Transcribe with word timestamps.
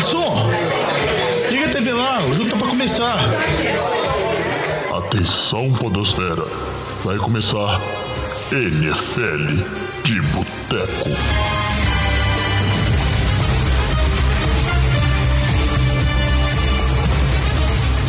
garçom! 0.00 0.34
Liga 1.50 1.66
a 1.66 1.72
TV 1.72 1.92
lá, 1.92 2.24
o 2.24 2.32
jogo 2.32 2.48
tá 2.48 2.56
pra 2.56 2.68
começar. 2.68 3.18
Atenção, 4.96 5.70
Podosfera. 5.74 6.44
Vai 7.04 7.18
começar 7.18 7.78
NFL 8.50 9.62
de 10.04 10.22
Boteco. 10.22 11.10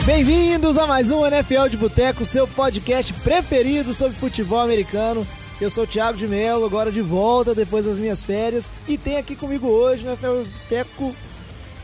Bem-vindos 0.06 0.78
a 0.78 0.88
mais 0.88 1.12
um 1.12 1.26
NFL 1.26 1.68
de 1.70 1.78
Boteco, 1.78 2.26
seu 2.26 2.48
podcast 2.48 3.14
preferido 3.16 3.94
sobre 3.94 4.18
futebol 4.18 4.62
americano. 4.62 5.28
Eu 5.60 5.70
sou 5.70 5.84
o 5.84 5.88
Thiago 5.88 6.18
de 6.18 6.28
Mello, 6.28 6.66
agora 6.66 6.92
de 6.92 7.02
volta 7.02 7.54
depois 7.54 7.86
das 7.86 8.00
minhas 8.00 8.24
férias. 8.24 8.72
E 8.88 8.98
tem 8.98 9.18
aqui 9.18 9.36
comigo 9.36 9.68
hoje 9.68 10.04
no 10.06 10.12
NFL 10.12 10.44
de 10.44 10.50
Boteco. 10.50 11.16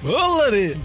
Ô, 0.03 0.37
Lari! 0.37 0.77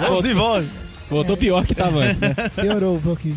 Vamos 0.00 0.22
desenvolve. 0.22 0.66
Voltou 1.08 1.36
pior 1.36 1.64
que 1.64 1.72
tava 1.72 1.98
antes, 2.00 2.18
né? 2.20 2.34
Piorou 2.60 2.96
um 2.96 3.00
pouquinho. 3.00 3.36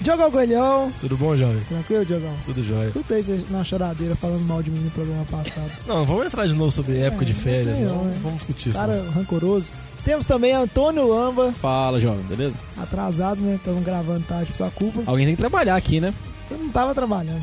Diogão 0.00 0.30
Coelhão. 0.30 0.90
Tudo 0.98 1.18
bom, 1.18 1.36
jovem? 1.36 1.60
Tranquilo, 1.68 2.04
Diogão? 2.06 2.34
Tudo 2.46 2.64
jóia. 2.64 2.86
Escutei 2.86 3.22
você 3.22 3.44
na 3.50 3.62
choradeira 3.62 4.16
falando 4.16 4.40
mal 4.46 4.62
de 4.62 4.70
mim 4.70 4.80
no 4.80 4.90
programa 4.90 5.24
passado. 5.30 5.70
Não, 5.86 6.06
vamos 6.06 6.24
entrar 6.24 6.46
de 6.46 6.54
novo 6.54 6.70
sobre 6.70 6.96
época 6.98 7.24
É, 7.24 7.26
de 7.26 7.34
férias, 7.34 7.78
não. 7.78 8.04
não, 8.04 8.10
é. 8.10 8.14
Vamos 8.22 8.38
discutir 8.38 8.70
isso. 8.70 8.78
Cara 8.78 9.02
não. 9.02 9.12
rancoroso. 9.12 9.70
Temos 10.02 10.24
também 10.24 10.52
Antônio 10.52 11.06
Lamba, 11.08 11.52
Fala, 11.52 11.98
jovem, 12.00 12.22
beleza? 12.24 12.54
atrasado, 12.80 13.40
né? 13.40 13.56
Estamos 13.56 13.82
gravando 13.84 14.20
tarde 14.26 14.46
por 14.50 14.56
sua 14.56 14.70
culpa. 14.70 15.02
Alguém 15.06 15.26
tem 15.26 15.34
que 15.34 15.40
trabalhar 15.40 15.76
aqui, 15.76 16.00
né? 16.00 16.12
Você 16.46 16.54
não 16.54 16.68
tava 16.70 16.94
trabalhando. 16.94 17.42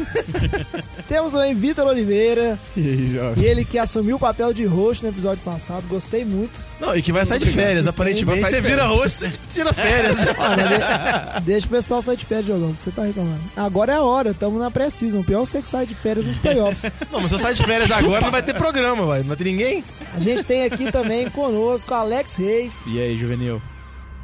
Temos 1.08 1.32
também 1.32 1.54
Vitor 1.54 1.86
Oliveira, 1.86 2.58
E 2.76 2.80
aí, 2.80 3.14
jovem? 3.14 3.44
ele 3.44 3.64
que 3.64 3.78
assumiu 3.78 4.16
o 4.16 4.18
papel 4.18 4.52
de 4.54 4.64
roxo 4.64 5.02
no 5.02 5.08
episódio 5.08 5.42
passado. 5.44 5.84
Gostei 5.88 6.24
muito. 6.24 6.64
Não, 6.80 6.96
e 6.96 7.02
que 7.02 7.12
vai 7.12 7.24
sair 7.24 7.38
de 7.40 7.46
férias, 7.50 7.86
aparentemente. 7.86 8.40
Você 8.40 8.60
vira 8.60 8.84
roxo, 8.86 9.18
você 9.18 9.32
tira 9.52 9.72
férias. 9.74 10.16
Olha, 10.38 11.38
de- 11.40 11.44
deixa 11.44 11.66
o 11.66 11.70
pessoal 11.70 12.00
sair 12.00 12.16
de 12.16 12.24
férias 12.24 12.46
jogando, 12.46 12.76
que 12.76 12.82
você 12.84 12.90
tá 12.90 13.02
reclamando. 13.04 13.40
Agora 13.56 13.92
é 13.92 13.96
a 13.96 14.02
hora, 14.02 14.30
estamos 14.30 14.58
na 14.60 14.70
pré-season. 14.70 15.22
Pior 15.22 15.42
é 15.42 15.46
você 15.46 15.60
que 15.60 15.68
sai 15.68 15.84
de 15.86 15.94
férias 15.94 16.26
nos 16.26 16.38
playoffs. 16.38 16.90
não, 17.12 17.20
mas 17.20 17.30
se 17.30 17.34
eu 17.34 17.38
sair 17.38 17.54
de 17.54 17.62
férias 17.64 17.90
agora, 17.90 18.22
não 18.22 18.30
vai 18.30 18.42
ter 18.42 18.54
programa, 18.54 19.04
vai. 19.04 19.20
Não 19.20 19.28
vai 19.28 19.36
ter 19.36 19.44
ninguém. 19.44 19.84
A 20.14 20.20
gente 20.20 20.44
tem 20.44 20.64
aqui 20.64 20.90
também 20.90 21.28
conosco 21.30 21.92
Alex 21.92 22.36
Reis. 22.36 22.82
E 22.86 22.98
aí, 23.00 23.16
juvenil? 23.18 23.60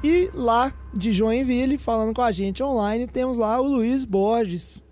E 0.04 0.30
lá 0.32 0.72
de 0.98 1.12
Joinville, 1.12 1.78
falando 1.78 2.14
com 2.14 2.22
a 2.22 2.32
gente 2.32 2.62
online, 2.62 3.06
temos 3.06 3.38
lá 3.38 3.60
o 3.60 3.66
Luiz 3.66 4.04
Borges. 4.04 4.82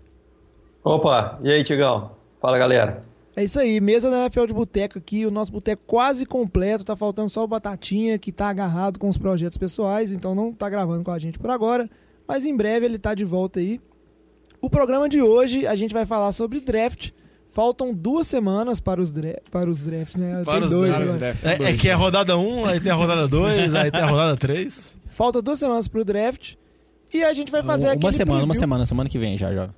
Opa, 0.83 1.39
e 1.43 1.51
aí, 1.51 1.63
Tigão? 1.63 2.11
Fala, 2.39 2.57
galera. 2.57 3.03
É 3.35 3.43
isso 3.43 3.59
aí, 3.59 3.81
mesa 3.81 4.09
da 4.09 4.21
NFL 4.21 4.45
de 4.45 4.53
boteco 4.53 4.97
aqui, 4.97 5.25
o 5.25 5.31
nosso 5.31 5.51
boteco 5.51 5.83
quase 5.85 6.25
completo, 6.25 6.85
tá 6.85 6.95
faltando 6.95 7.29
só 7.29 7.43
o 7.43 7.47
Batatinha, 7.47 8.17
que 8.17 8.31
tá 8.31 8.47
agarrado 8.47 8.97
com 8.97 9.09
os 9.09 9.17
projetos 9.17 9.57
pessoais, 9.57 10.13
então 10.13 10.33
não 10.33 10.53
tá 10.53 10.69
gravando 10.69 11.03
com 11.03 11.11
a 11.11 11.19
gente 11.19 11.37
por 11.37 11.49
agora, 11.49 11.89
mas 12.25 12.45
em 12.45 12.55
breve 12.55 12.85
ele 12.85 12.97
tá 12.97 13.13
de 13.13 13.25
volta 13.25 13.59
aí. 13.59 13.81
O 14.61 14.69
programa 14.69 15.09
de 15.09 15.21
hoje, 15.21 15.67
a 15.67 15.75
gente 15.75 15.93
vai 15.93 16.05
falar 16.05 16.31
sobre 16.31 16.61
draft. 16.61 17.11
Faltam 17.55 17.93
duas 17.93 18.27
semanas 18.27 18.81
para 18.81 18.99
os, 18.99 19.13
dra 19.13 19.41
para 19.49 19.69
os 19.69 19.81
drafts, 19.81 20.17
né? 20.17 20.41
Para 20.43 20.55
Tem 20.55 20.63
os 20.65 20.69
dois 20.71 21.17
drafts. 21.17 21.45
agora. 21.45 21.69
É, 21.69 21.73
é 21.73 21.77
que 21.77 21.87
é 21.87 21.93
a 21.93 21.95
rodada 21.95 22.37
1, 22.37 22.65
aí 22.65 22.79
tem 22.81 22.91
a 22.91 22.95
rodada 22.95 23.29
2, 23.29 23.73
aí 23.75 23.89
tem 23.89 24.01
a 24.01 24.07
rodada 24.07 24.35
3. 24.35 24.93
Falta 25.05 25.41
duas 25.41 25.57
semanas 25.57 25.87
pro 25.87 26.03
draft. 26.03 26.55
E 27.13 27.23
a 27.23 27.33
gente 27.33 27.49
vai 27.53 27.63
fazer 27.63 27.85
uma 27.85 27.93
aquele 27.93 28.11
semana, 28.11 28.39
uma 28.39 28.47
preview. 28.47 28.59
semana, 28.59 28.85
semana 28.85 29.09
que 29.09 29.17
vem 29.17 29.37
já, 29.37 29.53
jovem. 29.53 29.73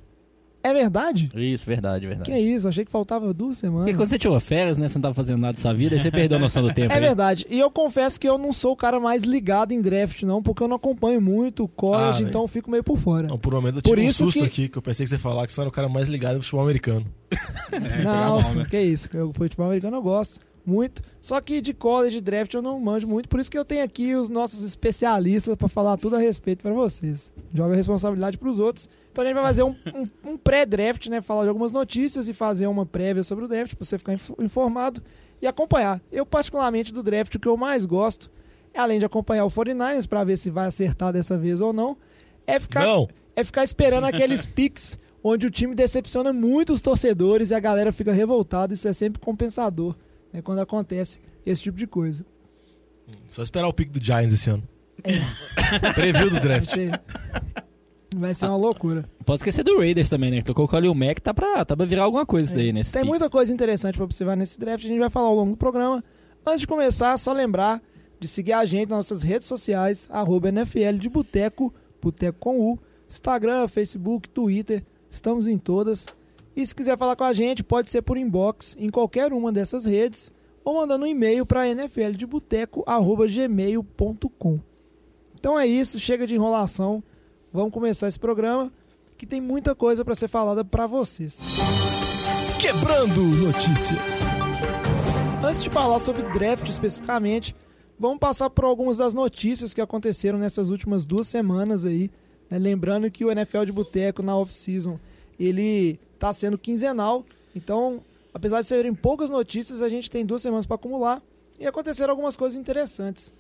É 0.69 0.73
verdade? 0.73 1.29
Isso, 1.35 1.65
verdade, 1.65 2.05
verdade. 2.07 2.29
Que 2.29 2.35
é 2.35 2.39
isso? 2.41 2.67
Achei 2.67 2.83
que 2.85 2.91
faltava 2.91 3.33
duas 3.33 3.57
semanas. 3.57 3.85
Porque 3.85 3.97
quando 3.97 4.09
você 4.09 4.19
tirou 4.19 4.39
férias, 4.39 4.77
né? 4.77 4.87
Você 4.87 4.95
não 4.97 5.01
tava 5.03 5.13
fazendo 5.13 5.39
nada 5.39 5.53
da 5.53 5.59
sua 5.61 5.73
vida, 5.73 5.95
aí 5.95 6.01
você 6.01 6.11
perdeu 6.11 6.37
a 6.37 6.41
noção 6.41 6.61
do 6.63 6.73
tempo. 6.73 6.91
É 6.91 6.95
aí. 6.95 7.01
verdade. 7.01 7.45
E 7.49 7.57
eu 7.59 7.71
confesso 7.71 8.19
que 8.19 8.27
eu 8.27 8.37
não 8.37 8.51
sou 8.51 8.73
o 8.73 8.75
cara 8.75 8.99
mais 8.99 9.23
ligado 9.23 9.71
em 9.71 9.81
draft, 9.81 10.23
não, 10.23 10.41
porque 10.43 10.61
eu 10.63 10.67
não 10.67 10.75
acompanho 10.75 11.21
muito 11.21 11.63
o 11.63 11.67
college, 11.67 12.23
Ah, 12.23 12.27
então 12.27 12.41
eu 12.41 12.47
fico 12.47 12.69
meio 12.69 12.83
por 12.83 12.97
fora. 12.97 13.27
Não, 13.27 13.37
por 13.37 13.53
um 13.53 13.57
momento 13.57 13.77
eu 13.77 13.81
Por 13.81 13.95
tive 13.95 14.07
um 14.07 14.09
isso 14.09 14.23
susto 14.25 14.39
que- 14.41 14.45
aqui, 14.45 14.69
que 14.69 14.77
eu 14.77 14.81
pensei 14.81 15.05
que 15.05 15.09
você 15.09 15.17
falar 15.17 15.45
que 15.47 15.53
você 15.53 15.59
era 15.61 15.69
o 15.69 15.71
cara 15.71 15.87
mais 15.89 16.07
ligado 16.07 16.35
no 16.37 16.41
futebol 16.43 16.63
americano. 16.63 17.05
não, 18.03 18.41
sim, 18.41 18.63
que 18.65 18.79
isso. 18.79 19.09
Eu, 19.13 19.31
futebol 19.33 19.65
americano 19.67 19.97
eu 19.97 20.01
gosto 20.01 20.39
muito. 20.67 21.01
Só 21.21 21.39
que 21.41 21.61
de 21.61 21.73
college 21.73 22.19
draft 22.21 22.53
eu 22.53 22.61
não 22.61 22.79
manjo 22.79 23.07
muito, 23.07 23.27
por 23.29 23.39
isso 23.39 23.49
que 23.49 23.57
eu 23.57 23.65
tenho 23.65 23.83
aqui 23.83 24.13
os 24.13 24.29
nossos 24.29 24.63
especialistas 24.63 25.55
pra 25.55 25.67
falar 25.67 25.97
tudo 25.97 26.15
a 26.15 26.19
respeito 26.19 26.61
pra 26.61 26.73
vocês. 26.73 27.31
Joga 27.53 27.73
a 27.73 27.75
responsabilidade 27.75 28.37
pros 28.37 28.59
outros. 28.59 28.89
Então 29.11 29.23
a 29.23 29.27
gente 29.27 29.35
vai 29.35 29.43
fazer 29.43 29.63
um, 29.63 29.75
um- 29.95 30.31
um 30.31 30.37
pré-draft, 30.37 31.07
né? 31.07 31.21
Falar 31.21 31.43
de 31.43 31.49
algumas 31.49 31.71
notícias 31.71 32.27
e 32.27 32.33
fazer 32.33 32.67
uma 32.67 32.85
prévia 32.85 33.23
sobre 33.23 33.45
o 33.45 33.47
draft 33.47 33.73
pra 33.75 33.85
você 33.85 33.97
ficar 33.97 34.13
inf- 34.13 34.31
informado 34.39 35.01
e 35.41 35.47
acompanhar. 35.47 36.01
Eu, 36.11 36.25
particularmente, 36.25 36.93
do 36.93 37.01
draft, 37.01 37.33
o 37.35 37.39
que 37.39 37.47
eu 37.47 37.57
mais 37.57 37.85
gosto, 37.85 38.29
além 38.75 38.99
de 38.99 39.05
acompanhar 39.05 39.45
o 39.45 39.49
49ers 39.49 40.07
pra 40.07 40.23
ver 40.23 40.37
se 40.37 40.49
vai 40.51 40.67
acertar 40.67 41.11
dessa 41.11 41.37
vez 41.37 41.61
ou 41.61 41.73
não, 41.73 41.97
é 42.45 42.59
ficar 42.59 42.83
Não. 42.83 43.07
é 43.35 43.43
ficar 43.43 43.63
esperando 43.63 44.03
aqueles 44.05 44.45
picks 44.45 44.99
onde 45.23 45.47
o 45.47 45.49
time 45.51 45.73
decepciona 45.75 46.31
muito 46.31 46.71
os 46.71 46.81
torcedores 46.81 47.49
e 47.49 47.55
a 47.55 47.59
galera 47.59 47.91
fica 47.91 48.13
revoltada. 48.13 48.73
Isso 48.73 48.87
é 48.87 48.93
sempre 48.93 49.19
compensador 49.19 49.95
né, 50.37 50.41
quando 50.43 50.59
acontece 50.59 51.19
esse 51.45 51.63
tipo 51.63 51.77
de 51.77 51.87
coisa. 51.87 52.23
Só 53.27 53.41
esperar 53.41 53.67
o 53.67 53.73
pico 53.73 53.91
do 53.91 54.03
Giants 54.03 54.31
esse 54.31 54.49
ano. 54.49 54.63
Preview 55.95 56.29
do 56.29 56.33
Vai 56.35 56.41
draft. 56.41 56.69
ser, 56.69 57.01
vai 58.15 58.33
ser 58.33 58.45
uma 58.45 58.57
loucura. 58.57 59.09
Pode 59.25 59.41
esquecer 59.41 59.63
do 59.63 59.77
Raiders 59.79 60.09
também, 60.09 60.29
né? 60.31 60.37
Que 60.37 60.45
tocou 60.45 60.65
o 60.65 60.67
Khalil 60.67 60.93
Mack, 60.93 61.19
tá 61.21 61.33
pra, 61.33 61.65
tá 61.65 61.75
pra 61.75 61.85
virar 61.85 62.03
alguma 62.03 62.25
coisa 62.25 62.47
isso 62.47 62.55
daí, 62.55 62.71
né? 62.71 62.81
Tem 62.83 63.03
muita 63.03 63.29
coisa 63.29 63.51
interessante 63.53 63.95
para 63.95 64.03
observar 64.03 64.35
nesse 64.35 64.59
draft. 64.59 64.85
A 64.85 64.87
gente 64.87 64.99
vai 64.99 65.09
falar 65.09 65.27
ao 65.27 65.35
longo 65.35 65.51
do 65.51 65.57
programa. 65.57 66.03
Antes 66.45 66.61
de 66.61 66.67
começar, 66.67 67.17
só 67.17 67.33
lembrar 67.33 67.81
de 68.19 68.27
seguir 68.27 68.53
a 68.53 68.65
gente 68.65 68.89
nas 68.89 68.97
nossas 68.97 69.21
redes 69.21 69.47
sociais, 69.47 70.07
arroba 70.11 70.49
NFL 70.49 70.97
de 70.99 71.09
Boteco, 71.09 71.73
Boteco 72.01 72.37
com 72.39 72.59
U, 72.59 72.79
Instagram, 73.09 73.67
Facebook, 73.67 74.29
Twitter, 74.29 74.83
estamos 75.09 75.47
em 75.47 75.57
todas. 75.57 76.05
E 76.57 76.65
se 76.65 76.73
quiser 76.73 76.97
falar 76.97 77.15
com 77.15 77.23
a 77.23 77.33
gente, 77.33 77.63
pode 77.63 77.91
ser 77.91 78.01
por 78.01 78.17
inbox 78.17 78.75
em 78.79 78.89
qualquer 78.89 79.31
uma 79.31 79.51
dessas 79.51 79.85
redes 79.85 80.31
ou 80.65 80.73
mandando 80.73 81.05
um 81.05 81.07
e-mail 81.07 81.45
para 81.45 81.67
nfldeboteco.gmail.com. 81.67 84.59
Então 85.39 85.59
é 85.59 85.67
isso, 85.67 85.99
chega 85.99 86.25
de 86.25 86.33
enrolação. 86.33 87.03
Vamos 87.53 87.71
começar 87.71 88.07
esse 88.07 88.17
programa 88.17 88.73
que 89.15 89.27
tem 89.27 89.39
muita 89.39 89.75
coisa 89.75 90.03
para 90.03 90.15
ser 90.15 90.27
falada 90.27 90.65
para 90.65 90.87
vocês. 90.87 91.43
Quebrando 92.59 93.21
notícias. 93.21 94.23
Antes 95.47 95.61
de 95.61 95.69
falar 95.69 95.99
sobre 95.99 96.23
draft 96.23 96.67
especificamente, 96.67 97.55
vamos 97.99 98.17
passar 98.17 98.49
por 98.49 98.65
algumas 98.65 98.97
das 98.97 99.13
notícias 99.13 99.75
que 99.75 99.81
aconteceram 99.81 100.39
nessas 100.39 100.69
últimas 100.69 101.05
duas 101.05 101.27
semanas 101.27 101.85
aí. 101.85 102.09
né? 102.49 102.57
Lembrando 102.57 103.11
que 103.11 103.23
o 103.23 103.31
NFL 103.31 103.63
de 103.63 103.71
Boteco 103.71 104.23
na 104.23 104.35
off-season 104.35 104.97
ele 105.39 105.99
tá 106.17 106.33
sendo 106.33 106.57
quinzenal, 106.57 107.25
então 107.55 108.01
apesar 108.33 108.61
de 108.61 108.67
serem 108.67 108.93
poucas 108.93 109.29
notícias, 109.29 109.81
a 109.81 109.89
gente 109.89 110.09
tem 110.09 110.25
duas 110.25 110.41
semanas 110.41 110.65
para 110.65 110.75
acumular 110.75 111.21
e 111.59 111.65
aconteceram 111.65 112.11
algumas 112.11 112.37
coisas 112.37 112.57
interessantes. 112.57 113.33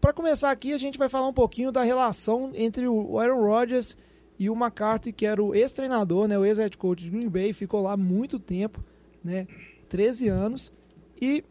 Para 0.00 0.12
começar 0.12 0.50
aqui, 0.50 0.72
a 0.72 0.78
gente 0.78 0.98
vai 0.98 1.08
falar 1.08 1.28
um 1.28 1.32
pouquinho 1.32 1.72
da 1.72 1.82
relação 1.82 2.50
entre 2.54 2.86
o 2.86 3.18
Aaron 3.18 3.42
Rodgers 3.42 3.96
e 4.38 4.48
o 4.48 4.54
McCarthy, 4.54 5.12
que 5.12 5.26
era 5.26 5.42
o 5.42 5.54
ex-treinador, 5.54 6.28
né, 6.28 6.38
o 6.38 6.44
ex-head 6.44 6.76
coach 6.78 7.04
de 7.04 7.10
Green 7.10 7.28
Bay, 7.28 7.52
ficou 7.52 7.82
lá 7.82 7.96
muito 7.96 8.38
tempo, 8.38 8.82
né, 9.22 9.46
13 9.88 10.28
anos. 10.28 10.72
E 11.20 11.44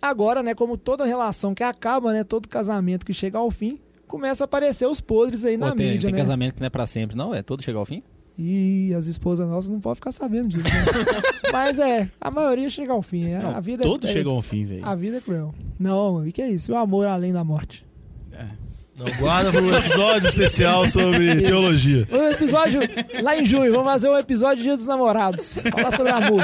agora, 0.00 0.42
né, 0.42 0.54
como 0.54 0.78
toda 0.78 1.04
relação 1.04 1.54
que 1.54 1.64
acaba, 1.64 2.12
né, 2.12 2.22
todo 2.22 2.48
casamento 2.48 3.04
que 3.04 3.12
chega 3.12 3.36
ao 3.36 3.50
fim, 3.50 3.80
começa 4.06 4.44
a 4.44 4.46
aparecer 4.46 4.86
os 4.86 5.00
podres 5.00 5.44
aí 5.44 5.58
Pô, 5.58 5.66
na 5.66 5.74
tem, 5.74 5.90
mídia, 5.90 6.08
tem 6.08 6.12
né? 6.12 6.18
casamento 6.18 6.54
que 6.54 6.60
não 6.60 6.68
é 6.68 6.70
pra 6.70 6.86
sempre, 6.86 7.16
não? 7.16 7.34
É 7.34 7.42
todo 7.42 7.62
chegar 7.62 7.80
ao 7.80 7.84
fim? 7.84 8.02
E 8.36 8.92
as 8.96 9.06
esposas 9.06 9.48
nossas 9.48 9.70
não 9.70 9.80
podem 9.80 9.96
ficar 9.96 10.12
sabendo 10.12 10.48
disso. 10.48 10.64
Né? 10.64 11.22
Mas 11.52 11.78
é, 11.78 12.10
a 12.20 12.30
maioria 12.30 12.68
chega 12.68 12.92
ao 12.92 13.02
fim. 13.02 13.28
É, 13.28 13.36
a 13.36 13.60
vida 13.60 13.84
Todos 13.84 14.10
é, 14.10 14.12
chegam 14.12 14.34
ao 14.34 14.42
fim, 14.42 14.64
velho. 14.64 14.84
A 14.84 14.94
vida 14.94 15.18
é 15.18 15.20
cruel. 15.20 15.54
Não, 15.78 16.26
e 16.26 16.32
que 16.32 16.42
é 16.42 16.50
isso? 16.50 16.72
O 16.72 16.76
amor 16.76 17.06
além 17.06 17.32
da 17.32 17.44
morte. 17.44 17.84
Não, 18.96 19.06
guarda 19.18 19.50
pro 19.50 19.76
episódio 19.76 20.28
especial 20.28 20.86
sobre 20.86 21.34
teologia. 21.42 22.06
O 22.12 22.16
episódio 22.30 22.80
lá 23.22 23.36
em 23.36 23.44
junho, 23.44 23.72
vamos 23.72 23.90
fazer 23.90 24.08
um 24.08 24.16
episódio 24.16 24.62
Dia 24.62 24.76
dos 24.76 24.86
Namorados. 24.86 25.54
Falar 25.54 25.90
sobre 25.90 26.12
amor. 26.12 26.42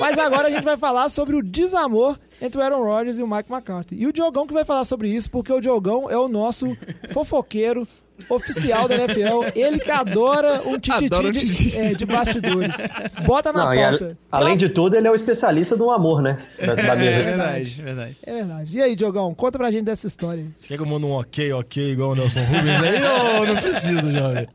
Mas 0.00 0.18
agora 0.18 0.48
a 0.48 0.50
gente 0.50 0.64
vai 0.64 0.76
falar 0.76 1.08
sobre 1.08 1.36
o 1.36 1.42
desamor 1.42 2.18
entre 2.44 2.60
o 2.60 2.62
Aaron 2.64 2.82
Rodgers 2.82 3.18
e 3.18 3.22
o 3.22 3.26
Mike 3.28 3.50
McCarthy. 3.52 3.96
E 3.98 4.06
o 4.06 4.12
Diogão 4.12 4.46
que 4.46 4.52
vai 4.52 4.64
falar 4.64 4.84
sobre 4.84 5.08
isso, 5.08 5.30
porque 5.30 5.52
o 5.52 5.60
Diogão 5.60 6.10
é 6.10 6.16
o 6.18 6.26
nosso 6.28 6.76
fofoqueiro 7.12 7.86
oficial 8.28 8.86
da 8.88 8.94
NFL. 8.96 9.44
Ele 9.54 9.78
que 9.78 9.90
adora 9.90 10.60
um 10.66 10.78
tititi 10.78 11.06
Adora 11.06 11.28
um 11.28 11.32
de, 11.32 11.78
é, 11.78 11.94
de 11.94 12.04
bastidores. 12.06 12.76
Bota 13.24 13.52
na 13.52 13.64
Não, 13.64 13.70
a- 13.70 13.88
pauta. 13.88 14.18
além 14.30 14.56
de 14.56 14.68
tudo, 14.68 14.96
ele 14.96 15.08
é 15.08 15.10
o 15.10 15.14
especialista 15.14 15.76
do 15.76 15.90
amor, 15.90 16.20
né? 16.22 16.36
Da, 16.58 16.74
da 16.74 16.96
mesa. 16.96 17.20
É 17.20 17.22
verdade. 17.22 17.82
verdade. 17.82 18.16
É 18.24 18.32
verdade. 18.34 18.76
E 18.76 18.82
aí, 18.82 18.96
Diogão, 18.96 19.34
conta 19.34 19.58
pra 19.58 19.70
gente 19.70 19.84
dessa 19.84 20.06
história. 20.06 20.44
Você 20.56 20.68
quer 20.68 20.76
que 20.76 20.82
eu 20.82 20.86
mande 20.86 21.06
um 21.06 21.12
ok, 21.12 21.52
ok, 21.52 21.92
igual 21.92 22.10
o 22.10 22.14
Nelson 22.14 22.40
Rubens 22.40 22.82
aí 22.82 23.38
ou 23.40 23.46
não 23.46 23.56
preciso, 23.56 24.10
jovem? 24.10 24.46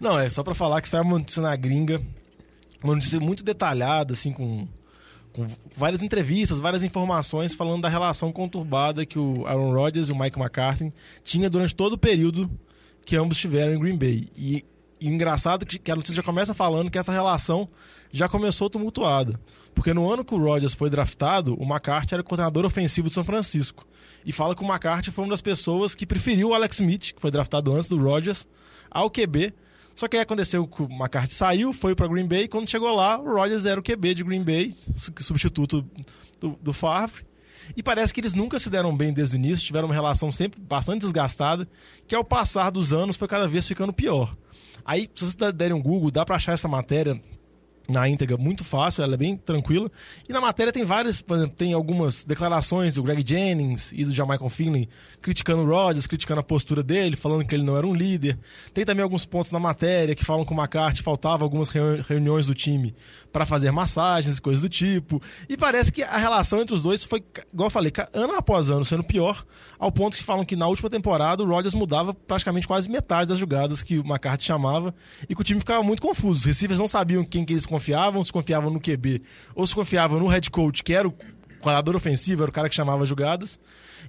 Não, 0.00 0.18
é 0.18 0.28
só 0.28 0.42
pra 0.42 0.54
falar 0.54 0.80
que 0.82 0.88
saiu 0.88 1.02
uma 1.04 1.18
notícia 1.18 1.40
na 1.40 1.54
gringa, 1.54 2.00
uma 2.82 2.94
notícia 2.94 3.20
muito 3.20 3.44
detalhada, 3.44 4.12
assim, 4.12 4.32
com, 4.32 4.66
com 5.32 5.46
várias 5.74 6.02
entrevistas, 6.02 6.60
várias 6.60 6.82
informações 6.84 7.54
falando 7.54 7.82
da 7.82 7.88
relação 7.88 8.30
conturbada 8.30 9.06
que 9.06 9.18
o 9.18 9.46
Aaron 9.46 9.72
Rodgers 9.72 10.08
e 10.08 10.12
o 10.12 10.18
Mike 10.18 10.38
McCarthy 10.38 10.92
tinha 11.24 11.48
durante 11.48 11.74
todo 11.74 11.94
o 11.94 11.98
período 11.98 12.50
que 13.04 13.16
ambos 13.16 13.36
estiveram 13.36 13.74
em 13.74 13.78
Green 13.78 13.96
Bay. 13.96 14.28
E, 14.36 14.64
e 15.00 15.08
o 15.08 15.12
engraçado 15.12 15.64
é 15.64 15.78
que 15.78 15.90
a 15.90 15.96
notícia 15.96 16.16
já 16.16 16.22
começa 16.22 16.54
falando 16.54 16.90
que 16.90 16.98
essa 16.98 17.10
relação 17.10 17.68
já 18.12 18.28
começou 18.28 18.70
tumultuada. 18.70 19.40
Porque 19.74 19.94
no 19.94 20.10
ano 20.10 20.24
que 20.24 20.34
o 20.34 20.38
Rodgers 20.38 20.74
foi 20.74 20.90
draftado, 20.90 21.54
o 21.58 21.64
McCarthy 21.64 22.14
era 22.14 22.20
o 22.20 22.24
coordenador 22.24 22.64
ofensivo 22.64 23.08
de 23.08 23.14
São 23.14 23.24
Francisco. 23.24 23.86
E 24.24 24.32
fala 24.32 24.54
que 24.54 24.62
o 24.62 24.66
McCarthy 24.66 25.10
foi 25.10 25.24
uma 25.24 25.30
das 25.30 25.40
pessoas 25.40 25.94
que 25.94 26.06
preferiu 26.06 26.50
o 26.50 26.54
Alex 26.54 26.76
Smith, 26.78 27.14
que 27.14 27.20
foi 27.20 27.30
draftado 27.30 27.74
antes 27.74 27.88
do 27.88 28.00
Rodgers, 28.00 28.46
ao 28.90 29.10
QB. 29.10 29.52
Só 29.94 30.08
que 30.08 30.16
aí 30.16 30.22
aconteceu 30.22 30.66
que 30.66 30.82
o 30.82 30.86
McCarthy 30.86 31.34
saiu, 31.34 31.72
foi 31.72 31.94
para 31.94 32.08
Green 32.08 32.26
Bay, 32.26 32.48
quando 32.48 32.68
chegou 32.68 32.94
lá, 32.94 33.18
o 33.20 33.34
Rodgers 33.34 33.64
era 33.64 33.78
o 33.78 33.82
QB 33.82 34.14
de 34.14 34.24
Green 34.24 34.42
Bay, 34.42 34.74
substituto 35.20 35.84
do, 36.40 36.58
do 36.60 36.72
Favre. 36.72 37.24
E 37.76 37.82
parece 37.82 38.12
que 38.12 38.20
eles 38.20 38.34
nunca 38.34 38.58
se 38.58 38.68
deram 38.68 38.96
bem 38.96 39.12
desde 39.12 39.36
o 39.36 39.38
início, 39.38 39.64
tiveram 39.64 39.86
uma 39.88 39.94
relação 39.94 40.32
sempre 40.32 40.60
bastante 40.60 41.02
desgastada, 41.02 41.68
que 42.06 42.14
ao 42.14 42.24
passar 42.24 42.70
dos 42.70 42.92
anos 42.92 43.16
foi 43.16 43.28
cada 43.28 43.46
vez 43.46 43.66
ficando 43.66 43.92
pior. 43.92 44.36
Aí, 44.84 45.08
se 45.14 45.24
vocês 45.24 45.52
derem 45.52 45.76
um 45.76 45.82
Google, 45.82 46.10
dá 46.10 46.24
para 46.24 46.36
achar 46.36 46.52
essa 46.52 46.66
matéria 46.66 47.20
na 47.88 48.08
íntegra 48.08 48.36
muito 48.36 48.64
fácil, 48.64 49.02
ela 49.02 49.14
é 49.14 49.16
bem 49.16 49.36
tranquila. 49.36 49.90
E 50.28 50.32
na 50.32 50.40
matéria 50.40 50.72
tem 50.72 50.84
várias, 50.84 51.20
por 51.20 51.36
exemplo, 51.36 51.54
tem 51.56 51.72
algumas 51.72 52.24
declarações 52.24 52.94
do 52.94 53.02
Greg 53.02 53.24
Jennings 53.26 53.92
e 53.92 54.04
do 54.04 54.12
Jamaican 54.12 54.48
Finley 54.48 54.88
criticando 55.20 55.62
o 55.62 55.66
Rodgers, 55.66 56.06
criticando 56.06 56.40
a 56.40 56.44
postura 56.44 56.82
dele, 56.82 57.16
falando 57.16 57.44
que 57.44 57.54
ele 57.54 57.62
não 57.62 57.76
era 57.76 57.86
um 57.86 57.94
líder. 57.94 58.38
Tem 58.72 58.84
também 58.84 59.02
alguns 59.02 59.24
pontos 59.24 59.50
na 59.50 59.60
matéria 59.60 60.14
que 60.14 60.24
falam 60.24 60.44
que 60.44 60.52
o 60.52 60.56
McCarthy 60.56 61.02
faltava 61.02 61.44
algumas 61.44 61.68
reuniões 61.68 62.46
do 62.46 62.54
time 62.54 62.94
para 63.32 63.46
fazer 63.46 63.70
massagens 63.70 64.38
e 64.38 64.42
coisas 64.42 64.62
do 64.62 64.68
tipo. 64.68 65.22
E 65.48 65.56
parece 65.56 65.90
que 65.90 66.02
a 66.02 66.18
relação 66.18 66.60
entre 66.60 66.74
os 66.74 66.82
dois 66.82 67.04
foi, 67.04 67.22
igual 67.52 67.66
eu 67.66 67.70
falei, 67.70 67.92
ano 68.12 68.34
após 68.34 68.70
ano 68.70 68.84
sendo 68.84 69.04
pior, 69.04 69.44
ao 69.78 69.90
ponto 69.90 70.16
que 70.16 70.22
falam 70.22 70.44
que 70.44 70.56
na 70.56 70.66
última 70.66 70.90
temporada 70.90 71.42
o 71.42 71.46
Rodgers 71.46 71.74
mudava 71.74 72.12
praticamente 72.14 72.66
quase 72.66 72.88
metade 72.88 73.28
das 73.28 73.38
jogadas 73.38 73.82
que 73.82 73.98
o 73.98 74.02
McCarthy 74.02 74.44
chamava 74.44 74.94
e 75.28 75.34
que 75.34 75.40
o 75.40 75.44
time 75.44 75.60
ficava 75.60 75.82
muito 75.82 76.02
confuso. 76.02 76.40
Os 76.40 76.44
receivers 76.44 76.78
não 76.78 76.88
sabiam 76.88 77.24
quem 77.24 77.44
que 77.44 77.52
eles 77.52 77.66
confiavam, 77.72 78.22
se 78.22 78.32
confiavam 78.32 78.70
no 78.70 78.80
QB 78.80 79.22
ou 79.54 79.66
se 79.66 79.74
confiavam 79.74 80.18
no 80.18 80.26
head 80.26 80.50
coach, 80.50 80.84
que 80.84 80.92
era 80.92 81.08
o 81.08 81.12
coordenador 81.60 81.96
ofensivo, 81.96 82.42
era 82.42 82.50
o 82.50 82.54
cara 82.54 82.68
que 82.68 82.74
chamava 82.74 83.06
jogadas. 83.06 83.58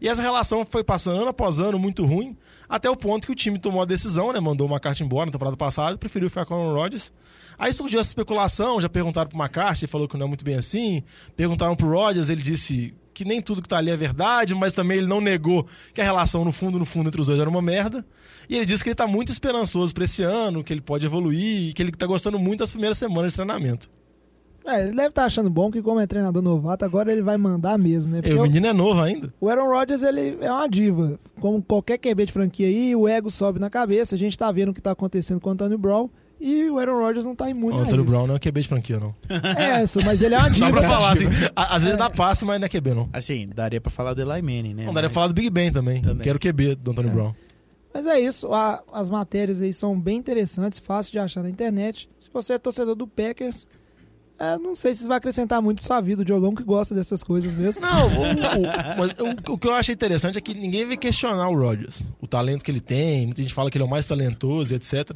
E 0.02 0.10
essa 0.10 0.22
relação 0.22 0.66
foi 0.66 0.84
passando 0.84 1.20
ano 1.20 1.30
após 1.30 1.60
ano 1.60 1.80
muito 1.80 2.06
ruim, 2.06 2.36
até 2.68 2.90
o 2.90 2.96
ponto 2.96 3.26
que 3.26 3.32
o 3.32 3.36
time 3.36 3.58
tomou 3.58 3.82
a 3.82 3.86
decisão, 3.86 4.34
né? 4.34 4.40
Mandou 4.40 4.68
uma 4.68 4.80
carta 4.80 5.04
embora 5.04 5.28
na 5.28 5.32
temporada 5.32 5.56
passada, 5.56 5.98
preferiu 5.98 6.30
ficar 6.30 6.46
com 6.46 6.56
o 6.56 6.74
Rodgers. 6.74 7.14
Aí 7.58 7.72
surgiu 7.72 8.00
essa 8.00 8.10
especulação, 8.10 8.82
já 8.82 8.90
perguntaram 8.90 9.30
pro 9.30 9.40
McCarthy, 9.40 9.86
ele 9.86 9.92
falou 9.92 10.08
que 10.08 10.18
não 10.18 10.26
é 10.26 10.28
muito 10.28 10.44
bem 10.44 10.56
assim. 10.56 11.04
Perguntaram 11.38 11.76
pro 11.76 11.88
Rodgers, 11.88 12.30
ele 12.30 12.42
disse 12.42 12.94
que 13.14 13.24
nem 13.24 13.42
tudo 13.42 13.62
que 13.62 13.70
tá 13.70 13.78
ali 13.78 13.92
é 13.92 13.98
verdade, 13.98 14.56
mas 14.56 14.74
também 14.74 14.98
ele 14.98 15.08
não 15.08 15.22
negou 15.22 15.68
que 15.94 16.02
a 16.02 16.04
relação 16.04 16.44
no 16.44 16.52
fundo, 16.52 16.80
no 16.80 16.86
fundo 16.86 17.08
entre 17.08 17.22
os 17.22 17.28
dois 17.28 17.40
era 17.40 17.50
uma 17.50 17.62
merda. 17.62 18.06
E 18.50 18.56
ele 18.56 18.66
disse 18.66 18.84
que 18.84 18.90
ele 18.90 18.96
tá 18.96 19.08
muito 19.08 19.32
esperançoso 19.32 19.94
para 19.94 20.04
esse 20.04 20.24
ano, 20.24 20.64
que 20.64 20.74
ele 20.74 20.82
pode 20.82 21.06
evoluir 21.06 21.70
e 21.70 21.74
que 21.74 21.82
ele 21.82 21.92
tá 21.92 22.06
gostando 22.06 22.40
muito 22.40 22.60
das 22.60 22.72
primeiras 22.72 22.98
semanas 22.98 23.32
de 23.32 23.36
treinamento. 23.36 23.90
É, 24.66 24.82
ele 24.82 24.96
deve 24.96 25.10
estar 25.10 25.24
tá 25.24 25.26
achando 25.26 25.50
bom 25.50 25.70
que 25.70 25.82
como 25.82 26.00
é 26.00 26.08
treinador 26.08 26.42
novato, 26.42 26.86
agora 26.86 27.12
ele 27.12 27.22
vai 27.22 27.38
mandar 27.38 27.78
mesmo, 27.78 28.14
né? 28.14 28.22
Porque 28.22 28.38
o 28.38 28.44
menino 28.44 28.68
é 28.68 28.74
novo 28.74 29.02
ainda. 29.02 29.34
O 29.40 29.50
Aaron 29.50 29.68
Rodgers, 29.68 30.04
ele 30.04 30.38
é 30.40 30.52
uma 30.52 30.68
diva. 30.68 31.20
Como 31.40 31.62
qualquer 31.62 31.98
QB 31.98 32.26
de 32.26 32.32
franquia 32.32 32.68
aí, 32.68 32.96
o 32.96 33.08
ego 33.08 33.30
sobe 33.30 33.60
na 33.60 33.70
cabeça. 33.70 34.16
A 34.16 34.18
gente 34.18 34.38
tá 34.38 34.50
vendo 34.52 34.70
o 34.70 34.74
que 34.74 34.82
tá 34.82 34.92
acontecendo 34.92 35.42
com 35.42 35.50
o 35.50 35.52
Antônio 35.52 35.78
Brown. 35.78 36.10
E 36.46 36.70
o 36.70 36.78
Aaron 36.78 37.00
Rodgers 37.00 37.26
não 37.26 37.34
tá 37.34 37.50
imune 37.50 37.78
o 37.78 37.80
a 37.80 37.84
Antônio 37.84 38.04
Brown 38.04 38.28
não 38.28 38.36
é 38.36 38.40
QB 38.40 38.64
de 38.64 38.68
franquia, 38.68 39.00
não. 39.00 39.16
É, 39.58 39.82
isso, 39.82 40.04
mas 40.04 40.22
ele 40.22 40.36
é 40.36 40.38
uma 40.38 40.50
diva. 40.50 40.66
Só 40.74 40.78
pra 40.78 40.90
falar, 40.90 41.14
assim, 41.14 41.26
às 41.56 41.84
vezes 41.84 41.96
é. 41.96 41.98
dá 41.98 42.10
passe, 42.10 42.44
mas 42.44 42.60
não 42.60 42.66
é 42.66 42.70
QB, 42.70 42.94
não. 42.94 43.10
Assim, 43.14 43.48
daria 43.48 43.80
pra 43.80 43.90
falar 43.90 44.14
do 44.14 44.22
Eli 44.22 44.42
Manning, 44.42 44.74
né? 44.74 44.86
Não, 44.86 44.92
daria 44.92 45.08
mas... 45.08 45.14
pra 45.14 45.22
falar 45.22 45.28
do 45.28 45.34
Big 45.34 45.50
Ben 45.50 45.72
também, 45.72 46.02
também. 46.02 46.22
que 46.22 46.28
era 46.28 46.36
o 46.36 46.42
QB 46.42 46.76
do 46.76 46.92
Antônio 46.92 47.12
é. 47.12 47.14
Brown. 47.14 47.34
Mas 47.94 48.06
é 48.08 48.20
isso, 48.20 48.54
a, 48.54 48.84
as 48.92 49.10
matérias 49.10 49.62
aí 49.62 49.72
são 49.74 49.98
bem 49.98 50.18
interessantes, 50.18 50.80
fácil 50.80 51.14
de 51.14 51.20
achar 51.20 51.44
na 51.44 51.50
internet. 51.50 52.10
Se 52.20 52.30
você 52.30 52.54
é 52.54 52.60
torcedor 52.60 52.96
do 52.96 53.08
Packers, 53.08 53.66
é, 54.38 54.58
não 54.58 54.76
sei 54.76 54.94
se 54.94 55.08
vai 55.08 55.20
acrescentar 55.20 55.62
muito 55.62 55.78
pra 55.78 55.88
sua 55.88 56.02
vida, 56.02 56.24
o 56.24 56.26
Diogão 56.26 56.54
que 56.54 56.64
gosta 56.64 56.94
dessas 56.94 57.24
coisas 57.24 57.56
mesmo. 57.56 57.82
Não, 57.82 58.08
o, 58.08 58.22
o, 58.22 58.98
mas 58.98 59.12
o, 59.12 59.54
o, 59.54 59.58
que 59.58 59.66
eu 59.66 59.74
acho 59.74 59.94
interessante 59.94 60.38
é 60.38 60.42
que 60.42 60.54
ninguém 60.54 60.86
vai 60.86 60.98
questionar 60.98 61.48
o 61.48 61.58
Rodgers. 61.58 62.04
O 62.20 62.28
talento 62.28 62.66
que 62.66 62.72
ele 62.72 62.82
tem, 62.82 63.28
muita 63.28 63.42
gente 63.42 63.54
fala 63.54 63.72
que 63.72 63.78
ele 63.78 63.84
é 63.84 63.88
o 63.88 63.90
mais 63.90 64.06
talentoso, 64.06 64.76
etc. 64.76 65.16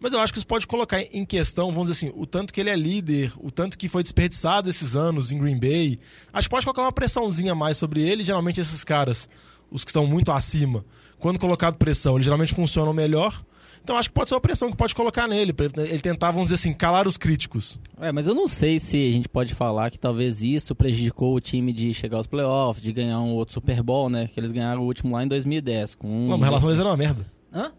Mas 0.00 0.12
eu 0.12 0.20
acho 0.20 0.32
que 0.32 0.38
isso 0.38 0.46
pode 0.46 0.66
colocar 0.66 1.00
em 1.00 1.24
questão, 1.24 1.70
vamos 1.70 1.88
dizer 1.88 2.06
assim, 2.06 2.18
o 2.20 2.26
tanto 2.26 2.52
que 2.52 2.60
ele 2.60 2.70
é 2.70 2.76
líder, 2.76 3.32
o 3.38 3.50
tanto 3.50 3.78
que 3.78 3.88
foi 3.88 4.02
desperdiçado 4.02 4.68
esses 4.68 4.96
anos 4.96 5.32
em 5.32 5.38
Green 5.38 5.58
Bay. 5.58 5.98
Acho 6.32 6.48
que 6.48 6.50
pode 6.50 6.64
colocar 6.64 6.82
uma 6.82 6.92
pressãozinha 6.92 7.52
a 7.52 7.54
mais 7.54 7.76
sobre 7.76 8.02
ele. 8.02 8.24
Geralmente 8.24 8.60
esses 8.60 8.84
caras, 8.84 9.28
os 9.70 9.84
que 9.84 9.90
estão 9.90 10.06
muito 10.06 10.30
acima, 10.30 10.84
quando 11.18 11.38
colocado 11.38 11.76
pressão, 11.76 12.16
eles 12.16 12.24
geralmente 12.24 12.54
funcionam 12.54 12.92
melhor. 12.92 13.40
Então 13.82 13.98
acho 13.98 14.08
que 14.08 14.14
pode 14.14 14.30
ser 14.30 14.34
uma 14.34 14.40
pressão 14.40 14.70
que 14.70 14.76
pode 14.76 14.94
colocar 14.94 15.28
nele, 15.28 15.52
pra 15.52 15.66
ele 15.66 15.98
tentar, 16.00 16.30
vamos 16.30 16.48
dizer 16.48 16.54
assim, 16.54 16.72
calar 16.72 17.06
os 17.06 17.18
críticos. 17.18 17.78
É, 18.00 18.10
mas 18.10 18.26
eu 18.26 18.34
não 18.34 18.46
sei 18.46 18.78
se 18.78 18.96
a 18.96 19.12
gente 19.12 19.28
pode 19.28 19.54
falar 19.54 19.90
que 19.90 19.98
talvez 19.98 20.42
isso 20.42 20.74
prejudicou 20.74 21.34
o 21.34 21.40
time 21.40 21.70
de 21.70 21.92
chegar 21.92 22.16
aos 22.16 22.26
playoffs, 22.26 22.82
de 22.82 22.90
ganhar 22.92 23.20
um 23.20 23.34
outro 23.34 23.52
Super 23.52 23.82
Bowl, 23.82 24.08
né? 24.08 24.26
Que 24.32 24.40
eles 24.40 24.52
ganharam 24.52 24.80
o 24.80 24.86
último 24.86 25.14
lá 25.14 25.22
em 25.22 25.28
2010. 25.28 25.96
Com 25.96 26.08
um 26.08 26.28
não, 26.28 26.42
a 26.42 26.44
relação 26.46 26.68
deles 26.68 26.80
era 26.80 26.88
uma 26.88 26.96
merda. 26.96 27.26
Hã? 27.52 27.72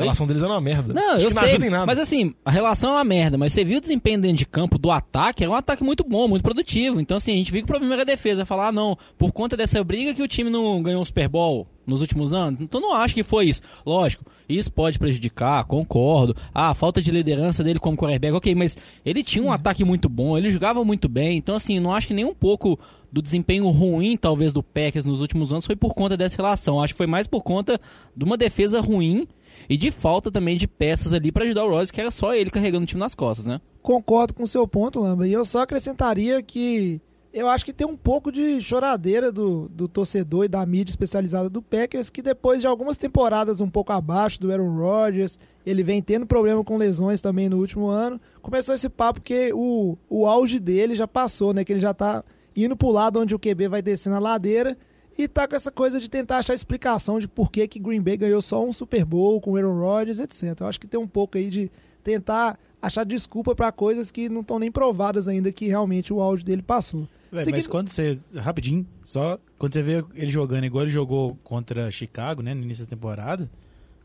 A 0.00 0.04
relação 0.04 0.26
deles 0.26 0.42
era 0.42 0.52
uma 0.52 0.60
merda. 0.60 0.92
Não, 0.92 1.16
Acho 1.16 1.24
eu 1.26 1.30
sei. 1.30 1.58
Não 1.70 1.86
mas 1.86 1.98
assim, 1.98 2.34
a 2.44 2.50
relação 2.50 2.90
é 2.90 2.92
uma 2.94 3.04
merda. 3.04 3.38
Mas 3.38 3.52
você 3.52 3.64
viu 3.64 3.78
o 3.78 3.80
desempenho 3.80 4.20
dentro 4.20 4.38
de 4.38 4.46
campo 4.46 4.78
do 4.78 4.90
ataque? 4.90 5.42
Era 5.42 5.52
um 5.52 5.54
ataque 5.54 5.82
muito 5.82 6.04
bom, 6.04 6.28
muito 6.28 6.42
produtivo. 6.42 7.00
Então, 7.00 7.16
assim, 7.16 7.32
a 7.32 7.36
gente 7.36 7.52
viu 7.52 7.60
que 7.60 7.64
o 7.64 7.68
problema 7.68 7.94
era 7.94 8.02
a 8.02 8.06
defesa. 8.06 8.44
Falar, 8.44 8.68
ah, 8.68 8.72
não, 8.72 8.96
por 9.18 9.32
conta 9.32 9.56
dessa 9.56 9.82
briga 9.84 10.14
que 10.14 10.22
o 10.22 10.28
time 10.28 10.50
não 10.50 10.82
ganhou 10.82 11.02
o 11.02 11.06
Super 11.06 11.28
Bowl 11.28 11.66
nos 11.86 12.00
últimos 12.00 12.32
anos. 12.32 12.60
Então, 12.60 12.80
não 12.80 12.94
acho 12.94 13.14
que 13.14 13.22
foi 13.22 13.46
isso. 13.46 13.62
Lógico, 13.84 14.24
isso 14.48 14.72
pode 14.72 14.98
prejudicar, 14.98 15.64
concordo. 15.64 16.36
Ah, 16.54 16.70
a 16.70 16.74
falta 16.74 17.02
de 17.02 17.10
liderança 17.10 17.64
dele 17.64 17.78
como 17.78 17.96
quarterback, 17.96 18.34
ok. 18.34 18.54
Mas 18.54 18.76
ele 19.04 19.22
tinha 19.22 19.42
um 19.42 19.48
hum. 19.48 19.52
ataque 19.52 19.84
muito 19.84 20.08
bom, 20.08 20.38
ele 20.38 20.50
jogava 20.50 20.84
muito 20.84 21.08
bem. 21.08 21.36
Então, 21.36 21.54
assim, 21.54 21.80
não 21.80 21.92
acho 21.92 22.06
que 22.06 22.14
nem 22.14 22.24
um 22.24 22.34
pouco 22.34 22.78
do 23.12 23.20
desempenho 23.20 23.68
ruim, 23.70 24.16
talvez, 24.16 24.52
do 24.52 24.62
Packers 24.62 25.04
nos 25.04 25.20
últimos 25.20 25.50
anos 25.52 25.66
foi 25.66 25.74
por 25.74 25.94
conta 25.94 26.16
dessa 26.16 26.36
relação. 26.36 26.80
Acho 26.80 26.94
que 26.94 26.98
foi 26.98 27.06
mais 27.06 27.26
por 27.26 27.42
conta 27.42 27.80
de 28.16 28.24
uma 28.24 28.36
defesa 28.36 28.80
ruim 28.80 29.26
e 29.68 29.76
de 29.76 29.90
falta 29.90 30.30
também 30.30 30.56
de 30.56 30.66
peças 30.66 31.12
ali 31.12 31.30
para 31.30 31.44
ajudar 31.44 31.64
o 31.64 31.70
Rose, 31.70 31.92
que 31.92 32.00
era 32.00 32.10
só 32.10 32.34
ele 32.34 32.50
carregando 32.50 32.84
o 32.84 32.86
time 32.86 33.00
nas 33.00 33.14
costas, 33.14 33.46
né? 33.46 33.60
Concordo 33.82 34.34
com 34.34 34.42
o 34.42 34.46
seu 34.46 34.66
ponto, 34.66 35.00
Lamba. 35.00 35.26
E 35.26 35.32
eu 35.32 35.44
só 35.44 35.62
acrescentaria 35.62 36.42
que 36.42 37.00
eu 37.32 37.48
acho 37.48 37.64
que 37.64 37.72
tem 37.72 37.86
um 37.86 37.96
pouco 37.96 38.32
de 38.32 38.60
choradeira 38.60 39.30
do, 39.30 39.68
do 39.68 39.86
torcedor 39.86 40.44
e 40.44 40.48
da 40.48 40.66
mídia 40.66 40.90
especializada 40.90 41.48
do 41.48 41.62
Packers, 41.62 42.10
que 42.10 42.22
depois 42.22 42.60
de 42.60 42.66
algumas 42.66 42.96
temporadas 42.96 43.60
um 43.60 43.70
pouco 43.70 43.92
abaixo 43.92 44.40
do 44.40 44.50
Aaron 44.50 44.76
Rodgers, 44.76 45.38
ele 45.64 45.82
vem 45.82 46.02
tendo 46.02 46.26
problema 46.26 46.64
com 46.64 46.76
lesões 46.76 47.20
também 47.20 47.48
no 47.48 47.58
último 47.58 47.86
ano, 47.86 48.20
começou 48.42 48.74
esse 48.74 48.88
papo 48.88 49.20
que 49.20 49.52
o, 49.54 49.96
o 50.08 50.26
auge 50.26 50.58
dele 50.58 50.96
já 50.96 51.06
passou, 51.06 51.54
né? 51.54 51.64
Que 51.64 51.72
ele 51.72 51.80
já 51.80 51.94
tá 51.94 52.24
indo 52.56 52.76
pro 52.76 52.90
lado 52.90 53.20
onde 53.20 53.34
o 53.34 53.38
QB 53.38 53.68
vai 53.68 53.80
descer 53.80 54.10
na 54.10 54.18
ladeira 54.18 54.76
e 55.22 55.28
tá 55.28 55.46
com 55.46 55.54
essa 55.54 55.70
coisa 55.70 56.00
de 56.00 56.08
tentar 56.08 56.38
achar 56.38 56.54
explicação 56.54 57.18
de 57.18 57.28
por 57.28 57.50
que, 57.50 57.66
que 57.68 57.78
Green 57.78 58.00
Bay 58.00 58.16
ganhou 58.16 58.40
só 58.40 58.64
um 58.64 58.72
Super 58.72 59.04
Bowl 59.04 59.40
com 59.40 59.56
Aaron 59.56 59.78
Rodgers, 59.78 60.18
etc. 60.18 60.60
Eu 60.60 60.66
acho 60.66 60.80
que 60.80 60.86
tem 60.86 60.98
um 60.98 61.06
pouco 61.06 61.36
aí 61.36 61.50
de 61.50 61.70
tentar 62.02 62.58
achar 62.80 63.04
desculpa 63.04 63.54
para 63.54 63.70
coisas 63.70 64.10
que 64.10 64.28
não 64.28 64.40
estão 64.40 64.58
nem 64.58 64.70
provadas 64.70 65.28
ainda 65.28 65.52
que 65.52 65.68
realmente 65.68 66.12
o 66.12 66.20
áudio 66.20 66.44
dele 66.44 66.62
passou. 66.62 67.06
Véio, 67.30 67.50
mas 67.50 67.62
que... 67.64 67.68
quando 67.68 67.90
você. 67.90 68.18
Rapidinho, 68.36 68.86
só. 69.04 69.38
Quando 69.58 69.74
você 69.74 69.82
vê 69.82 70.04
ele 70.14 70.30
jogando 70.30 70.64
igual 70.64 70.84
ele 70.84 70.90
jogou 70.90 71.38
contra 71.44 71.90
Chicago, 71.90 72.42
né? 72.42 72.54
No 72.54 72.62
início 72.62 72.84
da 72.84 72.90
temporada. 72.90 73.48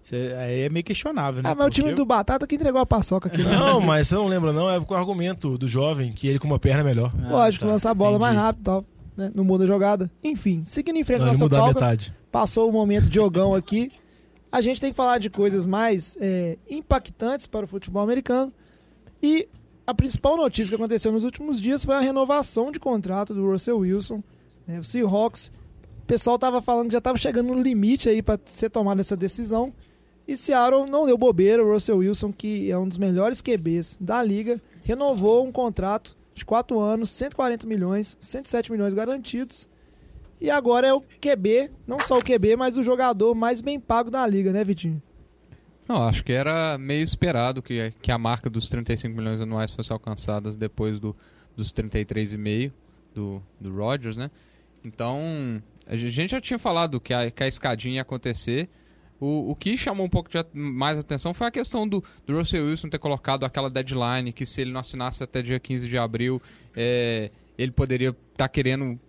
Você, 0.04 0.36
aí 0.38 0.62
é 0.62 0.70
meio 0.70 0.86
questionável, 0.86 1.42
né? 1.42 1.50
Ah, 1.50 1.56
mas 1.56 1.66
o 1.66 1.70
time 1.72 1.92
do 1.92 2.06
Batata 2.06 2.46
que 2.46 2.54
entregou 2.54 2.80
a 2.80 2.86
paçoca 2.86 3.28
aqui. 3.28 3.42
Né? 3.42 3.52
Não, 3.58 3.82
mas 3.82 4.08
você 4.08 4.14
não 4.14 4.28
lembra, 4.28 4.54
não. 4.54 4.70
É 4.70 4.78
o 4.78 4.94
argumento 4.94 5.58
do 5.58 5.68
jovem 5.68 6.12
que 6.12 6.28
ele 6.28 6.38
com 6.38 6.46
uma 6.46 6.60
perna 6.60 6.82
é 6.82 6.84
melhor. 6.84 7.12
Ah, 7.24 7.32
Lógico, 7.32 7.66
tá. 7.66 7.72
lançar 7.72 7.90
a 7.90 7.94
bola 7.96 8.18
Entendi. 8.18 8.22
mais 8.22 8.38
rápido 8.38 8.62
e 8.62 8.66
tal 8.66 8.86
né? 9.16 9.32
Não 9.34 9.44
muda 9.44 9.64
a 9.64 9.68
jogada. 9.68 10.12
Enfim, 10.24 10.64
seguindo 10.66 10.98
em 10.98 11.04
frente 11.04 11.20
não, 11.20 11.28
nossa 11.28 11.50
pauta, 11.50 11.98
passou 12.32 12.70
o 12.70 12.74
momento 12.74 13.08
de 13.08 13.16
jogão 13.16 13.54
aqui. 13.54 13.92
A 14.52 14.62
gente 14.62 14.80
tem 14.80 14.92
que 14.92 14.96
falar 14.96 15.18
de 15.18 15.30
coisas 15.30 15.66
mais 15.66 16.18
é, 16.20 16.58
impactantes 16.70 17.46
para 17.46 17.66
o 17.66 17.68
futebol 17.68 18.02
americano. 18.02 18.54
E 19.22 19.48
a 19.86 19.94
principal 19.94 20.38
notícia 20.38 20.70
que 20.70 20.76
aconteceu 20.76 21.12
nos 21.12 21.24
últimos 21.24 21.62
dias 21.62 21.84
foi 21.84 21.96
a 21.96 22.00
renovação 22.00 22.72
de 22.72 22.80
contrato 22.80 23.34
do 23.34 23.52
Russell 23.52 23.80
Wilson. 23.80 24.24
Né? 24.66 24.80
O 24.80 24.84
Seahawks, 24.84 25.52
o 26.04 26.06
pessoal 26.06 26.36
estava 26.36 26.62
falando 26.62 26.88
que 26.88 26.94
já 26.94 27.00
estava 27.00 27.18
chegando 27.18 27.54
no 27.54 27.62
limite 27.62 28.10
aí 28.10 28.22
para 28.22 28.40
ser 28.46 28.70
tomada 28.70 29.02
essa 29.02 29.16
decisão. 29.16 29.74
E 30.28 30.36
Seattle 30.36 30.90
não 30.90 31.06
deu 31.06 31.18
bobeira. 31.18 31.64
O 31.64 31.72
Russell 31.72 31.98
Wilson, 31.98 32.32
que 32.32 32.72
é 32.72 32.78
um 32.78 32.88
dos 32.88 32.98
melhores 32.98 33.42
QBs 33.42 33.98
da 34.00 34.24
liga, 34.24 34.60
renovou 34.84 35.46
um 35.46 35.52
contrato 35.52 36.16
de 36.36 36.46
4 36.46 36.78
anos, 36.80 37.10
140 37.12 37.66
milhões, 37.66 38.18
107 38.20 38.72
milhões 38.72 38.94
garantidos. 38.94 39.68
E 40.40 40.52
agora 40.52 40.86
é 40.86 40.94
o 40.94 41.02
QB, 41.02 41.72
não 41.88 42.00
só 42.00 42.20
o 42.20 42.24
QB, 42.24 42.58
mas 42.58 42.78
o 42.78 42.84
jogador 42.84 43.34
mais 43.34 43.62
bem 43.62 43.80
pago 43.80 44.12
da 44.12 44.28
liga, 44.28 44.52
né, 44.52 44.64
Vitinho? 44.64 45.02
Não, 45.88 46.04
acho 46.04 46.24
que 46.24 46.34
era 46.34 46.78
meio 46.78 47.04
esperado 47.04 47.62
que, 47.62 47.94
que 48.02 48.12
a 48.12 48.18
marca 48.18 48.50
dos 48.50 48.68
35 48.68 49.16
milhões 49.16 49.40
anuais 49.40 49.72
fosse 49.72 49.94
alcançada 49.94 50.52
depois 50.52 51.00
do, 51.00 51.16
dos 51.56 51.72
33,5. 51.72 52.72
do, 53.14 53.42
do 53.60 53.74
Rodgers, 53.74 54.18
né? 54.18 54.30
Então, 54.84 55.62
a 55.88 55.96
gente 55.96 56.32
já 56.32 56.42
tinha 56.42 56.60
falado 56.60 57.00
que 57.00 57.14
a, 57.14 57.32
que 57.32 57.44
a 57.44 57.48
escadinha 57.48 57.96
ia 57.96 58.02
acontecer. 58.02 58.70
O, 59.20 59.52
o 59.52 59.56
que 59.56 59.78
chamou 59.78 60.06
um 60.06 60.10
pouco 60.10 60.30
de, 60.30 60.38
mais 60.54 61.00
atenção 61.00 61.34
foi 61.34 61.48
a 61.48 61.52
questão 61.52 61.88
do, 61.88 62.04
do 62.28 62.38
Russell 62.38 62.66
Wilson 62.66 62.90
ter 62.90 63.00
colocado 63.00 63.46
aquela 63.46 63.70
deadline 63.70 64.34
que 64.34 64.46
se 64.46 64.62
ele 64.62 64.72
não 64.74 64.82
assinasse 64.82 65.24
até 65.24 65.42
dia 65.42 65.60
15 65.60 65.88
de 65.88 65.98
abril, 65.98 66.42
é, 66.76 67.32
ele 67.58 67.72
poderia 67.72 68.14
estar 68.34 68.50
querendo 68.50 69.00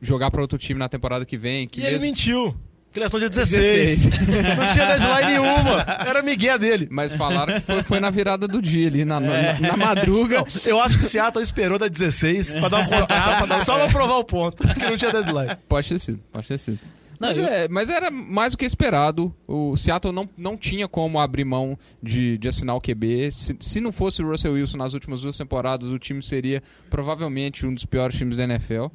jogar 0.00 0.30
para 0.30 0.40
outro 0.40 0.58
time 0.58 0.78
na 0.78 0.88
temporada 0.88 1.24
que 1.24 1.36
vem. 1.36 1.68
Que 1.68 1.80
E 1.80 1.84
ele 1.84 1.90
mesmo- 1.92 2.06
mentiu. 2.06 2.56
Que 2.92 2.98
ele 2.98 3.04
assinou 3.06 3.20
dia 3.20 3.28
16. 3.30 4.04
não 4.06 4.66
tinha 4.66 4.86
deadline 4.86 5.26
nenhuma. 5.28 5.80
Era 6.04 6.22
Miguel 6.24 6.58
dele. 6.58 6.88
Mas 6.90 7.12
falaram 7.12 7.54
que 7.54 7.60
foi, 7.60 7.82
foi 7.84 8.00
na 8.00 8.10
virada 8.10 8.48
do 8.48 8.60
dia 8.60 8.88
ali, 8.88 9.04
na, 9.04 9.20
na, 9.20 9.60
na 9.60 9.76
madruga. 9.76 10.42
Eu 10.66 10.80
acho 10.82 10.98
que 10.98 11.04
o 11.04 11.08
Seattle 11.08 11.40
esperou 11.44 11.78
da 11.78 11.86
16 11.86 12.54
pra 12.54 12.68
dar 12.68 12.80
um 12.80 12.86
contrato, 12.86 13.64
só 13.64 13.78
pra 13.78 13.88
provar 13.88 14.16
o 14.16 14.24
ponto, 14.24 14.66
que 14.74 14.80
não 14.84 14.96
tinha 14.96 15.12
deadline. 15.12 15.56
Pode 15.68 15.88
ter 15.88 16.00
sido, 16.00 16.18
pode 16.32 16.48
ter 16.48 16.58
sido. 16.58 16.80
Mas, 17.20 17.36
eu- 17.38 17.44
é, 17.44 17.68
mas 17.68 17.88
era 17.90 18.10
mais 18.10 18.52
do 18.52 18.58
que 18.58 18.64
esperado. 18.64 19.32
O 19.46 19.76
Seattle 19.76 20.12
não, 20.12 20.28
não 20.36 20.56
tinha 20.56 20.88
como 20.88 21.20
abrir 21.20 21.44
mão 21.44 21.78
de, 22.02 22.38
de 22.38 22.48
assinar 22.48 22.74
o 22.74 22.80
QB. 22.80 23.30
Se, 23.30 23.56
se 23.60 23.80
não 23.80 23.92
fosse 23.92 24.22
o 24.22 24.28
Russell 24.30 24.54
Wilson 24.54 24.78
nas 24.78 24.94
últimas 24.94 25.20
duas 25.20 25.36
temporadas, 25.36 25.88
o 25.90 25.98
time 25.98 26.22
seria 26.22 26.62
provavelmente 26.88 27.66
um 27.66 27.74
dos 27.74 27.84
piores 27.84 28.16
times 28.16 28.36
da 28.36 28.44
NFL. 28.44 28.86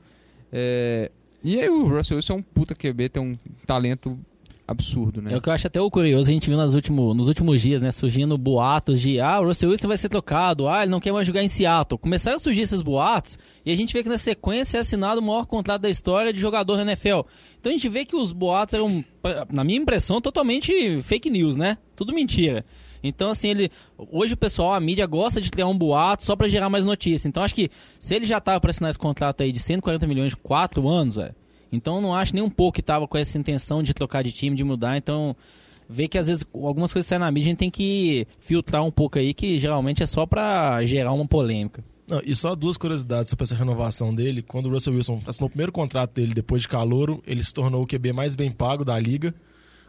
É, 0.52 1.12
e 1.44 1.60
aí 1.60 1.70
o 1.70 1.88
Russell 1.88 2.18
Wilson 2.18 2.34
é 2.34 2.36
um 2.38 2.42
puta 2.42 2.74
QB, 2.74 3.10
tem 3.10 3.22
um 3.22 3.38
talento 3.68 4.18
absurdo, 4.68 5.22
né? 5.22 5.34
É 5.34 5.38
o 5.38 5.42
que 5.42 5.50
eu 5.50 5.54
acho 5.54 5.68
até 5.68 5.80
o 5.80 5.90
curioso, 5.92 6.30
a 6.30 6.34
gente 6.34 6.50
viu 6.50 6.58
nas 6.58 6.74
último, 6.74 7.14
nos 7.14 7.28
últimos 7.28 7.62
dias, 7.62 7.82
né, 7.82 7.92
surgindo 7.92 8.38
boatos 8.38 9.00
de 9.00 9.20
ah, 9.20 9.40
o 9.40 9.46
Russell 9.46 9.70
Wilson 9.70 9.88
vai 9.88 9.98
ser 9.98 10.10
trocado, 10.10 10.68
ah, 10.68 10.82
ele 10.82 10.92
não 10.92 11.00
quer 11.00 11.12
mais 11.12 11.28
jogar 11.28 11.44
em 11.44 11.50
Seattle. 11.50 12.00
Começaram 12.00 12.38
a 12.38 12.40
surgir 12.40 12.62
esses 12.62 12.82
boatos 12.82 13.38
e 13.66 13.72
a 13.72 13.76
gente 13.76 13.94
vê 13.94 14.02
que 14.02 14.10
na 14.10 14.18
sequência 14.18 14.78
é 14.78 14.82
assinado 14.82 15.22
o 15.22 15.24
maior 15.24 15.46
contrato 15.46 15.82
da 15.82 15.90
história 15.90 16.34
de 16.34 16.40
jogador 16.40 16.78
na 16.78 16.84
NFL. 16.84 17.22
Então 17.60 17.70
a 17.70 17.74
gente 17.74 17.88
vê 17.90 18.06
que 18.06 18.16
os 18.16 18.32
boatos 18.32 18.74
eram, 18.74 19.04
na 19.52 19.64
minha 19.64 19.80
impressão, 19.80 20.20
totalmente 20.20 21.00
fake 21.02 21.30
news, 21.30 21.56
né? 21.56 21.78
Tudo 21.96 22.14
mentira. 22.14 22.64
Então, 23.08 23.30
assim, 23.30 23.50
ele. 23.50 23.70
Hoje 24.12 24.34
o 24.34 24.38
pessoal, 24.38 24.74
a 24.74 24.80
mídia 24.80 25.06
gosta 25.06 25.40
de 25.40 25.52
criar 25.52 25.68
um 25.68 25.78
boato 25.78 26.26
só 26.26 26.36
pra 26.36 26.48
gerar 26.48 26.70
mais 26.70 26.84
notícia. 26.84 27.28
Então, 27.28 27.44
acho 27.44 27.54
que 27.54 27.70
se 28.00 28.16
ele 28.16 28.26
já 28.26 28.42
tava 28.42 28.60
pra 28.60 28.72
assinar 28.72 28.90
esse 28.90 28.98
contrato 28.98 29.44
aí 29.44 29.52
de 29.52 29.60
140 29.60 30.08
milhões 30.08 30.32
de 30.32 30.38
4 30.38 30.88
anos, 30.88 31.16
velho. 31.16 31.36
Então, 31.76 32.02
não 32.02 32.16
acho 32.16 32.34
nem 32.34 32.44
um 32.44 32.50
pouco 32.50 32.76
que 32.76 32.82
tava 32.82 33.08
com 33.08 33.18
essa 33.18 33.38
intenção 33.38 33.84
de 33.84 33.94
trocar 33.94 34.24
de 34.24 34.32
time, 34.32 34.56
de 34.56 34.64
mudar. 34.64 34.98
Então, 34.98 35.36
vê 35.90 36.08
que 36.08 36.18
às 36.18 36.28
vezes 36.28 36.46
algumas 36.54 36.92
coisas 36.92 37.08
saem 37.08 37.20
na 37.20 37.32
mídia 37.32 37.48
a 37.48 37.50
gente 37.52 37.60
tem 37.60 37.70
que 37.70 38.28
filtrar 38.40 38.84
um 38.84 38.92
pouco 38.92 39.20
aí, 39.20 39.34
que 39.34 39.60
geralmente 39.60 40.02
é 40.02 40.06
só 40.06 40.26
pra 40.26 40.84
gerar 40.86 41.12
uma 41.12 41.28
polêmica. 41.28 41.84
Não, 42.08 42.22
e 42.24 42.36
só 42.36 42.56
duas 42.56 42.78
curiosidades 42.78 43.30
sobre 43.30 43.44
essa 43.44 43.56
renovação 43.56 44.14
dele. 44.14 44.44
Quando 44.44 44.68
o 44.68 44.70
Russell 44.70 44.94
Wilson 44.94 45.22
assinou 45.26 45.48
o 45.48 45.50
primeiro 45.50 45.72
contrato 45.72 46.14
dele 46.14 46.34
depois 46.34 46.62
de 46.62 46.68
calouro, 46.68 47.22
ele 47.26 47.44
se 47.44 47.54
tornou 47.54 47.84
o 47.84 47.88
QB 47.88 48.14
mais 48.14 48.36
bem 48.36 48.52
pago 48.52 48.86
da 48.86 48.98
liga. 49.00 49.34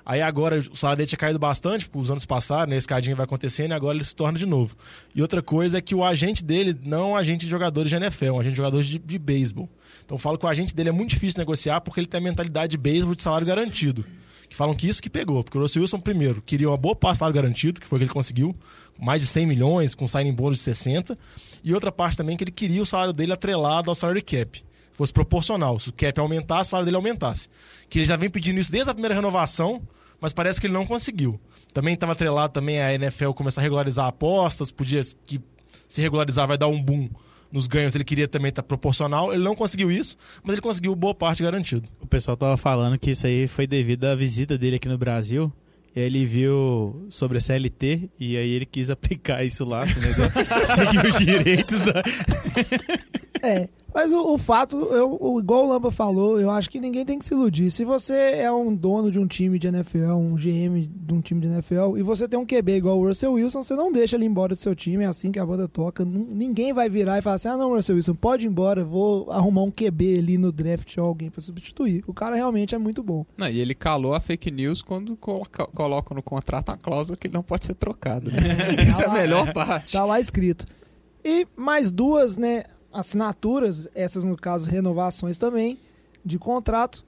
Aí 0.07 0.23
agora 0.23 0.57
o 0.57 0.77
salário 0.77 0.99
dele 0.99 1.09
tinha 1.09 1.19
caído 1.19 1.37
bastante, 1.37 1.87
porque 1.87 1.99
os 1.99 2.13
anos 2.13 2.25
passaram, 2.25 2.71
né? 2.71 2.77
Escadinha 2.77 3.17
vai 3.17 3.25
acontecendo 3.25 3.73
e 3.73 3.75
agora 3.75 3.97
ele 3.97 4.05
se 4.05 4.15
torna 4.15 4.39
de 4.39 4.47
novo. 4.47 4.77
E 5.13 5.21
outra 5.21 5.43
coisa 5.43 5.79
é 5.79 5.81
que 5.81 5.97
o 5.97 6.05
agente 6.05 6.45
dele 6.45 6.79
não 6.85 7.01
é 7.01 7.07
um 7.07 7.17
agente 7.17 7.45
de 7.45 7.51
jogadores 7.51 7.91
de 7.91 7.97
NFL, 7.97 8.27
é 8.27 8.33
um 8.33 8.39
agente 8.39 8.53
de 8.53 8.57
jogadores 8.57 8.87
de, 8.87 9.01
de 9.01 9.19
beisebol. 9.19 9.69
Então 10.05 10.17
falo 10.17 10.39
que 10.39 10.47
o 10.47 10.49
agente 10.49 10.73
dele 10.73 10.91
é 10.91 10.93
muito 10.93 11.11
difícil 11.11 11.41
negociar 11.41 11.81
porque 11.81 11.99
ele 11.99 12.07
tem 12.07 12.19
a 12.19 12.23
mentalidade 12.23 12.71
de 12.71 12.79
beisebol 12.79 13.17
de 13.17 13.23
salário 13.23 13.45
garantido. 13.45 14.05
Que 14.49 14.55
falam 14.55 14.77
que 14.77 14.89
isso 14.89 15.03
que 15.03 15.11
pegou, 15.11 15.43
porque 15.43 15.59
o 15.59 15.61
Russell 15.61 15.83
Wilson, 15.83 15.99
primeiro, 15.99 16.41
queria 16.41 16.69
uma 16.69 16.77
boa 16.77 16.95
parte 16.95 17.15
de 17.15 17.19
salário 17.19 17.35
garantido, 17.35 17.81
que 17.81 17.87
foi 17.87 17.97
o 17.97 17.99
que 17.99 18.05
ele 18.05 18.13
conseguiu, 18.13 18.55
mais 18.97 19.23
de 19.23 19.27
100 19.27 19.45
milhões, 19.45 19.93
com 19.93 20.07
signing 20.07 20.33
bônus 20.33 20.59
de 20.59 20.63
60. 20.63 21.19
E 21.65 21.75
outra 21.75 21.91
parte 21.91 22.17
também 22.17 22.37
que 22.37 22.45
ele 22.45 22.53
queria 22.53 22.81
o 22.81 22.87
salário 22.87 23.13
dele 23.13 23.33
atrelado 23.33 23.91
ao 23.91 23.95
salary 23.97 24.23
cap 24.23 24.65
fosse 24.97 25.13
proporcional. 25.13 25.79
Se 25.79 25.91
o 25.91 25.93
cap 25.93 26.19
aumentasse, 26.19 26.69
o 26.69 26.71
salário 26.71 26.87
dele 26.87 26.97
aumentasse. 26.97 27.49
Que 27.89 27.99
ele 27.99 28.07
já 28.07 28.17
vem 28.17 28.31
pedindo 28.31 28.59
isso 28.59 28.73
desde 28.73 28.91
a 28.91 28.95
primeira 28.95 29.15
renovação, 29.15 29.83
mas 30.21 30.33
parece 30.33 30.59
que 30.61 30.67
ele 30.67 30.75
não 30.75 30.87
conseguiu. 30.87 31.39
Também 31.75 31.93
estava 31.93 32.13
atrelado 32.13 32.53
também 32.53 32.81
a 32.81 32.95
NFL 32.95 33.33
começar 33.33 33.61
a 33.61 33.65
regularizar 33.65 34.07
apostas, 34.07 34.71
podia 34.71 35.03
que 35.27 35.41
se 35.87 36.01
regularizar 36.01 36.49
vai 36.49 36.57
dar 36.57 36.69
um 36.69 36.83
boom 36.83 37.11
nos 37.53 37.67
ganhos, 37.67 37.95
ele 37.95 38.05
queria 38.05 38.27
também 38.27 38.49
estar 38.49 38.63
proporcional. 38.63 39.33
Ele 39.33 39.45
não 39.45 39.55
conseguiu 39.55 39.91
isso, 39.91 40.17
mas 40.43 40.55
ele 40.55 40.63
conseguiu 40.63 40.95
boa 40.95 41.15
parte 41.15 41.43
garantido. 41.43 41.89
O 42.01 42.07
pessoal 42.07 42.37
tava 42.37 42.57
falando 42.57 42.99
que 42.99 43.11
isso 43.11 43.27
aí 43.27 43.47
foi 43.47 43.67
devido 43.67 44.05
à 44.05 44.15
visita 44.15 44.57
dele 44.57 44.77
aqui 44.77 44.89
no 44.89 44.99
Brasil. 44.99 45.53
E 45.95 46.01
aí 46.01 46.07
ele 46.07 46.27
viu 46.27 47.07
sobre 47.09 47.39
a 47.39 47.41
CLT 47.41 48.11
e 48.21 48.37
aí 48.37 48.51
ele 48.51 48.67
quis 48.67 48.89
aplicar 48.91 49.45
isso 49.45 49.65
lá, 49.65 49.87
entendeu? 49.87 50.31
Seguir 50.75 51.07
os 51.07 51.19
direitos 51.19 51.81
da. 51.81 52.03
É, 53.43 53.69
mas 53.97 54.13
o, 54.13 54.35
o 54.35 54.37
fato, 54.37 54.77
eu, 54.77 55.17
o, 55.19 55.41
igual 55.41 55.65
o 55.65 55.69
Lamba 55.71 55.91
falou, 55.91 56.39
eu 56.39 56.51
acho 56.51 56.69
que 56.69 56.79
ninguém 56.79 57.03
tem 57.03 57.19
que 57.19 57.25
se 57.25 57.33
iludir. 57.33 57.71
Se 57.71 57.83
você 57.83 58.13
é 58.13 58.53
um 58.53 58.77
dono 58.77 59.11
de 59.11 59.19
um 59.19 59.27
time 59.27 59.59
de 59.59 59.69
NFL, 59.69 60.13
um 60.13 60.35
GM 60.35 60.87
de 60.87 61.15
um 61.15 61.23
time 61.23 61.41
de 61.41 61.47
NFL, 61.47 61.97
e 61.97 62.03
você 62.03 62.29
tem 62.29 62.39
um 62.39 62.45
QB 62.45 62.77
igual 62.77 62.99
o 62.99 63.09
Russell 63.09 63.33
Wilson, 63.33 63.63
você 63.63 63.75
não 63.75 63.91
deixa 63.91 64.17
ele 64.17 64.27
embora 64.27 64.55
do 64.55 64.59
seu 64.59 64.75
time, 64.75 65.05
é 65.05 65.07
assim 65.07 65.33
que 65.33 65.39
a 65.39 65.47
banda 65.47 65.67
toca. 65.67 66.05
Ninguém 66.05 66.75
vai 66.75 66.91
virar 66.91 67.17
e 67.17 67.23
falar 67.23 67.37
assim: 67.37 67.49
ah, 67.49 67.57
não, 67.57 67.71
Russell 67.71 67.97
Wilson, 67.97 68.15
pode 68.15 68.45
ir 68.45 68.51
embora, 68.51 68.85
vou 68.85 69.31
arrumar 69.31 69.63
um 69.63 69.71
QB 69.71 70.19
ali 70.19 70.37
no 70.37 70.53
draft 70.53 70.95
ou 70.99 71.07
alguém 71.07 71.31
pra 71.31 71.41
substituir. 71.41 72.05
O 72.07 72.13
cara 72.13 72.37
realmente 72.37 72.75
é 72.75 72.79
muito 72.79 73.03
bom. 73.03 73.25
Não, 73.35 73.49
e 73.49 73.59
ele 73.59 73.75
calou 73.75 74.13
a 74.13 74.21
fake 74.21 74.51
news 74.51 74.83
quando 74.83 75.17
coloca, 75.17 75.67
coloca 75.69 76.15
no 76.15 76.23
contrato 76.23 76.69
a 76.69 76.77
cláusula 76.77 77.17
que 77.17 77.29
ele 77.29 77.35
não 77.35 77.43
pode 77.43 77.65
ser 77.65 77.75
trocado. 77.75 78.31
Né? 78.31 78.41
Isso 78.87 79.01
é 79.01 79.07
a 79.07 79.13
melhor 79.15 79.49
é. 79.49 79.53
parte. 79.55 79.93
Tá 79.93 80.05
lá 80.05 80.21
escrito. 80.21 80.67
E 81.25 81.49
mais 81.57 81.91
duas, 81.91 82.37
né, 82.37 82.63
assinaturas, 82.99 83.89
essas 83.95 84.25
no 84.25 84.37
caso 84.37 84.69
renovações 84.69 85.39
também 85.39 85.79
de 86.25 86.39
contrato. 86.39 87.05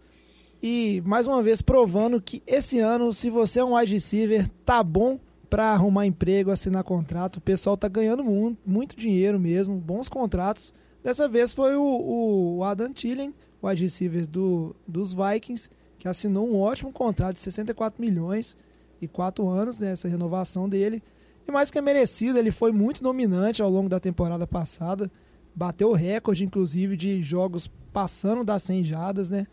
E 0.62 1.02
mais 1.06 1.26
uma 1.26 1.42
vez 1.42 1.62
provando 1.62 2.20
que 2.20 2.42
esse 2.46 2.78
ano, 2.80 3.12
se 3.14 3.30
você 3.30 3.60
é 3.60 3.64
um 3.64 3.76
wide 3.76 3.92
receiver, 3.94 4.48
tá 4.64 4.82
bom 4.82 5.18
para 5.48 5.72
arrumar 5.72 6.04
emprego, 6.06 6.50
assinar 6.50 6.82
contrato. 6.84 7.36
O 7.36 7.40
pessoal 7.40 7.76
tá 7.76 7.88
ganhando 7.88 8.22
mu- 8.24 8.56
muito 8.66 8.96
dinheiro 8.96 9.38
mesmo, 9.38 9.76
bons 9.76 10.08
contratos. 10.08 10.72
Dessa 11.02 11.28
vez 11.28 11.52
foi 11.52 11.76
o, 11.76 12.56
o 12.58 12.64
Adam 12.64 12.92
Thielen, 12.92 13.32
wide 13.62 13.82
receiver 13.82 14.26
do, 14.26 14.74
dos 14.86 15.14
Vikings, 15.14 15.70
que 15.98 16.08
assinou 16.08 16.46
um 16.48 16.60
ótimo 16.60 16.92
contrato 16.92 17.36
de 17.36 17.40
64 17.40 18.00
milhões 18.02 18.56
e 19.00 19.06
4 19.08 19.48
anos 19.48 19.78
nessa 19.78 20.08
renovação 20.08 20.68
dele. 20.68 21.02
E 21.46 21.52
mais 21.52 21.70
que 21.70 21.78
é 21.78 21.80
merecido, 21.80 22.38
ele 22.38 22.50
foi 22.50 22.72
muito 22.72 23.02
dominante 23.02 23.62
ao 23.62 23.70
longo 23.70 23.88
da 23.88 23.98
temporada 23.98 24.46
passada. 24.46 25.10
Bateu 25.54 25.90
o 25.90 25.94
recorde, 25.94 26.44
inclusive, 26.44 26.96
de 26.96 27.22
jogos 27.22 27.70
passando 27.92 28.44
das 28.44 28.62
100 28.62 28.84
jadas, 28.84 29.30
né? 29.30 29.46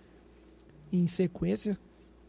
Em 0.91 1.07
sequência. 1.07 1.77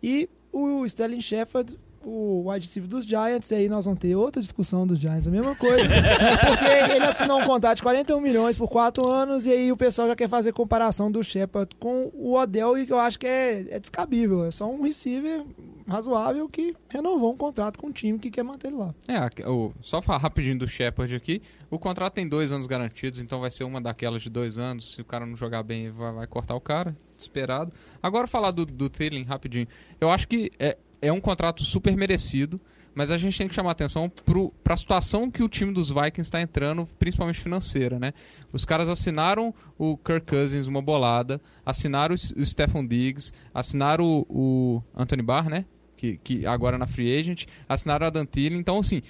E 0.02 0.28
o 0.52 0.84
Sterling 0.86 1.20
Shepard, 1.20 1.78
o 2.02 2.48
wide 2.50 2.66
receiver 2.66 2.88
dos 2.88 3.04
Giants, 3.04 3.50
e 3.50 3.54
aí 3.56 3.68
nós 3.68 3.84
vamos 3.84 4.00
ter 4.00 4.14
outra 4.14 4.40
discussão 4.40 4.86
dos 4.86 4.98
Giants, 4.98 5.26
a 5.26 5.30
mesma 5.30 5.54
coisa. 5.56 5.88
porque 6.46 6.94
ele 6.94 7.04
assinou 7.04 7.40
um 7.40 7.44
contrato 7.44 7.76
de 7.76 7.82
41 7.82 8.20
milhões 8.20 8.56
por 8.56 8.68
4 8.68 9.06
anos, 9.06 9.44
e 9.44 9.50
aí 9.50 9.72
o 9.72 9.76
pessoal 9.76 10.08
já 10.08 10.16
quer 10.16 10.28
fazer 10.28 10.52
comparação 10.52 11.10
do 11.10 11.22
Shepard 11.22 11.74
com 11.80 12.10
o 12.14 12.34
Odell, 12.34 12.78
e 12.78 12.86
que 12.86 12.92
eu 12.92 12.98
acho 12.98 13.18
que 13.18 13.26
é, 13.26 13.66
é 13.70 13.80
descabível. 13.80 14.44
É 14.44 14.50
só 14.50 14.70
um 14.70 14.82
receiver 14.82 15.44
razoável 15.88 16.48
que 16.48 16.74
renovou 16.88 17.32
um 17.32 17.36
contrato 17.36 17.78
com 17.78 17.88
um 17.88 17.92
time 17.92 18.18
que 18.18 18.30
quer 18.30 18.42
manter 18.42 18.68
ele 18.68 18.76
lá. 18.76 18.94
É, 19.08 19.48
o- 19.48 19.72
só 19.80 20.02
falar 20.02 20.18
rapidinho 20.18 20.58
do 20.58 20.66
Shepard 20.68 21.14
aqui. 21.14 21.40
O 21.70 21.78
contrato 21.78 22.14
tem 22.14 22.28
dois 22.28 22.50
anos 22.52 22.66
garantidos, 22.66 23.18
então 23.20 23.40
vai 23.40 23.50
ser 23.50 23.64
uma 23.64 23.80
daquelas 23.80 24.22
de 24.22 24.30
dois 24.30 24.58
anos. 24.58 24.92
Se 24.94 25.00
o 25.00 25.04
cara 25.04 25.24
não 25.26 25.36
jogar 25.36 25.62
bem, 25.62 25.90
vai, 25.90 26.12
vai 26.12 26.26
cortar 26.26 26.54
o 26.54 26.60
cara. 26.60 26.96
Esperado. 27.18 27.72
Agora 28.02 28.26
falar 28.26 28.50
do, 28.50 28.66
do 28.66 28.90
Thielen 28.90 29.22
rapidinho. 29.24 29.66
Eu 30.00 30.10
acho 30.10 30.28
que 30.28 30.50
é, 30.58 30.76
é 31.00 31.10
um 31.12 31.20
contrato 31.20 31.64
super 31.64 31.96
merecido, 31.96 32.60
mas 32.94 33.10
a 33.10 33.16
gente 33.18 33.36
tem 33.38 33.46
que 33.48 33.54
chamar 33.54 33.70
atenção 33.72 34.08
pro, 34.08 34.50
pra 34.64 34.76
situação 34.76 35.30
que 35.30 35.42
o 35.42 35.48
time 35.48 35.72
dos 35.72 35.88
Vikings 35.90 36.20
está 36.22 36.40
entrando, 36.40 36.86
principalmente 36.98 37.38
financeira, 37.38 37.98
né? 37.98 38.12
Os 38.52 38.64
caras 38.64 38.88
assinaram 38.88 39.54
o 39.78 39.96
Kirk 39.98 40.26
Cousins 40.26 40.66
uma 40.66 40.80
bolada, 40.82 41.40
assinaram 41.64 42.12
o, 42.12 42.14
S- 42.14 42.34
o 42.38 42.44
Stephon 42.44 42.86
Diggs, 42.86 43.32
assinaram 43.54 44.04
o, 44.04 44.26
o 44.28 44.82
Anthony 44.94 45.22
Barr, 45.22 45.48
né? 45.50 45.64
Que, 45.96 46.18
que 46.18 46.46
agora 46.46 46.76
na 46.76 46.86
Free 46.86 47.18
Agent, 47.18 47.46
assinaram 47.68 48.06
a 48.06 48.10
Dan 48.10 48.26
Thielen. 48.26 48.58
Então, 48.58 48.78
assim, 48.78 49.00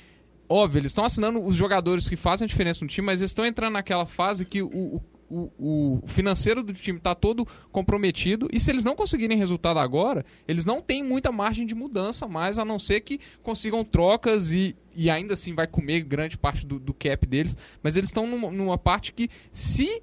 óbvio, 0.48 0.80
eles 0.80 0.90
estão 0.90 1.04
assinando 1.04 1.42
os 1.44 1.56
jogadores 1.56 2.08
que 2.08 2.16
fazem 2.16 2.46
a 2.46 2.48
diferença 2.48 2.84
no 2.84 2.88
time, 2.88 3.06
mas 3.06 3.20
eles 3.20 3.30
estão 3.30 3.44
entrando 3.44 3.72
naquela 3.72 4.06
fase 4.06 4.44
que 4.44 4.62
o, 4.62 4.68
o, 4.68 5.02
o, 5.28 6.00
o 6.02 6.06
financeiro 6.06 6.62
do 6.62 6.72
time 6.72 6.98
está 6.98 7.14
todo 7.14 7.46
comprometido. 7.72 8.48
E 8.52 8.60
se 8.60 8.70
eles 8.70 8.84
não 8.84 8.94
conseguirem 8.94 9.36
resultado 9.36 9.78
agora, 9.78 10.24
eles 10.46 10.64
não 10.64 10.80
têm 10.80 11.02
muita 11.02 11.32
margem 11.32 11.66
de 11.66 11.74
mudança 11.74 12.26
mais, 12.26 12.58
a 12.58 12.64
não 12.64 12.78
ser 12.78 13.00
que 13.00 13.18
consigam 13.42 13.84
trocas 13.84 14.52
e, 14.52 14.76
e 14.94 15.10
ainda 15.10 15.34
assim 15.34 15.54
vai 15.54 15.66
comer 15.66 16.02
grande 16.02 16.38
parte 16.38 16.66
do, 16.66 16.78
do 16.78 16.94
cap 16.94 17.26
deles. 17.26 17.56
Mas 17.82 17.96
eles 17.96 18.10
estão 18.10 18.26
numa, 18.26 18.50
numa 18.50 18.78
parte 18.78 19.12
que, 19.12 19.28
se 19.52 20.02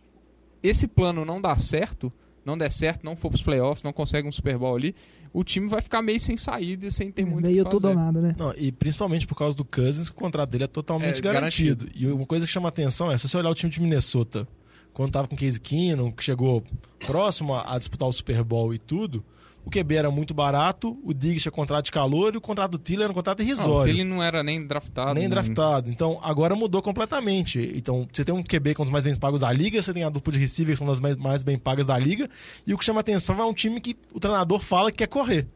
esse 0.62 0.88
plano 0.88 1.26
não 1.26 1.42
dar 1.42 1.60
certo, 1.60 2.12
não 2.46 2.58
der 2.58 2.72
certo, 2.72 3.04
não 3.04 3.16
for 3.16 3.30
para 3.30 3.36
os 3.36 3.42
playoffs, 3.42 3.84
não 3.84 3.94
consegue 3.94 4.28
um 4.28 4.32
Super 4.32 4.58
Bowl 4.58 4.76
ali, 4.76 4.96
o 5.34 5.44
time 5.44 5.68
vai 5.68 5.82
ficar 5.82 6.02
meio 6.02 6.20
sem 6.20 6.38
saída 6.38 6.86
e 6.86 6.92
sem 6.92 7.12
ter 7.12 7.26
muito 7.26 7.46
o 7.46 7.50
Meio 7.50 7.64
que 7.66 7.70
tudo 7.72 7.86
ou 7.88 7.94
fazer. 7.94 7.96
nada, 7.96 8.22
né? 8.22 8.36
Não, 8.38 8.54
e 8.56 8.72
principalmente 8.72 9.26
por 9.26 9.36
causa 9.36 9.58
do 9.58 9.66
Cousins, 9.66 10.08
que 10.08 10.16
o 10.16 10.20
contrato 10.20 10.50
dele 10.52 10.66
é 10.66 10.68
totalmente 10.68 11.18
É, 11.18 11.22
garantido. 11.22 11.88
E 11.96 12.08
uma 12.08 12.26
coisa 12.26 12.46
que 12.46 12.52
chama 12.52 12.70
atenção 12.70 13.12
é, 13.12 13.18
se 13.18 13.28
você 13.28 13.36
olhar 13.38 13.50
o 13.50 13.56
time 13.56 13.72
de 13.72 13.82
Minnesota 13.82 14.48
quando 14.94 15.12
tava 15.12 15.28
com 15.28 15.34
o 15.34 15.38
Case 15.38 15.60
Keenum, 15.60 16.12
que 16.12 16.24
chegou 16.24 16.64
próximo 17.08 17.56
a, 17.56 17.74
a 17.76 17.80
disputar 17.80 18.08
o 18.08 18.14
Super 18.14 18.44
Bowl 18.44 18.74
e 18.76 18.78
tudo, 18.78 19.26
o 19.66 19.70
QB 19.70 19.96
era 19.96 20.12
muito 20.12 20.34
barato, 20.34 20.98
o 21.04 21.14
Diggs 21.14 21.42
tinha 21.42 21.52
contrato 21.52 21.86
de 21.86 21.92
calor 21.92 22.34
e 22.34 22.38
o 22.38 22.42
contrato 22.42 22.72
do 22.72 22.78
Tiller 22.78 23.04
era 23.04 23.12
um 23.12 23.16
contrato 23.16 23.40
Não, 23.40 23.46
irrisório. 23.46 23.92
ele 23.92 24.04
não 24.04 24.22
era 24.22 24.44
nem 24.44 24.66
draftado. 24.66 25.14
Nem 25.14 25.24
não- 25.24 25.30
draftado. 25.32 25.90
Então, 25.90 26.20
agora 26.22 26.56
mudou 26.56 26.82
completamente. 26.82 27.72
Então, 27.76 28.08
você 28.12 28.24
tem 28.26 28.34
um 28.36 28.44
QB 28.44 28.76
que 28.76 28.82
é 28.82 28.84
um 28.84 28.86
dos 28.86 28.92
mais 28.92 29.04
bem 29.06 29.16
pagos 29.16 29.42
da 29.42 29.52
liga, 29.52 29.82
você 29.82 29.94
tem 29.94 30.04
a 30.04 30.10
dupla 30.10 30.34
de 30.34 30.40
receivers 30.40 30.78
que 30.80 30.86
são 30.86 30.88
das 30.88 31.00
mais, 31.00 31.16
mais 31.18 31.44
bem 31.44 31.58
pagas 31.58 31.86
da 31.88 31.98
liga, 31.98 32.30
e 32.68 32.74
o 32.74 32.78
que 32.78 32.84
chama 32.86 33.00
atenção 33.00 33.40
é 33.40 33.46
um 33.46 33.54
time 33.54 33.80
que 33.80 33.96
o 34.14 34.20
treinador 34.20 34.60
fala 34.60 34.92
que 34.92 34.98
quer 35.00 35.08
correr. 35.08 35.48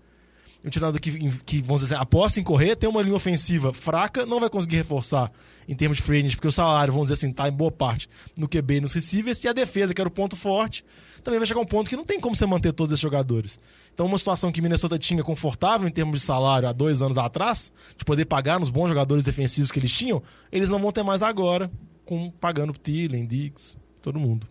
Um 0.68 0.70
treinador 0.70 1.00
que, 1.00 1.12
que, 1.46 1.62
vamos 1.62 1.82
dizer, 1.82 1.96
assim, 1.96 2.04
aposta 2.04 2.40
em 2.42 2.44
correr, 2.44 2.76
tem 2.76 2.90
uma 2.90 3.02
linha 3.02 3.16
ofensiva 3.16 3.74
fraca, 3.74 4.26
não 4.26 4.40
vai 4.40 4.50
conseguir 4.50 4.76
reforçar 4.76 5.32
em 5.66 5.74
termos 5.74 5.98
de 5.98 6.04
free 6.04 6.20
agent, 6.20 6.36
porque 6.36 6.48
o 6.48 6.52
salário, 6.52 6.92
vamos 6.92 7.08
dizer 7.08 7.26
assim, 7.26 7.34
tá 7.34 7.48
em 7.48 7.52
boa 7.54 7.72
parte 7.72 8.10
no 8.36 8.50
QB 8.50 8.76
e 8.76 8.82
nos 8.82 8.94
receivers, 8.94 9.42
e 9.44 9.48
a 9.48 9.54
defesa, 9.54 9.94
que 9.94 10.02
era 10.02 10.08
o 10.10 10.12
ponto 10.12 10.36
forte, 10.36 10.84
também 11.24 11.40
vai 11.40 11.48
chegar 11.48 11.62
um 11.62 11.66
ponto 11.66 11.90
que 11.90 11.96
não 11.96 12.04
tem 12.04 12.20
como 12.20 12.36
você 12.36 12.46
manter 12.46 12.74
todos 12.74 12.92
esses 12.92 13.02
jogadores. 13.02 13.60
Então, 13.94 14.06
uma 14.06 14.18
situação 14.18 14.52
que 14.52 14.62
Minnesota 14.62 15.00
tinha 15.00 15.24
confortável 15.24 15.88
em 15.88 15.92
termos 15.92 16.20
de 16.20 16.26
salário 16.26 16.68
há 16.68 16.74
dois 16.74 17.02
anos 17.02 17.18
atrás, 17.18 17.72
de 17.98 18.04
poder 18.04 18.26
pagar 18.26 18.60
nos 18.60 18.70
bons 18.70 18.90
jogadores 18.90 19.24
defensivos 19.24 19.72
que 19.72 19.80
eles 19.80 19.92
tinham, 19.92 20.22
eles 20.52 20.70
não 20.70 20.80
vão 20.80 20.92
ter 20.92 21.04
mais 21.04 21.22
agora, 21.22 21.72
com 22.06 22.30
pagando 22.30 22.74
Thielen, 22.74 23.26
Diggs, 23.26 23.78
todo 24.02 24.20
mundo. 24.20 24.48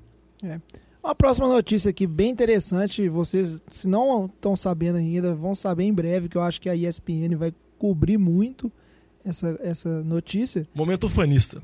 Uma 1.07 1.15
próxima 1.15 1.47
notícia 1.47 1.91
aqui 1.91 2.05
bem 2.05 2.31
interessante. 2.31 3.09
Vocês, 3.09 3.63
se 3.71 3.87
não 3.87 4.27
estão 4.27 4.57
sabendo 4.57 4.99
ainda, 4.99 5.37
vão 5.37 5.55
saber 5.55 5.85
em 5.85 5.95
breve, 5.95 6.29
que 6.29 6.37
eu 6.37 6.43
acho 6.43 6.61
que 6.61 6.69
a 6.69 6.75
ESPN 6.75 7.37
vai 7.37 7.55
cobrir 7.79 8.19
muito 8.19 8.73
essa, 9.25 9.57
essa 9.63 10.03
notícia. 10.03 10.67
Momento 10.75 11.09
fanista. 11.09 11.63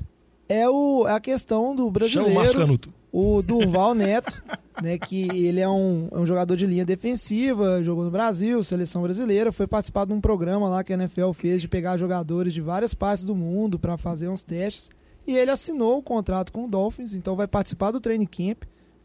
É 0.48 0.68
o, 0.68 1.06
a 1.08 1.18
questão 1.18 1.74
do 1.74 1.82
Chama 1.82 1.88
o 1.88 1.90
brasileiro. 1.90 2.34
Márcio 2.34 2.56
Canuto. 2.56 2.94
o 3.10 3.42
Durval 3.42 3.94
Neto, 3.98 4.40
né, 4.80 4.96
que 4.96 5.22
ele 5.22 5.58
é 5.58 5.68
um, 5.68 6.06
é 6.12 6.18
um 6.20 6.24
jogador 6.24 6.56
de 6.56 6.64
linha 6.64 6.84
defensiva, 6.84 7.82
jogou 7.82 8.04
no 8.04 8.12
Brasil, 8.12 8.62
seleção 8.62 9.02
brasileira, 9.02 9.50
foi 9.50 9.66
participar 9.66 10.04
de 10.04 10.12
um 10.12 10.20
programa 10.20 10.68
lá 10.68 10.84
que 10.84 10.92
a 10.92 10.96
NFL 10.96 11.32
fez 11.32 11.60
de 11.60 11.66
pegar 11.66 11.96
jogadores 11.96 12.54
de 12.54 12.60
várias 12.60 12.94
partes 12.94 13.24
do 13.24 13.34
mundo 13.34 13.76
para 13.76 13.98
fazer 13.98 14.28
uns 14.28 14.44
testes. 14.44 14.88
E 15.26 15.36
ele 15.36 15.50
assinou 15.50 15.98
o 15.98 16.02
contrato 16.02 16.52
com 16.52 16.64
o 16.64 16.68
Dolphins, 16.68 17.12
então 17.12 17.34
vai 17.34 17.48
participar 17.48 17.90
do 17.90 18.00
training 18.00 18.26
camp 18.26 18.62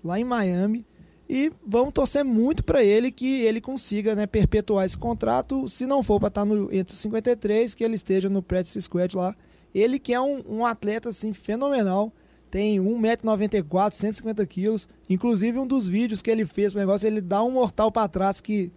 lá 0.07 0.19
em 0.19 0.23
Miami. 0.23 0.85
E 1.29 1.51
vamos 1.65 1.93
torcer 1.93 2.23
muito 2.23 2.63
para 2.63 2.83
ele 2.83 3.11
que 3.11 3.41
ele 3.41 3.59
consiga 3.59 4.15
né, 4.15 4.25
perpetuar 4.25 4.85
esse 4.85 4.97
contrato. 4.97 5.67
Se 5.67 5.85
não 5.85 6.01
for 6.01 6.19
para 6.19 6.29
estar 6.29 6.45
no, 6.45 6.73
entre 6.73 6.93
os 6.93 6.99
53, 6.99 7.75
que 7.75 7.83
ele 7.83 7.95
esteja 7.95 8.29
no 8.29 8.41
practice 8.41 8.81
squad 8.81 9.15
lá. 9.15 9.35
Ele 9.75 9.99
que 9.99 10.13
é 10.13 10.21
um, 10.21 10.41
um 10.47 10.65
atleta 10.65 11.09
assim 11.09 11.33
fenomenal 11.33 12.11
tem 12.49 12.79
1,94m, 12.79 13.91
150 13.91 14.45
quilos. 14.45 14.87
Inclusive, 15.09 15.59
um 15.59 15.67
dos 15.67 15.87
vídeos 15.87 16.21
que 16.21 16.31
ele 16.31 16.45
fez 16.45 16.71
pro 16.71 16.79
negócio, 16.79 17.07
ele 17.07 17.21
dá 17.21 17.43
um 17.43 17.51
mortal 17.51 17.91
pra 17.91 18.07
trás 18.07 18.39
que. 18.41 18.71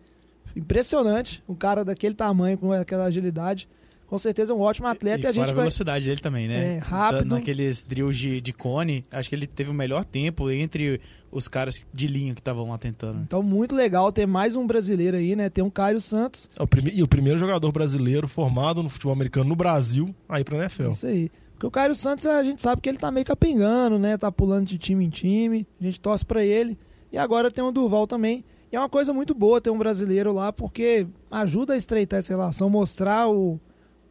Impressionante. 0.56 1.42
Um 1.49 1.54
cara 1.54 1.84
daquele 1.84 2.14
tamanho, 2.14 2.58
com 2.58 2.72
aquela 2.72 3.04
agilidade. 3.04 3.68
Com 4.10 4.18
certeza 4.18 4.52
é 4.52 4.56
um 4.56 4.60
ótimo 4.60 4.88
atleta 4.88 5.20
e, 5.20 5.22
e 5.22 5.26
a 5.28 5.32
fora 5.32 5.34
gente 5.34 5.42
a 5.52 5.54
vai. 5.54 5.62
velocidade 5.62 6.04
dele 6.04 6.20
também, 6.20 6.48
né? 6.48 6.74
É, 6.74 6.78
rápido. 6.78 7.28
Da- 7.28 7.36
Naqueles 7.36 7.84
drills 7.84 8.18
de, 8.18 8.40
de 8.40 8.52
cone, 8.52 9.04
acho 9.08 9.28
que 9.28 9.36
ele 9.36 9.46
teve 9.46 9.70
o 9.70 9.74
melhor 9.74 10.04
tempo 10.04 10.50
entre 10.50 11.00
os 11.30 11.46
caras 11.46 11.86
de 11.94 12.08
linha 12.08 12.34
que 12.34 12.40
estavam 12.40 12.68
lá 12.70 12.76
tentando. 12.76 13.20
Então, 13.22 13.40
muito 13.40 13.72
legal 13.76 14.10
ter 14.10 14.26
mais 14.26 14.56
um 14.56 14.66
brasileiro 14.66 15.16
aí, 15.16 15.36
né? 15.36 15.48
Tem 15.48 15.62
um 15.62 15.70
Caio 15.70 16.00
Santos. 16.00 16.50
É 16.58 16.62
o 16.62 16.66
prime- 16.66 16.90
E 16.92 17.04
o 17.04 17.06
primeiro 17.06 17.38
jogador 17.38 17.70
brasileiro 17.70 18.26
formado 18.26 18.82
no 18.82 18.88
futebol 18.88 19.12
americano 19.14 19.48
no 19.48 19.54
Brasil, 19.54 20.12
aí 20.28 20.42
pra 20.42 20.58
NFL. 20.58 20.90
Isso 20.90 21.06
aí. 21.06 21.30
Porque 21.52 21.66
o 21.68 21.70
Caio 21.70 21.94
Santos, 21.94 22.26
a 22.26 22.42
gente 22.42 22.60
sabe 22.60 22.82
que 22.82 22.88
ele 22.88 22.98
tá 22.98 23.12
meio 23.12 23.24
capengando, 23.24 23.96
né? 23.96 24.18
Tá 24.18 24.32
pulando 24.32 24.66
de 24.66 24.76
time 24.76 25.04
em 25.04 25.08
time. 25.10 25.64
A 25.80 25.84
gente 25.84 26.00
torce 26.00 26.24
pra 26.24 26.44
ele. 26.44 26.76
E 27.12 27.16
agora 27.18 27.48
tem 27.48 27.62
o 27.62 27.70
Durval 27.70 28.08
também. 28.08 28.42
E 28.72 28.76
é 28.76 28.78
uma 28.80 28.88
coisa 28.88 29.12
muito 29.12 29.34
boa 29.34 29.60
ter 29.60 29.70
um 29.70 29.78
brasileiro 29.78 30.32
lá, 30.32 30.52
porque 30.52 31.06
ajuda 31.30 31.75
a 31.75 31.76
estreitar 31.76 32.18
essa 32.18 32.32
relação, 32.32 32.68
mostrar 32.70 33.28
o, 33.28 33.60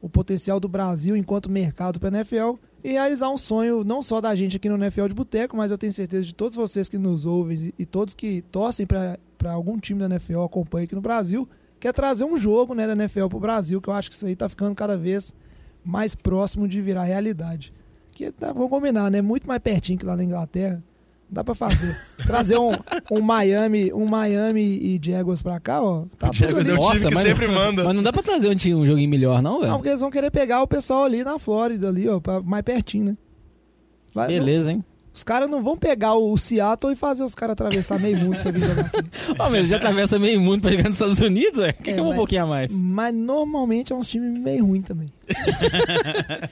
o 0.01 0.09
potencial 0.09 0.59
do 0.59 0.69
Brasil 0.69 1.15
enquanto 1.15 1.49
mercado 1.49 1.99
para 1.99 2.09
NFL 2.09 2.55
e 2.83 2.91
realizar 2.91 3.29
um 3.29 3.37
sonho 3.37 3.83
não 3.83 4.01
só 4.01 4.21
da 4.21 4.33
gente 4.35 4.55
aqui 4.57 4.69
no 4.69 4.75
NFL 4.75 5.07
de 5.07 5.13
Boteco, 5.13 5.57
mas 5.57 5.71
eu 5.71 5.77
tenho 5.77 5.91
certeza 5.91 6.25
de 6.25 6.33
todos 6.33 6.55
vocês 6.55 6.87
que 6.87 6.97
nos 6.97 7.25
ouvem 7.25 7.73
e, 7.77 7.85
todos 7.85 8.13
que 8.13 8.41
torcem 8.43 8.85
para 8.85 9.17
algum 9.51 9.77
time 9.77 9.99
da 9.99 10.05
NFL, 10.05 10.41
acompanhem 10.41 10.85
aqui 10.85 10.95
no 10.95 11.01
Brasil, 11.01 11.47
que 11.79 11.87
é 11.87 11.93
trazer 11.93 12.23
um 12.23 12.37
jogo 12.37 12.73
né, 12.73 12.87
da 12.87 12.93
NFL 12.93 13.27
pro 13.27 13.39
Brasil, 13.39 13.81
que 13.81 13.89
eu 13.89 13.93
acho 13.93 14.09
que 14.09 14.15
isso 14.15 14.25
aí 14.25 14.35
tá 14.35 14.47
ficando 14.47 14.75
cada 14.75 14.97
vez 14.97 15.33
mais 15.83 16.15
próximo 16.15 16.67
de 16.67 16.81
virar 16.81 17.03
realidade. 17.03 17.73
Que 18.11 18.31
tá, 18.31 18.51
vamos 18.51 18.69
combinar, 18.69 19.09
né? 19.09 19.21
Muito 19.21 19.47
mais 19.47 19.61
pertinho 19.61 19.97
que 19.97 20.05
lá 20.05 20.15
na 20.15 20.23
Inglaterra. 20.23 20.83
Dá 21.31 21.43
pra 21.43 21.53
fazer. 21.53 21.95
Trazer 22.25 22.57
um, 22.57 22.71
um 23.11 23.21
Miami, 23.21 23.93
um 23.93 24.05
Miami 24.05 24.61
e 24.61 24.99
Jaguars 25.03 25.41
pra 25.43 25.59
cá, 25.59 25.81
ó. 25.81 26.05
Tá 26.17 26.31
Jaguars 26.33 26.67
é 26.67 26.73
o 26.73 26.79
time 26.91 27.05
que 27.07 27.13
mas, 27.13 27.27
sempre 27.27 27.47
manda. 27.47 27.83
Mas 27.83 27.93
não 27.95 28.01
dá 28.01 28.11
pra 28.11 28.23
trazer 28.23 28.49
um, 28.49 28.55
time, 28.55 28.73
um 28.75 28.85
joguinho 28.85 29.09
melhor, 29.09 29.41
não, 29.41 29.53
Não, 29.53 29.59
velho? 29.61 29.73
porque 29.73 29.89
eles 29.89 29.99
vão 30.01 30.09
querer 30.09 30.31
pegar 30.31 30.63
o 30.63 30.67
pessoal 30.67 31.03
ali 31.03 31.23
na 31.23 31.37
Flórida, 31.37 31.87
ali, 31.89 32.09
ó, 32.09 32.19
pra- 32.19 32.41
mais 32.41 32.63
pertinho, 32.63 33.05
né? 33.05 33.17
Vai- 34.13 34.27
Beleza, 34.27 34.71
hein? 34.71 34.77
não- 34.77 34.89
os 35.13 35.23
caras 35.23 35.49
não 35.49 35.61
vão 35.61 35.75
pegar 35.75 36.13
o 36.15 36.37
Seattle 36.37 36.93
e 36.93 36.95
fazer 36.95 37.23
os 37.23 37.35
caras 37.35 37.53
atravessar 37.53 37.99
meio 37.99 38.17
mundo 38.17 38.37
pra 38.41 38.51
vir 38.51 38.61
jogar 38.63 38.85
aqui. 38.85 38.99
Ó, 39.37 39.49
mas 39.49 39.67
já 39.67 39.75
atravessa 39.77 40.17
meio 40.17 40.39
mundo 40.39 40.61
pra 40.61 40.71
jogar 40.71 40.83
nos 40.85 40.93
Estados 40.93 41.19
Unidos, 41.19 41.59
velho? 41.59 41.73
Que 41.73 41.89
É, 41.89 41.93
que 41.93 41.99
é 41.99 42.01
um 42.01 42.07
mas- 42.07 42.15
pouquinho 42.15 42.43
a 42.43 42.47
mais? 42.47 42.71
Mas 42.71 43.13
normalmente 43.13 43.91
é 43.91 43.95
uns 43.95 44.07
times 44.07 44.31
meio 44.41 44.65
ruins 44.65 44.83
também. 44.85 45.11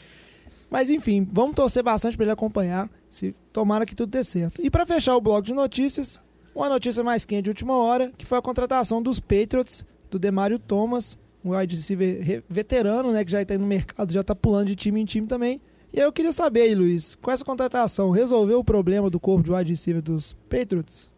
Mas 0.69 0.89
enfim, 0.89 1.27
vamos 1.31 1.55
torcer 1.55 1.83
bastante 1.83 2.15
pra 2.17 2.25
ele 2.25 2.31
acompanhar. 2.31 2.89
Se 3.09 3.33
tomara 3.53 3.85
que 3.85 3.95
tudo 3.95 4.09
dê 4.11 4.23
certo. 4.23 4.61
E 4.61 4.69
pra 4.69 4.85
fechar 4.85 5.15
o 5.15 5.21
bloco 5.21 5.43
de 5.43 5.53
notícias, 5.53 6.19
uma 6.53 6.67
notícia 6.67 7.03
mais 7.03 7.25
quente 7.25 7.43
de 7.43 7.49
última 7.49 7.77
hora, 7.77 8.11
que 8.17 8.25
foi 8.25 8.37
a 8.37 8.41
contratação 8.41 9.01
dos 9.01 9.19
Patriots, 9.19 9.85
do 10.11 10.19
Demario 10.19 10.59
Thomas, 10.59 11.17
um 11.43 11.55
wide 11.55 11.75
receiver 11.75 12.21
re- 12.21 12.43
veterano, 12.49 13.11
né, 13.11 13.23
que 13.23 13.31
já 13.31 13.43
tá 13.45 13.53
aí 13.53 13.57
no 13.57 13.65
mercado, 13.65 14.11
já 14.11 14.23
tá 14.23 14.35
pulando 14.35 14.67
de 14.67 14.75
time 14.75 14.99
em 15.01 15.05
time 15.05 15.25
também. 15.27 15.61
E 15.93 15.99
aí 15.99 16.05
eu 16.05 16.11
queria 16.11 16.33
saber 16.33 16.63
aí, 16.63 16.75
Luiz, 16.75 17.15
com 17.15 17.31
essa 17.31 17.45
contratação, 17.45 18.11
resolveu 18.11 18.59
o 18.59 18.63
problema 18.63 19.09
do 19.09 19.19
corpo 19.19 19.43
de 19.43 19.51
wide 19.51 19.71
receiver 19.71 20.01
dos 20.01 20.33
Patriots? 20.49 21.09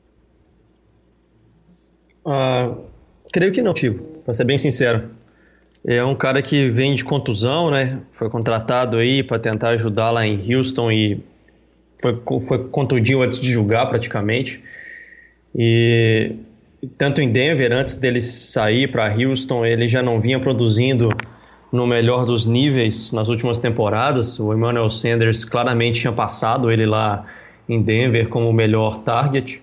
Ah, 2.25 2.75
creio 3.33 3.51
que 3.51 3.62
não, 3.62 3.75
Chico, 3.75 4.03
pra 4.23 4.33
ser 4.33 4.43
bem 4.45 4.57
sincero. 4.57 5.09
É 5.85 6.03
um 6.03 6.15
cara 6.15 6.41
que 6.41 6.69
vem 6.69 6.93
de 6.93 7.03
contusão, 7.05 7.71
né? 7.71 7.99
Foi 8.11 8.29
contratado 8.29 8.97
aí 8.97 9.23
para 9.23 9.39
tentar 9.39 9.69
ajudar 9.69 10.11
lá 10.11 10.25
em 10.25 10.53
Houston 10.53 10.91
e 10.91 11.23
foi, 12.01 12.19
foi 12.41 12.67
contundido 12.69 13.21
antes 13.21 13.39
de 13.39 13.51
jogar 13.51 13.85
praticamente. 13.85 14.61
E 15.55 16.35
tanto 16.97 17.21
em 17.21 17.31
Denver, 17.31 17.71
antes 17.71 17.97
dele 17.97 18.21
sair 18.21 18.89
para 18.89 19.13
Houston, 19.13 19.65
ele 19.65 19.87
já 19.87 20.01
não 20.01 20.19
vinha 20.19 20.39
produzindo 20.39 21.09
no 21.71 21.85
melhor 21.85 22.25
dos 22.25 22.45
níveis 22.45 23.11
nas 23.11 23.27
últimas 23.29 23.57
temporadas. 23.57 24.39
O 24.39 24.53
Emmanuel 24.53 24.89
Sanders 24.89 25.45
claramente 25.45 26.01
tinha 26.01 26.13
passado 26.13 26.71
ele 26.71 26.85
lá 26.85 27.25
em 27.67 27.81
Denver 27.81 28.27
como 28.27 28.49
o 28.49 28.53
melhor 28.53 28.99
target. 28.99 29.61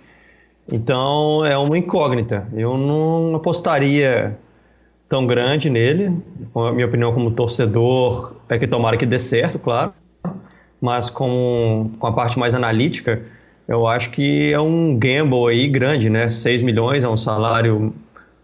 Então 0.71 1.45
é 1.45 1.57
uma 1.57 1.77
incógnita. 1.77 2.47
Eu 2.55 2.77
não 2.77 3.35
apostaria 3.35 4.37
tão 5.09 5.27
grande 5.27 5.71
nele. 5.71 6.11
Minha 6.75 6.87
opinião 6.87 7.13
como 7.13 7.31
torcedor 7.31 8.37
é 8.49 8.59
que 8.59 8.67
tomara 8.67 8.97
que 8.97 9.07
dê 9.07 9.19
certo, 9.19 9.59
claro. 9.59 9.93
Mas 10.81 11.09
com, 11.11 11.91
com 11.99 12.07
a 12.07 12.13
parte 12.13 12.39
mais 12.39 12.55
analítica, 12.55 13.23
eu 13.67 13.87
acho 13.87 14.11
que 14.11 14.53
é 14.53 14.61
um 14.61 14.97
gamble 14.97 15.49
aí 15.49 15.67
grande, 15.67 16.11
né? 16.11 16.29
6 16.29 16.63
milhões 16.63 17.05
é 17.05 17.09
um 17.09 17.17
salário 17.17 17.95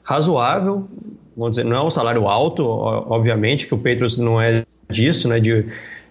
razoável. 0.03 0.89
Vamos 1.37 1.53
dizer, 1.53 1.65
não 1.65 1.77
é 1.77 1.83
um 1.83 1.91
salário 1.91 2.27
alto, 2.29 2.65
obviamente, 2.65 3.67
que 3.67 3.75
o 3.75 3.79
Patriots 3.79 4.19
não 4.19 4.41
é 4.41 4.65
disso, 4.91 5.29
né? 5.29 5.39
De, 5.41 5.67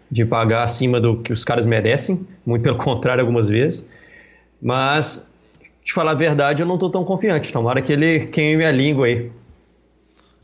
de 0.10 0.26
pagar 0.26 0.64
acima 0.64 1.00
do 1.00 1.18
que 1.18 1.34
os 1.34 1.44
caras 1.44 1.66
merecem. 1.66 2.26
Muito 2.46 2.64
pelo 2.64 2.78
contrário, 2.78 3.22
algumas 3.22 3.50
vezes. 3.50 3.90
Mas, 4.62 5.32
de 5.84 5.92
falar 5.92 6.12
a 6.12 6.16
verdade, 6.16 6.62
eu 6.62 6.68
não 6.68 6.76
estou 6.76 6.90
tão 6.90 7.04
confiante. 7.04 7.52
Tomara 7.52 7.82
que 7.82 7.92
ele 7.92 8.28
queime 8.28 8.64
a 8.64 8.72
língua 8.72 9.08
aí. 9.08 9.32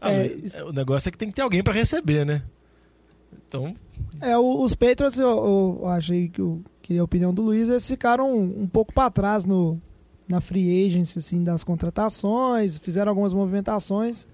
Ah, 0.02 0.12
É, 0.12 0.36
é, 0.56 0.64
o 0.64 0.72
negócio 0.72 1.10
é 1.10 1.12
que 1.12 1.18
tem 1.18 1.30
que 1.30 1.36
ter 1.36 1.42
alguém 1.42 1.64
pra 1.64 1.74
receber, 1.74 2.26
né? 2.26 2.44
Então, 3.48 3.74
É, 4.22 4.38
os 4.38 4.74
Patriots, 4.76 5.18
eu, 5.18 5.80
eu 5.82 5.88
achei 5.88 6.28
que 6.30 6.42
eu 6.42 6.62
queria 6.82 7.02
a 7.02 7.06
opinião 7.06 7.34
do 7.34 7.42
Luiz, 7.42 7.70
eles 7.70 7.88
ficaram 7.88 8.30
um, 8.34 8.62
um 8.64 8.68
pouco 8.68 8.94
para 8.94 9.10
trás 9.10 9.46
no, 9.46 9.82
na 10.28 10.42
free 10.42 10.86
agency, 10.86 11.20
assim, 11.20 11.44
das 11.44 11.64
contratações, 11.64 12.78
fizeram 12.78 13.10
algumas 13.10 13.34
movimentações. 13.34 14.26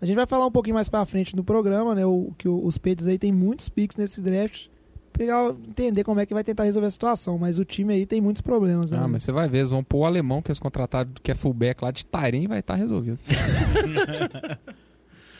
A 0.00 0.06
gente 0.06 0.16
vai 0.16 0.26
falar 0.26 0.46
um 0.46 0.50
pouquinho 0.50 0.74
mais 0.74 0.88
para 0.88 1.04
frente 1.06 1.36
no 1.36 1.44
programa, 1.44 1.94
né? 1.94 2.04
O, 2.04 2.32
que 2.36 2.48
os 2.48 2.76
Patriots 2.76 3.06
aí 3.06 3.18
tem 3.18 3.30
muitos 3.30 3.68
picks 3.68 3.96
nesse 3.96 4.20
draft. 4.20 4.66
Pegar, 5.12 5.54
entender 5.68 6.02
como 6.04 6.18
é 6.20 6.26
que 6.26 6.32
vai 6.32 6.42
tentar 6.42 6.64
resolver 6.64 6.88
a 6.88 6.90
situação, 6.90 7.36
mas 7.38 7.58
o 7.58 7.64
time 7.66 7.92
aí 7.92 8.06
tem 8.06 8.20
muitos 8.20 8.40
problemas, 8.40 8.90
né? 8.90 8.98
Ah, 9.00 9.06
mas 9.06 9.22
você 9.22 9.30
vai 9.30 9.46
ver, 9.48 9.58
eles 9.58 9.68
vão 9.70 9.84
pôr 9.84 9.98
o 9.98 10.04
alemão 10.06 10.40
que 10.40 10.50
eles 10.50 10.58
contrataram, 10.58 11.10
que 11.22 11.30
é 11.30 11.34
fullback 11.34 11.82
lá 11.84 11.90
de 11.90 12.06
Tairen 12.06 12.44
e 12.44 12.46
vai 12.46 12.60
estar 12.60 12.74
resolvido. 12.76 13.18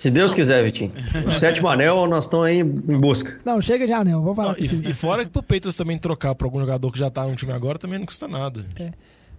Se 0.03 0.11
Deus 0.11 0.35
quiser, 0.35 0.65
Vitinho. 0.65 0.91
O 1.25 1.31
sétimo 1.31 1.69
anel, 1.69 2.09
nós 2.09 2.25
estamos 2.25 2.47
aí 2.47 2.59
em 2.59 2.65
busca. 2.65 3.39
Não, 3.45 3.63
chega 3.63 3.87
de 3.87 3.93
anel, 3.93 4.21
vamos 4.21 4.35
falar 4.35 4.57
Não, 4.59 4.59
e, 4.59 4.91
e 4.91 4.93
fora 4.93 5.25
que 5.25 5.31
pro 5.31 5.41
Patriots 5.41 5.77
também 5.77 5.97
trocar 5.97 6.35
por 6.35 6.47
algum 6.47 6.59
jogador 6.59 6.91
que 6.91 6.99
já 6.99 7.09
tá 7.09 7.25
no 7.25 7.37
time 7.37 7.53
agora 7.53 7.79
também 7.79 8.01
não 8.01 8.07
custa 8.07 8.27
nada. 8.27 8.67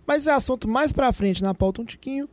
Mas 0.08 0.20
esse 0.20 0.30
é 0.30 0.34
assunto 0.34 0.66
mais 0.66 0.94
pra 0.94 1.12
frente 1.12 1.44
na 1.44 1.54
pauta 1.54 1.82
um 1.82 1.86
tiquinho. 1.86 2.30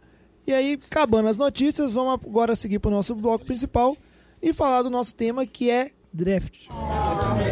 E 0.46 0.52
aí, 0.52 0.78
acabando 0.88 1.26
as 1.26 1.38
notícias, 1.38 1.94
vamos 1.94 2.24
agora 2.24 2.54
seguir 2.54 2.78
pro 2.78 2.88
nosso 2.88 3.16
bloco 3.16 3.44
principal 3.44 3.96
e 4.40 4.52
falar 4.52 4.82
do 4.82 4.90
nosso 4.90 5.12
tema 5.12 5.44
que 5.44 5.68
é 5.68 5.90
draft. 6.12 6.68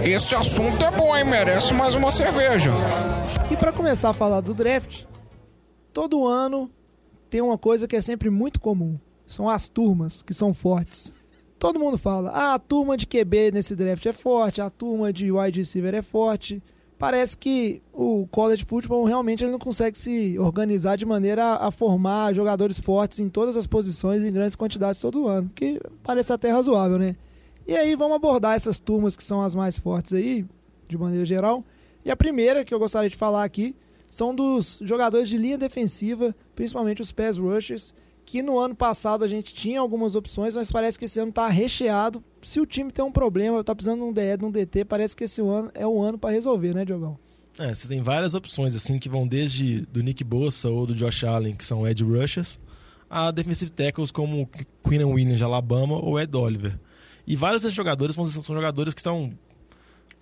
Esse 0.04 0.36
assunto 0.36 0.84
é 0.84 0.92
bom, 0.92 1.16
hein? 1.16 1.24
Merece 1.24 1.74
mais 1.74 1.96
uma 1.96 2.12
cerveja. 2.12 2.70
E 3.50 3.56
pra 3.56 3.72
começar 3.72 4.10
a 4.10 4.14
falar 4.14 4.42
do 4.42 4.54
draft, 4.54 5.06
todo 5.92 6.24
ano 6.24 6.70
tem 7.28 7.40
uma 7.40 7.58
coisa 7.58 7.88
que 7.88 7.96
é 7.96 8.00
sempre 8.00 8.30
muito 8.30 8.60
comum. 8.60 8.96
São 9.28 9.48
as 9.48 9.68
turmas 9.68 10.22
que 10.22 10.34
são 10.34 10.52
fortes. 10.52 11.12
Todo 11.58 11.78
mundo 11.78 11.98
fala, 11.98 12.30
ah, 12.30 12.54
a 12.54 12.58
turma 12.58 12.96
de 12.96 13.06
QB 13.06 13.52
nesse 13.52 13.76
draft 13.76 14.04
é 14.06 14.12
forte, 14.12 14.60
a 14.60 14.70
turma 14.70 15.12
de 15.12 15.30
wide 15.30 15.60
receiver 15.60 15.94
é 15.94 16.02
forte. 16.02 16.62
Parece 16.98 17.36
que 17.36 17.82
o 17.92 18.26
college 18.28 18.64
football 18.64 19.04
realmente 19.04 19.44
ele 19.44 19.52
não 19.52 19.58
consegue 19.58 19.96
se 19.96 20.36
organizar 20.38 20.96
de 20.96 21.04
maneira 21.04 21.44
a, 21.44 21.68
a 21.68 21.70
formar 21.70 22.34
jogadores 22.34 22.80
fortes 22.80 23.20
em 23.20 23.28
todas 23.28 23.56
as 23.56 23.66
posições 23.66 24.24
em 24.24 24.32
grandes 24.32 24.56
quantidades 24.56 25.00
todo 25.00 25.28
ano, 25.28 25.50
que 25.54 25.80
parece 26.02 26.32
até 26.32 26.50
razoável, 26.50 26.98
né? 26.98 27.14
E 27.66 27.76
aí 27.76 27.94
vamos 27.94 28.16
abordar 28.16 28.56
essas 28.56 28.80
turmas 28.80 29.14
que 29.14 29.22
são 29.22 29.42
as 29.42 29.54
mais 29.54 29.78
fortes 29.78 30.14
aí, 30.14 30.46
de 30.88 30.96
maneira 30.96 31.26
geral. 31.26 31.62
E 32.04 32.10
a 32.10 32.16
primeira 32.16 32.64
que 32.64 32.72
eu 32.72 32.78
gostaria 32.78 33.10
de 33.10 33.16
falar 33.16 33.44
aqui 33.44 33.76
são 34.08 34.34
dos 34.34 34.80
jogadores 34.82 35.28
de 35.28 35.36
linha 35.36 35.58
defensiva, 35.58 36.34
principalmente 36.54 37.02
os 37.02 37.12
pass 37.12 37.36
rushers, 37.36 37.92
que 38.28 38.42
no 38.42 38.58
ano 38.58 38.74
passado 38.74 39.24
a 39.24 39.28
gente 39.28 39.54
tinha 39.54 39.80
algumas 39.80 40.14
opções, 40.14 40.54
mas 40.54 40.70
parece 40.70 40.98
que 40.98 41.06
esse 41.06 41.18
ano 41.18 41.30
está 41.30 41.48
recheado. 41.48 42.22
Se 42.42 42.60
o 42.60 42.66
time 42.66 42.92
tem 42.92 43.02
um 43.02 43.10
problema, 43.10 43.64
tá 43.64 43.74
precisando 43.74 44.00
de 44.00 44.04
um 44.04 44.12
DE, 44.12 44.36
de 44.36 44.44
um 44.44 44.50
DT, 44.50 44.84
parece 44.84 45.16
que 45.16 45.24
esse 45.24 45.40
ano 45.40 45.70
é 45.74 45.86
o 45.86 45.98
ano 46.02 46.18
para 46.18 46.28
resolver, 46.28 46.74
né, 46.74 46.84
Diogão? 46.84 47.18
É, 47.58 47.74
você 47.74 47.88
tem 47.88 48.02
várias 48.02 48.34
opções, 48.34 48.76
assim, 48.76 48.98
que 48.98 49.08
vão 49.08 49.26
desde 49.26 49.80
do 49.86 50.02
Nick 50.02 50.22
Bossa 50.22 50.68
ou 50.68 50.84
do 50.84 50.94
Josh 50.94 51.24
Allen, 51.24 51.56
que 51.56 51.64
são 51.64 51.88
Ed 51.88 52.04
Rushers, 52.04 52.58
a 53.08 53.30
defensive 53.30 53.70
tackles 53.70 54.10
como 54.10 54.46
Quinn 54.86 55.04
Williams 55.04 55.38
de 55.38 55.44
Alabama 55.44 55.96
ou 55.96 56.20
Ed 56.20 56.36
Oliver. 56.36 56.78
E 57.26 57.34
vários 57.34 57.62
desses 57.62 57.74
jogadores 57.74 58.14
são 58.14 58.54
jogadores 58.54 58.92
que 58.92 59.00
estão. 59.00 59.32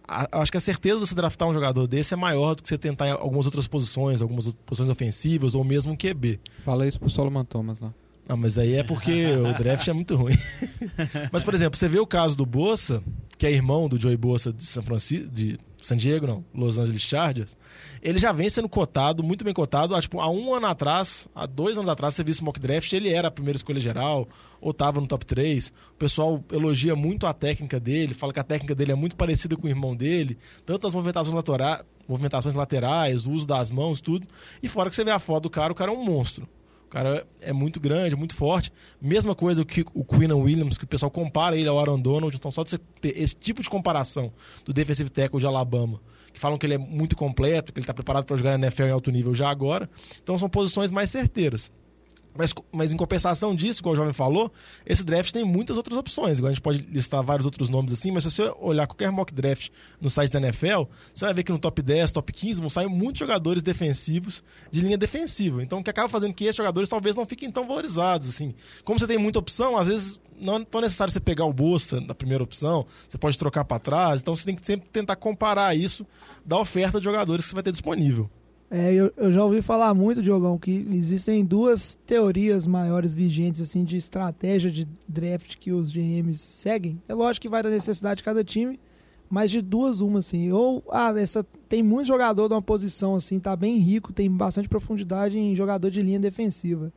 A- 0.08 0.28
Acho 0.40 0.50
que 0.50 0.56
a 0.58 0.60
certeza 0.60 1.00
de 1.00 1.06
você 1.06 1.14
draftar 1.14 1.48
um 1.48 1.54
jogador 1.54 1.86
desse 1.86 2.14
é 2.14 2.16
maior 2.16 2.54
do 2.54 2.62
que 2.62 2.68
você 2.68 2.78
tentar 2.78 3.08
em 3.08 3.12
algumas 3.12 3.46
outras 3.46 3.66
posições, 3.66 4.20
algumas 4.22 4.52
posições 4.66 4.88
ofensivas 4.88 5.54
ou 5.54 5.64
mesmo 5.64 5.92
um 5.92 5.96
QB. 5.96 6.40
Fala 6.64 6.86
isso 6.86 6.98
pro 7.00 7.08
Solomon 7.10 7.44
Thomas 7.44 7.80
lá. 7.80 7.92
Não, 8.28 8.36
mas 8.36 8.58
aí 8.58 8.74
é 8.74 8.82
porque 8.82 9.26
o 9.38 9.52
draft 9.56 9.86
é 9.86 9.92
muito 9.92 10.16
ruim. 10.16 10.34
mas, 11.32 11.42
por 11.44 11.54
exemplo, 11.54 11.78
você 11.78 11.86
vê 11.88 11.98
o 11.98 12.06
caso 12.06 12.36
do 12.36 12.44
Bossa, 12.44 13.02
que 13.38 13.46
é 13.46 13.52
irmão 13.52 13.88
do 13.88 14.00
Joey 14.00 14.16
Bossa 14.16 14.52
de 14.52 14.64
São 14.64 14.82
Francisco, 14.82 15.30
de 15.30 15.58
San 15.80 15.96
Diego, 15.96 16.26
não, 16.26 16.44
Los 16.54 16.78
Angeles 16.78 17.02
Chargers. 17.02 17.56
Ele 18.02 18.18
já 18.18 18.32
vem 18.32 18.48
sendo 18.48 18.68
cotado, 18.68 19.22
muito 19.22 19.44
bem 19.44 19.52
cotado. 19.52 19.94
Há, 19.94 20.00
tipo, 20.00 20.20
há 20.20 20.30
um 20.30 20.54
ano 20.54 20.66
atrás, 20.66 21.28
há 21.34 21.46
dois 21.46 21.76
anos 21.76 21.88
atrás, 21.88 22.14
você 22.14 22.24
viu 22.24 22.32
esse 22.32 22.42
mock 22.42 22.58
draft, 22.58 22.92
ele 22.92 23.12
era 23.12 23.28
a 23.28 23.30
primeira 23.30 23.56
escolha 23.56 23.78
geral, 23.78 24.28
ou 24.60 24.72
tava 24.72 25.00
no 25.00 25.06
top 25.06 25.24
3. 25.24 25.68
O 25.92 25.94
pessoal 25.98 26.42
elogia 26.50 26.96
muito 26.96 27.26
a 27.26 27.32
técnica 27.32 27.78
dele, 27.78 28.14
fala 28.14 28.32
que 28.32 28.40
a 28.40 28.44
técnica 28.44 28.74
dele 28.74 28.92
é 28.92 28.96
muito 28.96 29.16
parecida 29.16 29.56
com 29.56 29.66
o 29.66 29.70
irmão 29.70 29.94
dele, 29.94 30.38
tanto 30.64 30.86
as 30.86 30.94
movimentações, 30.94 31.34
laterais, 31.34 31.84
movimentações 32.08 32.54
laterais, 32.54 33.26
o 33.26 33.32
uso 33.32 33.46
das 33.46 33.70
mãos, 33.70 34.00
tudo. 34.00 34.26
E 34.62 34.68
fora 34.68 34.88
que 34.88 34.96
você 34.96 35.04
vê 35.04 35.10
a 35.10 35.18
foto 35.18 35.44
do 35.44 35.50
cara, 35.50 35.72
o 35.72 35.76
cara 35.76 35.90
é 35.90 35.94
um 35.94 36.04
monstro. 36.04 36.48
O 36.86 36.88
cara 36.88 37.26
é 37.40 37.52
muito 37.52 37.80
grande, 37.80 38.14
muito 38.14 38.34
forte. 38.34 38.72
Mesma 39.00 39.34
coisa 39.34 39.64
que 39.64 39.84
o 39.92 40.04
Quinn 40.04 40.32
Williams, 40.32 40.78
que 40.78 40.84
o 40.84 40.86
pessoal 40.86 41.10
compara 41.10 41.56
ele 41.56 41.68
ao 41.68 41.78
Aaron 41.78 41.98
Donald. 41.98 42.34
Então, 42.34 42.50
só 42.50 42.62
de 42.62 42.70
você 42.70 42.78
ter 43.00 43.20
esse 43.20 43.34
tipo 43.34 43.60
de 43.60 43.68
comparação 43.68 44.32
do 44.64 44.72
defensive 44.72 45.10
tackle 45.10 45.40
de 45.40 45.46
Alabama, 45.46 46.00
que 46.32 46.38
falam 46.38 46.56
que 46.56 46.64
ele 46.64 46.74
é 46.74 46.78
muito 46.78 47.16
completo, 47.16 47.72
que 47.72 47.80
ele 47.80 47.84
está 47.84 47.92
preparado 47.92 48.24
para 48.24 48.36
jogar 48.36 48.56
na 48.56 48.66
NFL 48.66 48.84
em 48.84 48.90
alto 48.90 49.10
nível 49.10 49.34
já 49.34 49.50
agora. 49.50 49.90
Então, 50.22 50.38
são 50.38 50.48
posições 50.48 50.92
mais 50.92 51.10
certeiras. 51.10 51.72
Mas, 52.38 52.54
mas 52.72 52.92
em 52.92 52.96
compensação 52.96 53.54
disso, 53.54 53.80
igual 53.80 53.92
o 53.92 53.96
jovem 53.96 54.12
falou, 54.12 54.52
esse 54.84 55.04
draft 55.04 55.32
tem 55.32 55.44
muitas 55.44 55.76
outras 55.76 55.96
opções. 55.96 56.38
Igual 56.38 56.50
a 56.50 56.54
gente 56.54 56.62
pode 56.62 56.78
listar 56.90 57.22
vários 57.22 57.44
outros 57.44 57.68
nomes 57.68 57.92
assim, 57.92 58.10
mas 58.10 58.24
se 58.24 58.30
você 58.30 58.52
olhar 58.58 58.86
qualquer 58.86 59.10
mock 59.10 59.32
draft 59.32 59.70
no 60.00 60.10
site 60.10 60.32
da 60.32 60.38
NFL, 60.38 60.84
você 61.14 61.24
vai 61.24 61.34
ver 61.34 61.42
que 61.42 61.52
no 61.52 61.58
top 61.58 61.82
10, 61.82 62.12
top 62.12 62.32
15 62.32 62.60
vão 62.60 62.70
sair 62.70 62.88
muitos 62.88 63.18
jogadores 63.18 63.62
defensivos 63.62 64.42
de 64.70 64.80
linha 64.80 64.98
defensiva. 64.98 65.62
Então, 65.62 65.78
o 65.78 65.84
que 65.84 65.90
acaba 65.90 66.08
fazendo 66.08 66.34
que 66.34 66.44
esses 66.44 66.56
jogadores 66.56 66.88
talvez 66.88 67.16
não 67.16 67.26
fiquem 67.26 67.50
tão 67.50 67.66
valorizados. 67.66 68.28
assim. 68.28 68.54
Como 68.84 68.98
você 68.98 69.06
tem 69.06 69.18
muita 69.18 69.38
opção, 69.38 69.76
às 69.76 69.88
vezes 69.88 70.20
não 70.38 70.56
é 70.56 70.64
tão 70.64 70.80
necessário 70.80 71.12
você 71.12 71.20
pegar 71.20 71.46
o 71.46 71.52
Bolsa 71.52 72.00
na 72.00 72.14
primeira 72.14 72.44
opção, 72.44 72.86
você 73.08 73.16
pode 73.16 73.38
trocar 73.38 73.64
para 73.64 73.78
trás. 73.78 74.20
Então, 74.20 74.36
você 74.36 74.44
tem 74.44 74.54
que 74.54 74.64
sempre 74.64 74.88
tentar 74.90 75.16
comparar 75.16 75.74
isso 75.76 76.06
da 76.44 76.58
oferta 76.58 76.98
de 76.98 77.04
jogadores 77.04 77.44
que 77.44 77.50
você 77.50 77.54
vai 77.54 77.62
ter 77.62 77.72
disponível. 77.72 78.30
É, 78.68 78.92
eu, 78.92 79.12
eu 79.16 79.30
já 79.30 79.44
ouvi 79.44 79.62
falar 79.62 79.94
muito, 79.94 80.20
Diogão, 80.20 80.58
que 80.58 80.84
existem 80.90 81.44
duas 81.44 81.94
teorias 81.94 82.66
maiores 82.66 83.14
vigentes 83.14 83.60
assim 83.60 83.84
de 83.84 83.96
estratégia 83.96 84.70
de 84.70 84.88
draft 85.06 85.56
que 85.56 85.70
os 85.70 85.92
GMs 85.92 86.38
seguem. 86.40 87.00
É 87.08 87.14
lógico 87.14 87.42
que 87.42 87.48
vai 87.48 87.62
da 87.62 87.70
necessidade 87.70 88.18
de 88.18 88.24
cada 88.24 88.42
time, 88.42 88.80
mas 89.30 89.52
de 89.52 89.62
duas 89.62 90.00
uma 90.00 90.18
assim. 90.18 90.50
Ou 90.50 90.82
ah, 90.90 91.12
essa 91.16 91.46
tem 91.68 91.80
muito 91.80 92.08
jogador 92.08 92.48
de 92.48 92.54
uma 92.54 92.62
posição 92.62 93.14
assim, 93.14 93.38
tá 93.38 93.54
bem 93.54 93.78
rico, 93.78 94.12
tem 94.12 94.28
bastante 94.28 94.68
profundidade 94.68 95.38
em 95.38 95.54
jogador 95.54 95.88
de 95.88 96.02
linha 96.02 96.18
defensiva. 96.18 96.92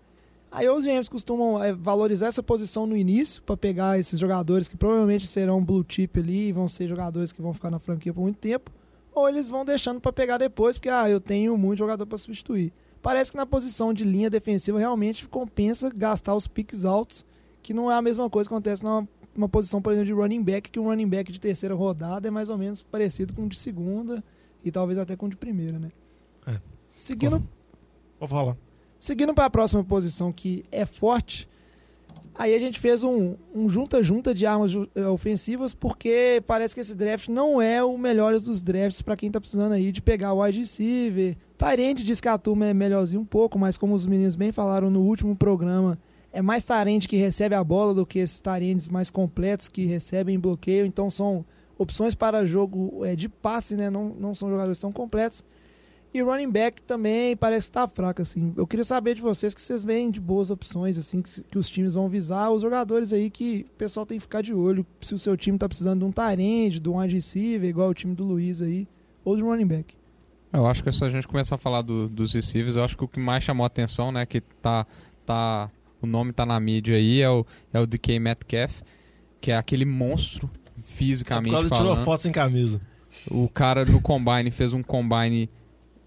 Aí 0.52 0.68
os 0.68 0.84
GMs 0.84 1.08
costumam 1.08 1.64
é, 1.64 1.72
valorizar 1.72 2.26
essa 2.26 2.42
posição 2.42 2.88
no 2.88 2.98
início 2.98 3.44
para 3.44 3.56
pegar 3.56 4.00
esses 4.00 4.20
jogadores 4.20 4.68
que 4.68 4.76
provavelmente 4.76 5.28
serão 5.28 5.64
blue 5.64 5.86
chip 5.88 6.20
ali, 6.20 6.52
vão 6.52 6.68
ser 6.68 6.88
jogadores 6.88 7.32
que 7.32 7.40
vão 7.40 7.54
ficar 7.54 7.70
na 7.70 7.78
franquia 7.78 8.12
por 8.12 8.22
muito 8.22 8.38
tempo 8.38 8.72
ou 9.20 9.30
eles 9.30 9.50
vão 9.50 9.64
deixando 9.66 10.00
para 10.02 10.12
pegar 10.14 10.38
depois, 10.38 10.78
porque 10.78 10.90
ah, 10.90 11.10
eu 11.10 11.20
tenho 11.20 11.58
muito 11.58 11.80
jogador 11.80 12.06
para 12.06 12.18
substituir. 12.18 12.74
Parece 13.02 13.32
que 13.32 13.38
na 13.38 13.46
posição 13.46 13.94
de 13.94 14.04
linha 14.04 14.30
defensiva 14.30 14.78
realmente 14.80 15.28
compensa 15.28 15.90
gastar 15.94 16.36
os 16.36 16.48
piques 16.48 16.84
altos, 16.86 17.26
que 17.62 17.74
não 17.74 17.92
é 17.92 17.96
a 17.96 18.02
mesma 18.02 18.30
coisa 18.30 18.50
que 18.50 18.54
acontece 18.54 18.84
numa, 18.84 19.08
numa 19.36 19.48
posição, 19.48 19.82
por 19.82 19.94
exemplo, 19.94 20.08
de 20.08 20.14
running 20.14 20.44
back, 20.44 20.70
que 20.70 20.80
um 20.80 20.84
running 20.86 21.08
back 21.08 21.32
de 21.32 21.40
terceira 21.40 21.74
rodada 21.76 22.28
é 22.28 22.32
mais 22.32 22.50
ou 22.50 22.58
menos 22.58 22.82
parecido 22.82 23.34
com 23.34 23.46
o 23.46 23.50
de 23.50 23.58
segunda 23.58 24.24
e 24.64 24.72
talvez 24.72 24.98
até 25.00 25.16
com 25.16 25.28
o 25.28 25.30
de 25.30 25.38
primeira, 25.38 25.80
né? 25.80 25.92
É. 26.46 26.60
Seguindo, 26.94 27.42
Vou 28.20 28.28
falar. 28.28 28.58
seguindo 29.00 29.34
para 29.34 29.46
a 29.46 29.50
próxima 29.50 29.84
posição 29.84 30.32
que 30.34 30.66
é 30.72 30.86
forte, 30.86 31.48
Aí 32.40 32.56
a 32.56 32.60
gente 32.60 32.80
fez 32.80 33.04
um 33.04 33.36
um 33.54 33.68
junta-junta 33.68 34.34
de 34.34 34.46
armas 34.46 34.72
eh, 34.96 35.06
ofensivas, 35.08 35.74
porque 35.74 36.42
parece 36.48 36.74
que 36.74 36.80
esse 36.80 36.96
draft 36.96 37.28
não 37.28 37.62
é 37.62 37.84
o 37.84 37.98
melhor 37.98 38.32
dos 38.40 38.62
drafts 38.62 39.02
para 39.02 39.18
quem 39.18 39.30
tá 39.30 39.42
precisando 39.42 39.74
aí 39.74 39.92
de 39.92 40.02
pegar 40.02 40.32
o 40.32 40.42
wide 40.42 40.60
receiver. 40.60 41.36
Tyrande 41.58 42.02
diz 42.02 42.22
que 42.22 42.30
a 42.30 42.38
turma 42.38 42.68
é 42.68 42.74
melhorzinho 42.74 43.22
um 43.22 43.26
pouco, 43.26 43.60
mas 43.60 43.76
como 43.76 43.94
os 43.94 44.06
meninos 44.06 44.36
bem 44.36 44.54
falaram 44.54 44.90
no 44.90 45.02
último 45.02 45.36
programa, 45.36 46.00
é 46.32 46.42
mais 46.42 46.64
Tyrande 46.64 47.10
que 47.10 47.18
recebe 47.18 47.56
a 47.56 47.64
bola 47.64 47.94
do 47.94 48.06
que 48.06 48.20
esses 48.20 48.40
Tyrandes 48.40 48.88
mais 48.88 49.10
completos 49.10 49.68
que 49.68 49.86
recebem 49.86 50.40
bloqueio. 50.40 50.86
Então 50.86 51.10
são 51.10 51.44
opções 51.78 52.16
para 52.16 52.46
jogo 52.46 53.04
eh, 53.04 53.18
de 53.18 53.28
passe, 53.28 53.76
né? 53.76 53.90
Não, 53.90 54.16
não 54.18 54.34
são 54.34 54.50
jogadores 54.50 54.80
tão 54.80 54.94
completos. 54.94 55.44
E 56.12 56.22
running 56.22 56.50
back 56.50 56.82
também 56.82 57.36
parece 57.38 57.68
estar 57.68 57.88
fraco, 57.88 58.22
assim. 58.22 58.52
Eu 58.58 58.66
queria 58.66 58.84
saber 58.84 59.14
de 59.14 59.22
vocês 59.22 59.54
que 59.54 59.62
vocês 59.62 59.84
veem 59.84 60.10
de 60.10 60.20
boas 60.20 60.50
opções, 60.50 60.98
assim, 60.98 61.22
que, 61.22 61.44
que 61.44 61.58
os 61.58 61.70
times 61.70 61.94
vão 61.94 62.10
visar, 62.10 62.50
os 62.50 62.64
jogadores 62.64 63.14
aí 63.14 63.30
que 63.30 63.66
o 63.70 63.78
pessoal 63.78 64.06
tem 64.08 64.18
que 64.18 64.22
ficar 64.24 64.42
de 64.42 64.52
olho. 64.54 64.84
Se 65.02 65.14
o 65.14 65.20
seu 65.20 65.38
time 65.38 65.58
tá 65.58 65.68
precisando 65.70 66.00
de 66.00 66.06
um 66.06 66.12
Tyrande, 66.12 66.80
de 66.80 66.90
um 66.90 66.98
wide 67.00 67.14
receiver, 67.14 67.70
igual 67.70 67.90
o 67.90 67.94
time 67.94 68.16
do 68.16 68.24
Luiz 68.24 68.60
aí, 68.60 68.88
ou 69.24 69.36
de 69.38 69.44
um 69.44 69.48
running 69.50 69.68
back. 69.68 69.94
Eu 70.52 70.66
acho 70.66 70.84
que 70.84 70.92
se 70.92 71.06
a 71.06 71.10
gente 71.10 71.28
começar 71.28 71.54
a 71.56 71.58
falar 71.60 71.84
do- 71.84 72.10
dos 72.10 72.34
receivers, 72.34 72.76
eu 72.76 72.84
acho 72.84 72.98
que 72.98 73.04
o 73.04 73.08
que 73.08 73.20
mais 73.20 73.44
chamou 73.44 73.64
a 73.64 73.68
atenção, 73.68 74.12
né, 74.12 74.26
que 74.26 74.42
tá, 74.42 74.88
tá, 75.24 75.70
o 76.02 76.08
nome 76.08 76.34
tá 76.34 76.44
na 76.44 76.60
mídia 76.60 76.96
aí, 76.98 77.22
é 77.22 77.30
o, 77.30 77.46
é 77.72 77.80
o 77.80 77.86
DK 77.86 78.18
Metcalf, 78.20 78.82
que 79.40 79.52
é 79.52 79.58
aquele 79.58 79.86
monstro, 79.86 80.50
É 80.66 80.72
por 80.82 80.82
fisicamente 80.82 81.56
tirou 81.56 81.70
falando. 81.70 82.04
foto 82.04 82.22
sem 82.24 82.32
camisa. 82.32 82.80
O 83.30 83.48
cara 83.48 83.86
no 83.86 84.02
combine 84.02 84.50
fez 84.50 84.74
um 84.74 84.82
combine 84.82 85.48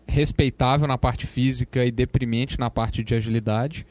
respeitável 0.06 0.86
na 0.86 0.98
parte 0.98 1.26
física 1.26 1.84
e 1.84 1.90
deprimente 1.90 2.58
na 2.58 2.70
parte 2.70 3.02
de 3.02 3.14
agilidade. 3.14 3.86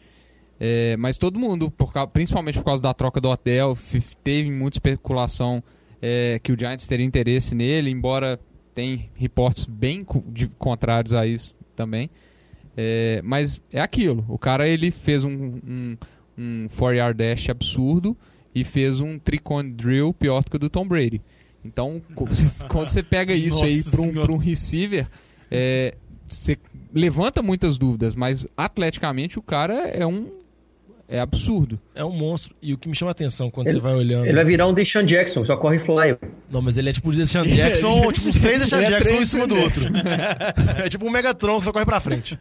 É, 0.60 0.96
mas 0.98 1.18
todo 1.18 1.40
mundo, 1.40 1.72
por 1.72 1.92
cau- 1.92 2.08
principalmente 2.08 2.58
por 2.60 2.66
causa 2.66 2.82
da 2.84 2.94
troca 2.94 3.20
do 3.20 3.30
hotel, 3.30 3.76
teve 4.24 4.52
muita 4.52 4.78
especulação 4.78 5.64
é, 6.02 6.40
que 6.44 6.52
o 6.52 6.60
Giants 6.60 6.86
teria 6.88 7.06
interesse 7.06 7.56
nele, 7.56 7.90
embora 7.90 8.40
tem 8.74 9.10
reportes 9.16 9.66
bem 9.66 10.04
co- 10.04 10.24
contrários 10.60 11.14
a 11.14 11.26
isso 11.26 11.56
também. 11.76 12.10
É, 12.78 13.22
mas 13.24 13.60
é 13.72 13.82
aquilo. 13.82 14.24
O 14.30 14.38
cara 14.38 14.68
ele 14.68 14.92
fez 14.92 15.24
um, 15.26 15.60
um, 15.68 15.98
um 16.38 16.68
four 16.70 16.94
yard 16.94 17.18
dash 17.18 17.50
absurdo 17.50 18.16
e 18.54 18.64
fez 18.64 19.00
um 19.00 19.18
tricone 19.18 19.72
drill 19.72 20.14
pior 20.14 20.44
do 20.44 20.50
que 20.52 20.56
o 20.56 20.60
do 20.60 20.70
Tom 20.70 20.88
Brady. 20.88 21.22
Então, 21.66 22.02
quando 22.70 22.90
você 22.90 23.02
pega 23.04 23.34
isso 23.34 23.64
aí 23.64 23.84
para 23.84 24.02
um, 24.02 24.34
um 24.34 24.38
receiver, 24.38 25.08
é, 25.52 25.96
você 26.28 26.58
levanta 26.94 27.42
muitas 27.42 27.78
dúvidas, 27.78 28.16
mas 28.16 28.48
atleticamente 28.56 29.38
o 29.38 29.42
cara 29.42 29.88
é 29.90 30.06
um 30.08 30.40
é 31.08 31.20
absurdo. 31.20 31.78
É 31.94 32.06
um 32.06 32.12
monstro. 32.12 32.56
E 32.62 32.74
o 32.74 32.78
que 32.78 32.88
me 32.88 32.96
chama 32.96 33.12
a 33.12 33.14
atenção 33.14 33.50
quando 33.50 33.70
você 33.70 33.82
vai 33.82 33.94
olhando. 33.94 34.26
Ele 34.28 34.34
vai 34.34 34.46
virar 34.46 34.66
um 34.66 34.74
Deshaun 34.74 35.04
Jackson, 35.04 35.44
só 35.44 35.58
corre 35.58 35.78
fly. 35.78 36.18
Não, 36.50 36.62
mas 36.62 36.78
ele 36.78 36.90
é 36.90 36.94
tipo 36.94 37.10
o 37.10 37.14
Deshaun 37.14 37.44
Jackson, 37.46 38.10
tipo 38.14 38.30
uns 38.30 38.38
três 38.38 38.60
Deshaun 38.62 38.80
é 38.80 38.90
Jackson 38.92 39.14
um 39.16 39.22
em 39.22 39.26
cima 39.26 39.46
do 39.46 39.58
outro. 39.58 39.84
é 40.82 40.88
tipo 40.88 41.06
um 41.06 41.10
Megatron 41.10 41.60
que 41.60 41.66
só 41.66 41.74
corre 41.74 41.84
pra 41.86 42.00
frente. 42.00 42.40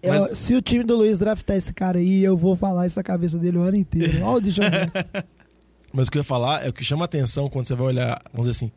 Eu- 0.00 0.12
Mas- 0.14 0.38
se 0.38 0.54
o 0.54 0.62
time 0.62 0.84
do 0.84 0.94
Luiz 0.96 1.18
draftar 1.18 1.56
esse 1.56 1.74
cara 1.74 1.98
aí, 1.98 2.22
eu 2.22 2.36
vou 2.36 2.54
falar 2.54 2.86
isso 2.86 2.96
na 2.96 3.02
cabeça 3.02 3.36
dele 3.36 3.58
o 3.58 3.62
ano 3.62 3.76
inteiro. 3.76 4.22
Olha 4.22 4.36
o 4.36 4.40
Deshaun 4.40 4.70
Jackson. 4.70 5.26
Mas 5.92 6.06
o 6.06 6.10
que 6.12 6.18
eu 6.18 6.20
ia 6.20 6.24
falar 6.24 6.64
é 6.64 6.68
o 6.68 6.72
que 6.72 6.84
chama 6.84 7.04
a 7.04 7.06
atenção 7.06 7.48
quando 7.48 7.66
você 7.66 7.74
vai 7.74 7.88
olhar, 7.88 8.22
vamos 8.32 8.46
dizer 8.46 8.56
assim, 8.64 8.72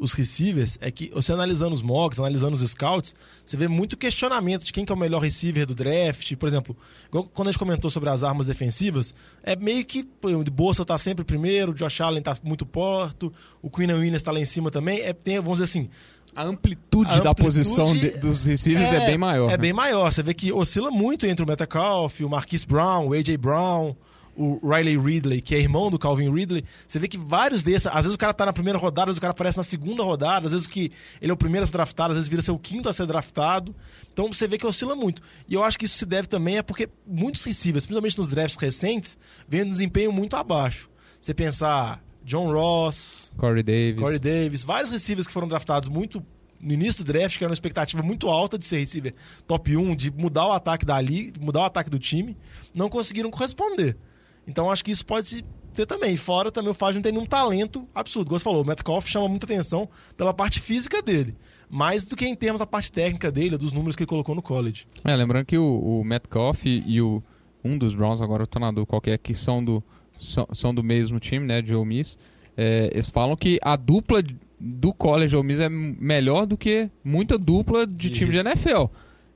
os 0.00 0.14
receivers, 0.14 0.78
é 0.80 0.90
que 0.90 1.10
você 1.14 1.32
analisando 1.32 1.74
os 1.74 1.82
mocks, 1.82 2.18
analisando 2.18 2.56
os 2.56 2.68
scouts, 2.68 3.14
você 3.44 3.56
vê 3.56 3.68
muito 3.68 3.96
questionamento 3.96 4.64
de 4.64 4.72
quem 4.72 4.84
que 4.84 4.90
é 4.90 4.94
o 4.94 4.98
melhor 4.98 5.20
receiver 5.20 5.66
do 5.66 5.74
draft. 5.74 6.34
Por 6.36 6.48
exemplo, 6.48 6.74
quando 7.10 7.48
a 7.48 7.52
gente 7.52 7.58
comentou 7.58 7.90
sobre 7.90 8.08
as 8.08 8.22
armas 8.22 8.46
defensivas, 8.46 9.14
é 9.42 9.54
meio 9.54 9.84
que 9.84 10.08
o 10.22 10.44
Bolsa 10.50 10.84
tá 10.84 10.96
sempre 10.96 11.22
primeiro, 11.24 11.72
o 11.72 11.74
Josh 11.74 12.00
Allen 12.00 12.22
tá 12.22 12.34
muito 12.42 12.64
porto, 12.64 13.32
o 13.60 13.68
Queen 13.68 13.92
Williams 13.92 14.22
tá 14.22 14.32
lá 14.32 14.40
em 14.40 14.44
cima 14.46 14.70
também. 14.70 15.00
É, 15.00 15.12
tem, 15.12 15.36
vamos 15.38 15.58
dizer 15.58 15.64
assim, 15.64 15.88
A 16.34 16.44
amplitude, 16.44 17.10
A 17.10 17.20
da 17.20 17.30
amplitude 17.30 17.44
posição 17.44 17.94
de- 17.94 18.10
dos 18.18 18.46
receivers 18.46 18.92
é, 18.92 19.06
bem 19.06 19.18
maior. 19.18 19.48
É 19.48 19.52
né? 19.52 19.56
bem 19.58 19.72
maior. 19.72 20.10
Você 20.10 20.22
vê 20.22 20.32
que 20.32 20.50
oscila 20.50 20.90
muito 20.90 21.26
entre 21.26 21.44
o 21.44 21.46
Metcalf, 21.48 22.20
o 22.20 22.28
Marquise 22.28 22.66
Brown, 22.66 23.08
o 23.08 23.12
A.J. 23.12 23.36
Brown, 23.36 23.94
o 24.40 24.58
Riley 24.66 24.96
Ridley, 24.96 25.42
que 25.42 25.54
é 25.54 25.58
irmão 25.58 25.90
do 25.90 25.98
Calvin 25.98 26.32
Ridley. 26.32 26.64
Você 26.88 26.98
vê 26.98 27.06
que 27.06 27.18
vários 27.18 27.62
desses, 27.62 27.86
às 27.86 28.06
vezes 28.06 28.14
o 28.14 28.18
cara 28.18 28.32
tá 28.32 28.46
na 28.46 28.54
primeira 28.54 28.78
rodada, 28.78 29.10
às 29.10 29.16
vezes 29.16 29.18
o 29.18 29.20
cara 29.20 29.32
aparece 29.32 29.58
na 29.58 29.62
segunda 29.62 30.02
rodada, 30.02 30.46
às 30.46 30.52
vezes 30.52 30.66
que 30.66 30.90
ele 31.20 31.30
é 31.30 31.34
o 31.34 31.36
primeiro 31.36 31.64
a 31.64 31.66
ser 31.66 31.74
draftado, 31.74 32.12
às 32.12 32.16
vezes 32.16 32.28
vira 32.30 32.40
ser 32.40 32.50
o 32.50 32.58
quinto 32.58 32.88
a 32.88 32.92
ser 32.94 33.06
draftado. 33.06 33.76
Então 34.10 34.32
você 34.32 34.48
vê 34.48 34.56
que 34.56 34.66
oscila 34.66 34.96
muito. 34.96 35.20
E 35.46 35.52
eu 35.52 35.62
acho 35.62 35.78
que 35.78 35.84
isso 35.84 35.98
se 35.98 36.06
deve 36.06 36.26
também 36.26 36.56
é 36.56 36.62
porque 36.62 36.88
muitos 37.06 37.44
receivers, 37.44 37.84
principalmente 37.84 38.16
nos 38.16 38.28
drafts 38.28 38.56
recentes, 38.56 39.18
vêm 39.46 39.62
um 39.62 39.68
desempenho 39.68 40.10
muito 40.10 40.34
abaixo. 40.36 40.88
Você 41.20 41.34
pensar 41.34 42.02
John 42.24 42.50
Ross, 42.50 43.30
Corey 43.36 43.62
Davis. 43.62 44.00
Corey 44.00 44.18
Davis, 44.18 44.62
vários 44.62 44.90
receivers 44.90 45.26
que 45.26 45.34
foram 45.34 45.48
draftados 45.48 45.86
muito 45.86 46.24
no 46.58 46.72
início 46.72 47.04
do 47.04 47.12
draft, 47.12 47.36
que 47.36 47.44
era 47.44 47.50
uma 47.50 47.54
expectativa 47.54 48.02
muito 48.02 48.28
alta 48.28 48.56
de 48.56 48.64
ser 48.64 48.78
receiver 48.78 49.14
top 49.46 49.76
1, 49.76 49.94
de 49.96 50.10
mudar 50.10 50.46
o 50.46 50.52
ataque 50.52 50.86
dali, 50.86 51.30
mudar 51.38 51.60
o 51.60 51.64
ataque 51.64 51.90
do 51.90 51.98
time, 51.98 52.36
não 52.74 52.88
conseguiram 52.88 53.30
corresponder. 53.30 53.98
Então 54.46 54.70
acho 54.70 54.84
que 54.84 54.90
isso 54.90 55.04
pode 55.04 55.44
ter 55.72 55.86
também. 55.86 56.16
Fora 56.16 56.50
também 56.50 56.72
o 56.72 56.74
de 56.74 56.94
não 56.94 57.02
ter 57.02 57.12
nenhum 57.12 57.26
talento 57.26 57.88
absurdo. 57.94 58.28
Como 58.28 58.38
você 58.38 58.44
falou, 58.44 58.62
o 58.62 58.66
Metcalf 58.66 59.06
chama 59.06 59.28
muita 59.28 59.46
atenção 59.46 59.88
pela 60.16 60.34
parte 60.34 60.60
física 60.60 61.00
dele, 61.02 61.36
mais 61.68 62.06
do 62.06 62.16
que 62.16 62.26
em 62.26 62.34
termos 62.34 62.60
da 62.60 62.66
parte 62.66 62.90
técnica 62.90 63.30
dele, 63.30 63.56
dos 63.56 63.72
números 63.72 63.96
que 63.96 64.02
ele 64.02 64.08
colocou 64.08 64.34
no 64.34 64.42
college. 64.42 64.86
É, 65.04 65.14
lembrando 65.14 65.46
que 65.46 65.58
o, 65.58 66.00
o 66.00 66.04
Metcalf 66.04 66.64
e, 66.66 67.00
o 67.00 67.22
um 67.64 67.76
dos 67.76 67.94
Browns, 67.94 68.20
agora 68.20 68.42
eu 68.42 68.46
tô 68.46 68.58
na 68.58 68.70
dúvida 68.70 68.86
qual 68.86 69.00
que 69.00 69.34
são 69.34 69.62
do, 69.62 69.82
são, 70.18 70.46
são 70.52 70.74
do 70.74 70.82
mesmo 70.82 71.20
time, 71.20 71.46
né, 71.46 71.60
de 71.60 71.74
Ole 71.74 71.86
Miss, 71.86 72.16
é, 72.56 72.90
eles 72.92 73.08
falam 73.08 73.36
que 73.36 73.58
a 73.62 73.76
dupla 73.76 74.22
do 74.58 74.92
college 74.92 75.34
Ole 75.36 75.46
Miss 75.46 75.60
é 75.60 75.68
melhor 75.68 76.46
do 76.46 76.56
que 76.56 76.90
muita 77.02 77.38
dupla 77.38 77.86
de 77.86 78.10
time 78.10 78.30
de 78.30 78.38
Isso. 78.38 78.48
NFL. 78.48 78.84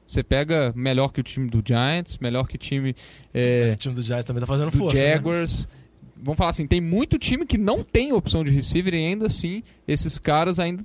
Você 0.06 0.22
pega 0.22 0.72
melhor 0.76 1.08
que 1.12 1.20
o 1.20 1.22
time 1.22 1.48
do 1.48 1.62
Giants, 1.66 2.18
melhor 2.18 2.46
que 2.46 2.56
o 2.56 2.58
time 2.58 2.94
é, 3.32 3.68
Esse 3.68 3.78
time 3.78 3.94
do 3.94 4.02
Giants 4.02 4.24
também 4.24 4.40
tá 4.40 4.46
fazendo 4.46 4.70
do 4.70 4.76
força. 4.76 4.96
né? 4.96 5.14
Jaguars. 5.14 5.68
Vamos 6.16 6.38
falar 6.38 6.50
assim, 6.50 6.66
tem 6.66 6.80
muito 6.80 7.18
time 7.18 7.44
que 7.44 7.58
não 7.58 7.82
tem 7.82 8.12
opção 8.12 8.44
de 8.44 8.50
receiver 8.50 8.94
e 8.94 8.98
ainda 8.98 9.26
assim 9.26 9.62
esses 9.86 10.18
caras 10.18 10.58
ainda, 10.58 10.84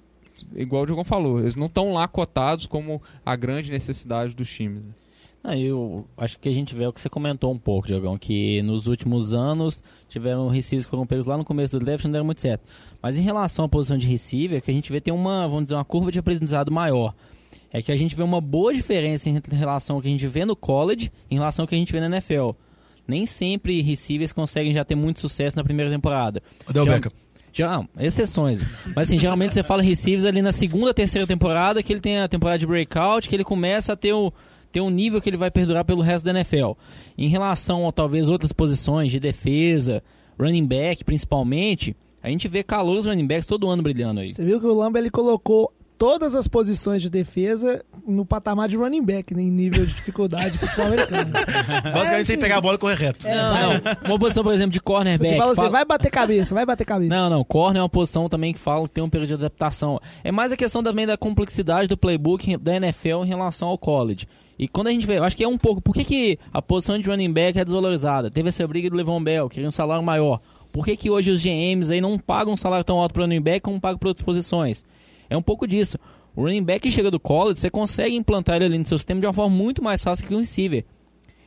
igual 0.55 0.83
o 0.83 0.85
Diogão 0.85 1.03
falou, 1.03 1.39
eles 1.39 1.55
não 1.55 1.67
estão 1.67 1.93
lá 1.93 2.07
cotados 2.07 2.65
como 2.65 3.01
a 3.25 3.35
grande 3.35 3.71
necessidade 3.71 4.33
dos 4.33 4.49
times. 4.49 4.83
né? 4.83 4.91
Não, 5.41 5.53
eu 5.53 6.05
acho 6.17 6.37
que 6.37 6.49
a 6.49 6.51
gente 6.51 6.75
vê 6.75 6.85
o 6.85 6.91
que 6.91 6.99
você 6.99 7.07
comentou 7.07 7.53
um 7.53 7.57
pouco, 7.57 7.87
Diogão, 7.87 8.17
que 8.17 8.61
nos 8.63 8.87
últimos 8.87 9.33
anos 9.33 9.81
tiveram 10.09 10.49
receivers 10.49 10.85
que 10.85 10.89
foram 10.91 11.07
pegos 11.07 11.25
lá 11.25 11.37
no 11.37 11.45
começo 11.45 11.79
do 11.79 11.85
draft 11.85 12.03
e 12.03 12.07
não 12.07 12.11
deram 12.11 12.25
muito 12.25 12.41
certo. 12.41 12.63
Mas 13.01 13.17
em 13.17 13.21
relação 13.21 13.63
à 13.63 13.69
posição 13.69 13.97
de 13.97 14.05
receiver, 14.05 14.61
que 14.61 14.69
a 14.69 14.73
gente 14.73 14.91
vê 14.91 14.99
tem 14.99 15.13
uma, 15.13 15.47
vamos 15.47 15.63
dizer, 15.65 15.75
uma 15.75 15.85
curva 15.85 16.11
de 16.11 16.19
aprendizado 16.19 16.69
maior. 16.71 17.13
É 17.71 17.81
que 17.81 17.91
a 17.91 17.95
gente 17.95 18.15
vê 18.15 18.23
uma 18.23 18.41
boa 18.41 18.73
diferença 18.73 19.29
em 19.29 19.41
relação 19.51 19.97
ao 19.97 20.01
que 20.01 20.07
a 20.07 20.11
gente 20.11 20.25
vê 20.27 20.45
no 20.45 20.55
college 20.55 21.11
em 21.29 21.35
relação 21.35 21.63
ao 21.63 21.67
que 21.67 21.75
a 21.75 21.77
gente 21.77 21.91
vê 21.91 21.99
na 21.99 22.07
NFL. 22.07 22.51
Nem 23.07 23.25
sempre 23.25 23.81
receivers 23.81 24.31
conseguem 24.31 24.71
já 24.71 24.83
ter 24.85 24.95
muito 24.95 25.19
sucesso 25.19 25.55
na 25.55 25.63
primeira 25.63 25.89
temporada. 25.91 26.41
Odell 26.67 26.85
Já- 26.85 26.93
Beckham. 26.93 27.11
Já, 27.51 27.77
não, 27.77 27.89
exceções. 27.99 28.63
Mas 28.95 29.07
assim, 29.07 29.17
geralmente 29.17 29.53
você 29.55 29.63
fala 29.63 29.81
receivers 29.81 30.25
ali 30.25 30.41
na 30.41 30.51
segunda, 30.51 30.93
terceira 30.93 31.25
temporada, 31.25 31.81
que 31.81 31.91
ele 31.91 31.99
tem 31.99 32.19
a 32.19 32.27
temporada 32.27 32.59
de 32.59 32.67
breakout, 32.67 33.27
que 33.27 33.35
ele 33.35 33.43
começa 33.43 33.93
a 33.93 33.95
ter, 33.95 34.13
o, 34.13 34.31
ter 34.71 34.81
um 34.81 34.89
nível 34.89 35.19
que 35.19 35.29
ele 35.29 35.37
vai 35.37 35.49
perdurar 35.49 35.83
pelo 35.83 36.01
resto 36.01 36.25
da 36.25 36.31
NFL. 36.31 36.73
Em 37.17 37.27
relação 37.27 37.87
a 37.87 37.91
talvez 37.91 38.29
outras 38.29 38.51
posições 38.53 39.11
de 39.11 39.19
defesa, 39.19 40.03
running 40.39 40.65
back 40.65 41.03
principalmente, 41.03 41.95
a 42.21 42.29
gente 42.29 42.47
vê 42.47 42.61
calouros 42.61 43.05
running 43.07 43.25
backs 43.25 43.47
todo 43.47 43.67
ano 43.67 43.81
brilhando 43.81 44.19
aí. 44.19 44.33
Você 44.33 44.45
viu 44.45 44.59
que 44.59 44.67
o 44.67 44.73
Lamba 44.73 44.99
ele 44.99 45.09
colocou 45.09 45.73
todas 45.99 46.33
as 46.33 46.47
posições 46.47 47.01
de 47.01 47.09
defesa 47.09 47.83
no 48.07 48.25
patamar 48.25 48.67
de 48.69 48.75
running 48.77 49.03
back, 49.03 49.35
né, 49.35 49.41
em 49.43 49.51
nível 49.51 49.85
de 49.85 49.93
dificuldade 49.93 50.57
do 50.57 50.59
futebol 50.65 50.85
americano. 50.87 51.31
Basicamente 51.83 51.83
É, 51.83 52.03
tem 52.09 52.15
assim, 52.21 52.31
que 52.33 52.37
pegar 52.37 52.57
a 52.57 52.61
bola 52.61 52.75
e 52.75 52.77
correr 52.79 52.95
reto. 52.95 53.27
É, 53.27 53.35
Não, 53.35 53.73
não. 53.73 53.81
Uma 54.05 54.17
posição, 54.17 54.43
por 54.43 54.53
exemplo, 54.53 54.71
de 54.71 54.81
cornerback. 54.81 55.29
Você 55.33 55.37
fala 55.37 55.51
assim, 55.51 55.61
fala- 55.61 55.69
vai 55.71 55.85
bater 55.85 56.09
cabeça, 56.09 56.55
vai 56.55 56.65
bater 56.65 56.85
cabeça. 56.85 57.09
Não, 57.13 57.29
não. 57.29 57.43
Corner 57.43 57.79
é 57.79 57.83
uma 57.83 57.89
posição 57.89 58.27
também 58.29 58.53
que 58.53 58.59
fala 58.59 58.83
que 58.87 58.91
tem 58.93 59.03
um 59.03 59.09
período 59.09 59.27
de 59.27 59.33
adaptação. 59.35 59.99
É 60.23 60.31
mais 60.31 60.51
a 60.51 60.57
questão 60.57 60.81
também 60.81 61.05
da 61.05 61.17
complexidade 61.17 61.87
do 61.89 61.97
playbook 61.97 62.55
da 62.57 62.75
NFL 62.77 63.23
em 63.23 63.27
relação 63.27 63.67
ao 63.67 63.77
college. 63.77 64.25
E 64.57 64.67
quando 64.67 64.87
a 64.87 64.91
gente 64.91 65.05
vê, 65.05 65.17
eu 65.17 65.23
acho 65.25 65.35
que 65.37 65.43
é 65.43 65.47
um 65.47 65.57
pouco. 65.57 65.81
Por 65.81 65.93
que, 65.93 66.03
que 66.05 66.39
a 66.53 66.61
posição 66.61 66.97
de 66.97 67.09
running 67.09 67.31
back 67.31 67.59
é 67.59 67.63
desvalorizada? 67.65 68.31
Teve 68.31 68.49
essa 68.49 68.65
briga 68.67 68.89
do 68.89 68.95
Levon 68.95 69.21
Bell, 69.21 69.47
queria 69.49 69.67
um 69.67 69.71
salário 69.71 70.03
maior. 70.03 70.39
Por 70.71 70.85
que, 70.85 70.95
que 70.95 71.09
hoje 71.09 71.31
os 71.31 71.41
GMs 71.43 71.91
aí 71.93 71.99
não 72.01 72.17
pagam 72.17 72.53
um 72.53 72.57
salário 72.57 72.83
tão 72.85 72.97
alto 72.99 73.13
para 73.13 73.23
running 73.23 73.41
back 73.41 73.61
como 73.61 73.79
pagam 73.81 73.97
para 73.97 74.09
outras 74.09 74.23
posições? 74.25 74.83
É 75.29 75.37
um 75.37 75.41
pouco 75.41 75.67
disso. 75.67 75.97
O 76.35 76.43
running 76.43 76.63
back 76.63 76.81
que 76.81 76.91
chega 76.91 77.11
do 77.11 77.19
college, 77.19 77.59
você 77.59 77.69
consegue 77.69 78.15
implantar 78.15 78.57
ele 78.57 78.65
ali 78.65 78.77
no 78.77 78.87
seu 78.87 78.97
sistema 78.97 79.19
de 79.19 79.27
uma 79.27 79.33
forma 79.33 79.55
muito 79.55 79.83
mais 79.83 80.03
fácil 80.03 80.27
que 80.27 80.33
o 80.33 80.39
receiver. 80.39 80.85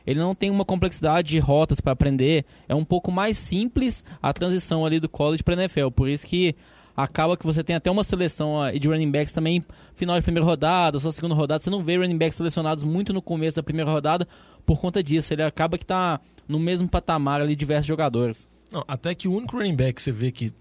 Ele 0.05 0.19
não 0.19 0.35
tem 0.35 0.49
uma 0.49 0.65
complexidade 0.65 1.29
de 1.29 1.39
rotas 1.39 1.79
para 1.79 1.93
aprender. 1.93 2.45
É 2.67 2.75
um 2.75 2.83
pouco 2.83 3.11
mais 3.11 3.37
simples 3.37 4.05
a 4.21 4.33
transição 4.33 4.85
ali 4.85 4.99
do 4.99 5.07
college 5.07 5.43
para 5.43 5.55
NFL. 5.55 5.89
Por 5.91 6.09
isso 6.09 6.27
que 6.27 6.55
acaba 6.95 7.37
que 7.37 7.45
você 7.45 7.63
tem 7.63 7.75
até 7.75 7.89
uma 7.89 8.03
seleção 8.03 8.61
ah, 8.61 8.71
de 8.71 8.87
running 8.87 9.09
backs 9.09 9.33
também 9.33 9.65
final 9.95 10.15
de 10.15 10.21
primeira 10.21 10.45
rodada, 10.45 10.99
só 10.99 11.09
segunda 11.09 11.33
rodada. 11.33 11.63
Você 11.63 11.69
não 11.69 11.83
vê 11.83 11.97
running 11.97 12.17
backs 12.17 12.35
selecionados 12.35 12.83
muito 12.83 13.13
no 13.13 13.21
começo 13.21 13.55
da 13.55 13.63
primeira 13.63 13.89
rodada 13.89 14.27
por 14.65 14.79
conta 14.79 15.01
disso. 15.01 15.33
Ele 15.33 15.43
acaba 15.43 15.77
que 15.77 15.85
tá 15.85 16.19
no 16.47 16.59
mesmo 16.59 16.87
patamar 16.87 17.41
ali 17.41 17.55
diversos 17.55 17.87
jogadores. 17.87 18.47
Não, 18.71 18.83
até 18.87 19.15
que 19.15 19.27
o 19.27 19.33
único 19.33 19.57
running 19.57 19.75
back 19.75 19.93
que 19.93 20.01
você 20.01 20.11
vê 20.11 20.31
que 20.31 20.51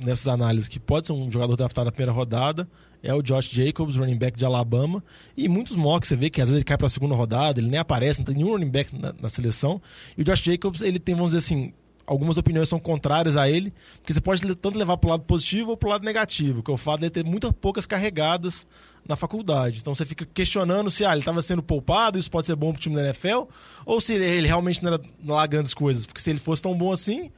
nessas 0.00 0.28
análises 0.28 0.68
que 0.68 0.80
pode 0.80 1.06
ser 1.06 1.12
um 1.12 1.30
jogador 1.30 1.56
draftado 1.56 1.86
na 1.86 1.92
primeira 1.92 2.12
rodada 2.12 2.68
é 3.02 3.14
o 3.14 3.22
Josh 3.22 3.48
Jacobs, 3.48 3.96
running 3.96 4.18
back 4.18 4.36
de 4.36 4.44
Alabama. 4.44 5.02
E 5.36 5.48
muitos 5.48 5.74
mocks 5.76 6.08
você 6.08 6.16
vê 6.16 6.28
que 6.28 6.40
às 6.40 6.48
vezes 6.48 6.58
ele 6.58 6.64
cai 6.64 6.76
para 6.76 6.86
a 6.86 6.90
segunda 6.90 7.14
rodada, 7.14 7.60
ele 7.60 7.68
nem 7.68 7.80
aparece, 7.80 8.20
não 8.20 8.26
tem 8.26 8.36
nenhum 8.36 8.52
running 8.52 8.70
back 8.70 8.94
na, 8.96 9.14
na 9.20 9.28
seleção. 9.28 9.80
E 10.16 10.22
o 10.22 10.24
Josh 10.24 10.40
Jacobs, 10.40 10.82
ele 10.82 10.98
tem, 10.98 11.14
vamos 11.14 11.32
dizer 11.32 11.38
assim, 11.38 11.72
algumas 12.06 12.36
opiniões 12.36 12.68
são 12.68 12.78
contrárias 12.78 13.36
a 13.36 13.48
ele, 13.48 13.72
porque 13.98 14.12
você 14.12 14.20
pode 14.20 14.42
tanto 14.56 14.78
levar 14.78 14.96
para 14.96 15.06
o 15.06 15.10
lado 15.12 15.22
positivo 15.22 15.70
ou 15.70 15.76
para 15.76 15.86
o 15.86 15.90
lado 15.92 16.04
negativo, 16.04 16.62
que 16.62 16.70
é 16.70 16.74
o 16.74 16.76
fato 16.76 17.00
de 17.00 17.06
ele 17.06 17.10
ter 17.10 17.24
muitas 17.24 17.52
poucas 17.52 17.86
carregadas 17.86 18.66
na 19.06 19.16
faculdade. 19.16 19.78
Então 19.80 19.94
você 19.94 20.04
fica 20.04 20.26
questionando 20.26 20.90
se 20.90 21.04
ah, 21.04 21.12
ele 21.12 21.20
estava 21.20 21.40
sendo 21.40 21.62
poupado, 21.62 22.18
isso 22.18 22.30
pode 22.30 22.46
ser 22.46 22.56
bom 22.56 22.72
para 22.72 22.78
o 22.78 22.82
time 22.82 22.96
da 22.96 23.04
NFL, 23.04 23.44
ou 23.86 24.00
se 24.00 24.14
ele, 24.14 24.24
ele 24.24 24.46
realmente 24.48 24.82
não 24.82 24.92
era 24.92 25.02
lá 25.24 25.46
grandes 25.46 25.72
coisas, 25.72 26.04
porque 26.04 26.20
se 26.20 26.30
ele 26.30 26.40
fosse 26.40 26.62
tão 26.62 26.76
bom 26.76 26.92
assim, 26.92 27.30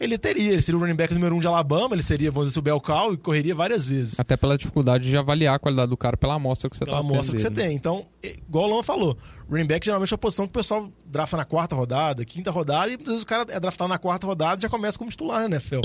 ele 0.00 0.18
teria, 0.18 0.52
ele 0.52 0.62
seria 0.62 0.78
o 0.78 0.80
running 0.80 0.94
back 0.96 1.14
número 1.14 1.34
um 1.34 1.38
de 1.38 1.46
Alabama, 1.46 1.94
ele 1.94 2.02
seria, 2.02 2.30
vamos 2.30 2.48
dizer, 2.48 2.58
o 2.58 2.62
Belcal 2.62 3.14
e 3.14 3.16
correria 3.16 3.54
várias 3.54 3.84
vezes. 3.84 4.18
Até 4.18 4.36
pela 4.36 4.58
dificuldade 4.58 5.08
de 5.08 5.16
avaliar 5.16 5.54
a 5.56 5.58
qualidade 5.58 5.90
do 5.90 5.96
cara 5.96 6.16
pela 6.16 6.34
amostra 6.34 6.68
que 6.68 6.76
você 6.76 6.84
Pela 6.84 6.96
tá 6.98 7.00
amostra 7.00 7.22
tendo 7.26 7.36
que 7.36 7.42
você 7.42 7.50
né? 7.50 7.68
tem. 7.68 7.76
Então, 7.76 8.06
igual 8.22 8.66
o 8.66 8.70
Lama 8.70 8.82
falou, 8.82 9.16
running 9.50 9.66
back 9.66 9.84
geralmente 9.84 10.12
é 10.12 10.14
uma 10.14 10.18
posição 10.18 10.46
que 10.46 10.50
o 10.50 10.54
pessoal 10.54 10.90
drafta 11.06 11.36
na 11.36 11.44
quarta 11.44 11.76
rodada, 11.76 12.24
quinta 12.24 12.50
rodada, 12.50 12.90
e 12.90 12.94
às 12.94 13.04
vezes 13.04 13.22
o 13.22 13.26
cara 13.26 13.46
é 13.48 13.60
draftado 13.60 13.88
na 13.88 13.98
quarta 13.98 14.26
rodada 14.26 14.58
e 14.58 14.62
já 14.62 14.68
começa 14.68 14.98
como 14.98 15.10
titular 15.10 15.40
na 15.40 15.56
NFL. 15.56 15.82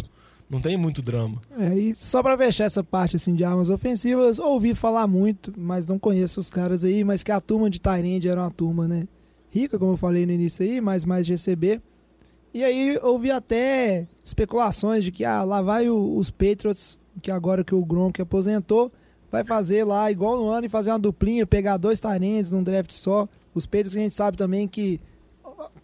Não 0.50 0.62
tem 0.62 0.78
muito 0.78 1.02
drama. 1.02 1.42
É, 1.60 1.78
e 1.78 1.94
só 1.94 2.24
pra 2.24 2.38
fechar 2.38 2.64
essa 2.64 2.82
parte 2.82 3.18
assim 3.18 3.36
de 3.36 3.44
armas 3.44 3.70
ofensivas, 3.70 4.40
ouvi 4.40 4.74
falar 4.74 5.06
muito, 5.06 5.54
mas 5.58 5.86
não 5.86 6.00
conheço 6.00 6.40
os 6.40 6.50
caras 6.50 6.86
aí, 6.86 7.04
mas 7.04 7.22
que 7.22 7.32
a 7.34 7.42
turma 7.42 7.70
de 7.70 7.80
Tyrande 7.82 8.30
era 8.30 8.42
uma 8.42 8.50
turma, 8.50 8.88
né? 8.88 9.08
Rica, 9.50 9.78
como 9.78 9.94
eu 9.94 9.98
falei 9.98 10.26
no 10.26 10.32
início 10.32 10.66
aí, 10.66 10.80
mas 10.80 11.04
mais 11.04 11.26
de 11.26 11.34
receber. 11.34 11.82
E 12.58 12.64
aí 12.64 12.98
ouvi 13.04 13.30
até 13.30 14.08
especulações 14.26 15.04
de 15.04 15.12
que 15.12 15.24
ah, 15.24 15.44
lá 15.44 15.62
vai 15.62 15.90
o- 15.90 16.18
os 16.18 16.32
Patriots, 16.32 16.98
que 17.22 17.30
agora 17.30 17.64
que 17.64 17.76
o 17.76 17.86
Gronk 17.86 18.20
aposentou, 18.22 18.92
vai 19.32 19.44
fazer 19.44 19.84
lá 19.84 20.10
igual 20.12 20.38
no 20.38 20.50
ano 20.50 20.66
e 20.66 20.70
fazer 20.70 20.90
uma 20.92 20.98
duplinha, 20.98 21.46
pegar 21.46 21.78
dois 21.78 22.00
Tyrands 22.00 22.52
num 22.52 22.64
draft 22.64 22.92
só. 22.92 23.28
Os 23.54 23.66
Patriots 23.66 23.96
a 23.96 24.00
gente 24.00 24.16
sabe 24.16 24.38
também 24.38 24.68
que 24.68 25.00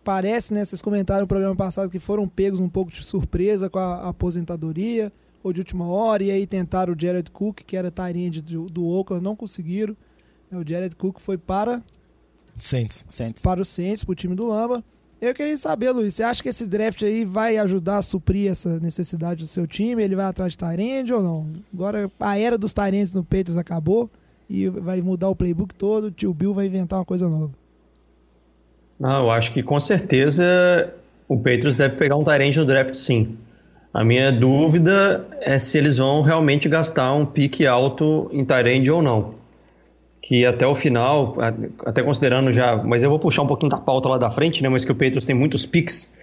parece, 0.03 0.53
né? 0.53 0.65
Vocês 0.65 0.81
comentaram 0.81 1.21
no 1.21 1.27
programa 1.27 1.55
passado 1.55 1.89
que 1.89 1.99
foram 1.99 2.27
pegos 2.27 2.59
um 2.59 2.69
pouco 2.69 2.91
de 2.91 3.03
surpresa 3.03 3.69
com 3.69 3.79
a 3.79 4.09
aposentadoria 4.09 5.11
ou 5.43 5.51
de 5.53 5.59
última 5.61 5.85
hora, 5.87 6.23
e 6.23 6.31
aí 6.31 6.47
tentaram 6.47 6.93
o 6.93 6.99
Jared 6.99 7.29
Cook, 7.29 7.59
que 7.67 7.75
era 7.75 7.91
Tyrande 7.91 8.41
do, 8.41 8.65
do 8.65 8.87
Oakland, 8.87 9.23
não 9.23 9.35
conseguiram. 9.35 9.95
O 10.51 10.67
Jared 10.67 10.95
Cook 10.95 11.19
foi 11.19 11.37
para, 11.37 11.83
Saints. 12.57 13.03
Saints. 13.09 13.43
para 13.43 13.61
o 13.61 13.65
Saints, 13.65 14.03
para 14.03 14.11
o 14.13 14.15
time 14.15 14.35
do 14.35 14.47
Lamba. 14.47 14.83
Eu 15.23 15.33
queria 15.33 15.55
saber, 15.55 15.89
Luiz, 15.91 16.15
você 16.15 16.21
acha 16.21 16.43
que 16.43 16.49
esse 16.49 16.67
draft 16.67 17.01
aí 17.01 17.23
vai 17.23 17.55
ajudar 17.55 17.99
a 17.99 18.01
suprir 18.01 18.51
essa 18.51 18.77
necessidade 18.81 19.41
do 19.41 19.47
seu 19.47 19.65
time? 19.65 20.03
Ele 20.03 20.17
vai 20.17 20.25
atrás 20.25 20.51
de 20.51 20.57
Tyrande 20.57 21.13
ou 21.13 21.23
não? 21.23 21.47
Agora 21.73 22.11
a 22.19 22.37
era 22.37 22.57
dos 22.57 22.73
Tyrands 22.73 23.13
no 23.13 23.23
Peitos 23.23 23.55
acabou 23.55 24.11
e 24.49 24.67
vai 24.67 25.01
mudar 25.01 25.29
o 25.29 25.35
playbook 25.35 25.73
todo, 25.75 26.07
o 26.07 26.11
tio 26.11 26.33
Bill 26.33 26.53
vai 26.53 26.65
inventar 26.65 26.99
uma 26.99 27.05
coisa 27.05 27.29
nova. 27.29 27.51
Não, 28.99 29.23
eu 29.23 29.31
acho 29.31 29.53
que 29.53 29.63
com 29.63 29.79
certeza 29.79 30.93
o 31.25 31.37
Patriots 31.37 31.77
deve 31.77 31.95
pegar 31.95 32.17
um 32.17 32.23
Tyrande 32.25 32.59
no 32.59 32.65
draft 32.65 32.95
sim. 32.95 33.37
A 33.93 34.03
minha 34.03 34.29
dúvida 34.29 35.25
é 35.39 35.57
se 35.57 35.77
eles 35.77 35.99
vão 35.99 36.21
realmente 36.21 36.67
gastar 36.67 37.13
um 37.13 37.25
pique 37.25 37.65
alto 37.65 38.29
em 38.33 38.43
Tyrande 38.43 38.91
ou 38.91 39.01
não. 39.01 39.35
Que 40.25 40.45
até 40.45 40.65
o 40.65 40.73
final, 40.73 41.35
até 41.85 42.01
considerando 42.01 42.49
já, 42.49 42.77
mas 42.77 43.03
eu 43.03 43.09
vou 43.09 43.19
puxar 43.19 43.41
um 43.41 43.47
pouquinho 43.47 43.69
da 43.69 43.77
pauta 43.77 44.07
lá 44.07 44.17
da 44.17 44.31
frente, 44.31 44.63
né? 44.63 44.69
Mas 44.69 44.85
que 44.85 44.91
o 44.91 44.95
Patriots 44.95 45.25
tem 45.25 45.35
muitos 45.35 45.65
picks 45.65 46.13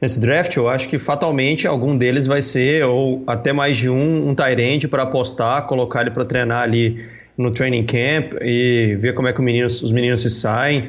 nesse 0.00 0.18
draft, 0.18 0.56
eu 0.56 0.66
acho 0.66 0.88
que 0.88 0.98
fatalmente 0.98 1.66
algum 1.66 1.94
deles 1.94 2.26
vai 2.26 2.40
ser, 2.40 2.86
ou 2.86 3.22
até 3.26 3.52
mais 3.52 3.76
de 3.76 3.90
um, 3.90 4.30
um 4.30 4.34
Tyrande 4.34 4.88
para 4.88 5.02
apostar, 5.02 5.66
colocar 5.66 6.00
ele 6.00 6.10
para 6.10 6.24
treinar 6.24 6.62
ali 6.62 7.04
no 7.36 7.50
training 7.50 7.84
camp 7.84 8.32
e 8.40 8.96
ver 8.98 9.14
como 9.14 9.28
é 9.28 9.32
que 9.34 9.42
menino- 9.42 9.66
os 9.66 9.92
meninos 9.92 10.22
se 10.22 10.30
saem, 10.30 10.88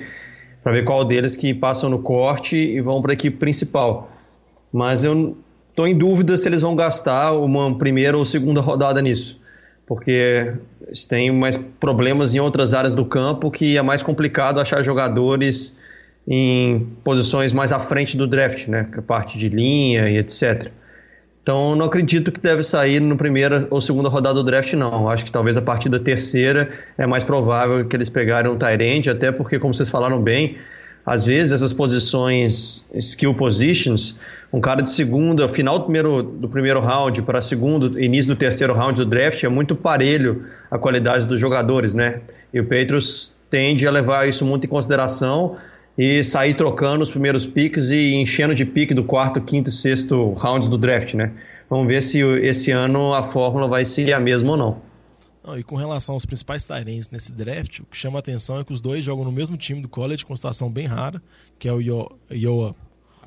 para 0.64 0.72
ver 0.72 0.86
qual 0.86 1.04
deles 1.04 1.36
que 1.36 1.54
passam 1.54 1.90
no 1.90 2.00
corte 2.00 2.56
e 2.56 2.80
vão 2.80 3.02
para 3.02 3.12
a 3.12 3.16
equipe 3.16 3.36
principal. 3.36 4.10
Mas 4.72 5.04
eu 5.04 5.36
estou 5.70 5.86
em 5.86 5.98
dúvida 5.98 6.38
se 6.38 6.48
eles 6.48 6.62
vão 6.62 6.74
gastar 6.74 7.34
uma 7.34 7.78
primeira 7.78 8.18
ou 8.18 8.24
segunda 8.24 8.62
rodada 8.62 9.02
nisso. 9.02 9.41
Porque 9.92 10.54
eles 10.88 11.06
têm 11.06 11.30
mais 11.34 11.58
problemas 11.58 12.34
em 12.34 12.40
outras 12.40 12.74
áreas 12.74 12.94
do 12.94 13.04
campo 13.04 13.52
que 13.52 13.76
é 13.76 13.82
mais 13.82 14.02
complicado 14.02 14.58
achar 14.58 14.82
jogadores 14.84 15.78
em 16.26 16.88
posições 17.04 17.52
mais 17.52 17.74
à 17.74 17.80
frente 17.80 18.16
do 18.16 18.26
draft, 18.26 18.70
né? 18.70 18.88
É 18.96 19.00
a 19.00 19.02
parte 19.02 19.38
de 19.38 19.50
linha 19.50 20.10
e 20.10 20.18
etc. 20.18 20.72
Então, 21.44 21.76
não 21.76 21.88
acredito 21.88 22.32
que 22.32 22.40
deve 22.40 22.64
sair 22.64 23.02
no 23.02 23.18
primeira 23.18 23.68
ou 23.70 23.82
segunda 23.82 24.08
rodada 24.08 24.36
do 24.36 24.44
draft, 24.46 24.72
não. 24.76 25.10
Acho 25.10 25.26
que 25.26 25.32
talvez 25.32 25.58
a 25.58 25.62
partir 25.62 25.90
da 25.90 26.00
terceira 26.00 26.72
é 26.98 27.06
mais 27.06 27.26
provável 27.26 27.86
que 27.86 27.94
eles 27.94 28.08
pegarem 28.08 28.50
um 28.50 28.56
Tyrande, 28.56 29.10
até 29.10 29.30
porque, 29.30 29.60
como 29.60 29.74
vocês 29.74 29.90
falaram 29.90 30.22
bem, 30.22 30.56
às 31.06 31.26
vezes 31.26 31.54
essas 31.54 31.74
posições, 31.74 32.86
skill 32.96 33.34
positions, 33.34 34.18
um 34.54 34.60
cara 34.60 34.82
de 34.82 34.90
segunda, 34.90 35.48
final 35.48 35.80
do 35.80 35.86
primeiro, 35.86 36.24
do 36.24 36.48
primeiro 36.48 36.80
round 36.80 37.22
para 37.24 37.42
segundo, 37.42 38.00
início 38.00 38.34
do 38.34 38.38
terceiro 38.38 38.74
round 38.74 39.00
do 39.00 39.06
draft, 39.06 39.44
é 39.44 39.50
muito 39.50 39.76
parelho 39.76 40.46
a 40.70 40.78
qualidade 40.78 41.28
dos 41.28 41.40
jogadores, 41.40 41.94
né? 41.94 42.22
E 42.54 42.60
o 42.60 42.64
Patriots 42.64 43.34
tende 43.50 43.88
a 43.88 43.92
levar 43.92 44.28
isso 44.28 44.46
muito 44.46 44.66
em 44.66 44.70
consideração 44.70 45.58
e 45.98 46.24
sair 46.24 46.54
trocando 46.54 47.04
os 47.04 47.10
primeiros 47.10 47.46
picks 47.46 47.90
e 47.90 48.14
enchendo 48.16 48.56
de 48.56 48.66
pique 48.66 48.94
do 48.94 49.04
quarto, 49.04 49.42
quinto 49.42 49.70
e 49.70 49.74
sexto 49.74 50.32
rounds 50.34 50.70
do 50.70 50.78
draft, 50.78 51.14
né? 51.16 51.32
Vamos 51.70 51.88
ver 51.88 52.02
se 52.02 52.20
esse 52.20 52.72
ano 52.72 53.14
a 53.14 53.24
fórmula 53.24 53.68
vai 53.68 53.86
ser 53.86 54.14
a 54.14 54.20
mesma 54.20 54.52
ou 54.52 54.58
não. 54.58 54.91
Não, 55.44 55.58
e 55.58 55.64
com 55.64 55.76
relação 55.76 56.14
aos 56.16 56.26
principais 56.26 56.66
Tyrants 56.68 57.10
nesse 57.10 57.32
draft, 57.32 57.80
o 57.80 57.86
que 57.86 57.98
chama 57.98 58.18
a 58.18 58.22
atenção 58.22 58.60
é 58.60 58.64
que 58.64 58.72
os 58.72 58.80
dois 58.80 59.04
jogam 59.04 59.26
no 59.26 59.32
mesmo 59.32 59.58
time 59.58 59.82
do 59.82 59.90
college, 59.90 60.24
com 60.26 60.36
situação 60.36 60.70
bem 60.70 60.86
rara, 60.86 61.22
que 61.58 61.68
é 61.68 61.74
o 61.74 61.82
Io- 61.82 62.12
Iowa 62.30 62.76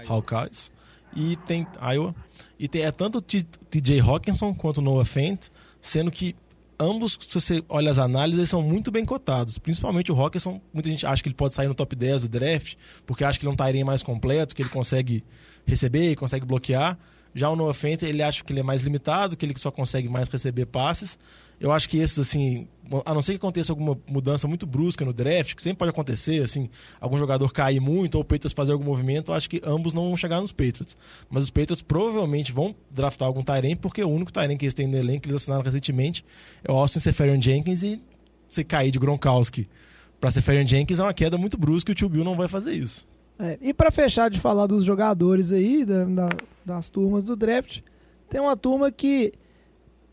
Hawkeyes. 0.08 0.70
E 1.16 1.36
tem 1.36 1.66
Iowa. 1.92 2.14
E 2.58 2.68
tem 2.68 2.82
é 2.82 2.90
tanto 2.92 3.18
o 3.18 3.22
TJ 3.22 4.00
Hawkinson 4.00 4.54
quanto 4.54 4.78
o 4.78 4.80
Noah 4.82 5.04
Fent, 5.04 5.48
sendo 5.80 6.10
que 6.10 6.34
ambos, 6.78 7.18
se 7.20 7.34
você 7.34 7.62
olha 7.68 7.90
as 7.90 7.98
análises, 7.98 8.38
eles 8.38 8.50
são 8.50 8.62
muito 8.62 8.90
bem 8.90 9.04
cotados. 9.04 9.58
Principalmente 9.58 10.10
o 10.12 10.20
Hawkinson, 10.20 10.60
muita 10.72 10.88
gente 10.88 11.06
acha 11.06 11.22
que 11.22 11.28
ele 11.28 11.34
pode 11.36 11.54
sair 11.54 11.68
no 11.68 11.74
top 11.74 11.94
10 11.96 12.22
do 12.22 12.28
draft, 12.28 12.74
porque 13.06 13.24
acha 13.24 13.38
que 13.38 13.44
ele 13.44 13.50
é 13.50 13.52
um 13.52 13.56
Tyrant 13.56 13.84
mais 13.86 14.02
completo, 14.02 14.54
que 14.54 14.62
ele 14.62 14.68
consegue 14.68 15.24
receber, 15.66 16.14
consegue 16.16 16.44
bloquear. 16.44 16.98
Já 17.34 17.48
o 17.50 17.56
Noah 17.56 17.74
Fent, 17.74 18.02
ele 18.02 18.22
acha 18.22 18.42
que 18.44 18.52
ele 18.52 18.60
é 18.60 18.62
mais 18.62 18.82
limitado, 18.82 19.36
que 19.36 19.44
ele 19.44 19.54
só 19.56 19.70
consegue 19.70 20.08
mais 20.08 20.28
receber 20.28 20.66
passes. 20.66 21.18
Eu 21.60 21.72
acho 21.72 21.88
que 21.88 21.98
esses, 21.98 22.18
assim, 22.18 22.68
a 23.06 23.14
não 23.14 23.22
ser 23.22 23.32
que 23.32 23.36
aconteça 23.36 23.72
alguma 23.72 23.96
mudança 24.08 24.46
muito 24.46 24.66
brusca 24.66 25.04
no 25.04 25.12
draft, 25.12 25.54
que 25.54 25.62
sempre 25.62 25.78
pode 25.78 25.90
acontecer, 25.90 26.42
assim, 26.42 26.68
algum 27.00 27.16
jogador 27.16 27.50
cair 27.52 27.80
muito 27.80 28.16
ou 28.16 28.20
o 28.20 28.24
Patriots 28.24 28.52
fazer 28.52 28.72
algum 28.72 28.84
movimento, 28.84 29.30
eu 29.30 29.34
acho 29.34 29.48
que 29.48 29.62
ambos 29.64 29.92
não 29.92 30.06
vão 30.08 30.16
chegar 30.16 30.40
nos 30.40 30.52
Patriots. 30.52 30.96
Mas 31.30 31.44
os 31.44 31.50
Patriots 31.50 31.80
provavelmente 31.82 32.52
vão 32.52 32.74
draftar 32.90 33.26
algum 33.26 33.42
Tyrant, 33.42 33.76
porque 33.78 34.02
o 34.04 34.08
único 34.10 34.32
Tyrant 34.32 34.58
que 34.58 34.64
eles 34.66 34.74
têm 34.74 34.86
no 34.86 34.96
elenco, 34.96 35.22
que 35.22 35.28
eles 35.28 35.40
assinaram 35.42 35.62
recentemente, 35.62 36.24
é 36.62 36.70
o 36.70 36.74
Austin 36.76 37.00
Seferian 37.00 37.40
Jenkins 37.40 37.82
e 37.82 38.02
você 38.48 38.62
cair 38.62 38.90
de 38.90 38.98
Gronkowski 38.98 39.68
pra 40.20 40.30
Seferian 40.30 40.66
Jenkins 40.66 40.98
é 40.98 41.02
uma 41.02 41.14
queda 41.14 41.36
muito 41.38 41.56
brusca 41.56 41.90
e 41.90 41.92
o 41.92 41.94
tio 41.94 42.08
Bill 42.08 42.24
não 42.24 42.36
vai 42.36 42.48
fazer 42.48 42.72
isso. 42.72 43.06
É, 43.38 43.58
e 43.60 43.74
pra 43.74 43.90
fechar 43.90 44.28
de 44.30 44.38
falar 44.40 44.66
dos 44.66 44.84
jogadores 44.84 45.50
aí, 45.52 45.84
da- 45.84 46.04
da- 46.04 46.36
das 46.64 46.88
turmas 46.88 47.24
do 47.24 47.34
draft, 47.36 47.80
tem 48.30 48.40
uma 48.40 48.56
turma 48.56 48.90
que, 48.92 49.32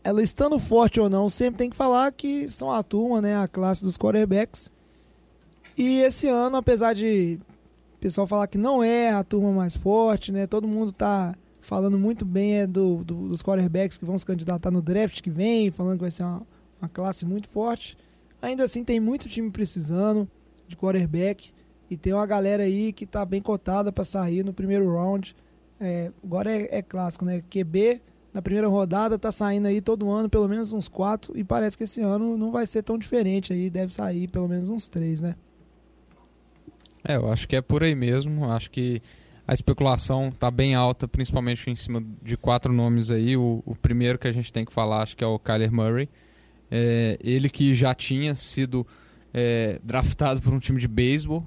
ela 0.04 0.22
estando 0.22 0.58
forte 0.58 1.00
ou 1.00 1.08
não, 1.08 1.28
sempre 1.28 1.58
tem 1.58 1.70
que 1.70 1.76
falar 1.76 2.10
que 2.12 2.48
são 2.48 2.70
a 2.72 2.82
turma, 2.82 3.20
né, 3.22 3.36
a 3.36 3.46
classe 3.48 3.84
dos 3.84 3.96
quarterbacks. 3.96 4.70
E 5.76 5.98
esse 6.00 6.28
ano, 6.28 6.56
apesar 6.56 6.92
de 6.94 7.38
o 7.94 7.98
pessoal 7.98 8.26
falar 8.26 8.46
que 8.46 8.58
não 8.58 8.82
é 8.82 9.10
a 9.10 9.22
turma 9.24 9.52
mais 9.52 9.76
forte, 9.76 10.32
né, 10.32 10.46
todo 10.46 10.66
mundo 10.68 10.92
tá 10.92 11.34
falando 11.60 11.98
muito 11.98 12.24
bem 12.24 12.54
é, 12.60 12.66
do, 12.66 13.04
do- 13.04 13.28
dos 13.28 13.42
quarterbacks 13.42 13.96
que 13.96 14.04
vão 14.04 14.18
se 14.18 14.26
candidatar 14.26 14.70
no 14.70 14.82
draft 14.82 15.20
que 15.22 15.30
vem, 15.30 15.70
falando 15.70 15.94
que 15.98 16.02
vai 16.02 16.10
ser 16.10 16.24
uma, 16.24 16.42
uma 16.80 16.88
classe 16.88 17.24
muito 17.24 17.48
forte. 17.48 17.96
Ainda 18.42 18.64
assim, 18.64 18.82
tem 18.82 18.98
muito 18.98 19.28
time 19.28 19.50
precisando 19.50 20.28
de 20.66 20.76
quarterback. 20.76 21.52
E 21.88 21.96
tem 21.96 22.12
uma 22.12 22.26
galera 22.26 22.64
aí 22.64 22.92
que 22.92 23.06
tá 23.06 23.24
bem 23.24 23.40
cotada 23.40 23.92
para 23.92 24.04
sair 24.04 24.42
no 24.42 24.52
primeiro 24.52 24.90
round. 24.92 25.36
É, 25.78 26.10
agora 26.24 26.50
é, 26.50 26.78
é 26.78 26.82
clássico, 26.82 27.24
né? 27.24 27.42
QB 27.48 28.00
na 28.32 28.40
primeira 28.40 28.68
rodada 28.68 29.18
tá 29.18 29.30
saindo 29.30 29.68
aí 29.68 29.80
todo 29.80 30.10
ano 30.10 30.28
pelo 30.28 30.48
menos 30.48 30.72
uns 30.72 30.88
quatro. 30.88 31.36
E 31.36 31.44
parece 31.44 31.76
que 31.76 31.84
esse 31.84 32.00
ano 32.00 32.36
não 32.38 32.50
vai 32.50 32.66
ser 32.66 32.82
tão 32.82 32.96
diferente 32.96 33.52
aí. 33.52 33.68
Deve 33.68 33.92
sair 33.92 34.28
pelo 34.28 34.48
menos 34.48 34.70
uns 34.70 34.88
três, 34.88 35.20
né? 35.20 35.34
É, 37.04 37.16
eu 37.16 37.30
acho 37.30 37.46
que 37.46 37.56
é 37.56 37.60
por 37.60 37.82
aí 37.82 37.94
mesmo. 37.94 38.50
Acho 38.50 38.70
que 38.70 39.02
a 39.46 39.52
especulação 39.52 40.30
tá 40.30 40.50
bem 40.50 40.74
alta, 40.74 41.06
principalmente 41.06 41.68
em 41.68 41.76
cima 41.76 42.02
de 42.22 42.36
quatro 42.36 42.72
nomes 42.72 43.10
aí. 43.10 43.36
O, 43.36 43.62
o 43.66 43.74
primeiro 43.74 44.18
que 44.18 44.28
a 44.28 44.32
gente 44.32 44.52
tem 44.52 44.64
que 44.64 44.72
falar, 44.72 45.02
acho 45.02 45.16
que 45.16 45.24
é 45.24 45.26
o 45.26 45.38
Kyler 45.38 45.72
Murray. 45.72 46.08
É, 46.70 47.18
ele 47.22 47.50
que 47.50 47.74
já 47.74 47.94
tinha 47.94 48.34
sido 48.34 48.86
é, 49.34 49.78
draftado 49.84 50.40
por 50.40 50.54
um 50.54 50.58
time 50.58 50.80
de 50.80 50.88
beisebol. 50.88 51.44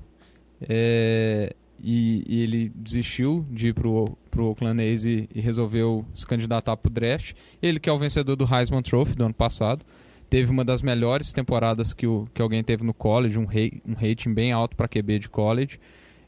é, 0.61 1.55
e, 1.87 2.23
e 2.27 2.41
ele 2.41 2.71
desistiu 2.73 3.45
de 3.51 3.67
ir 3.67 3.73
pro, 3.73 4.17
pro 4.31 4.47
Oakland 4.47 4.81
A's 4.81 5.05
e, 5.05 5.29
e 5.33 5.39
resolveu 5.39 6.03
se 6.15 6.25
candidatar 6.25 6.75
pro 6.75 6.91
draft. 6.91 7.33
Ele 7.61 7.79
que 7.79 7.87
é 7.87 7.93
o 7.93 7.99
vencedor 7.99 8.35
do 8.35 8.43
Heisman 8.43 8.81
Trophy 8.81 9.13
do 9.15 9.23
ano 9.23 9.35
passado. 9.35 9.85
Teve 10.27 10.49
uma 10.49 10.65
das 10.65 10.81
melhores 10.81 11.31
temporadas 11.31 11.93
que, 11.93 12.07
o, 12.07 12.27
que 12.33 12.41
alguém 12.41 12.63
teve 12.63 12.83
no 12.83 12.91
college, 12.91 13.37
um, 13.37 13.45
rei, 13.45 13.83
um 13.87 13.93
rating 13.93 14.33
bem 14.33 14.51
alto 14.51 14.75
para 14.75 14.87
QB 14.87 15.19
de 15.19 15.29
college. 15.29 15.79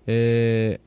É, 0.05 0.79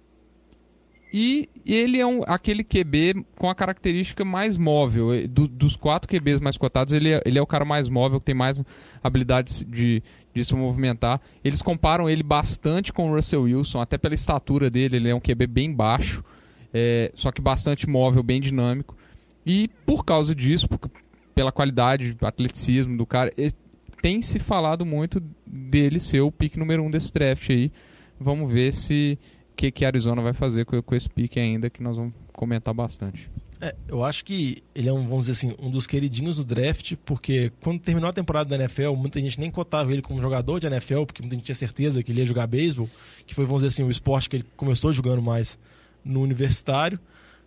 e 1.12 1.48
ele 1.66 1.98
é 1.98 2.06
um, 2.06 2.22
aquele 2.24 2.62
QB 2.62 3.26
com 3.36 3.50
a 3.50 3.54
característica 3.54 4.24
mais 4.24 4.56
móvel. 4.56 5.26
Do- 5.28 5.48
dos 5.48 5.74
quatro 5.74 6.08
QBs 6.08 6.40
mais 6.40 6.56
cotados, 6.56 6.92
ele 6.94 7.08
é, 7.12 7.20
ele 7.26 7.38
é 7.38 7.42
o 7.42 7.46
cara 7.46 7.64
mais 7.64 7.88
móvel, 7.88 8.20
que 8.20 8.26
tem 8.26 8.34
mais 8.34 8.62
habilidades 9.02 9.66
de, 9.68 10.02
de 10.34 10.44
se 10.44 10.54
movimentar. 10.54 11.20
Eles 11.44 11.60
comparam 11.62 12.08
ele 12.08 12.22
bastante 12.22 12.92
com 12.92 13.10
o 13.10 13.14
Russell 13.14 13.42
Wilson, 13.42 13.80
até 13.80 13.98
pela 13.98 14.14
estatura 14.14 14.70
dele, 14.70 14.96
ele 14.96 15.08
é 15.08 15.14
um 15.14 15.20
QB 15.20 15.46
bem 15.46 15.74
baixo, 15.74 16.22
é, 16.72 17.10
só 17.14 17.30
que 17.32 17.40
bastante 17.40 17.88
móvel, 17.88 18.22
bem 18.22 18.40
dinâmico. 18.40 18.96
E 19.44 19.68
por 19.86 20.04
causa 20.04 20.34
disso, 20.34 20.68
por- 20.68 20.90
pela 21.34 21.50
qualidade, 21.50 22.16
atleticismo 22.20 22.96
do 22.96 23.06
cara, 23.06 23.32
tem 24.02 24.22
se 24.22 24.38
falado 24.38 24.84
muito 24.86 25.22
dele 25.46 25.98
ser 26.00 26.20
o 26.20 26.30
pick 26.30 26.56
número 26.56 26.82
um 26.82 26.90
desse 26.90 27.12
draft 27.12 27.48
aí. 27.50 27.72
Vamos 28.18 28.50
ver 28.52 28.72
se 28.72 29.18
que, 29.56 29.70
que 29.70 29.84
a 29.84 29.88
Arizona 29.88 30.22
vai 30.22 30.32
fazer 30.32 30.64
com, 30.64 30.80
com 30.82 30.94
esse 30.94 31.08
pick 31.08 31.36
ainda, 31.38 31.68
que 31.70 31.82
nós 31.82 31.96
vamos 31.96 32.12
comentar 32.34 32.72
bastante. 32.74 33.30
É, 33.62 33.74
eu 33.88 34.02
acho 34.02 34.24
que 34.24 34.62
ele 34.74 34.88
é 34.88 34.92
um, 34.92 35.06
vamos 35.06 35.26
dizer 35.26 35.32
assim, 35.32 35.54
um 35.60 35.70
dos 35.70 35.86
queridinhos 35.86 36.36
do 36.36 36.44
draft, 36.44 36.94
porque 37.04 37.52
quando 37.60 37.78
terminou 37.78 38.08
a 38.08 38.12
temporada 38.12 38.48
da 38.48 38.56
NFL, 38.56 38.94
muita 38.94 39.20
gente 39.20 39.38
nem 39.38 39.50
cotava 39.50 39.92
ele 39.92 40.00
como 40.00 40.20
jogador 40.22 40.58
de 40.58 40.66
NFL, 40.66 41.04
porque 41.04 41.20
muita 41.20 41.36
gente 41.36 41.44
tinha 41.44 41.54
certeza 41.54 42.02
que 42.02 42.10
ele 42.10 42.20
ia 42.20 42.26
jogar 42.26 42.46
beisebol, 42.46 42.88
que 43.26 43.34
foi, 43.34 43.44
vamos 43.44 43.62
dizer 43.62 43.74
assim, 43.74 43.82
o 43.86 43.90
esporte 43.90 44.30
que 44.30 44.36
ele 44.36 44.46
começou 44.56 44.92
jogando 44.92 45.20
mais 45.20 45.58
no 46.02 46.22
universitário. 46.22 46.98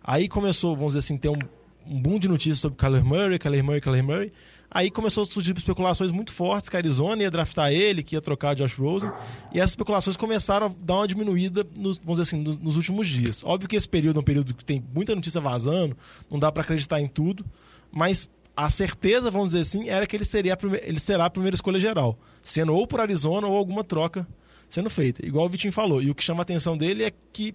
Aí 0.02 0.28
começou, 0.28 0.76
vamos 0.76 0.92
dizer 0.92 1.00
assim, 1.00 1.16
ter 1.16 1.30
um, 1.30 1.38
um 1.86 2.00
boom 2.00 2.18
de 2.18 2.28
notícias 2.28 2.60
sobre 2.60 2.78
Kyler 2.78 3.04
Murray, 3.04 3.38
Kyler 3.38 3.64
Murray, 3.64 3.80
Kyler 3.80 4.04
Murray. 4.04 4.32
Aí 4.70 4.90
começou 4.90 5.22
a 5.22 5.26
surgir 5.26 5.56
especulações 5.56 6.10
muito 6.10 6.32
fortes 6.32 6.68
que 6.68 6.76
a 6.76 6.80
Arizona 6.80 7.22
ia 7.22 7.30
draftar 7.30 7.72
ele, 7.72 8.02
que 8.02 8.16
ia 8.16 8.20
trocar 8.20 8.54
Josh 8.54 8.74
Rosen. 8.74 9.10
E 9.52 9.58
essas 9.58 9.70
especulações 9.70 10.16
começaram 10.16 10.66
a 10.66 10.70
dar 10.82 10.96
uma 10.96 11.06
diminuída, 11.06 11.64
nos, 11.78 11.98
vamos 11.98 12.18
dizer 12.18 12.22
assim, 12.22 12.42
nos, 12.42 12.58
nos 12.58 12.76
últimos 12.76 13.06
dias. 13.06 13.44
Óbvio 13.44 13.68
que 13.68 13.76
esse 13.76 13.88
período 13.88 14.18
é 14.18 14.20
um 14.20 14.24
período 14.24 14.52
que 14.52 14.64
tem 14.64 14.82
muita 14.92 15.14
notícia 15.14 15.40
vazando, 15.40 15.96
não 16.28 16.40
dá 16.40 16.50
pra 16.50 16.62
acreditar 16.62 17.00
em 17.00 17.06
tudo, 17.06 17.44
mas 17.92 18.28
a 18.56 18.68
certeza, 18.68 19.30
vamos 19.30 19.52
dizer 19.52 19.60
assim, 19.60 19.88
era 19.88 20.06
que 20.06 20.16
ele, 20.16 20.24
seria 20.24 20.58
ele 20.82 20.98
será 20.98 21.26
a 21.26 21.30
primeira 21.30 21.54
escolha 21.54 21.78
geral, 21.78 22.18
sendo 22.42 22.74
ou 22.74 22.86
por 22.86 23.00
Arizona 23.00 23.46
ou 23.46 23.56
alguma 23.56 23.84
troca 23.84 24.26
sendo 24.68 24.90
feita, 24.90 25.24
igual 25.24 25.46
o 25.46 25.48
Vitinho 25.48 25.72
falou. 25.72 26.02
E 26.02 26.10
o 26.10 26.14
que 26.16 26.24
chama 26.24 26.40
a 26.40 26.42
atenção 26.42 26.76
dele 26.76 27.04
é 27.04 27.12
que 27.32 27.54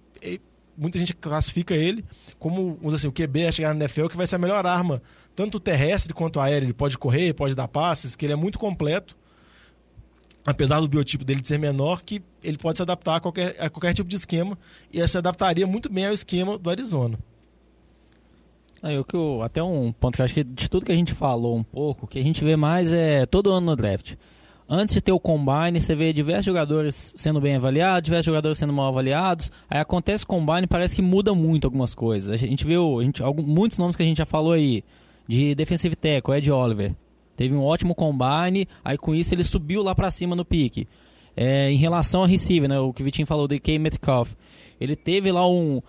muita 0.80 0.98
gente 0.98 1.14
classifica 1.14 1.74
ele 1.74 2.04
como 2.38 2.74
vamos 2.76 2.94
assim, 2.94 3.06
o 3.06 3.12
QB 3.12 3.46
a 3.46 3.52
chegar 3.52 3.74
na 3.74 3.84
NFL 3.84 4.06
que 4.08 4.16
vai 4.16 4.26
ser 4.26 4.36
a 4.36 4.38
melhor 4.38 4.64
arma, 4.66 5.02
tanto 5.36 5.60
terrestre 5.60 6.12
quanto 6.14 6.40
aérea. 6.40 6.64
Ele 6.66 6.72
pode 6.72 6.96
correr, 6.98 7.32
pode 7.34 7.54
dar 7.54 7.68
passes, 7.68 8.16
que 8.16 8.24
ele 8.26 8.32
é 8.32 8.36
muito 8.36 8.58
completo. 8.58 9.16
Apesar 10.46 10.80
do 10.80 10.88
biotipo 10.88 11.22
dele 11.22 11.40
de 11.42 11.46
ser 11.48 11.58
menor, 11.58 12.02
que 12.02 12.22
ele 12.42 12.56
pode 12.56 12.78
se 12.78 12.82
adaptar 12.82 13.16
a 13.16 13.20
qualquer, 13.20 13.54
a 13.60 13.68
qualquer 13.68 13.92
tipo 13.92 14.08
de 14.08 14.16
esquema 14.16 14.58
e 14.90 15.06
se 15.06 15.18
adaptaria 15.18 15.66
muito 15.66 15.92
bem 15.92 16.06
ao 16.06 16.14
esquema 16.14 16.56
do 16.58 16.70
Arizona. 16.70 17.18
Aí, 18.82 18.98
o 18.98 19.04
que 19.04 19.14
eu- 19.14 19.42
até 19.42 19.62
um 19.62 19.92
ponto 19.92 20.16
que 20.16 20.22
eu 20.22 20.24
acho 20.24 20.32
que 20.32 20.42
de 20.42 20.68
tudo 20.70 20.86
que 20.86 20.92
a 20.92 20.94
gente 20.94 21.12
falou 21.12 21.54
um 21.54 21.62
pouco, 21.62 22.06
o 22.06 22.08
que 22.08 22.18
a 22.18 22.22
gente 22.22 22.42
vê 22.42 22.56
mais 22.56 22.90
é 22.92 23.26
todo 23.26 23.52
ano 23.52 23.66
no 23.66 23.76
draft. 23.76 24.14
Antes 24.72 24.94
de 24.94 25.00
ter 25.00 25.10
o 25.10 25.18
combine, 25.18 25.80
você 25.80 25.96
vê 25.96 26.12
diversos 26.12 26.44
jogadores 26.44 27.12
sendo 27.16 27.40
bem 27.40 27.56
avaliados, 27.56 28.04
diversos 28.04 28.26
jogadores 28.26 28.56
sendo 28.56 28.72
mal 28.72 28.86
avaliados. 28.86 29.50
Aí 29.68 29.80
acontece 29.80 30.22
o 30.22 30.26
combine, 30.28 30.64
parece 30.68 30.94
que 30.94 31.02
muda 31.02 31.34
muito 31.34 31.64
algumas 31.64 31.92
coisas. 31.92 32.30
A 32.30 32.36
gente 32.36 32.64
viu 32.64 33.00
a 33.00 33.02
gente, 33.02 33.20
algum- 33.20 33.42
muitos 33.42 33.78
nomes 33.78 33.96
que 33.96 34.02
a 34.04 34.06
gente 34.06 34.18
já 34.18 34.24
falou 34.26 34.52
aí, 34.52 34.84
de 35.26 35.56
defensive 35.56 35.96
tackle, 35.96 36.36
Ed 36.36 36.52
Oliver. 36.52 36.94
Teve 37.36 37.52
um 37.52 37.64
ótimo 37.64 37.96
combine, 37.96 38.68
aí 38.84 38.96
com 38.96 39.12
isso 39.12 39.34
ele 39.34 39.42
subiu 39.42 39.82
lá 39.82 39.92
pra 39.92 40.08
cima 40.08 40.36
no 40.36 40.44
pique. 40.44 40.86
É, 41.36 41.68
em 41.72 41.76
relação 41.76 42.22
a 42.22 42.26
receiver, 42.28 42.68
né, 42.68 42.78
o 42.78 42.92
que 42.92 43.02
o 43.02 43.04
Vitinho 43.04 43.26
falou 43.26 43.48
do 43.48 43.58
K. 43.60 43.76
Metcalf, 43.78 44.34
ele 44.80 44.94
teve 44.94 45.32
lá 45.32 45.48
um- 45.48 45.80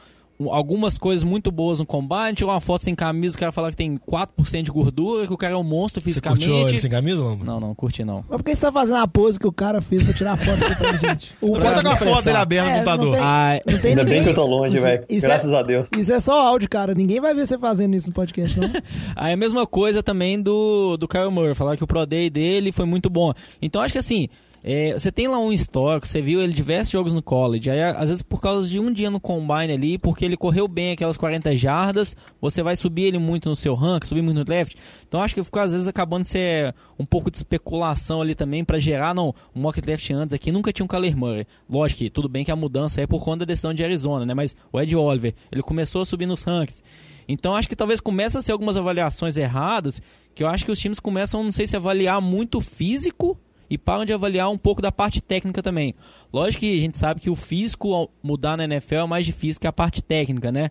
algumas 0.49 0.97
coisas 0.97 1.23
muito 1.23 1.51
boas 1.51 1.79
no 1.79 1.85
combine, 1.85 2.33
tirou 2.35 2.51
uma 2.51 2.61
foto 2.61 2.83
sem 2.83 2.95
camisa, 2.95 3.35
o 3.35 3.39
cara 3.39 3.51
falou 3.51 3.69
que 3.69 3.75
tem 3.77 3.97
4% 3.97 4.61
de 4.63 4.71
gordura, 4.71 5.27
que 5.27 5.33
o 5.33 5.37
cara 5.37 5.53
é 5.53 5.57
um 5.57 5.63
monstro 5.63 6.01
Você 6.01 6.19
curtiu 6.21 6.47
ele 6.53 6.69
fisicamente. 6.77 6.81
sem 6.81 6.89
camisa, 6.91 7.23
Lamba? 7.23 7.45
Não, 7.45 7.59
não, 7.59 7.75
curti 7.75 8.03
não. 8.03 8.23
Mas 8.29 8.37
por 8.37 8.43
que 8.43 8.55
você 8.55 8.61
tá 8.65 8.71
fazendo 8.71 8.97
a 8.97 9.07
pose 9.07 9.39
que 9.39 9.47
o 9.47 9.51
cara 9.51 9.81
fez 9.81 10.03
pra 10.03 10.13
tirar 10.13 10.33
a 10.33 10.37
foto 10.37 10.63
aqui 10.65 10.75
pra 10.75 10.97
gente? 11.09 11.33
O 11.41 11.49
Bota 11.49 11.61
cara- 11.61 11.81
com 11.83 11.89
a 11.89 11.95
foto 11.97 12.23
dele 12.23 12.37
aberta 12.37 12.69
no 12.69 12.71
É, 12.71 12.77
não 12.77 12.85
computador. 12.85 13.13
tem- 13.15 13.23
Ah, 13.23 13.59
Não 13.65 13.79
tem 13.79 13.89
Ainda 13.91 14.03
ninguém. 14.03 14.15
bem 14.17 14.23
que 14.23 14.29
eu 14.29 14.35
tô 14.43 14.45
longe, 14.47 14.75
Isso- 14.75 14.83
velho. 14.85 15.05
é- 15.09 15.19
Graças 15.19 15.53
a 15.53 15.61
Deus. 15.63 15.89
Isso 15.97 16.13
é 16.13 16.19
só 16.19 16.47
áudio, 16.47 16.69
cara. 16.69 16.93
Ninguém 16.93 17.19
vai 17.19 17.33
ver 17.33 17.45
você 17.45 17.57
fazendo 17.57 17.95
isso 17.95 18.07
no 18.07 18.13
podcast, 18.13 18.59
não. 18.59 18.69
Aí 19.15 19.33
a 19.33 19.37
mesma 19.37 19.65
coisa 19.67 20.01
também 20.03 20.41
do, 20.41 20.97
do 20.97 21.07
Kyle 21.07 21.29
Murray, 21.31 21.53
falar 21.55 21.77
que 21.77 21.83
o 21.83 21.87
Pro 21.87 22.05
Day 22.05 22.29
dele 22.29 22.71
foi 22.71 22.85
muito 22.85 23.09
bom. 23.09 23.33
Então 23.61 23.81
acho 23.81 23.91
que 23.93 23.99
assim, 23.99 24.27
é, 24.63 24.93
você 24.93 25.11
tem 25.11 25.27
lá 25.27 25.39
um 25.39 25.51
histórico, 25.51 26.07
você 26.07 26.21
viu 26.21 26.41
ele 26.41 26.53
diversos 26.53 26.91
jogos 26.91 27.13
no 27.13 27.21
college, 27.21 27.69
aí 27.69 27.81
às 27.81 28.09
vezes 28.09 28.21
por 28.21 28.39
causa 28.39 28.67
de 28.67 28.79
um 28.79 28.91
dia 28.91 29.09
no 29.09 29.19
combine 29.19 29.73
ali, 29.73 29.97
porque 29.97 30.23
ele 30.23 30.37
correu 30.37 30.67
bem 30.67 30.91
aquelas 30.91 31.17
40 31.17 31.55
jardas, 31.55 32.15
você 32.39 32.61
vai 32.61 32.75
subir 32.75 33.03
ele 33.03 33.17
muito 33.17 33.49
no 33.49 33.55
seu 33.55 33.73
rank, 33.73 34.05
subir 34.05 34.21
muito 34.21 34.37
no 34.37 34.45
draft. 34.45 34.75
Então 35.07 35.21
acho 35.21 35.33
que 35.33 35.43
ficou 35.43 35.61
às 35.61 35.71
vezes 35.71 35.87
acabando 35.87 36.23
de 36.23 36.29
ser 36.29 36.75
um 36.99 37.05
pouco 37.05 37.31
de 37.31 37.37
especulação 37.37 38.21
ali 38.21 38.35
também 38.35 38.63
pra 38.63 38.77
gerar, 38.77 39.15
não, 39.15 39.33
um 39.55 39.61
mock 39.61 39.81
draft 39.81 40.07
antes 40.11 40.33
aqui, 40.33 40.51
nunca 40.51 40.71
tinha 40.71 40.85
um 40.85 40.87
Kyler 40.87 41.17
Murray. 41.17 41.47
Lógico 41.67 41.99
que 41.99 42.09
tudo 42.09 42.29
bem 42.29 42.45
que 42.45 42.51
a 42.51 42.55
mudança 42.55 43.01
é 43.01 43.07
por 43.07 43.23
conta 43.23 43.39
da 43.39 43.45
decisão 43.45 43.73
de 43.73 43.83
Arizona, 43.83 44.25
né? 44.27 44.33
Mas 44.35 44.55
o 44.71 44.79
Ed 44.79 44.95
Oliver, 44.95 45.33
ele 45.51 45.63
começou 45.63 46.03
a 46.03 46.05
subir 46.05 46.27
nos 46.27 46.43
ranks. 46.43 46.83
Então 47.27 47.55
acho 47.55 47.67
que 47.67 47.75
talvez 47.75 47.99
comece 47.99 48.37
a 48.37 48.41
ser 48.41 48.51
algumas 48.51 48.77
avaliações 48.77 49.37
erradas, 49.37 50.01
que 50.35 50.43
eu 50.43 50.47
acho 50.47 50.65
que 50.65 50.71
os 50.71 50.79
times 50.79 50.99
começam, 50.99 51.43
não 51.43 51.51
sei 51.51 51.65
se 51.65 51.75
avaliar 51.75 52.21
muito 52.21 52.61
físico 52.61 53.39
e 53.71 53.77
param 53.77 54.03
de 54.03 54.11
avaliar 54.11 54.49
um 54.51 54.57
pouco 54.57 54.81
da 54.81 54.91
parte 54.91 55.21
técnica 55.21 55.63
também. 55.63 55.95
Lógico 56.31 56.59
que 56.59 56.77
a 56.77 56.79
gente 56.81 56.97
sabe 56.97 57.21
que 57.21 57.29
o 57.29 57.35
físico 57.35 58.11
mudar 58.21 58.57
na 58.57 58.65
NFL 58.65 58.95
é 58.95 59.07
mais 59.07 59.25
difícil 59.25 59.61
que 59.61 59.65
a 59.65 59.71
parte 59.71 60.03
técnica, 60.03 60.51
né? 60.51 60.69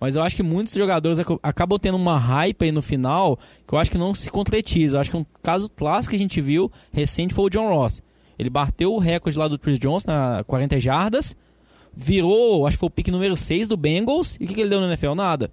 Mas 0.00 0.16
eu 0.16 0.22
acho 0.22 0.34
que 0.34 0.42
muitos 0.42 0.74
jogadores 0.74 1.20
ac- 1.20 1.38
acabam 1.42 1.78
tendo 1.78 1.96
uma 1.96 2.18
hype 2.18 2.64
aí 2.64 2.72
no 2.72 2.82
final 2.82 3.38
que 3.66 3.72
eu 3.72 3.78
acho 3.78 3.90
que 3.90 3.96
não 3.96 4.12
se 4.14 4.28
concretiza. 4.30 4.96
Eu 4.96 5.00
acho 5.00 5.10
que 5.10 5.16
um 5.16 5.24
caso 5.42 5.70
clássico 5.70 6.10
que 6.10 6.16
a 6.16 6.18
gente 6.18 6.40
viu 6.40 6.70
recente 6.92 7.32
foi 7.32 7.44
o 7.44 7.48
John 7.50 7.68
Ross. 7.68 8.02
Ele 8.36 8.50
bateu 8.50 8.92
o 8.94 8.98
recorde 8.98 9.38
lá 9.38 9.46
do 9.46 9.58
Chris 9.58 9.78
Jones 9.78 10.04
na 10.04 10.42
40 10.44 10.80
jardas, 10.80 11.36
virou, 11.92 12.66
acho 12.66 12.76
que 12.76 12.80
foi 12.80 12.86
o 12.88 12.90
pick 12.90 13.08
número 13.08 13.36
6 13.36 13.68
do 13.68 13.76
Bengals, 13.76 14.36
e 14.40 14.44
o 14.44 14.48
que, 14.48 14.54
que 14.54 14.60
ele 14.60 14.70
deu 14.70 14.80
no 14.80 14.86
NFL? 14.86 15.14
Nada. 15.14 15.50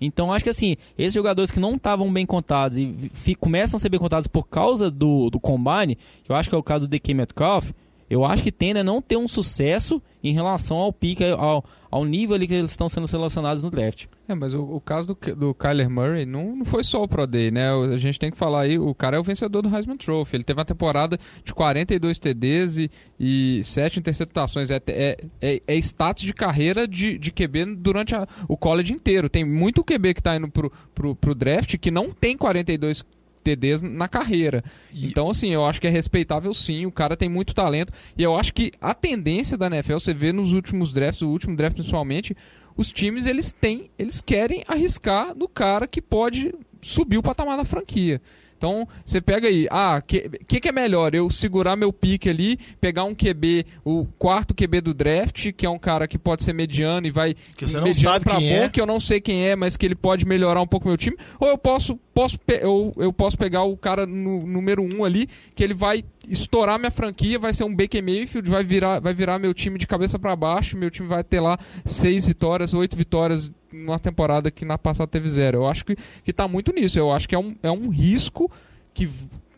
Então 0.00 0.32
acho 0.32 0.44
que 0.44 0.50
assim, 0.50 0.76
esses 0.98 1.14
jogadores 1.14 1.50
que 1.50 1.60
não 1.60 1.76
estavam 1.76 2.12
bem 2.12 2.26
contados 2.26 2.78
e 2.78 3.34
começam 3.38 3.76
a 3.76 3.80
ser 3.80 3.88
bem 3.88 4.00
contados 4.00 4.26
por 4.26 4.48
causa 4.48 4.90
do, 4.90 5.30
do 5.30 5.40
combine, 5.40 5.96
que 6.24 6.30
eu 6.30 6.36
acho 6.36 6.48
que 6.48 6.54
é 6.54 6.58
o 6.58 6.62
caso 6.62 6.86
do 6.86 6.90
DK 6.90 7.14
Metcalf, 7.14 7.70
eu 8.14 8.24
acho 8.24 8.42
que 8.42 8.52
tende 8.52 8.78
a 8.78 8.84
não 8.84 9.02
ter 9.02 9.16
um 9.16 9.26
sucesso 9.26 10.00
em 10.22 10.32
relação 10.32 10.76
ao 10.76 10.92
pique, 10.92 11.24
ao, 11.24 11.64
ao 11.90 12.04
nível 12.04 12.34
ali 12.36 12.46
que 12.46 12.54
eles 12.54 12.70
estão 12.70 12.88
sendo 12.88 13.06
selecionados 13.06 13.62
no 13.62 13.70
draft. 13.70 14.06
É, 14.26 14.34
mas 14.34 14.54
o, 14.54 14.62
o 14.62 14.80
caso 14.80 15.08
do, 15.08 15.36
do 15.36 15.52
Kyler 15.54 15.90
Murray 15.90 16.24
não, 16.24 16.56
não 16.56 16.64
foi 16.64 16.82
só 16.82 17.02
o 17.02 17.08
Pro 17.08 17.26
Day, 17.26 17.50
né? 17.50 17.68
A 17.92 17.96
gente 17.98 18.18
tem 18.18 18.30
que 18.30 18.36
falar 18.38 18.62
aí, 18.62 18.78
o 18.78 18.94
cara 18.94 19.16
é 19.16 19.20
o 19.20 19.22
vencedor 19.22 19.60
do 19.60 19.74
Heisman 19.74 19.96
Trophy. 19.96 20.36
Ele 20.36 20.44
teve 20.44 20.58
uma 20.58 20.64
temporada 20.64 21.18
de 21.44 21.52
42 21.52 22.18
TDs 22.18 22.78
e, 22.78 22.90
e 23.20 23.60
7 23.64 23.98
interceptações. 23.98 24.70
É, 24.70 24.80
é, 24.88 25.16
é, 25.42 25.62
é 25.66 25.76
status 25.76 26.22
de 26.22 26.32
carreira 26.32 26.88
de, 26.88 27.18
de 27.18 27.30
QB 27.30 27.74
durante 27.76 28.14
a- 28.14 28.26
o 28.48 28.56
college 28.56 28.92
inteiro. 28.94 29.28
Tem 29.28 29.44
muito 29.44 29.84
QB 29.84 30.14
que 30.14 30.22
tá 30.22 30.36
indo 30.36 30.48
pro, 30.48 30.72
pro, 30.94 31.14
pro 31.14 31.34
draft 31.34 31.76
que 31.76 31.90
não 31.90 32.10
tem 32.10 32.36
42 32.36 33.04
TDs 33.44 33.82
na 33.82 34.08
carreira. 34.08 34.64
Então, 34.92 35.28
assim, 35.28 35.50
eu 35.50 35.64
acho 35.64 35.80
que 35.80 35.86
é 35.86 35.90
respeitável 35.90 36.52
sim, 36.54 36.86
o 36.86 36.90
cara 36.90 37.16
tem 37.16 37.28
muito 37.28 37.54
talento. 37.54 37.92
E 38.16 38.22
eu 38.22 38.34
acho 38.34 38.52
que 38.54 38.72
a 38.80 38.94
tendência 38.94 39.56
da 39.56 39.66
NFL, 39.66 39.94
você 39.94 40.14
vê 40.14 40.32
nos 40.32 40.52
últimos 40.52 40.92
drafts, 40.92 41.22
o 41.22 41.28
último 41.28 41.54
draft 41.54 41.74
principalmente, 41.74 42.34
os 42.76 42.90
times 42.90 43.26
eles 43.26 43.52
têm, 43.52 43.90
eles 43.98 44.20
querem 44.20 44.64
arriscar 44.66 45.34
no 45.36 45.46
cara 45.46 45.86
que 45.86 46.02
pode 46.02 46.54
subir 46.80 47.18
o 47.18 47.22
patamar 47.22 47.56
da 47.56 47.64
franquia. 47.64 48.20
Então, 48.56 48.86
você 49.04 49.20
pega 49.20 49.48
aí, 49.48 49.66
ah, 49.70 50.00
que, 50.00 50.28
que 50.46 50.60
que 50.60 50.68
é 50.68 50.72
melhor? 50.72 51.14
Eu 51.14 51.28
segurar 51.28 51.76
meu 51.76 51.92
pique 51.92 52.28
ali, 52.28 52.58
pegar 52.80 53.04
um 53.04 53.14
QB, 53.14 53.66
o 53.84 54.06
quarto 54.18 54.54
QB 54.54 54.80
do 54.80 54.94
draft, 54.94 55.52
que 55.52 55.66
é 55.66 55.70
um 55.70 55.78
cara 55.78 56.08
que 56.08 56.18
pode 56.18 56.42
ser 56.44 56.52
mediano 56.52 57.06
e 57.06 57.10
vai 57.10 57.34
Que 57.56 57.66
você 57.66 57.76
não 57.76 57.84
mediano 57.84 58.10
sabe 58.10 58.24
pra 58.24 58.36
quem 58.36 58.48
bom, 58.48 58.64
é. 58.64 58.68
que 58.68 58.80
eu 58.80 58.86
não 58.86 58.98
sei 59.00 59.20
quem 59.20 59.46
é, 59.46 59.56
mas 59.56 59.76
que 59.76 59.84
ele 59.84 59.94
pode 59.94 60.24
melhorar 60.24 60.60
um 60.60 60.66
pouco 60.66 60.88
meu 60.88 60.96
time, 60.96 61.16
ou 61.38 61.48
eu 61.48 61.58
posso, 61.58 61.96
posso 62.14 62.38
eu, 62.48 62.92
eu 62.96 63.12
posso 63.12 63.36
pegar 63.36 63.64
o 63.64 63.76
cara 63.76 64.06
no 64.06 64.40
número 64.40 64.82
um 64.82 65.04
ali, 65.04 65.28
que 65.54 65.62
ele 65.62 65.74
vai 65.74 66.04
estourar 66.28 66.78
minha 66.78 66.90
franquia, 66.90 67.38
vai 67.38 67.52
ser 67.52 67.64
um 67.64 67.74
Baker 67.74 68.02
Mayfield, 68.02 68.48
vai 68.48 68.64
virar, 68.64 69.00
vai 69.00 69.12
virar 69.12 69.38
meu 69.38 69.52
time 69.52 69.78
de 69.78 69.86
cabeça 69.86 70.18
pra 70.18 70.34
baixo, 70.34 70.76
meu 70.76 70.90
time 70.90 71.08
vai 71.08 71.22
ter 71.22 71.40
lá 71.40 71.58
seis 71.84 72.26
vitórias, 72.26 72.72
oito 72.74 72.96
vitórias 72.96 73.50
numa 73.74 73.98
temporada 73.98 74.50
que 74.50 74.64
na 74.64 74.78
passada 74.78 75.08
teve 75.08 75.28
zero. 75.28 75.58
Eu 75.58 75.68
acho 75.68 75.84
que, 75.84 75.96
que 76.22 76.32
tá 76.32 76.46
muito 76.46 76.72
nisso. 76.72 76.98
Eu 76.98 77.12
acho 77.12 77.28
que 77.28 77.34
é 77.34 77.38
um, 77.38 77.56
é 77.62 77.70
um 77.70 77.88
risco 77.88 78.50
que 78.92 79.10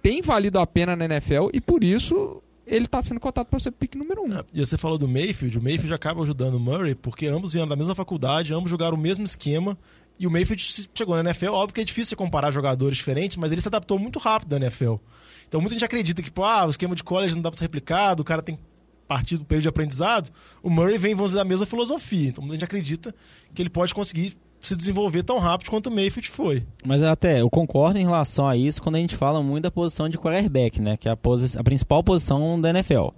tem 0.02 0.22
valido 0.22 0.58
a 0.58 0.66
pena 0.66 0.96
na 0.96 1.04
NFL 1.04 1.48
e 1.52 1.60
por 1.60 1.84
isso 1.84 2.42
ele 2.66 2.86
tá 2.86 3.00
sendo 3.00 3.20
cotado 3.20 3.48
para 3.48 3.58
ser 3.58 3.70
pick 3.70 3.94
número 3.94 4.22
um. 4.22 4.38
É, 4.38 4.44
E 4.52 4.60
você 4.60 4.76
falou 4.76 4.98
do 4.98 5.06
Mayfield, 5.06 5.58
o 5.58 5.62
Mayfield 5.62 5.94
acaba 5.94 6.22
ajudando 6.22 6.54
o 6.54 6.60
Murray, 6.60 6.94
porque 6.94 7.26
ambos 7.26 7.52
vieram 7.52 7.68
da 7.68 7.76
mesma 7.76 7.94
faculdade, 7.94 8.52
ambos 8.52 8.70
jogaram 8.70 8.96
o 8.96 9.00
mesmo 9.00 9.24
esquema, 9.24 9.78
e 10.18 10.26
o 10.26 10.30
Mayfield 10.30 10.88
chegou 10.94 11.14
na 11.14 11.20
NFL, 11.20 11.52
óbvio 11.52 11.74
que 11.74 11.80
é 11.80 11.84
difícil 11.84 12.16
comparar 12.16 12.50
jogadores 12.50 12.96
diferentes, 12.96 13.36
mas 13.36 13.52
ele 13.52 13.60
se 13.60 13.68
adaptou 13.68 13.98
muito 13.98 14.18
rápido 14.18 14.48
da 14.48 14.56
NFL. 14.56 14.94
Então 15.46 15.60
muita 15.60 15.74
gente 15.74 15.84
acredita 15.84 16.22
que, 16.22 16.30
pô, 16.30 16.42
ah, 16.42 16.66
o 16.66 16.70
esquema 16.70 16.94
de 16.96 17.04
college 17.04 17.34
não 17.34 17.42
dá 17.42 17.50
pra 17.50 17.58
ser 17.58 17.64
replicado, 17.64 18.22
o 18.22 18.24
cara 18.24 18.42
tem 18.42 18.58
partido 19.06 19.40
do 19.40 19.44
período 19.44 19.62
de 19.62 19.68
aprendizado, 19.68 20.30
o 20.62 20.70
Murray 20.70 20.98
vem, 20.98 21.14
dizer, 21.14 21.36
da 21.36 21.44
mesma 21.44 21.66
filosofia. 21.66 22.28
Então 22.28 22.42
muita 22.42 22.54
gente 22.54 22.64
acredita 22.64 23.14
que 23.54 23.62
ele 23.62 23.70
pode 23.70 23.94
conseguir 23.94 24.36
se 24.60 24.74
desenvolver 24.74 25.22
tão 25.22 25.38
rápido 25.38 25.70
quanto 25.70 25.88
o 25.88 25.90
Mayfield 25.90 26.28
foi. 26.28 26.64
Mas 26.84 27.02
até, 27.02 27.40
eu 27.40 27.48
concordo 27.48 27.98
em 27.98 28.04
relação 28.04 28.46
a 28.46 28.56
isso 28.56 28.82
quando 28.82 28.96
a 28.96 28.98
gente 28.98 29.14
fala 29.14 29.42
muito 29.42 29.64
da 29.64 29.70
posição 29.70 30.08
de 30.08 30.18
quarterback, 30.18 30.80
né? 30.80 30.96
Que 30.96 31.08
é 31.08 31.12
a, 31.12 31.18
a 31.58 31.64
principal 31.64 32.02
posição 32.02 32.60
da 32.60 32.70
NFL. 32.70 33.10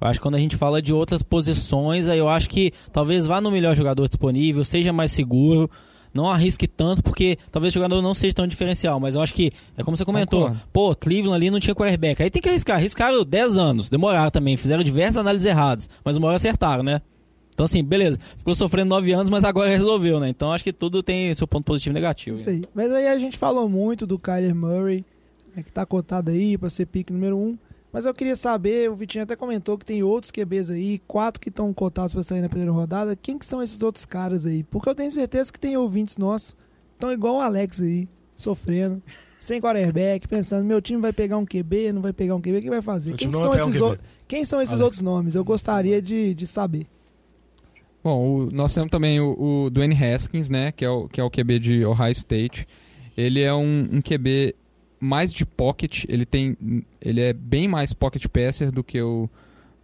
Eu 0.00 0.08
acho 0.08 0.18
que 0.18 0.22
quando 0.22 0.34
a 0.34 0.40
gente 0.40 0.56
fala 0.56 0.82
de 0.82 0.92
outras 0.92 1.22
posições, 1.22 2.08
aí 2.08 2.18
eu 2.18 2.28
acho 2.28 2.50
que 2.50 2.72
talvez 2.92 3.26
vá 3.26 3.40
no 3.40 3.50
melhor 3.50 3.74
jogador 3.76 4.08
disponível, 4.08 4.64
seja 4.64 4.92
mais 4.92 5.12
seguro, 5.12 5.70
não 6.12 6.30
arrisque 6.30 6.66
tanto, 6.66 7.02
porque 7.02 7.36
talvez 7.50 7.72
o 7.72 7.74
jogador 7.74 8.02
não 8.02 8.14
seja 8.14 8.34
tão 8.34 8.46
diferencial. 8.46 9.00
Mas 9.00 9.14
eu 9.14 9.20
acho 9.20 9.34
que, 9.34 9.50
é 9.76 9.82
como 9.82 9.96
você 9.96 10.04
comentou, 10.04 10.42
Concordo. 10.42 10.62
pô, 10.72 10.94
Cleveland 10.94 11.36
ali 11.36 11.50
não 11.50 11.60
tinha 11.60 11.74
quarterback. 11.74 12.22
Aí 12.22 12.30
tem 12.30 12.42
que 12.42 12.48
arriscar. 12.48 12.76
Arriscaram 12.76 13.24
10 13.24 13.58
anos, 13.58 13.88
demoraram 13.88 14.30
também, 14.30 14.56
fizeram 14.56 14.82
diversas 14.82 15.16
análises 15.18 15.46
erradas, 15.46 15.88
mas 16.04 16.16
uma 16.16 16.28
hora 16.28 16.36
acertaram, 16.36 16.82
né? 16.82 17.00
Então, 17.54 17.64
assim, 17.64 17.84
beleza. 17.84 18.18
Ficou 18.36 18.54
sofrendo 18.54 18.88
9 18.88 19.12
anos, 19.12 19.30
mas 19.30 19.44
agora 19.44 19.68
resolveu, 19.68 20.18
né? 20.18 20.28
Então, 20.28 20.52
acho 20.52 20.64
que 20.64 20.72
tudo 20.72 21.02
tem 21.02 21.32
seu 21.34 21.46
ponto 21.46 21.64
positivo 21.64 21.92
e 21.92 21.94
negativo. 21.94 22.36
Isso 22.36 22.48
aí. 22.48 22.62
Mas 22.74 22.90
aí 22.90 23.06
a 23.08 23.18
gente 23.18 23.36
falou 23.36 23.68
muito 23.68 24.06
do 24.06 24.18
Kyler 24.18 24.54
Murray, 24.54 25.04
né, 25.54 25.62
que 25.62 25.70
tá 25.70 25.84
cotado 25.84 26.30
aí 26.30 26.56
pra 26.56 26.70
ser 26.70 26.86
pique 26.86 27.12
número 27.12 27.36
um. 27.36 27.58
Mas 27.92 28.06
eu 28.06 28.14
queria 28.14 28.34
saber, 28.36 28.90
o 28.90 28.96
Vitinho 28.96 29.24
até 29.24 29.36
comentou 29.36 29.76
que 29.76 29.84
tem 29.84 30.02
outros 30.02 30.30
QBs 30.30 30.70
aí, 30.70 30.98
quatro 31.06 31.38
que 31.40 31.50
estão 31.50 31.72
cotados 31.74 32.14
pra 32.14 32.22
sair 32.22 32.40
na 32.40 32.48
primeira 32.48 32.72
rodada. 32.72 33.14
Quem 33.14 33.36
que 33.38 33.44
são 33.44 33.62
esses 33.62 33.82
outros 33.82 34.06
caras 34.06 34.46
aí? 34.46 34.62
Porque 34.64 34.88
eu 34.88 34.94
tenho 34.94 35.10
certeza 35.12 35.52
que 35.52 35.60
tem 35.60 35.76
ouvintes 35.76 36.16
nossos, 36.16 36.56
estão 36.94 37.12
igual 37.12 37.36
o 37.36 37.40
Alex 37.40 37.82
aí, 37.82 38.08
sofrendo, 38.34 39.02
sem 39.38 39.60
quarterback, 39.60 40.26
pensando, 40.26 40.64
meu 40.64 40.80
time 40.80 41.00
vai 41.02 41.12
pegar 41.12 41.36
um 41.36 41.44
QB, 41.44 41.92
não 41.92 42.00
vai 42.00 42.14
pegar 42.14 42.34
um 42.34 42.40
QB, 42.40 42.56
o 42.58 42.62
que 42.62 42.70
vai 42.70 42.80
fazer? 42.80 43.14
Quem, 43.14 43.30
que 43.30 43.36
são 43.38 43.50
um 43.50 43.54
esses, 43.54 43.74
QB. 43.74 43.82
ou- 43.82 43.98
quem 44.26 44.44
são 44.44 44.62
esses 44.62 44.72
Alex. 44.72 44.84
outros 44.84 45.02
nomes? 45.02 45.34
Eu 45.34 45.44
gostaria 45.44 46.00
de, 46.00 46.32
de 46.34 46.46
saber. 46.46 46.86
Bom, 48.02 48.46
o- 48.46 48.50
nós 48.50 48.72
temos 48.74 48.88
também 48.90 49.20
o, 49.20 49.64
o 49.66 49.70
Dwayne 49.70 49.94
Haskins, 49.94 50.48
né, 50.48 50.72
que 50.72 50.82
é 50.84 50.88
o, 50.90 51.08
que 51.08 51.20
é 51.20 51.24
o 51.24 51.30
QB 51.30 51.58
de 51.58 51.84
Ohio 51.84 52.10
State. 52.12 52.66
Ele 53.16 53.42
é 53.42 53.52
um, 53.52 53.88
um 53.92 54.00
QB 54.00 54.54
mais 55.02 55.32
de 55.32 55.44
pocket, 55.44 56.04
ele 56.08 56.24
tem 56.24 56.56
ele 57.00 57.20
é 57.20 57.32
bem 57.32 57.66
mais 57.66 57.92
pocket 57.92 58.24
passer 58.28 58.70
do 58.70 58.84
que 58.84 59.02
o 59.02 59.28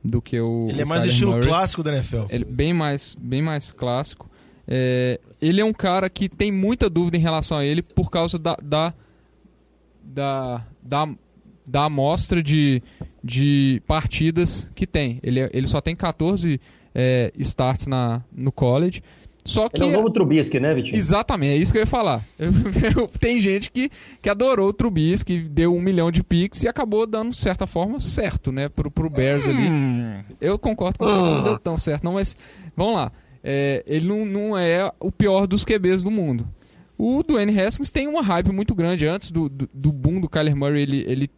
do 0.04 0.22
que 0.22 0.40
o. 0.40 0.68
Ele 0.70 0.80
é 0.82 0.84
mais 0.84 1.02
Kyler 1.02 1.12
estilo 1.12 1.32
Murray. 1.32 1.48
clássico 1.48 1.82
da 1.82 1.92
NFL. 1.92 2.24
Ele 2.30 2.44
bem 2.44 2.72
mais, 2.72 3.16
bem 3.20 3.42
mais 3.42 3.72
clássico. 3.72 4.30
É, 4.66 5.18
ele 5.42 5.60
é 5.60 5.64
um 5.64 5.72
cara 5.72 6.08
que 6.08 6.28
tem 6.28 6.52
muita 6.52 6.88
dúvida 6.88 7.16
em 7.16 7.20
relação 7.20 7.58
a 7.58 7.64
ele 7.64 7.82
por 7.82 8.10
causa 8.10 8.38
da 8.38 8.56
da 8.62 8.94
da, 10.02 10.64
da, 10.82 11.08
da 11.66 11.84
amostra 11.84 12.42
de, 12.42 12.82
de 13.22 13.82
partidas 13.86 14.70
que 14.74 14.86
tem. 14.86 15.18
Ele, 15.22 15.40
é- 15.40 15.50
ele 15.52 15.66
só 15.66 15.80
tem 15.80 15.94
14 15.94 16.60
é, 16.94 17.32
starts 17.38 17.86
na, 17.86 18.22
no 18.32 18.50
college. 18.50 19.02
Só 19.48 19.66
que 19.66 19.82
Ele 19.82 19.86
é 19.86 19.88
o 19.88 19.92
novo 19.92 20.10
Trubisky, 20.10 20.60
né, 20.60 20.74
Vitinho? 20.74 20.98
Exatamente, 20.98 21.54
é 21.54 21.56
isso 21.56 21.72
que 21.72 21.78
eu 21.78 21.82
ia 21.82 21.86
falar. 21.86 22.22
Tem 23.18 23.40
gente 23.40 23.70
que, 23.70 23.90
que 24.20 24.28
adorou 24.28 24.68
o 24.68 24.72
Trubisky, 24.74 25.40
deu 25.40 25.74
um 25.74 25.80
milhão 25.80 26.12
de 26.12 26.22
picks 26.22 26.64
e 26.64 26.68
acabou 26.68 27.06
dando, 27.06 27.30
de 27.30 27.38
certa 27.38 27.66
forma, 27.66 27.98
certo, 27.98 28.52
né? 28.52 28.68
Pro, 28.68 28.90
pro 28.90 29.08
Bears 29.08 29.48
ali. 29.48 29.70
Eu 30.38 30.58
concordo 30.58 30.98
com 30.98 31.06
você, 31.06 31.14
não 31.14 31.42
deu 31.42 31.58
tão 31.58 31.78
certo, 31.78 32.04
não, 32.04 32.12
mas 32.12 32.36
vamos 32.76 32.96
lá. 32.96 33.10
É, 33.42 33.82
ele 33.86 34.06
não, 34.06 34.26
não 34.26 34.58
é 34.58 34.92
o 35.00 35.10
pior 35.10 35.46
dos 35.46 35.64
QBs 35.64 36.02
do 36.02 36.10
mundo. 36.10 36.46
O 36.98 37.22
Dwayne 37.22 37.58
Haskins 37.58 37.88
tem 37.88 38.06
uma 38.06 38.20
hype 38.20 38.52
muito 38.52 38.74
grande. 38.74 39.06
Antes 39.06 39.30
do, 39.30 39.48
do, 39.48 39.66
do 39.72 39.92
boom 39.94 40.20
do 40.20 40.28
Kyler 40.28 40.54
Murray, 40.54 40.82
ele, 40.82 41.04
ele, 41.08 41.30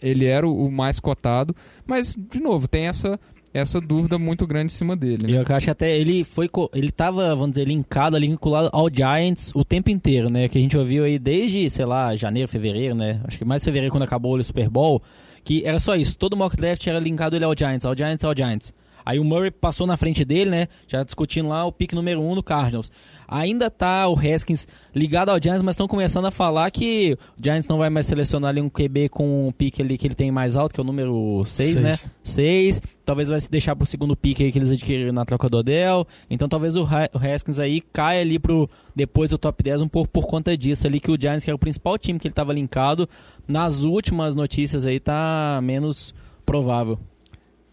ele 0.00 0.24
era 0.24 0.48
o, 0.48 0.68
o 0.68 0.72
mais 0.72 0.98
cotado. 0.98 1.54
Mas, 1.86 2.16
de 2.16 2.40
novo, 2.40 2.66
tem 2.66 2.86
essa, 2.86 3.20
essa 3.52 3.80
dúvida 3.80 4.18
muito 4.18 4.46
grande 4.46 4.72
em 4.72 4.76
cima 4.76 4.96
dele. 4.96 5.26
Né? 5.26 5.44
eu 5.46 5.56
acho 5.56 5.66
que 5.66 5.70
até 5.70 5.96
ele 5.96 6.24
foi. 6.24 6.48
Ele 6.74 6.90
tava, 6.90 7.34
vamos 7.34 7.50
dizer, 7.50 7.66
linkado 7.66 8.16
ali, 8.16 8.28
vinculado 8.28 8.68
ao 8.72 8.88
Giants 8.92 9.52
o 9.54 9.64
tempo 9.64 9.90
inteiro, 9.90 10.30
né? 10.30 10.48
Que 10.48 10.58
a 10.58 10.60
gente 10.60 10.76
ouviu 10.76 11.04
aí 11.04 11.18
desde, 11.18 11.68
sei 11.70 11.84
lá, 11.84 12.14
janeiro, 12.14 12.48
fevereiro, 12.48 12.94
né? 12.94 13.20
Acho 13.24 13.38
que 13.38 13.44
mais 13.44 13.64
fevereiro 13.64 13.92
quando 13.92 14.04
acabou 14.04 14.36
o 14.36 14.44
Super 14.44 14.68
Bowl. 14.68 15.02
Que 15.44 15.64
era 15.64 15.78
só 15.78 15.96
isso. 15.96 16.16
Todo 16.18 16.36
mock 16.36 16.56
draft 16.56 16.86
era 16.86 16.98
linkado 16.98 17.36
ele 17.36 17.44
ao 17.44 17.54
Giants, 17.56 17.86
ao 17.86 17.96
Giants, 17.96 18.24
ao 18.24 18.36
Giants. 18.36 18.72
Aí 19.08 19.18
o 19.18 19.24
Murray 19.24 19.50
passou 19.50 19.86
na 19.86 19.96
frente 19.96 20.22
dele, 20.22 20.50
né? 20.50 20.66
Já 20.86 21.02
discutindo 21.02 21.48
lá 21.48 21.64
o 21.64 21.72
pick 21.72 21.94
número 21.94 22.20
1 22.20 22.30
um 22.30 22.34
no 22.34 22.42
Cardinals. 22.42 22.92
Ainda 23.26 23.70
tá 23.70 24.06
o 24.06 24.12
Haskins 24.18 24.68
ligado 24.94 25.30
ao 25.30 25.42
Giants, 25.42 25.62
mas 25.62 25.72
estão 25.74 25.88
começando 25.88 26.26
a 26.26 26.30
falar 26.30 26.70
que 26.70 27.16
o 27.38 27.42
Giants 27.42 27.66
não 27.68 27.78
vai 27.78 27.88
mais 27.88 28.04
selecionar 28.04 28.50
ali 28.50 28.60
um 28.60 28.68
QB 28.68 29.08
com 29.08 29.48
um 29.48 29.50
pick 29.52 29.80
ali 29.80 29.96
que 29.96 30.06
ele 30.06 30.14
tem 30.14 30.30
mais 30.30 30.56
alto, 30.56 30.74
que 30.74 30.80
é 30.80 30.82
o 30.82 30.86
número 30.86 31.42
6, 31.46 31.70
Seis. 31.70 31.80
né? 31.80 31.96
6. 32.22 32.82
Talvez 33.02 33.30
vai 33.30 33.40
se 33.40 33.50
deixar 33.50 33.74
pro 33.74 33.86
segundo 33.86 34.14
pick 34.14 34.42
aí 34.42 34.52
que 34.52 34.58
eles 34.58 34.70
adquiriram 34.70 35.12
na 35.14 35.24
troca 35.24 35.48
do 35.48 35.56
Odell. 35.56 36.06
Então 36.28 36.46
talvez 36.46 36.76
o, 36.76 36.82
Ha- 36.84 37.08
o 37.14 37.18
Haskins 37.18 37.58
aí 37.58 37.80
caia 37.80 38.20
ali 38.20 38.38
pro 38.38 38.68
depois 38.94 39.30
do 39.30 39.38
top 39.38 39.62
10 39.62 39.80
um 39.80 39.88
pouco 39.88 40.10
por 40.10 40.26
conta 40.26 40.54
disso 40.54 40.86
ali 40.86 41.00
que 41.00 41.10
o 41.10 41.18
Giants, 41.18 41.44
que 41.44 41.50
era 41.50 41.56
o 41.56 41.58
principal 41.58 41.96
time 41.96 42.18
que 42.18 42.28
ele 42.28 42.34
tava 42.34 42.52
linkado, 42.52 43.08
nas 43.46 43.84
últimas 43.84 44.34
notícias 44.34 44.84
aí 44.84 45.00
tá 45.00 45.60
menos 45.62 46.14
provável. 46.44 46.98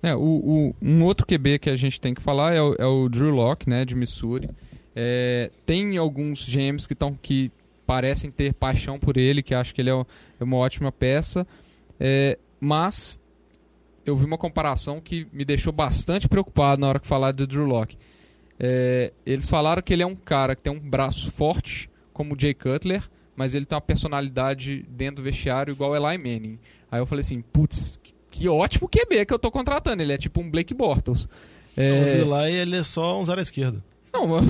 É, 0.05 0.15
o, 0.15 0.19
o- 0.19 0.75
um 0.81 1.03
outro 1.03 1.25
QB 1.25 1.57
que 1.59 1.69
a 1.69 1.75
gente 1.75 1.99
tem 1.99 2.13
que 2.13 2.21
falar 2.21 2.53
é 2.53 2.61
o, 2.61 2.75
é 2.77 2.85
o 2.85 3.09
Drew 3.09 3.31
Locke, 3.31 3.67
né, 3.69 3.83
de 3.85 3.95
Missouri. 3.95 4.49
É, 4.95 5.49
tem 5.65 5.97
alguns 5.97 6.47
GMs 6.47 6.87
que, 6.87 6.93
tão, 6.93 7.13
que 7.15 7.51
parecem 7.87 8.29
ter 8.29 8.53
paixão 8.53 8.99
por 8.99 9.17
ele, 9.17 9.41
que 9.41 9.53
acham 9.55 9.73
que 9.73 9.81
ele 9.81 9.89
é, 9.89 10.05
é 10.39 10.43
uma 10.43 10.57
ótima 10.57 10.91
peça. 10.91 11.45
É, 11.99 12.37
mas 12.59 13.19
eu 14.05 14.15
vi 14.15 14.25
uma 14.25 14.37
comparação 14.37 15.01
que 15.01 15.27
me 15.33 15.43
deixou 15.43 15.73
bastante 15.73 16.27
preocupado 16.29 16.79
na 16.81 16.87
hora 16.87 16.99
que 16.99 17.07
falar 17.07 17.31
do 17.31 17.47
Drew 17.47 17.65
Locke. 17.65 17.97
É, 18.59 19.11
eles 19.25 19.49
falaram 19.49 19.81
que 19.81 19.91
ele 19.91 20.03
é 20.03 20.07
um 20.07 20.15
cara 20.15 20.55
que 20.55 20.61
tem 20.61 20.71
um 20.71 20.79
braço 20.79 21.31
forte, 21.31 21.89
como 22.13 22.35
o 22.35 22.39
Jay 22.39 22.53
Cutler, 22.53 23.03
mas 23.35 23.53
ele 23.55 23.65
tem 23.65 23.75
uma 23.75 23.81
personalidade 23.81 24.85
dentro 24.87 25.17
do 25.17 25.23
vestiário 25.23 25.71
igual 25.73 25.95
Eli 25.95 26.17
Manning. 26.17 26.59
Aí 26.89 27.01
eu 27.01 27.05
falei 27.05 27.21
assim, 27.21 27.41
putz, 27.41 27.99
que, 28.01 28.13
que 28.38 28.47
ótimo 28.49 28.88
QB 28.89 29.25
que 29.25 29.33
eu 29.33 29.39
tô 29.39 29.49
contratando. 29.51 30.01
Ele 30.01 30.13
é 30.13 30.17
tipo 30.17 30.41
um 30.41 30.49
Blake 30.49 30.73
Bortles. 30.73 31.27
É, 31.77 32.01
O 32.03 32.07
Zilai, 32.07 32.53
ele 32.53 32.77
é 32.77 32.83
só 32.83 33.19
um 33.19 33.25
zero 33.25 33.39
à 33.39 33.43
esquerda. 33.43 33.83
não, 34.13 34.25
mas, 34.39 34.45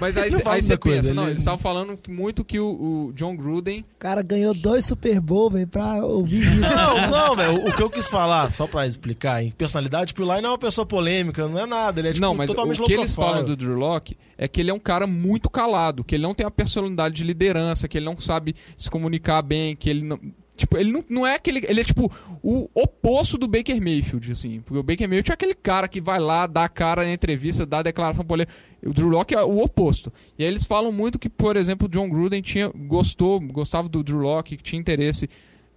mas 0.00 0.16
aí 0.16 0.30
Não 0.30 0.52
aí 0.52 0.62
você 0.62 0.76
coisa, 0.76 0.98
pensa, 0.98 1.08
ele- 1.08 1.14
não, 1.16 1.26
eles 1.26 1.38
estavam 1.38 1.58
falando 1.58 1.98
muito 2.08 2.44
que 2.44 2.60
o, 2.60 3.08
o 3.08 3.12
John 3.14 3.34
Gruden 3.36 3.80
O 3.96 3.98
cara 3.98 4.22
ganhou 4.22 4.54
dois 4.54 4.84
Super 4.84 5.20
Bowl, 5.20 5.50
velho, 5.50 5.66
pra 5.66 5.96
ouvir 6.06 6.42
isso. 6.46 6.60
Não, 6.60 7.10
não, 7.10 7.34
velho. 7.34 7.66
O 7.68 7.74
que 7.74 7.82
eu 7.82 7.90
quis 7.90 8.06
falar, 8.06 8.52
só 8.52 8.68
pra 8.68 8.86
explicar, 8.86 9.42
em 9.42 9.50
personalidade, 9.50 10.14
pro 10.14 10.22
Eli 10.22 10.40
não 10.40 10.50
é 10.50 10.52
uma 10.52 10.58
pessoa 10.58 10.86
polêmica, 10.86 11.48
não 11.48 11.58
é 11.58 11.66
nada. 11.66 12.00
Ele 12.00 12.08
é 12.10 12.12
tipo, 12.12 12.24
não, 12.24 12.34
mas 12.36 12.48
totalmente 12.48 12.80
o 12.80 12.84
que 12.86 12.92
eles 12.92 13.12
falam 13.12 13.44
do 13.44 13.56
Drew 13.56 13.74
Locke 13.74 14.16
é 14.38 14.46
que 14.46 14.60
ele 14.60 14.70
é 14.70 14.74
um 14.74 14.78
cara 14.78 15.08
muito 15.08 15.50
calado, 15.50 16.04
que 16.04 16.14
ele 16.14 16.22
não 16.22 16.32
tem 16.34 16.46
a 16.46 16.50
personalidade 16.52 17.16
de 17.16 17.24
liderança, 17.24 17.88
que 17.88 17.98
ele 17.98 18.06
não 18.06 18.18
sabe 18.20 18.54
se 18.76 18.88
comunicar 18.88 19.42
bem, 19.42 19.74
que 19.74 19.90
ele 19.90 20.02
não. 20.04 20.20
Tipo, 20.60 20.76
ele 20.76 20.92
não, 20.92 21.02
não 21.08 21.26
é 21.26 21.34
aquele. 21.34 21.64
Ele 21.66 21.80
é 21.80 21.84
tipo 21.84 22.12
o 22.42 22.68
oposto 22.74 23.38
do 23.38 23.48
Baker 23.48 23.80
Mayfield, 23.82 24.30
assim. 24.30 24.60
Porque 24.60 24.78
o 24.78 24.82
Baker 24.82 25.08
Mayfield 25.08 25.30
é 25.30 25.34
aquele 25.34 25.54
cara 25.54 25.88
que 25.88 26.02
vai 26.02 26.18
lá, 26.20 26.46
dá 26.46 26.64
a 26.64 26.68
cara 26.68 27.02
na 27.02 27.12
entrevista, 27.12 27.64
dá 27.64 27.78
a 27.78 27.82
declaração 27.82 28.24
polêmica. 28.24 28.52
O 28.84 28.92
Drew 28.92 29.08
Locke 29.08 29.34
é 29.34 29.42
o 29.42 29.62
oposto. 29.62 30.12
E 30.38 30.44
aí 30.44 30.50
eles 30.50 30.64
falam 30.64 30.92
muito 30.92 31.18
que, 31.18 31.30
por 31.30 31.56
exemplo, 31.56 31.86
o 31.86 31.90
John 31.90 32.10
Gruden 32.10 32.42
tinha, 32.42 32.68
gostou, 32.68 33.40
gostava 33.40 33.88
do 33.88 34.02
Drew 34.02 34.18
Locke, 34.18 34.58
que 34.58 34.62
tinha 34.62 34.78
interesse, 34.78 35.30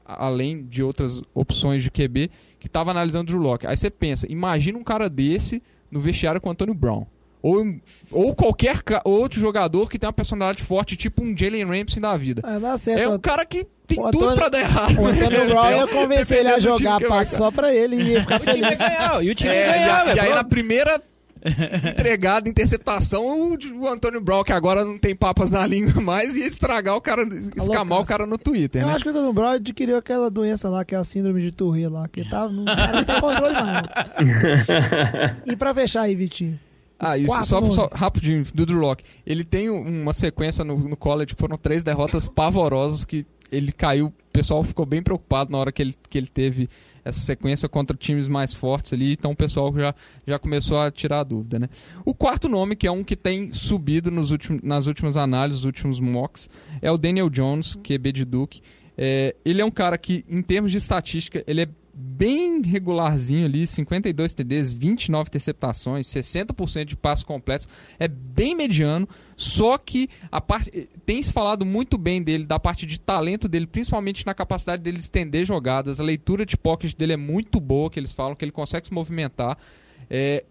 além 0.05 0.65
de 0.65 0.83
outras 0.83 1.21
opções 1.33 1.81
de 1.81 1.89
QB, 1.89 2.29
que 2.59 2.67
tava 2.67 2.91
analisando 2.91 3.23
o 3.23 3.37
Drew 3.37 3.41
Locke. 3.41 3.65
Aí 3.65 3.77
você 3.77 3.89
pensa, 3.89 4.29
imagina 4.29 4.77
um 4.77 4.83
cara 4.83 5.09
desse 5.09 5.63
no 5.89 6.01
vestiário 6.01 6.41
com 6.41 6.49
o 6.49 6.51
Antônio 6.51 6.73
Brown. 6.73 7.05
Ou, 7.43 7.75
ou 8.09 8.33
qualquer 8.33 8.77
outro 9.03 9.37
jogador 9.39 9.89
que 9.89 9.99
tem 9.99 10.07
uma 10.07 10.13
personalidade 10.13 10.63
forte, 10.63 10.95
tipo 10.95 11.21
um 11.21 11.37
Jalen 11.37 11.65
Ramsey 11.65 12.01
da 12.01 12.15
vida. 12.15 12.41
Ah, 12.45 12.57
dá 12.57 12.77
certo. 12.77 12.99
É 13.01 13.09
um 13.09 13.19
cara 13.19 13.45
que 13.45 13.65
tem 13.85 13.99
o 13.99 14.09
tudo 14.09 14.23
Antônio- 14.29 14.35
pra 14.37 14.47
dar 14.49 14.59
errado. 14.61 14.97
O 14.97 15.05
Antônio 15.07 15.45
Brown 15.51 15.71
ia 15.71 15.87
convencer 15.87 16.37
ele 16.39 16.47
a 16.47 16.59
jogar 16.59 17.01
passe 17.01 17.35
só 17.35 17.51
pra 17.51 17.75
ele 17.75 17.97
e 17.97 18.11
ia 18.13 18.21
ficar 18.21 18.37
O 18.37 18.39
time 18.45 18.59
ia 18.59 18.63
feliz. 18.63 18.79
ganhar, 18.79 19.23
e 19.25 19.29
o 19.29 19.35
time 19.35 19.51
É, 19.53 19.55
ia 19.55 19.67
e, 19.67 19.79
ganhar, 19.79 20.07
a- 20.07 20.15
e 20.15 20.19
aí 20.21 20.33
na 20.33 20.43
primeira 20.45 21.01
entregada, 21.85 22.47
interceptação, 22.47 23.21
o, 23.25 23.57
o 23.81 23.87
Antônio 23.89 24.21
Brown, 24.21 24.45
que 24.45 24.53
agora 24.53 24.85
não 24.85 24.97
tem 24.97 25.13
papas 25.13 25.51
na 25.51 25.67
língua 25.67 26.01
mais, 26.01 26.37
ia 26.37 26.47
estragar 26.47 26.95
o 26.95 27.01
cara, 27.01 27.23
escamar 27.57 27.99
o 27.99 28.05
cara 28.05 28.25
no 28.25 28.37
Twitter, 28.37 28.81
Eu 28.81 28.87
né? 28.87 28.93
acho 28.93 29.03
que 29.03 29.09
o 29.09 29.11
Antônio 29.11 29.33
Brown 29.33 29.49
adquiriu 29.49 29.97
aquela 29.97 30.31
doença 30.31 30.69
lá, 30.69 30.85
que 30.85 30.95
é 30.95 30.97
a 30.97 31.03
síndrome 31.03 31.41
de 31.41 31.51
Tourette 31.51 31.87
lá, 31.87 32.07
que 32.07 32.23
tá, 32.29 32.47
não, 32.47 32.63
não 32.63 33.03
tem 33.03 33.19
controle 33.19 33.53
mais. 33.53 33.83
não. 33.83 35.35
E 35.53 35.55
pra 35.57 35.73
fechar 35.73 36.03
aí, 36.03 36.15
Vitinho. 36.15 36.57
Ah, 37.05 37.17
isso 37.17 37.27
Quatro 37.27 37.45
só, 37.47 37.71
só 37.71 37.89
rapidinho, 37.93 38.43
do 38.53 38.65
Drew 38.65 38.79
Locke. 38.79 39.03
Ele 39.25 39.43
tem 39.43 39.69
um- 39.69 40.01
uma 40.03 40.13
sequência 40.13 40.63
no, 40.63 40.77
no 40.77 40.95
college 40.97 41.35
foram 41.37 41.57
três 41.57 41.83
derrotas 41.83 42.27
pavorosas 42.27 43.03
que 43.05 43.25
ele 43.51 43.71
caiu. 43.71 44.07
O 44.07 44.13
pessoal 44.33 44.63
ficou 44.63 44.83
bem 44.85 45.01
preocupado 45.03 45.51
na 45.51 45.59
hora 45.59 45.71
que 45.71 45.81
ele, 45.81 45.93
que 46.09 46.17
ele 46.17 46.25
teve 46.27 46.67
essa 47.05 47.19
sequência 47.19 47.69
contra 47.69 47.95
times 47.95 48.27
mais 48.27 48.51
fortes 48.53 48.91
ali. 48.93 49.13
Então 49.13 49.31
o 49.31 49.35
pessoal 49.35 49.71
já, 49.77 49.93
já 50.25 50.39
começou 50.39 50.79
a 50.79 50.89
tirar 50.89 51.19
a 51.19 51.23
dúvida, 51.23 51.59
né? 51.59 51.69
O 52.03 52.15
quarto 52.15 52.49
nome, 52.49 52.75
que 52.75 52.87
é 52.87 52.91
um 52.91 53.03
que 53.03 53.15
tem 53.15 53.51
subido 53.51 54.09
nos 54.09 54.31
últimos, 54.31 54.61
nas 54.63 54.87
últimas 54.87 55.17
análises, 55.17 55.59
os 55.59 55.65
últimos 55.65 55.99
mocks, 55.99 56.49
é 56.81 56.89
o 56.91 56.97
Daniel 56.97 57.29
Jones, 57.29 57.75
QB 57.75 58.11
de 58.11 58.25
Duke. 58.25 58.61
É, 58.97 59.35
ele 59.45 59.61
é 59.61 59.65
um 59.65 59.71
cara 59.71 59.97
que, 59.99 60.23
em 60.27 60.41
termos 60.41 60.71
de 60.71 60.77
estatística, 60.77 61.43
ele 61.45 61.61
é 61.61 61.67
bem 61.93 62.61
regularzinho 62.61 63.45
ali, 63.45 63.67
52 63.67 64.33
TDs, 64.33 64.73
29 64.73 65.27
interceptações, 65.27 66.07
60% 66.07 66.85
de 66.85 66.97
passos 66.97 67.23
completos, 67.23 67.67
é 67.99 68.07
bem 68.07 68.55
mediano, 68.55 69.07
só 69.35 69.77
que 69.77 70.09
a 70.31 70.41
parte 70.41 70.89
tem 71.05 71.21
se 71.21 71.31
falado 71.31 71.63
muito 71.65 71.97
bem 71.97 72.23
dele, 72.23 72.45
da 72.45 72.57
parte 72.57 72.85
de 72.87 72.99
talento 72.99 73.47
dele, 73.47 73.67
principalmente 73.67 74.25
na 74.25 74.33
capacidade 74.33 74.81
dele 74.81 74.97
estender 74.97 75.45
jogadas, 75.45 75.99
a 75.99 76.03
leitura 76.03 76.45
de 76.45 76.57
pocket 76.57 76.95
dele 76.95 77.13
é 77.13 77.17
muito 77.17 77.59
boa, 77.59 77.89
que 77.91 77.99
eles 77.99 78.13
falam 78.13 78.35
que 78.35 78.43
ele 78.43 78.51
consegue 78.51 78.87
se 78.87 78.93
movimentar. 78.93 79.57
É, 80.09 80.43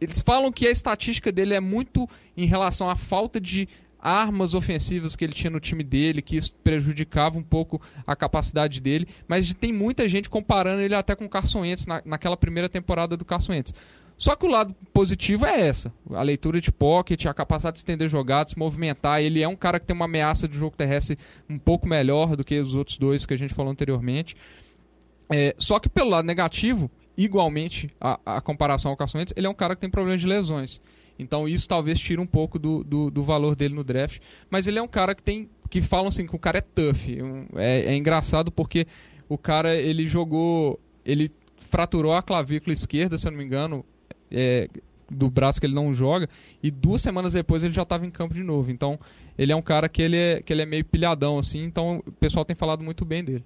eles 0.00 0.20
falam 0.20 0.52
que 0.52 0.66
a 0.66 0.70
estatística 0.70 1.32
dele 1.32 1.54
é 1.54 1.60
muito 1.60 2.08
em 2.36 2.46
relação 2.46 2.88
à 2.88 2.96
falta 2.96 3.40
de 3.40 3.68
armas 4.00 4.54
ofensivas 4.54 5.14
que 5.14 5.24
ele 5.24 5.32
tinha 5.32 5.50
no 5.50 5.60
time 5.60 5.84
dele, 5.84 6.22
que 6.22 6.36
isso 6.36 6.54
prejudicava 6.64 7.38
um 7.38 7.42
pouco 7.42 7.80
a 8.06 8.16
capacidade 8.16 8.80
dele, 8.80 9.06
mas 9.28 9.52
tem 9.54 9.72
muita 9.72 10.08
gente 10.08 10.30
comparando 10.30 10.82
ele 10.82 10.94
até 10.94 11.14
com 11.14 11.24
o 11.24 11.28
Carson 11.28 11.60
Wentz 11.60 11.86
na, 11.86 12.02
naquela 12.04 12.36
primeira 12.36 12.68
temporada 12.68 13.16
do 13.16 13.24
Carson 13.24 13.52
Wentz. 13.52 13.74
Só 14.16 14.36
que 14.36 14.44
o 14.44 14.50
lado 14.50 14.74
positivo 14.92 15.46
é 15.46 15.66
essa, 15.66 15.90
a 16.10 16.22
leitura 16.22 16.60
de 16.60 16.70
pocket, 16.70 17.24
a 17.24 17.32
capacidade 17.32 17.76
de 17.76 17.78
estender 17.78 18.06
jogadas, 18.06 18.54
movimentar, 18.54 19.22
ele 19.22 19.42
é 19.42 19.48
um 19.48 19.56
cara 19.56 19.80
que 19.80 19.86
tem 19.86 19.96
uma 19.96 20.04
ameaça 20.04 20.46
de 20.46 20.58
jogo 20.58 20.76
terrestre 20.76 21.18
um 21.48 21.58
pouco 21.58 21.88
melhor 21.88 22.36
do 22.36 22.44
que 22.44 22.60
os 22.60 22.74
outros 22.74 22.98
dois 22.98 23.24
que 23.24 23.32
a 23.32 23.36
gente 23.38 23.54
falou 23.54 23.72
anteriormente. 23.72 24.36
É, 25.32 25.54
só 25.56 25.78
que 25.78 25.88
pelo 25.88 26.10
lado 26.10 26.26
negativo, 26.26 26.90
igualmente 27.16 27.90
a, 27.98 28.20
a 28.26 28.40
comparação 28.42 28.90
ao 28.90 28.96
Carson 28.96 29.18
Wentz, 29.18 29.32
ele 29.34 29.46
é 29.46 29.50
um 29.50 29.54
cara 29.54 29.74
que 29.74 29.80
tem 29.80 29.88
problemas 29.88 30.20
de 30.20 30.26
lesões. 30.26 30.82
Então 31.20 31.48
isso 31.48 31.68
talvez 31.68 31.98
tire 31.98 32.20
um 32.20 32.26
pouco 32.26 32.58
do, 32.58 32.82
do, 32.82 33.10
do 33.10 33.22
valor 33.22 33.54
dele 33.54 33.74
no 33.74 33.84
draft. 33.84 34.20
Mas 34.48 34.66
ele 34.66 34.78
é 34.78 34.82
um 34.82 34.88
cara 34.88 35.14
que 35.14 35.22
tem. 35.22 35.48
que 35.68 35.80
falam 35.80 36.08
assim 36.08 36.26
que 36.26 36.34
o 36.34 36.38
cara 36.38 36.58
é 36.58 36.62
tough. 36.62 37.08
É, 37.56 37.92
é 37.92 37.96
engraçado 37.96 38.50
porque 38.50 38.86
o 39.28 39.38
cara 39.38 39.74
ele 39.74 40.06
jogou. 40.06 40.80
ele 41.04 41.30
fraturou 41.58 42.14
a 42.14 42.22
clavícula 42.22 42.72
esquerda, 42.72 43.16
se 43.16 43.28
eu 43.28 43.32
não 43.32 43.38
me 43.38 43.44
engano. 43.44 43.84
é, 44.30 44.68
do 45.10 45.28
braço 45.28 45.58
que 45.58 45.66
ele 45.66 45.74
não 45.74 45.92
joga, 45.92 46.28
e 46.62 46.70
duas 46.70 47.02
semanas 47.02 47.32
depois 47.32 47.64
ele 47.64 47.74
já 47.74 47.82
estava 47.82 48.06
em 48.06 48.10
campo 48.10 48.32
de 48.32 48.44
novo. 48.44 48.70
Então, 48.70 48.98
ele 49.36 49.50
é 49.50 49.56
um 49.56 49.62
cara 49.62 49.88
que 49.88 50.00
ele 50.00 50.16
é, 50.16 50.40
que 50.40 50.52
ele 50.52 50.62
é 50.62 50.66
meio 50.66 50.84
pilhadão, 50.84 51.38
assim, 51.38 51.64
então 51.64 52.02
o 52.06 52.12
pessoal 52.12 52.44
tem 52.44 52.54
falado 52.54 52.84
muito 52.84 53.04
bem 53.04 53.24
dele. 53.24 53.44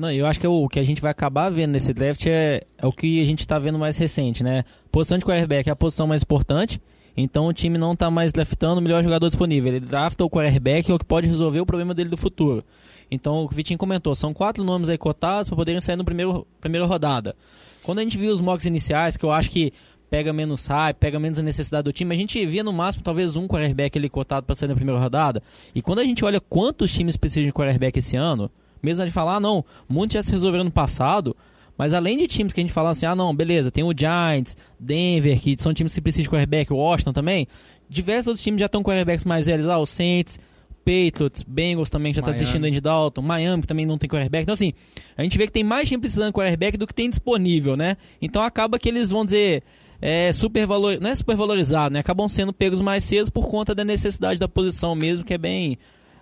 Não, 0.00 0.10
eu 0.10 0.26
acho 0.26 0.40
que 0.40 0.46
é 0.46 0.48
o 0.48 0.66
que 0.66 0.80
a 0.80 0.82
gente 0.82 1.02
vai 1.02 1.10
acabar 1.10 1.50
vendo 1.50 1.72
nesse 1.72 1.92
draft 1.92 2.24
é, 2.24 2.62
é 2.78 2.86
o 2.86 2.90
que 2.90 3.20
a 3.20 3.24
gente 3.26 3.46
tá 3.46 3.58
vendo 3.58 3.78
mais 3.78 3.98
recente, 3.98 4.42
né? 4.42 4.64
Posição 4.90 5.18
de 5.18 5.26
quarterback 5.26 5.68
é 5.68 5.72
a 5.72 5.76
posição 5.76 6.06
mais 6.06 6.22
importante, 6.22 6.80
então 7.14 7.46
o 7.48 7.52
time 7.52 7.76
não 7.76 7.94
tá 7.94 8.10
mais 8.10 8.32
draftando 8.32 8.80
o 8.80 8.82
melhor 8.82 9.04
jogador 9.04 9.26
disponível. 9.26 9.70
Ele 9.70 9.80
drafta 9.80 10.24
o 10.24 10.30
quarterback, 10.30 10.90
é 10.90 10.94
o 10.94 10.98
que 10.98 11.04
pode 11.04 11.28
resolver 11.28 11.60
o 11.60 11.66
problema 11.66 11.92
dele 11.92 12.08
do 12.08 12.16
futuro. 12.16 12.64
Então, 13.10 13.44
o 13.44 13.46
que 13.46 13.52
o 13.52 13.56
Vitinho 13.56 13.78
comentou, 13.78 14.14
são 14.14 14.32
quatro 14.32 14.64
nomes 14.64 14.88
aí 14.88 14.96
cotados 14.96 15.50
para 15.50 15.56
poderem 15.56 15.82
sair 15.82 16.02
primeiro 16.02 16.46
primeira 16.62 16.86
rodada. 16.86 17.36
Quando 17.82 17.98
a 17.98 18.02
gente 18.02 18.16
viu 18.16 18.32
os 18.32 18.40
mocks 18.40 18.64
iniciais, 18.64 19.18
que 19.18 19.24
eu 19.26 19.30
acho 19.30 19.50
que 19.50 19.70
pega 20.08 20.32
menos 20.32 20.64
hype, 20.64 20.96
pega 20.96 21.20
menos 21.20 21.38
a 21.38 21.42
necessidade 21.42 21.84
do 21.84 21.92
time, 21.92 22.14
a 22.14 22.18
gente 22.18 22.46
via 22.46 22.64
no 22.64 22.72
máximo 22.72 23.04
talvez 23.04 23.36
um 23.36 23.46
quarterback 23.46 23.98
ali 23.98 24.08
cotado 24.08 24.46
para 24.46 24.54
sair 24.54 24.70
na 24.70 24.74
primeira 24.74 24.98
rodada. 24.98 25.42
E 25.74 25.82
quando 25.82 25.98
a 25.98 26.04
gente 26.04 26.24
olha 26.24 26.40
quantos 26.40 26.90
times 26.90 27.18
precisam 27.18 27.44
de 27.44 27.52
quarterback 27.52 27.98
esse 27.98 28.16
ano, 28.16 28.50
mesmo 28.82 29.02
a 29.02 29.06
gente 29.06 29.14
falar, 29.14 29.36
ah, 29.36 29.40
não, 29.40 29.64
muitos 29.88 30.14
já 30.14 30.22
se 30.22 30.32
resolveram 30.32 30.64
no 30.64 30.70
passado, 30.70 31.36
mas 31.76 31.94
além 31.94 32.18
de 32.18 32.26
times 32.26 32.52
que 32.52 32.60
a 32.60 32.64
gente 32.64 32.72
fala 32.72 32.90
assim, 32.90 33.06
ah, 33.06 33.14
não, 33.14 33.34
beleza, 33.34 33.70
tem 33.70 33.84
o 33.84 33.92
Giants, 33.96 34.56
Denver, 34.78 35.40
que 35.40 35.56
são 35.58 35.72
times 35.72 35.94
que 35.94 36.00
precisam 36.00 36.24
de 36.24 36.30
quarterback, 36.30 36.72
o 36.72 36.76
Washington 36.76 37.12
também, 37.12 37.46
diversos 37.88 38.28
outros 38.28 38.42
times 38.42 38.60
já 38.60 38.66
estão 38.66 38.82
com 38.82 38.90
quarterbacks 38.90 39.24
mais 39.24 39.46
velhos, 39.46 39.66
ah, 39.68 39.78
o 39.78 39.86
Saints, 39.86 40.38
Patriots, 40.84 41.42
Bengals 41.42 41.90
também 41.90 42.12
que 42.12 42.16
já 42.16 42.20
está 42.20 42.30
Miami. 42.30 42.38
desistindo 42.38 42.62
do 42.62 42.68
Andy 42.68 42.80
Dalton, 42.80 43.22
Miami 43.22 43.62
que 43.62 43.68
também 43.68 43.86
não 43.86 43.98
tem 43.98 44.08
quarterback. 44.08 44.42
Então, 44.42 44.54
assim, 44.54 44.72
a 45.16 45.22
gente 45.22 45.36
vê 45.36 45.46
que 45.46 45.52
tem 45.52 45.64
mais 45.64 45.88
time 45.88 46.00
precisando 46.00 46.28
de 46.28 46.32
quarterback 46.32 46.76
do 46.76 46.86
que 46.86 46.94
tem 46.94 47.08
disponível, 47.08 47.76
né? 47.76 47.96
Então 48.20 48.42
acaba 48.42 48.78
que 48.78 48.88
eles 48.88 49.10
vão 49.10 49.24
dizer. 49.24 49.62
É 50.02 50.32
super 50.32 50.66
valor, 50.66 50.98
não 50.98 51.10
é 51.10 51.14
super 51.14 51.36
valorizado, 51.36 51.92
né? 51.92 52.00
Acabam 52.00 52.26
sendo 52.26 52.54
pegos 52.54 52.80
mais 52.80 53.04
cedo 53.04 53.30
por 53.30 53.48
conta 53.48 53.74
da 53.74 53.84
necessidade 53.84 54.40
da 54.40 54.48
posição 54.48 54.94
mesmo, 54.94 55.22
que 55.22 55.34
é 55.34 55.38
bem, 55.38 55.76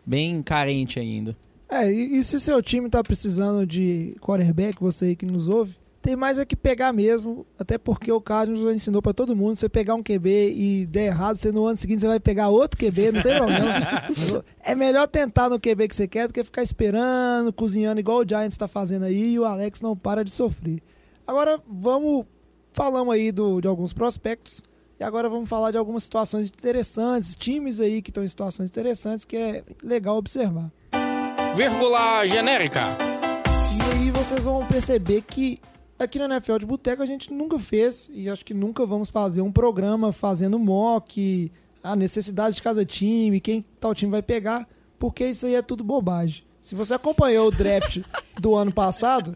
bem 0.05 0.43
carente 0.43 0.99
ainda. 0.99 1.37
É, 1.69 1.91
e, 1.93 2.19
e 2.19 2.25
se 2.25 2.41
seu 2.41 2.63
time 2.63 2.89
tá 2.89 3.03
precisando 3.03 3.67
de 3.67 4.17
quarterback, 4.21 4.81
você 4.81 5.07
aí 5.07 5.17
que 5.17 5.27
nos 5.27 5.49
ouve, 5.49 5.77
tem 6.01 6.17
mais 6.17 6.39
é 6.39 6.45
que 6.45 6.57
pegar 6.57 6.93
mesmo, 6.93 7.45
até 7.59 7.77
porque 7.77 8.11
o 8.11 8.21
Carlos 8.21 8.61
já 8.61 8.73
ensinou 8.73 9.03
pra 9.03 9.13
todo 9.13 9.37
mundo, 9.37 9.57
você 9.57 9.69
pegar 9.69 9.95
um 9.95 10.03
QB 10.03 10.53
e 10.55 10.87
der 10.87 11.07
errado, 11.07 11.37
você 11.37 11.53
no 11.53 11.67
ano 11.67 11.77
seguinte 11.77 12.01
você 12.01 12.07
vai 12.07 12.21
pegar 12.21 12.49
outro 12.49 12.79
QB, 12.79 13.13
não 13.13 13.23
tem 13.23 13.37
problema. 13.37 14.05
é 14.63 14.75
melhor 14.75 15.07
tentar 15.07 15.51
no 15.51 15.61
QB 15.61 15.89
que 15.89 15.97
você 15.97 16.09
quer 16.09 16.27
do 16.27 16.33
que 16.33 16.43
ficar 16.43 16.63
esperando, 16.63 17.53
cozinhando 17.53 18.01
igual 18.01 18.21
o 18.21 18.29
Giants 18.29 18.57
tá 18.57 18.67
fazendo 18.67 19.05
aí 19.05 19.33
e 19.33 19.39
o 19.39 19.45
Alex 19.45 19.81
não 19.81 19.97
para 19.97 20.25
de 20.25 20.31
sofrer. 20.31 20.81
Agora 21.27 21.61
vamos 21.69 22.25
falamos 22.73 23.13
aí 23.13 23.33
do, 23.33 23.61
de 23.61 23.69
alguns 23.69 23.93
prospectos 23.93 24.63
e 24.99 25.05
agora 25.05 25.29
vamos 25.29 25.49
falar 25.49 25.73
de 25.73 25.77
algumas 25.77 26.05
situações 26.05 26.47
interessantes, 26.47 27.37
times 27.37 27.81
aí 27.81 28.01
que 28.01 28.11
estão 28.11 28.25
em 28.25 28.29
situações 28.29 28.71
interessantes 28.71 29.25
que 29.25 29.37
é 29.37 29.65
legal 29.83 30.17
observar. 30.17 30.73
Vírgula 31.59 32.25
genérica. 32.29 32.97
E 33.75 33.83
aí 33.91 34.11
vocês 34.13 34.45
vão 34.45 34.65
perceber 34.65 35.23
que 35.23 35.59
aqui 35.99 36.17
no 36.17 36.27
NFL 36.27 36.59
de 36.59 36.65
Boteco 36.65 37.03
a 37.03 37.07
gente 37.07 37.33
nunca 37.33 37.59
fez 37.59 38.09
e 38.15 38.31
acho 38.31 38.45
que 38.45 38.55
nunca 38.55 38.87
vamos 38.87 39.11
fazer 39.11 39.41
um 39.41 39.51
programa 39.51 40.13
fazendo 40.13 40.57
mock, 40.57 41.51
a 41.83 41.97
necessidade 41.97 42.55
de 42.55 42.63
cada 42.63 42.85
time, 42.85 43.41
quem 43.41 43.65
tal 43.81 43.93
time 43.93 44.09
vai 44.09 44.23
pegar, 44.23 44.69
porque 45.01 45.27
isso 45.27 45.47
aí 45.47 45.57
é 45.57 45.61
tudo 45.61 45.83
bobagem. 45.83 46.45
Se 46.61 46.75
você 46.75 46.95
acompanhou 46.95 47.49
o 47.49 47.51
draft 47.51 48.01
do 48.39 48.55
ano 48.55 48.73
passado, 48.73 49.35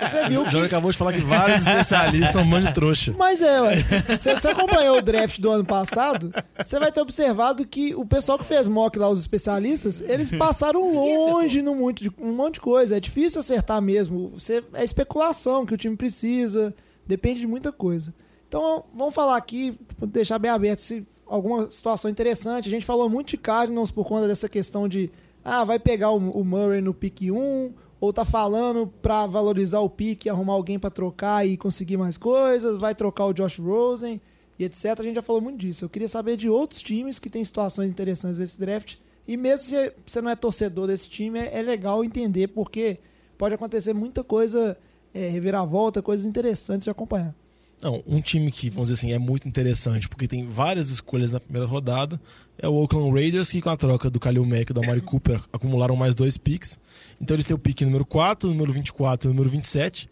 você 0.00 0.28
viu 0.28 0.42
O 0.42 0.44
que 0.44 0.50
John 0.50 0.64
acabou 0.64 0.90
de 0.90 0.98
falar 0.98 1.12
que 1.12 1.20
vários 1.20 1.62
especialistas 1.62 2.30
são 2.30 2.42
um 2.42 2.50
bando 2.50 2.66
de 2.66 2.74
trouxa. 2.74 3.14
Mas 3.16 3.40
é, 3.40 3.60
ué. 3.60 3.76
Se 4.18 4.34
você 4.34 4.48
acompanhou 4.48 4.98
o 4.98 5.02
draft 5.02 5.40
do 5.40 5.50
ano 5.50 5.64
passado, 5.64 6.32
você 6.56 6.78
vai 6.78 6.90
ter 6.90 7.00
observado 7.00 7.66
que 7.66 7.94
o 7.94 8.04
pessoal 8.04 8.38
que 8.38 8.44
fez 8.44 8.68
mock 8.68 8.98
lá, 8.98 9.08
os 9.08 9.20
especialistas, 9.20 10.00
eles 10.00 10.30
passaram 10.30 10.92
longe 10.92 11.62
no 11.62 11.74
muito 11.74 12.02
de, 12.02 12.12
um 12.18 12.32
monte 12.32 12.54
de 12.54 12.60
coisa. 12.60 12.96
É 12.96 13.00
difícil 13.00 13.40
acertar 13.40 13.80
mesmo. 13.80 14.32
Você, 14.34 14.62
é 14.74 14.84
especulação 14.84 15.64
que 15.64 15.74
o 15.74 15.78
time 15.78 15.96
precisa, 15.96 16.74
depende 17.06 17.40
de 17.40 17.46
muita 17.46 17.72
coisa. 17.72 18.12
Então, 18.48 18.84
vamos 18.94 19.14
falar 19.14 19.36
aqui, 19.36 19.74
deixar 20.08 20.38
bem 20.38 20.50
aberto 20.50 20.80
se 20.80 21.06
alguma 21.26 21.70
situação 21.70 22.10
interessante. 22.10 22.68
A 22.68 22.70
gente 22.70 22.86
falou 22.86 23.08
muito 23.08 23.28
de 23.28 23.36
Cardinals 23.36 23.90
por 23.90 24.06
conta 24.06 24.28
dessa 24.28 24.48
questão 24.48 24.88
de 24.88 25.10
ah, 25.48 25.64
vai 25.64 25.78
pegar 25.78 26.10
o, 26.10 26.16
o 26.16 26.44
Murray 26.44 26.80
no 26.80 26.92
pick 26.92 27.30
1, 27.30 27.72
ou 28.00 28.12
tá 28.12 28.24
falando 28.24 28.88
pra 29.00 29.28
valorizar 29.28 29.78
o 29.78 29.88
pique, 29.88 30.28
arrumar 30.28 30.54
alguém 30.54 30.76
pra 30.76 30.90
trocar 30.90 31.46
e 31.46 31.56
conseguir 31.56 31.96
mais 31.96 32.18
coisas, 32.18 32.76
vai 32.78 32.96
trocar 32.96 33.26
o 33.26 33.32
Josh 33.32 33.60
Rosen 33.60 34.20
e 34.58 34.64
etc. 34.64 34.98
A 34.98 35.02
gente 35.04 35.14
já 35.14 35.22
falou 35.22 35.40
muito 35.40 35.58
disso. 35.58 35.84
Eu 35.84 35.88
queria 35.88 36.08
saber 36.08 36.36
de 36.36 36.50
outros 36.50 36.82
times 36.82 37.20
que 37.20 37.30
têm 37.30 37.44
situações 37.44 37.88
interessantes 37.88 38.40
nesse 38.40 38.58
draft. 38.58 38.96
E 39.26 39.36
mesmo 39.36 39.68
se 39.68 39.92
você 40.04 40.20
não 40.20 40.30
é 40.30 40.34
torcedor 40.34 40.88
desse 40.88 41.08
time, 41.08 41.38
é, 41.38 41.60
é 41.60 41.62
legal 41.62 42.04
entender, 42.04 42.48
porque 42.48 42.98
pode 43.38 43.54
acontecer 43.54 43.92
muita 43.92 44.24
coisa, 44.24 44.76
é, 45.14 45.28
reviravolta, 45.28 46.02
coisas 46.02 46.26
interessantes 46.26 46.86
de 46.86 46.90
acompanhar. 46.90 47.32
Não, 47.80 48.02
um 48.06 48.20
time 48.20 48.50
que, 48.50 48.70
vamos 48.70 48.88
dizer 48.88 49.00
assim, 49.00 49.12
é 49.12 49.18
muito 49.18 49.46
interessante, 49.46 50.08
porque 50.08 50.26
tem 50.26 50.46
várias 50.46 50.88
escolhas 50.88 51.32
na 51.32 51.40
primeira 51.40 51.66
rodada, 51.66 52.18
é 52.58 52.66
o 52.66 52.72
Oakland 52.72 53.12
Raiders, 53.12 53.50
que 53.50 53.60
com 53.60 53.68
a 53.68 53.76
troca 53.76 54.08
do 54.08 54.18
Kalil 54.18 54.44
Mack 54.46 54.70
e 54.70 54.72
do 54.72 54.80
Amari 54.82 55.02
Cooper 55.02 55.42
acumularam 55.52 55.94
mais 55.94 56.14
dois 56.14 56.38
picks. 56.38 56.78
Então 57.20 57.34
eles 57.34 57.44
têm 57.44 57.54
o 57.54 57.58
pick 57.58 57.82
número 57.82 58.04
4, 58.04 58.48
número 58.48 58.72
24 58.72 59.28
e 59.28 59.32
número 59.32 59.50
27, 59.50 60.08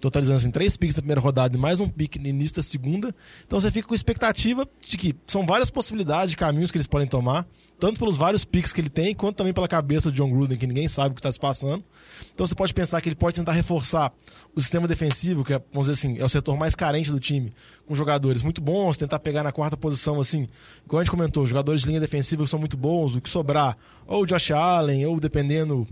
totalizando 0.00 0.38
assim, 0.38 0.50
três 0.50 0.76
picks 0.76 0.96
na 0.96 1.02
primeira 1.02 1.20
rodada 1.20 1.56
e 1.56 1.60
mais 1.60 1.78
um 1.78 1.88
pick 1.88 2.16
no 2.16 2.26
início 2.26 2.56
da 2.56 2.62
segunda. 2.62 3.14
Então 3.46 3.60
você 3.60 3.70
fica 3.70 3.86
com 3.86 3.94
expectativa 3.94 4.68
de 4.84 4.96
que 4.98 5.14
são 5.24 5.46
várias 5.46 5.70
possibilidades 5.70 6.30
de 6.30 6.36
caminhos 6.36 6.72
que 6.72 6.76
eles 6.76 6.88
podem 6.88 7.06
tomar, 7.06 7.46
tanto 7.84 7.98
pelos 7.98 8.16
vários 8.16 8.46
picks 8.46 8.72
que 8.72 8.80
ele 8.80 8.88
tem, 8.88 9.14
quanto 9.14 9.36
também 9.36 9.52
pela 9.52 9.68
cabeça 9.68 10.10
do 10.10 10.16
John 10.16 10.30
Gruden, 10.30 10.56
que 10.56 10.66
ninguém 10.66 10.88
sabe 10.88 11.10
o 11.10 11.14
que 11.14 11.20
está 11.20 11.30
se 11.30 11.38
passando. 11.38 11.84
Então 12.34 12.46
você 12.46 12.54
pode 12.54 12.72
pensar 12.72 12.98
que 13.02 13.10
ele 13.10 13.14
pode 13.14 13.36
tentar 13.36 13.52
reforçar 13.52 14.10
o 14.54 14.60
sistema 14.62 14.88
defensivo, 14.88 15.44
que 15.44 15.52
é, 15.52 15.60
vamos 15.70 15.86
dizer 15.86 15.92
assim, 15.92 16.18
é 16.18 16.24
o 16.24 16.28
setor 16.30 16.56
mais 16.56 16.74
carente 16.74 17.10
do 17.10 17.20
time, 17.20 17.52
com 17.86 17.94
jogadores 17.94 18.40
muito 18.40 18.62
bons, 18.62 18.96
tentar 18.96 19.18
pegar 19.18 19.42
na 19.42 19.52
quarta 19.52 19.76
posição, 19.76 20.18
assim, 20.18 20.48
igual 20.86 21.00
a 21.00 21.04
gente 21.04 21.10
comentou, 21.10 21.44
jogadores 21.44 21.82
de 21.82 21.88
linha 21.88 22.00
defensiva 22.00 22.42
que 22.42 22.48
são 22.48 22.58
muito 22.58 22.74
bons, 22.74 23.16
o 23.16 23.20
que 23.20 23.28
sobrar, 23.28 23.76
ou 24.06 24.22
o 24.22 24.26
Josh 24.26 24.52
Allen, 24.52 25.04
ou 25.04 25.20
dependendo, 25.20 25.86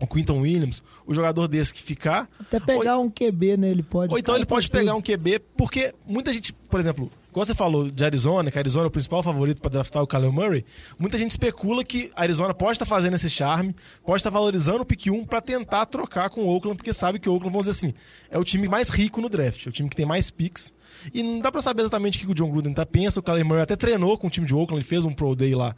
o 0.00 0.06
Quinton 0.06 0.40
Williams, 0.40 0.82
o 1.06 1.12
jogador 1.12 1.46
desse 1.46 1.74
que 1.74 1.82
ficar, 1.82 2.26
Até 2.40 2.58
pegar 2.58 2.98
um 3.00 3.10
QB 3.10 3.58
nele 3.58 3.82
pode. 3.82 4.14
ou 4.14 4.18
então 4.18 4.34
ele 4.34 4.46
pode 4.46 4.70
pegar 4.70 4.94
um 4.94 5.02
QB, 5.02 5.40
porque 5.58 5.94
muita 6.06 6.32
gente, 6.32 6.54
por 6.54 6.80
exemplo, 6.80 7.12
como 7.38 7.46
você 7.46 7.54
falou 7.54 7.88
de 7.88 8.04
Arizona, 8.04 8.50
que 8.50 8.58
Arizona 8.58 8.86
é 8.86 8.88
o 8.88 8.90
principal 8.90 9.22
favorito 9.22 9.60
para 9.60 9.70
draftar 9.70 10.02
o 10.02 10.08
Kyler 10.08 10.32
Murray, 10.32 10.64
muita 10.98 11.16
gente 11.16 11.30
especula 11.30 11.84
que 11.84 12.10
a 12.16 12.22
Arizona 12.22 12.52
pode 12.52 12.72
estar 12.72 12.84
fazendo 12.84 13.14
esse 13.14 13.30
charme, 13.30 13.76
pode 14.04 14.18
estar 14.18 14.30
valorizando 14.30 14.82
o 14.82 14.84
pick 14.84 15.06
1 15.06 15.24
para 15.24 15.40
tentar 15.40 15.86
trocar 15.86 16.30
com 16.30 16.40
o 16.40 16.48
Oakland, 16.48 16.76
porque 16.76 16.92
sabe 16.92 17.20
que 17.20 17.28
o 17.28 17.32
Oakland, 17.32 17.52
vamos 17.52 17.68
dizer 17.68 17.78
assim, 17.78 17.94
é 18.28 18.36
o 18.36 18.42
time 18.42 18.66
mais 18.66 18.88
rico 18.88 19.20
no 19.20 19.28
draft, 19.28 19.66
é 19.66 19.68
o 19.68 19.72
time 19.72 19.88
que 19.88 19.94
tem 19.94 20.04
mais 20.04 20.30
picks. 20.30 20.74
E 21.14 21.22
não 21.22 21.38
dá 21.38 21.52
para 21.52 21.62
saber 21.62 21.82
exatamente 21.82 22.18
o 22.18 22.26
que 22.26 22.32
o 22.32 22.34
John 22.34 22.50
Gruden 22.50 22.72
tá 22.72 22.84
pensa, 22.84 23.20
o 23.20 23.22
Kyler 23.22 23.44
Murray 23.44 23.62
até 23.62 23.76
treinou 23.76 24.18
com 24.18 24.26
o 24.26 24.30
time 24.30 24.44
de 24.44 24.52
Oakland, 24.52 24.80
ele 24.80 24.88
fez 24.88 25.04
um 25.04 25.12
pro 25.12 25.36
day 25.36 25.54
lá 25.54 25.76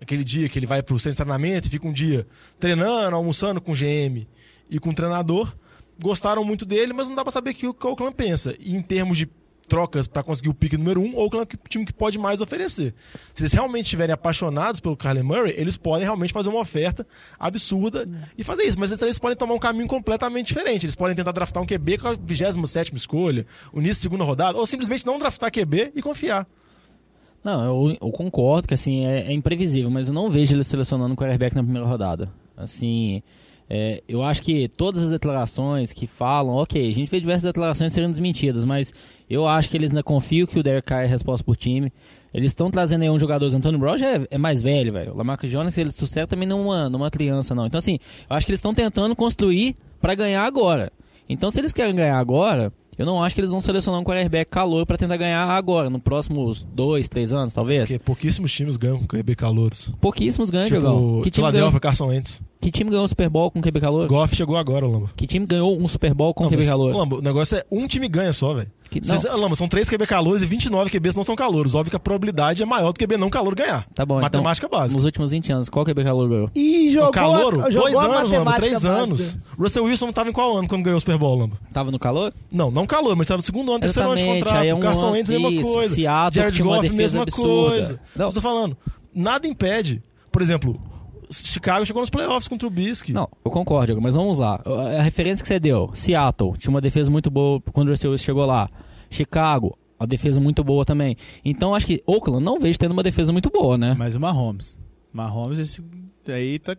aquele 0.00 0.24
dia 0.24 0.48
que 0.48 0.58
ele 0.58 0.66
vai 0.66 0.82
pro 0.82 0.98
centro 0.98 1.12
de 1.12 1.16
treinamento 1.18 1.68
e 1.68 1.70
fica 1.70 1.86
um 1.86 1.92
dia 1.92 2.26
treinando, 2.58 3.14
almoçando 3.14 3.60
com 3.60 3.72
o 3.72 3.74
GM 3.74 4.26
e 4.70 4.78
com 4.78 4.88
o 4.88 4.94
treinador. 4.94 5.54
Gostaram 6.00 6.42
muito 6.44 6.64
dele, 6.64 6.94
mas 6.94 7.08
não 7.08 7.14
dá 7.14 7.22
pra 7.22 7.30
saber 7.30 7.50
o 7.50 7.54
que 7.54 7.66
o 7.66 7.76
Oakland 7.82 8.14
pensa. 8.14 8.54
E 8.58 8.74
em 8.74 8.80
termos 8.80 9.18
de 9.18 9.28
trocas 9.64 10.06
pra 10.06 10.22
conseguir 10.22 10.48
o 10.48 10.54
pique 10.54 10.76
número 10.76 11.00
um, 11.00 11.16
o 11.16 11.24
é 11.24 11.42
o 11.42 11.46
time 11.68 11.84
que 11.84 11.92
pode 11.92 12.18
mais 12.18 12.40
oferecer. 12.40 12.94
Se 13.34 13.42
eles 13.42 13.52
realmente 13.52 13.86
estiverem 13.86 14.12
apaixonados 14.12 14.80
pelo 14.80 14.96
Kyler 14.96 15.24
Murray, 15.24 15.54
eles 15.56 15.76
podem 15.76 16.04
realmente 16.04 16.32
fazer 16.32 16.48
uma 16.48 16.60
oferta 16.60 17.06
absurda 17.38 18.04
e 18.36 18.44
fazer 18.44 18.64
isso. 18.64 18.78
Mas 18.78 18.90
então 18.90 19.08
eles 19.08 19.18
podem 19.18 19.36
tomar 19.36 19.54
um 19.54 19.58
caminho 19.58 19.88
completamente 19.88 20.48
diferente. 20.48 20.86
Eles 20.86 20.94
podem 20.94 21.16
tentar 21.16 21.32
draftar 21.32 21.62
um 21.62 21.66
QB 21.66 21.98
com 21.98 22.08
a 22.08 22.14
27 22.14 22.94
escolha, 22.94 23.46
o 23.72 23.80
início 23.80 23.96
da 23.96 24.02
segunda 24.02 24.24
rodada, 24.24 24.58
ou 24.58 24.66
simplesmente 24.66 25.06
não 25.06 25.18
draftar 25.18 25.50
QB 25.50 25.92
e 25.94 26.02
confiar. 26.02 26.46
Não, 27.42 27.62
eu, 27.64 27.96
eu 28.00 28.10
concordo 28.10 28.66
que 28.66 28.74
assim 28.74 29.04
é, 29.04 29.26
é 29.26 29.32
imprevisível, 29.32 29.90
mas 29.90 30.08
eu 30.08 30.14
não 30.14 30.30
vejo 30.30 30.54
ele 30.54 30.64
selecionando 30.64 31.12
um 31.12 31.16
quarterback 31.16 31.54
na 31.54 31.62
primeira 31.62 31.86
rodada. 31.86 32.32
Assim, 32.56 33.22
é, 33.68 34.02
eu 34.08 34.22
acho 34.22 34.42
que 34.42 34.68
todas 34.68 35.04
as 35.04 35.10
declarações 35.10 35.92
que 35.92 36.06
falam, 36.06 36.54
ok, 36.54 36.90
a 36.90 36.94
gente 36.94 37.10
vê 37.10 37.18
diversas 37.18 37.44
declarações 37.44 37.92
sendo 37.92 38.10
desmentidas, 38.10 38.64
mas 38.64 38.92
eu 39.28 39.46
acho 39.46 39.70
que 39.70 39.76
eles 39.76 39.90
ainda 39.90 40.02
confiam 40.02 40.46
que 40.46 40.58
o 40.58 40.62
Derek 40.62 40.86
Carr 40.86 41.04
é 41.04 41.06
resposta 41.06 41.44
por 41.44 41.56
time. 41.56 41.92
Eles 42.32 42.50
estão 42.50 42.70
trazendo 42.70 43.02
aí 43.02 43.10
um 43.10 43.18
jogador, 43.18 43.48
o 43.48 43.56
Antônio 43.56 43.78
Brown 43.78 43.96
já 43.96 44.16
é, 44.16 44.26
é 44.32 44.38
mais 44.38 44.60
velho, 44.60 44.92
velho. 44.92 45.12
O 45.12 45.16
Lamarcus 45.16 45.50
Jones, 45.50 45.78
ele 45.78 45.92
sucede 45.92 46.26
também 46.26 46.48
numa, 46.48 46.88
numa 46.90 47.10
criança, 47.10 47.54
não. 47.54 47.64
Então, 47.66 47.78
assim, 47.78 47.98
eu 48.28 48.36
acho 48.36 48.44
que 48.44 48.50
eles 48.50 48.58
estão 48.58 48.74
tentando 48.74 49.14
construir 49.14 49.76
para 50.00 50.14
ganhar 50.16 50.44
agora. 50.44 50.90
Então, 51.28 51.50
se 51.50 51.60
eles 51.60 51.72
querem 51.72 51.94
ganhar 51.94 52.18
agora, 52.18 52.72
eu 52.98 53.06
não 53.06 53.22
acho 53.22 53.34
que 53.34 53.40
eles 53.40 53.50
vão 53.50 53.60
selecionar 53.60 54.00
um 54.00 54.04
quarterback 54.04 54.50
calor 54.50 54.84
para 54.84 54.96
tentar 54.96 55.16
ganhar 55.16 55.44
agora, 55.44 55.88
nos 55.88 56.00
próximos 56.00 56.62
dois, 56.64 57.08
três 57.08 57.32
anos, 57.32 57.54
talvez. 57.54 57.88
Porque 57.88 57.98
pouquíssimos 57.98 58.52
times 58.52 58.76
ganham 58.76 58.98
com 58.98 59.06
QB 59.06 59.34
calouros. 59.36 59.92
Pouquíssimos 60.00 60.50
ganham, 60.50 60.66
Tipo, 60.66 60.80
Diogão. 60.80 61.22
Que 61.22 61.30
time 61.30 61.42
Philadelphia, 61.46 61.70
ganhou? 61.70 61.80
Carson 61.80 62.06
Wentz. 62.08 62.42
Que 62.64 62.70
time 62.70 62.88
ganhou 62.88 63.04
um 63.04 63.08
Super 63.08 63.28
Bowl 63.28 63.50
com 63.50 63.60
QB 63.60 63.78
calor? 63.78 64.08
Goff 64.08 64.34
chegou 64.34 64.56
agora, 64.56 64.86
Lamba. 64.86 65.10
Que 65.14 65.26
time 65.26 65.44
ganhou 65.44 65.78
um 65.78 65.86
Super 65.86 66.14
Bowl 66.14 66.32
com 66.32 66.44
Não, 66.44 66.50
QB 66.50 66.62
mas, 66.62 66.66
calor? 66.70 66.96
Lamba, 66.96 67.16
o 67.16 67.20
negócio 67.20 67.58
é 67.58 67.64
um 67.70 67.86
time 67.86 68.08
ganha 68.08 68.32
só, 68.32 68.54
velho. 68.54 68.70
Lamba, 69.36 69.54
são 69.54 69.68
três 69.68 69.86
QB 69.90 70.06
calouros 70.06 70.40
e 70.42 70.46
29 70.46 70.88
QBs 70.90 71.14
não 71.14 71.22
são 71.24 71.36
calouros. 71.36 71.74
Óbvio 71.74 71.90
que 71.90 71.96
a 71.96 72.00
probabilidade 72.00 72.62
é 72.62 72.64
maior 72.66 72.90
do 72.92 72.98
QB 72.98 73.18
não 73.18 73.28
calor 73.28 73.54
ganhar. 73.54 73.86
Tá 73.94 74.06
bom, 74.06 74.18
Matemática 74.18 74.66
então, 74.66 74.78
básica. 74.78 74.96
Nos 74.96 75.04
últimos 75.04 75.30
20 75.32 75.52
anos, 75.52 75.68
qual 75.68 75.84
QB 75.84 76.04
calor 76.04 76.26
ganhou? 76.26 76.50
E 76.54 76.90
jogou, 76.90 77.08
o 77.10 77.12
calouro, 77.12 77.60
a- 77.66 77.70
jogou 77.70 77.90
dois 77.90 77.98
a 77.98 78.18
anos, 78.18 78.30
Lamba, 78.30 78.52
três 78.54 78.72
básica. 78.82 78.90
anos. 78.92 79.38
Russell 79.58 79.84
Wilson 79.84 80.10
tava 80.12 80.30
em 80.30 80.32
qual 80.32 80.56
ano 80.56 80.66
quando 80.66 80.84
ganhou 80.84 80.96
o 80.96 81.00
Super 81.00 81.18
Bowl, 81.18 81.36
Lamba? 81.38 81.58
Tava 81.70 81.90
no 81.90 81.98
calor? 81.98 82.32
Não, 82.50 82.70
não 82.70 82.86
calor, 82.86 83.14
mas 83.14 83.26
tava 83.26 83.38
no 83.38 83.44
segundo 83.44 83.70
ano, 83.72 83.80
terceiro 83.80 84.08
ano 84.08 84.16
de 84.16 84.22
Exatamente, 84.22 84.44
contrato. 84.44 84.62
aí 84.62 84.68
é 84.70 84.74
um 84.74 84.80
Carson 84.80 85.06
ano- 85.08 85.12
Wentz, 85.16 85.28
mesma 85.28 85.50
isso, 85.50 85.72
coisa. 85.74 85.94
Seattle, 85.94 86.34
Jared 86.42 86.62
Goff, 86.62 86.88
mesma 86.90 87.22
absurda. 87.24 87.68
coisa. 87.70 87.98
Não. 88.16 88.26
Eu 88.28 88.32
tô 88.32 88.40
falando, 88.40 88.74
nada 89.14 89.46
impede. 89.46 90.02
Por 90.32 90.40
exemplo, 90.40 90.80
Chicago 91.42 91.84
chegou 91.86 92.00
nos 92.02 92.10
playoffs 92.10 92.48
com 92.48 92.54
o 92.54 92.58
Trubisky. 92.58 93.12
Não, 93.12 93.28
eu 93.44 93.50
concordo, 93.50 94.00
mas 94.00 94.14
vamos 94.14 94.38
lá. 94.38 94.60
A 94.98 95.02
referência 95.02 95.42
que 95.42 95.48
você 95.48 95.58
deu, 95.58 95.90
Seattle, 95.94 96.52
tinha 96.58 96.70
uma 96.70 96.80
defesa 96.80 97.10
muito 97.10 97.30
boa 97.30 97.60
quando 97.72 97.88
o 97.88 97.90
Russell 97.92 98.10
Wilson 98.12 98.24
chegou 98.24 98.44
lá. 98.46 98.68
Chicago, 99.10 99.76
a 99.98 100.06
defesa 100.06 100.40
muito 100.40 100.62
boa 100.64 100.84
também. 100.84 101.16
Então 101.44 101.74
acho 101.74 101.86
que 101.86 102.02
Oakland 102.06 102.44
não 102.44 102.58
vejo 102.58 102.78
tendo 102.78 102.92
uma 102.92 103.02
defesa 103.02 103.32
muito 103.32 103.50
boa, 103.50 103.78
né? 103.78 103.94
Mas 103.98 104.16
o 104.16 104.20
Mahomes. 104.20 104.76
Mahomes 105.12 105.58
esse 105.58 105.82
aí 106.28 106.58
tá 106.58 106.76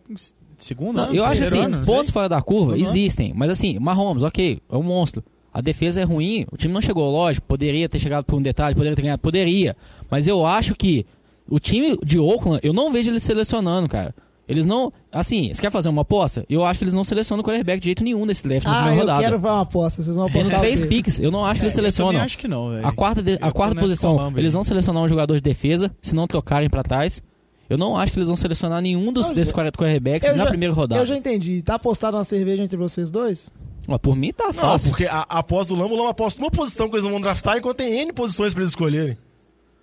segundo 0.58 0.96
Não, 0.96 1.04
ano, 1.04 1.14
eu 1.14 1.24
acho 1.24 1.42
assim, 1.44 1.58
ano, 1.58 1.84
pontos 1.84 2.10
fora 2.10 2.28
da 2.28 2.40
curva 2.42 2.72
Segundo 2.72 2.86
ano. 2.88 2.96
existem. 2.96 3.32
Mas 3.34 3.50
assim, 3.50 3.78
Mahomes, 3.78 4.22
ok, 4.22 4.60
é 4.70 4.76
um 4.76 4.82
monstro. 4.82 5.24
A 5.52 5.60
defesa 5.62 6.02
é 6.02 6.04
ruim, 6.04 6.44
o 6.52 6.56
time 6.56 6.74
não 6.74 6.82
chegou, 6.82 7.10
lógico, 7.10 7.46
poderia 7.46 7.88
ter 7.88 7.98
chegado 7.98 8.24
por 8.24 8.36
um 8.36 8.42
detalhe, 8.42 8.74
poderia 8.74 8.94
ter 8.94 9.02
ganhado, 9.02 9.22
poderia. 9.22 9.74
Mas 10.10 10.28
eu 10.28 10.44
acho 10.44 10.74
que 10.74 11.06
o 11.48 11.58
time 11.58 11.96
de 12.04 12.18
Oakland, 12.18 12.60
eu 12.62 12.74
não 12.74 12.92
vejo 12.92 13.10
eles 13.10 13.22
selecionando, 13.22 13.88
cara. 13.88 14.14
Eles 14.48 14.64
não. 14.64 14.92
Assim, 15.10 15.52
você 15.52 15.60
quer 15.60 15.70
fazer 15.72 15.88
uma 15.88 16.02
aposta? 16.02 16.44
Eu 16.48 16.64
acho 16.64 16.78
que 16.78 16.84
eles 16.84 16.94
não 16.94 17.02
selecionam 17.02 17.42
o 17.42 17.44
quarterback 17.44 17.80
de 17.80 17.86
jeito 17.86 18.04
nenhum 18.04 18.24
nesse 18.24 18.46
draft 18.46 18.64
na 18.64 18.70
Ah, 18.70 18.74
primeira 18.84 18.96
eu 18.96 19.00
rodada. 19.06 19.20
quero 19.24 19.38
ver 19.40 19.48
uma 19.48 19.60
aposta. 19.62 20.02
Vocês 20.02 20.14
vão 20.16 20.26
apostar 20.26 20.56
o 20.58 20.60
três 20.60 20.82
picks, 20.86 21.18
eu 21.18 21.30
não 21.32 21.44
acho 21.44 21.60
que 21.60 21.64
eles 21.66 21.72
É, 21.72 21.76
Eu 21.76 21.82
selecionam. 21.82 22.12
também 22.12 22.24
acho 22.24 22.38
que 22.38 22.46
não, 22.48 22.70
velho. 22.70 22.86
A 22.86 22.92
quarta, 22.92 23.22
de- 23.22 23.32
Eu 23.32 23.38
a 23.40 23.50
quarta 23.50 23.80
posição, 23.80 24.16
colamba 24.16 24.38
aí. 24.38 24.42
eles 24.42 24.52
vão 24.52 24.62
selecionar 24.62 25.02
um 25.02 25.08
jogador 25.08 25.34
de 25.34 25.42
defesa, 25.42 25.90
se 26.00 26.14
não 26.14 26.26
trocarem 26.28 26.70
pra 26.70 26.82
trás. 26.82 27.20
Eu 27.68 27.76
não 27.76 27.96
acho 27.96 28.12
que 28.12 28.18
eles 28.20 28.28
vão 28.28 28.36
selecionar 28.36 28.80
nenhum 28.80 29.12
dos, 29.12 29.26
Eu 29.26 29.34
desses 29.34 29.48
já- 29.48 29.54
40 29.54 29.76
quarterbacks 29.76 30.28
Eu 30.28 30.36
na 30.36 30.44
já- 30.44 30.50
primeira 30.50 30.72
rodada. 30.72 31.00
Eu 31.02 31.06
já 31.06 31.16
entendi. 31.16 31.60
Tá 31.62 31.74
apostado 31.74 32.16
uma 32.16 32.22
cerveja 32.22 32.62
entre 32.62 32.76
vocês 32.76 33.10
dois? 33.10 33.50
Ó, 33.88 33.98
por 33.98 34.14
mim 34.14 34.32
tá 34.32 34.46
Não, 34.46 34.52
fácil. 34.52 34.90
porque 34.90 35.06
a, 35.06 35.26
a 35.28 35.38
após 35.40 35.66
do 35.66 35.74
Lamba, 35.74 35.94
o 35.94 35.96
Lamba 35.98 36.10
aposta 36.10 36.40
numa 36.40 36.50
posição 36.52 36.88
que 36.88 36.94
eles 36.94 37.04
não 37.04 37.10
vão 37.10 37.20
draftar, 37.20 37.56
enquanto 37.58 37.78
tem 37.78 38.00
N 38.02 38.12
posições 38.12 38.52
pra 38.54 38.62
eles 38.62 38.70
escolherem. 38.70 39.16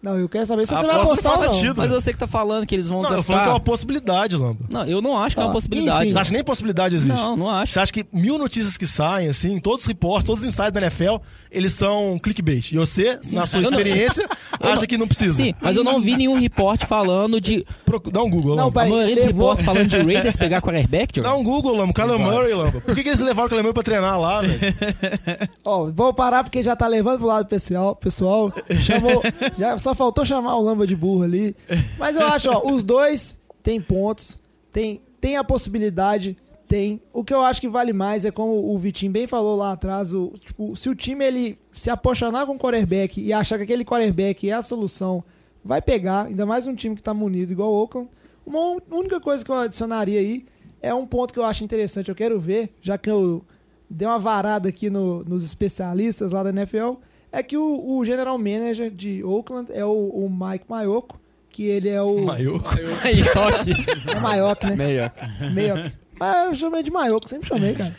Não, 0.04 0.20
eu 0.20 0.28
quero 0.28 0.45
saber 0.45 0.68
se 0.68 0.74
A 0.74 0.78
você 0.82 0.86
vai 0.88 0.95
aposta 0.97 1.14
apostar 1.14 1.38
ou 1.39 1.45
não. 1.45 1.54
sentido. 1.54 1.76
Mas 1.78 1.89
você 1.91 2.12
que 2.12 2.20
tá 2.20 2.28
falando 2.28 2.66
que 2.66 2.76
eles 2.76 2.89
vão 2.89 2.97
Não, 3.01 3.06
eu 3.06 3.14
draftar. 3.16 3.26
falando 3.26 3.43
que 3.43 3.49
é 3.49 3.54
uma 3.54 3.60
possibilidade, 3.62 4.36
Lamba. 4.36 4.66
Não, 4.70 4.86
eu 4.86 5.01
não 5.01 5.18
acho 5.18 5.34
que 5.36 5.41
é 5.41 5.45
uma 5.45 5.51
Ah, 5.51 5.54
possibilidade. 5.54 6.04
enfim. 6.04 6.14
Você 6.14 6.20
acha 6.20 6.30
que 6.30 6.34
nem 6.36 6.43
possibilidade 6.43 6.95
existe? 6.97 7.16
Não, 7.16 7.38
não 7.38 7.49
acho. 7.49 7.72
Você 7.72 7.80
acha 7.80 7.91
que 7.93 8.06
mil 8.12 8.38
notícias 8.38 8.76
que 8.76 8.86
saem, 8.86 9.30
assim, 9.30 9.58
todos 9.62 9.80
os 9.84 9.88
reportes, 9.88 10.26
todos 10.26 10.43
os 10.43 10.49
insights 10.49 10.74
da 10.74 10.82
NFL, 10.82 11.16
eles 11.49 11.72
são 11.72 12.20
clickbait. 12.22 12.74
E 12.74 12.78
você, 12.78 13.18
na 13.32 13.45
sua 13.45 13.60
Eu 13.62 13.72
não- 13.72 13.80
experiência, 13.80 14.28
acha 14.60 14.86
que 14.86 14.97
não 14.97 15.08
precisa. 15.08 15.38
Sim, 15.38 15.54
mas 15.62 15.78
eu 15.78 15.86
não 15.86 16.01
vi 16.01 16.18
nenhum 16.18 16.38
report 16.38 16.84
falando 16.86 17.39
de. 17.39 17.66
Dá 18.12 18.22
um 18.24 18.30
Google, 18.30 18.58
Não, 18.58 18.66
Lamba. 18.66 18.82
A 18.82 18.86
maioria 18.88 19.16
dos 19.16 19.26
reportes 19.26 19.64
falando 19.64 19.88
de 19.88 19.97
Raiders 20.04 20.36
pegar 20.36 20.60
quarterback. 20.62 21.22
Dá 21.22 21.34
um 21.34 21.43
Google, 21.43 21.76
Lamba. 21.76 21.93
Kyler 21.93 22.20
Murray, 22.20 22.54
Lamba. 22.54 22.82
Por 22.82 22.93
que, 22.93 23.04
que 23.04 23.10
eles 23.10 23.22
levaram 23.22 23.45
o 23.45 23.49
Kyler 23.49 23.64
Murray 23.64 23.74
pra 23.74 23.84
treinar 23.84 24.20
lá, 24.20 24.41
velho? 24.41 24.60
Ó, 25.64 25.89
vou 25.93 26.14
parar 26.14 26.43
porque 26.43 26.62
já 26.62 26.76
tá 26.76 26.88
levando 26.88 27.20
pro 27.20 27.28
lado 27.28 27.47
pessoal. 27.47 27.95
pessoal 27.95 28.51
chamou, 28.84 29.22
já 29.58 29.78
só 29.78 29.92
faltou 29.95 30.25
chamar 30.25 30.55
o 30.57 30.61
Lamba 30.61 30.85
de 30.87 30.95
burro 30.95 31.23
ali. 31.23 31.55
Mas 31.97 32.15
eu 32.15 32.25
acho, 32.27 32.49
ó, 32.49 32.71
os 32.71 32.83
dois 32.83 33.39
têm 33.61 33.79
pontos, 33.81 34.39
tem, 34.71 35.01
tem 35.21 35.37
a 35.37 35.43
possibilidade, 35.43 36.35
tem. 36.67 37.01
O 37.11 37.23
que 37.23 37.33
eu 37.33 37.41
acho 37.41 37.61
que 37.61 37.67
vale 37.69 37.93
mais 37.93 38.25
é 38.25 38.31
como 38.31 38.73
o 38.73 38.77
Vitinho 38.79 39.11
bem 39.11 39.27
falou 39.27 39.55
lá 39.57 39.71
atrás, 39.73 40.13
o, 40.13 40.31
tipo, 40.39 40.75
se 40.75 40.89
o 40.89 40.95
time 40.95 41.23
ele 41.25 41.59
se 41.71 41.89
apaixonar 41.89 42.45
com 42.45 42.55
o 42.55 42.59
quarterback 42.59 43.21
e 43.21 43.31
achar 43.33 43.57
que 43.57 43.63
aquele 43.63 43.85
quarterback 43.85 44.49
é 44.49 44.53
a 44.53 44.61
solução, 44.61 45.23
vai 45.63 45.81
pegar, 45.81 46.25
ainda 46.27 46.45
mais 46.45 46.67
um 46.67 46.75
time 46.75 46.95
que 46.95 47.03
tá 47.03 47.13
munido 47.13 47.51
igual 47.51 47.71
o 47.71 47.75
Oakland. 47.81 48.09
Uma 48.45 48.77
única 48.91 49.19
coisa 49.21 49.43
que 49.45 49.49
eu 49.51 49.55
adicionaria 49.55 50.19
aí 50.19 50.45
é 50.81 50.93
um 50.93 51.05
ponto 51.07 51.33
que 51.33 51.39
eu 51.39 51.45
acho 51.45 51.63
interessante, 51.63 52.09
eu 52.09 52.15
quero 52.15 52.37
ver, 52.39 52.73
já 52.81 52.97
que 52.97 53.09
eu 53.09 53.41
dei 53.89 54.05
uma 54.07 54.19
varada 54.19 54.67
aqui 54.67 54.89
no- 54.89 55.23
nos 55.23 55.45
especialistas 55.45 56.31
lá 56.33 56.43
da 56.43 56.49
NFL, 56.49 56.95
é 57.34 57.41
que 57.41 57.57
o, 57.57 57.97
o 57.97 58.05
general 58.05 58.38
manager 58.38 58.91
de 58.91 59.23
Oakland 59.23 59.71
é 59.73 59.84
o, 59.84 59.89
o 59.89 60.29
Mike 60.29 60.65
Maioco, 60.69 61.19
que 61.49 61.63
ele 61.63 61.89
é 61.89 61.99
o... 61.99 62.19
Maioco. 62.19 62.69
Maioque. 63.03 63.71
É 64.07 64.19
Maioc, 64.19 64.63
né? 64.65 64.75
Maioque. 64.75 65.19
Maioc. 65.53 65.91
Mas 66.19 66.45
eu 66.45 66.55
chamei 66.55 66.84
de 66.84 66.91
Maioco, 66.91 67.27
sempre 67.27 67.49
chamei, 67.49 67.73
cara. 67.73 67.91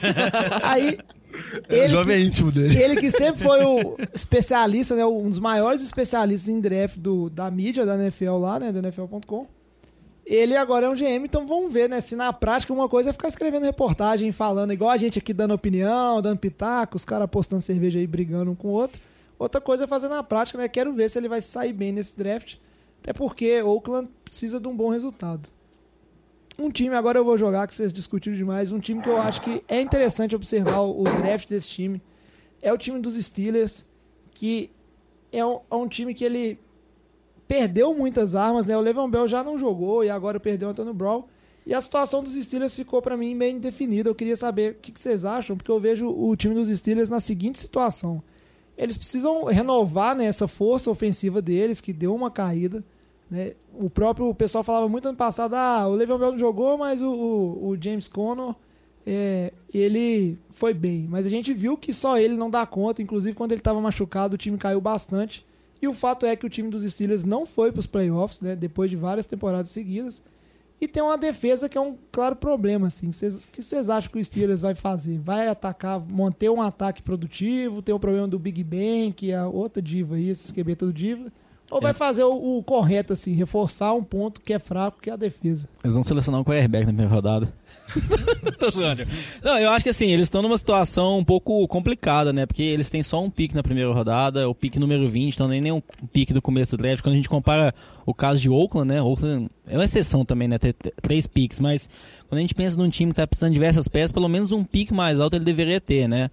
Aí, 0.62 0.97
ele 1.68 1.89
Jovem 1.89 2.22
que, 2.22 2.28
íntimo 2.28 2.53
dele. 2.53 2.80
ele 2.80 2.97
que 2.97 3.11
sempre 3.11 3.43
foi 3.43 3.64
o 3.64 3.97
especialista, 4.14 4.95
né? 4.95 5.05
Um 5.05 5.28
dos 5.28 5.41
maiores 5.41 5.82
especialistas 5.82 6.49
em 6.49 6.61
draft 6.61 6.97
do, 6.97 7.28
da 7.28 7.51
mídia 7.51 7.85
da 7.85 7.97
NFL 7.97 8.37
lá, 8.37 8.61
né? 8.61 8.70
Do 8.70 8.78
NFL.com. 8.78 9.49
Ele 10.24 10.57
agora 10.57 10.87
é 10.87 10.89
um 10.89 10.95
GM, 10.95 11.24
então 11.24 11.45
vamos 11.45 11.72
ver, 11.72 11.89
né? 11.89 12.01
Se 12.01 12.14
na 12.14 12.32
prática 12.32 12.72
uma 12.72 12.89
coisa 12.89 13.11
é 13.11 13.12
ficar 13.12 13.28
escrevendo 13.28 13.64
reportagem, 13.64 14.30
falando, 14.30 14.72
igual 14.72 14.91
a 14.91 14.97
gente 14.97 15.18
aqui 15.18 15.35
dando 15.35 15.53
opinião, 15.53 16.22
dando 16.22 16.39
pitaco, 16.39 16.97
os 16.97 17.05
caras 17.05 17.28
postando 17.28 17.61
cerveja 17.61 17.99
aí, 17.99 18.07
brigando 18.07 18.53
um 18.53 18.55
com 18.55 18.68
o 18.68 18.70
outro. 18.70 19.01
Outra 19.45 19.61
coisa 19.61 19.84
é 19.84 19.86
fazer 19.86 20.09
na 20.09 20.22
prática, 20.22 20.57
né? 20.57 20.66
Quero 20.68 20.95
ver 20.95 21.11
se 21.11 21.18
ele 21.18 21.28
vai 21.28 21.38
sair 21.42 21.74
bem 21.74 21.92
nesse 21.92 22.16
draft. 22.16 22.57
Até 23.03 23.12
porque 23.12 23.61
Oakland 23.61 24.09
precisa 24.24 24.59
de 24.59 24.66
um 24.66 24.74
bom 24.74 24.88
resultado. 24.88 25.51
Um 26.59 26.70
time, 26.70 26.95
agora 26.95 27.18
eu 27.18 27.24
vou 27.26 27.36
jogar, 27.36 27.66
que 27.66 27.74
vocês 27.74 27.92
discutiram 27.92 28.34
demais. 28.34 28.72
Um 28.72 28.80
time 28.80 29.03
que 29.03 29.09
eu 29.09 29.20
acho 29.20 29.42
que 29.42 29.62
é 29.68 29.82
interessante 29.82 30.34
observar 30.34 30.80
o, 30.80 31.05
draft 31.05 31.47
desse 31.47 31.68
time 31.68 32.01
é 32.62 32.72
o 32.72 32.78
time 32.78 32.99
dos 33.01 33.16
Steelers, 33.16 33.86
que 34.30 34.70
é 35.30 35.45
um, 35.45 35.61
é 35.70 35.74
um 35.74 35.86
time 35.86 36.14
que 36.14 36.24
ele 36.24 36.59
perdeu 37.47 37.92
muitas 37.92 38.34
armas, 38.34 38.66
né? 38.66 38.74
O 38.78 38.80
Levan 38.80 39.11
Bell 39.11 39.28
já 39.28 39.45
não 39.45 39.59
jogou 39.59 40.03
e 40.03 40.09
agora 40.09 40.40
perdeu 40.40 40.68
o 40.68 40.70
Antônio 40.70 40.95
Brown. 40.95 41.24
E 41.66 41.74
a 41.74 41.80
situação 41.82 42.24
dos 42.24 42.32
Steelers 42.32 42.74
ficou 42.74 43.03
pra 43.03 43.14
mim 43.14 43.36
bem 43.36 43.59
definida. 43.59 44.09
Eu 44.09 44.14
queria 44.14 44.38
saber 44.38 44.72
o 44.72 44.74
que, 44.76 44.90
que 44.90 44.99
vocês 44.99 45.22
acham, 45.22 45.55
porque 45.55 45.70
eu 45.70 45.78
vejo 45.78 46.09
o 46.09 46.34
time 46.34 46.55
dos 46.55 46.70
Steelers 46.70 47.11
na 47.11 47.20
seguinte 47.20 47.61
situação. 47.61 48.22
Eles 48.77 48.97
precisam 48.97 49.45
renovar 49.45 50.16
né, 50.16 50.25
essa 50.25 50.49
força 50.49 50.91
ofensiva 50.91 51.41
deles, 51.41 51.81
que 51.81 51.93
deu 51.93 52.14
uma 52.14 52.31
caída. 52.31 52.85
Né? 53.31 53.53
O 53.72 53.89
próprio 53.89 54.35
pessoal 54.35 54.64
falava 54.64 54.89
muito 54.89 55.09
ano 55.09 55.16
passado: 55.16 55.55
ah, 55.55 55.87
o 55.87 55.95
Le'Veon 55.95 56.18
Bell 56.18 56.33
não 56.33 56.39
jogou, 56.39 56.77
mas 56.77 57.03
o, 57.03 57.11
o, 57.11 57.68
o 57.68 57.77
James 57.81 58.09
Conner 58.09 58.55
é, 59.07 59.53
ele 59.72 60.39
foi 60.51 60.72
bem. 60.72 61.07
Mas 61.09 61.27
a 61.27 61.29
gente 61.29 61.53
viu 61.53 61.77
que 61.77 61.93
só 61.93 62.18
ele 62.18 62.37
não 62.37 62.51
dá 62.51 62.64
conta. 62.66 63.03
Inclusive, 63.03 63.37
quando 63.37 63.53
ele 63.53 63.61
estava 63.61 63.81
machucado, 63.81 64.35
o 64.35 64.39
time 64.39 64.57
caiu 64.59 64.81
bastante. 64.81 65.45
E 65.81 65.89
o 65.89 65.93
fato 65.93 66.25
é 66.25 66.35
que 66.35 66.47
o 66.47 66.51
time 66.51 66.70
dos 66.70 66.83
Steelers 66.91 67.25
não 67.25 67.45
foi 67.45 67.70
para 67.70 67.81
os 67.81 67.87
playoffs, 67.87 68.41
né? 68.41 68.57
Depois 68.57 68.91
de 68.91 68.97
várias 68.97 69.27
temporadas 69.27 69.70
seguidas. 69.70 70.22
E 70.81 70.89
tem 70.89 71.03
uma 71.03 71.16
defesa 71.16 71.68
que 71.68 71.79
é 71.79 71.81
um 71.81 71.97
claro 72.12 72.37
problema, 72.37 72.89
assim. 72.89 73.09
O 73.09 73.12
que 73.53 73.62
vocês 73.62 73.89
acham 73.89 74.11
que 74.11 74.18
o 74.18 74.25
Steelers 74.25 74.61
vai 74.61 74.75
fazer? 74.75 75.18
Vai 75.18 75.49
atacar, 75.49 76.01
manter 76.01 76.51
um 76.51 76.61
ataque 76.61 77.03
produtivo? 77.03 77.81
Tem 77.81 77.95
o 77.95 77.99
problema 77.99 78.29
do 78.29 78.39
Big 78.39 78.62
Ben, 78.62 79.11
que 79.11 79.31
é 79.31 79.43
outra 79.45 79.81
diva 79.81 80.16
aí, 80.16 80.29
esse 80.29 80.53
QB 80.53 80.77
todo 80.77 80.93
diva? 80.93 81.33
Ou 81.75 81.81
vai 81.81 81.93
fazer 81.93 82.22
o, 82.22 82.59
o 82.59 82.62
correto, 82.62 83.12
assim, 83.12 83.35
reforçar 83.35 83.93
um 83.95 84.05
ponto 84.05 84.41
que 84.41 84.53
é 84.53 84.61
fraco, 84.61 85.01
que 85.03 85.11
é 85.11 85.12
a 85.12 85.16
defesa? 85.16 85.68
Eles 85.83 85.95
vão 85.95 86.05
selecionar 86.05 86.41
um 86.41 86.45
quarterback 86.45 86.87
na 86.87 86.93
primeira 86.93 87.11
rodada. 87.12 87.53
Não, 89.43 89.59
eu 89.59 89.70
acho 89.70 89.83
que 89.83 89.91
assim, 89.91 90.07
eles 90.07 90.27
estão 90.27 90.41
numa 90.41 90.57
situação 90.57 91.18
um 91.18 91.25
pouco 91.25 91.66
complicada, 91.66 92.33
né? 92.33 92.47
Porque 92.47 92.62
eles 92.62 92.89
têm 92.89 93.03
só 93.03 93.20
um 93.20 93.29
pique 93.29 93.57
na 93.57 93.62
primeira 93.62 93.93
rodada, 93.93 94.49
o 94.49 94.55
pique 94.55 94.79
número 94.79 95.09
20, 95.09 95.35
então 95.35 95.49
nem 95.49 95.61
nenhum 95.61 95.83
pique 96.12 96.33
do 96.33 96.41
começo 96.41 96.77
do 96.77 96.77
draft. 96.81 97.03
Quando 97.03 97.14
a 97.14 97.16
gente 97.16 97.29
compara 97.29 97.75
o 98.07 98.14
caso 98.14 98.41
de 98.41 98.49
Oakland, 98.49 98.89
né? 98.89 99.03
Oakland 99.03 99.51
é 99.66 99.77
uma 99.77 99.85
exceção 99.85 100.25
também, 100.25 100.47
né? 100.47 100.59
Ter 100.59 100.75
três 101.03 101.27
piques, 101.27 101.59
mas 101.59 101.89
quando 102.29 102.39
a 102.39 102.41
gente 102.41 102.55
pensa 102.55 102.79
num 102.79 102.89
time 102.89 103.11
que 103.11 103.16
tá 103.16 103.27
precisando 103.27 103.51
de 103.51 103.55
diversas 103.55 103.89
peças, 103.89 104.12
pelo 104.12 104.29
menos 104.29 104.53
um 104.53 104.62
pique 104.62 104.95
mais 104.95 105.18
alto 105.18 105.35
ele 105.35 105.45
deveria 105.45 105.81
ter, 105.81 106.09
né? 106.09 106.31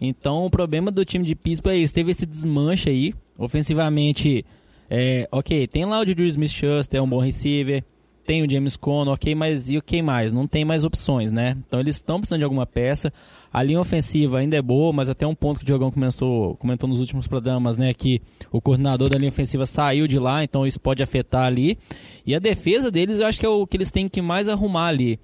Então 0.00 0.46
o 0.46 0.50
problema 0.50 0.90
do 0.90 1.04
time 1.04 1.24
de 1.24 1.36
Pittsburgh 1.36 1.74
é 1.74 1.78
isso, 1.78 1.94
teve 1.94 2.10
esse 2.10 2.26
desmanche 2.26 2.90
aí, 2.90 3.14
ofensivamente, 3.38 4.44
é, 4.90 5.28
ok, 5.30 5.68
tem 5.68 5.84
lá 5.84 6.00
o 6.00 6.06
Juju 6.06 6.24
Smith-Schuster, 6.24 6.98
é 6.98 7.02
um 7.02 7.08
bom 7.08 7.20
receiver, 7.20 7.84
tem 8.26 8.42
o 8.42 8.50
James 8.50 8.76
Conner, 8.76 9.14
ok, 9.14 9.34
mas 9.34 9.70
e 9.70 9.76
o 9.76 9.82
que 9.82 10.02
mais? 10.02 10.32
Não 10.32 10.46
tem 10.46 10.64
mais 10.64 10.84
opções, 10.84 11.30
né? 11.32 11.56
Então 11.66 11.80
eles 11.80 11.96
estão 11.96 12.18
precisando 12.18 12.40
de 12.40 12.44
alguma 12.44 12.66
peça. 12.66 13.12
A 13.52 13.62
linha 13.62 13.80
ofensiva 13.80 14.38
ainda 14.38 14.56
é 14.56 14.62
boa, 14.62 14.92
mas 14.92 15.08
até 15.08 15.26
um 15.26 15.34
ponto 15.34 15.58
que 15.58 15.64
o 15.64 15.66
Diogão 15.66 15.90
comentou, 15.90 16.56
comentou 16.56 16.88
nos 16.88 17.00
últimos 17.00 17.26
programas, 17.26 17.78
né? 17.78 17.94
Que 17.94 18.20
o 18.52 18.60
coordenador 18.60 19.08
da 19.08 19.16
linha 19.16 19.30
ofensiva 19.30 19.64
saiu 19.64 20.06
de 20.06 20.18
lá, 20.18 20.44
então 20.44 20.66
isso 20.66 20.80
pode 20.80 21.02
afetar 21.02 21.44
ali. 21.44 21.78
E 22.26 22.34
a 22.34 22.38
defesa 22.38 22.90
deles 22.90 23.20
eu 23.20 23.26
acho 23.26 23.40
que 23.40 23.46
é 23.46 23.48
o 23.48 23.66
que 23.66 23.76
eles 23.76 23.90
têm 23.90 24.08
que 24.08 24.20
mais 24.20 24.48
arrumar 24.48 24.86
ali. 24.88 25.18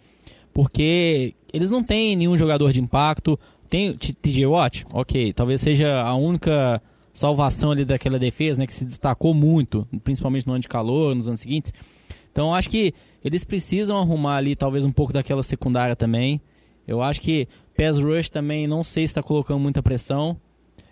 Porque 0.53 1.35
eles 1.53 1.71
não 1.71 1.83
têm 1.83 2.17
nenhum 2.17 2.37
jogador 2.37 2.73
de 2.73 2.81
impacto. 2.81 3.39
Tem 3.69 3.97
TJ 3.97 4.47
Watt? 4.47 4.85
Ok, 4.93 5.33
talvez 5.33 5.61
seja 5.61 6.01
a 6.01 6.15
única 6.15 6.81
salvação 7.17 7.71
ali 7.71 7.85
daquela 7.85 8.19
defesa, 8.19 8.59
né? 8.59 8.67
Que 8.67 8.75
se 8.75 8.85
destacou 8.85 9.33
muito, 9.33 9.89
principalmente 10.05 10.47
no 10.47 10.53
ano 10.53 10.61
de 10.61 10.69
calor, 10.69 11.15
nos 11.15 11.27
anos 11.27 11.41
seguintes. 11.41 11.73
Então 12.31 12.55
acho 12.55 12.69
que 12.69 12.93
eles 13.25 13.43
precisam 13.43 13.99
arrumar 13.99 14.37
ali 14.37 14.55
talvez 14.55 14.85
um 14.85 14.93
pouco 14.93 15.13
daquela 15.13 15.43
secundária 15.43 15.97
também. 15.97 16.41
Eu 16.87 17.03
acho 17.03 17.21
que 17.21 17.49
pass 17.77 17.99
rush 17.99 18.29
também 18.29 18.67
não 18.67 18.85
sei 18.85 19.07
se 19.07 19.13
está 19.13 19.23
colocando 19.23 19.59
muita 19.59 19.83
pressão. 19.83 20.37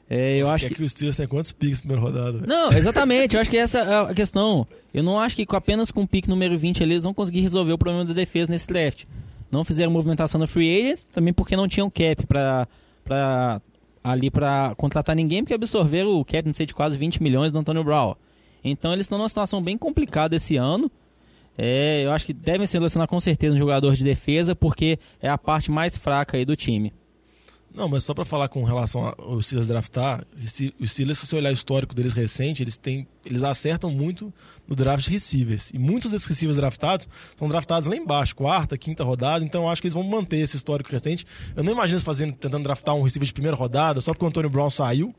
É, 0.09 0.41
eu 0.41 0.47
Você 0.47 0.53
acho 0.53 0.69
que 0.69 0.75
que... 0.75 0.83
o 0.83 0.89
Steelers 0.89 1.17
tenha 1.17 1.29
quantos 1.29 1.53
picks 1.53 1.79
na 1.79 1.89
primeira 1.89 2.03
rodada? 2.03 2.33
velho? 2.39 2.47
não, 2.47 2.73
exatamente. 2.73 3.35
Eu 3.35 3.41
acho 3.41 3.51
que 3.51 3.57
essa 3.57 3.79
é 3.81 4.11
a 4.11 4.15
questão. 4.15 4.67
Eu 4.93 5.03
não 5.03 5.19
acho 5.19 5.37
que 5.37 5.47
com 5.47 5.57
apenas 5.57 5.91
com 5.91 6.03
o 6.03 6.09
pick 6.09 6.27
número 6.27 6.59
20 6.59 6.83
ali, 6.83 6.95
eles 6.95 7.05
vão 7.05 7.15
conseguir 7.15 7.41
resolver 7.41 7.73
o 7.73 7.79
problema 7.79 8.05
da 8.05 8.13
defesa 8.15 8.51
nesse 8.51 8.67
draft. 8.67 9.05
Não 9.51 9.65
fizeram 9.65 9.91
movimentação 9.93 10.39
na 10.39 10.47
free 10.47 10.75
agents, 10.79 11.05
também 11.05 11.33
porque 11.33 11.55
não 11.57 11.69
tinham 11.69 11.91
cap 11.91 12.27
pra 12.27 13.61
ali 14.05 14.31
para 14.31 14.75
contratar 14.77 15.17
ninguém, 15.17 15.43
porque 15.43 15.55
absorveram 15.55 16.11
o 16.11 16.25
cap, 16.25 16.49
de 16.51 16.75
quase 16.75 16.99
20 16.99 17.23
milhões 17.23 17.51
do 17.51 17.59
Antônio 17.59 17.83
Brown. 17.83 18.15
Então 18.63 18.93
eles 18.93 19.05
estão 19.05 19.17
numa 19.17 19.29
situação 19.29 19.63
bem 19.63 19.79
complicada 19.79 20.37
esse 20.37 20.57
ano. 20.57 20.91
É, 21.57 22.03
eu 22.05 22.13
acho 22.13 22.27
que 22.27 22.33
devem 22.33 22.67
selecionar 22.67 23.09
com 23.09 23.19
certeza 23.19 23.55
um 23.55 23.59
jogador 23.59 23.95
de 23.95 24.05
defesa, 24.05 24.55
porque 24.55 24.99
é 25.23 25.29
a 25.29 25.39
parte 25.39 25.71
mais 25.71 25.97
fraca 25.97 26.37
aí 26.37 26.45
do 26.45 26.55
time. 26.55 26.93
Não, 27.75 27.89
mas 27.89 28.05
só 28.05 28.15
pra 28.15 28.25
falar 28.25 28.47
com 28.47 28.63
relação 28.63 29.13
aos 29.19 29.47
Steelers 29.47 29.67
draftar, 29.67 30.25
os 30.79 30.93
Steelers, 30.93 31.19
se 31.19 31.27
você 31.27 31.37
olhar 31.37 31.51
o 31.51 31.55
histórico 31.55 31.93
deles 31.93 32.13
recente, 32.13 32.63
eles 32.63 32.77
têm, 32.77 33.05
eles 33.27 33.43
acertam 33.43 33.91
muito 33.91 34.33
no 34.69 34.77
draft 34.77 35.05
de 35.05 35.11
receivers. 35.11 35.71
E 35.75 35.79
muitos 35.79 36.13
desses 36.13 36.29
receivers 36.29 36.57
draftados 36.57 37.09
são 37.37 37.49
draftados 37.49 37.89
lá 37.89 37.97
embaixo, 37.97 38.37
quarta, 38.37 38.79
quinta 38.79 39.03
rodada, 39.03 39.45
então 39.45 39.69
acho 39.69 39.83
que 39.83 39.89
eles 39.89 39.95
vão 39.95 40.05
manter 40.05 40.39
esse 40.39 40.57
histórico 40.57 40.93
recente. 40.93 41.27
Eu 41.57 41.65
não 41.65 41.73
imagino 41.73 41.97
eles 41.97 42.05
fazendo, 42.05 42.35
tentando 42.35 42.63
draftar 42.63 42.95
um 42.95 43.03
receiver 43.03 43.27
de 43.27 43.33
primeira 43.33 43.57
rodada, 43.57 44.01
só 44.01 44.13
porque 44.13 44.25
o 44.25 44.29
Antônio 44.29 44.49
Brown 44.49 44.71
saiu. 44.71 45.13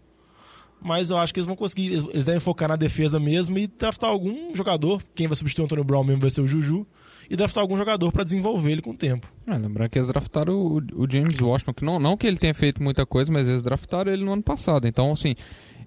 Mas 0.81 1.09
eu 1.09 1.17
acho 1.17 1.33
que 1.33 1.39
eles 1.39 1.47
vão 1.47 1.55
conseguir, 1.55 1.87
eles, 1.87 2.25
devem 2.25 2.39
focar 2.39 2.69
na 2.69 2.75
defesa 2.75 3.19
mesmo 3.19 3.57
e 3.57 3.67
draftar 3.67 4.09
algum 4.09 4.55
jogador. 4.55 5.01
Quem 5.15 5.27
vai 5.27 5.35
substituir 5.35 5.63
o 5.63 5.65
Antônio 5.65 5.83
Brown 5.83 6.03
mesmo 6.03 6.21
vai 6.21 6.29
ser 6.29 6.41
o 6.41 6.47
Juju. 6.47 6.85
E 7.27 7.35
draftar 7.35 7.61
algum 7.61 7.75
jogador 7.75 8.11
pra 8.11 8.23
desenvolver 8.23 8.73
ele 8.73 8.81
com 8.83 8.91
o 8.91 8.97
tempo. 8.97 9.27
É, 9.47 9.57
lembrar 9.57 9.89
que 9.89 9.97
eles 9.97 10.07
draftaram 10.07 10.53
o, 10.53 10.77
o 10.93 11.09
James 11.09 11.39
Washington, 11.41 11.73
que 11.73 11.83
não, 11.83 11.99
não 11.99 12.15
que 12.15 12.27
ele 12.27 12.37
tenha 12.37 12.53
feito 12.53 12.83
muita 12.83 13.03
coisa, 13.03 13.31
mas 13.31 13.47
eles 13.47 13.63
draftaram 13.63 14.11
ele 14.11 14.23
no 14.23 14.31
ano 14.31 14.43
passado. 14.43 14.87
Então, 14.87 15.11
assim, 15.11 15.35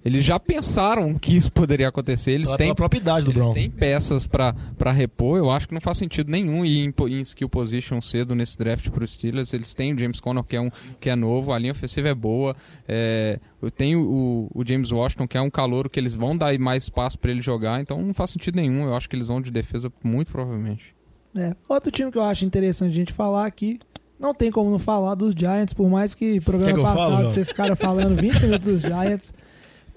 eles 0.03 0.23
já 0.23 0.39
pensaram 0.39 1.17
que 1.17 1.35
isso 1.35 1.51
poderia 1.51 1.87
acontecer. 1.89 2.31
Eles 2.31 2.51
têm 2.53 2.73
idade 2.95 3.25
do 3.25 3.31
Eles 3.31 3.43
Brown. 3.43 3.53
têm 3.53 3.69
peças 3.69 4.25
pra 4.25 4.53
pra 4.77 4.91
repor, 4.91 5.37
eu 5.37 5.49
acho 5.49 5.67
que 5.67 5.73
não 5.73 5.81
faz 5.81 5.97
sentido 5.97 6.31
nenhum 6.31 6.65
ir 6.65 6.85
em, 6.85 6.93
em 7.09 7.21
skill 7.21 7.49
position 7.49 8.01
cedo 8.01 8.33
nesse 8.33 8.57
draft 8.57 8.89
pro 8.89 9.05
Steelers. 9.05 9.53
Eles 9.53 9.73
têm 9.73 9.93
o 9.93 9.99
James 9.99 10.19
Conner, 10.19 10.43
que 10.43 10.55
é, 10.55 10.61
um, 10.61 10.69
que 10.99 11.09
é 11.09 11.15
novo, 11.15 11.51
a 11.51 11.59
linha 11.59 11.71
ofensiva 11.71 12.07
é 12.07 12.15
boa. 12.15 12.55
É, 12.87 13.39
eu 13.61 13.69
tenho 13.69 14.01
o, 14.01 14.49
o 14.53 14.65
James 14.65 14.91
Washington, 14.91 15.27
que 15.27 15.37
é 15.37 15.41
um 15.41 15.49
calouro 15.49 15.89
que 15.89 15.99
eles 15.99 16.15
vão 16.15 16.37
dar 16.37 16.57
mais 16.57 16.83
espaço 16.83 17.19
pra 17.19 17.31
ele 17.31 17.41
jogar, 17.41 17.81
então 17.81 18.01
não 18.01 18.13
faz 18.13 18.29
sentido 18.29 18.55
nenhum. 18.55 18.85
Eu 18.85 18.95
acho 18.95 19.09
que 19.09 19.15
eles 19.15 19.27
vão 19.27 19.41
de 19.41 19.51
defesa 19.51 19.91
muito 20.03 20.31
provavelmente. 20.31 20.95
É. 21.37 21.55
Outro 21.67 21.91
time 21.91 22.11
que 22.11 22.17
eu 22.17 22.23
acho 22.23 22.45
interessante 22.45 22.91
a 22.91 22.95
gente 22.95 23.13
falar 23.13 23.45
aqui, 23.45 23.79
não 24.19 24.33
tem 24.33 24.51
como 24.51 24.69
não 24.69 24.79
falar 24.79 25.15
dos 25.15 25.33
Giants, 25.33 25.73
por 25.73 25.89
mais 25.89 26.13
que 26.13 26.41
programa 26.41 26.75
que 26.77 26.81
fale, 26.81 26.97
passado 26.97 27.23
vocês 27.31 27.47
ficaram 27.49 27.75
falando 27.75 28.19
20 28.19 28.41
minutos 28.41 28.65
dos 28.65 28.81
Giants. 28.81 29.33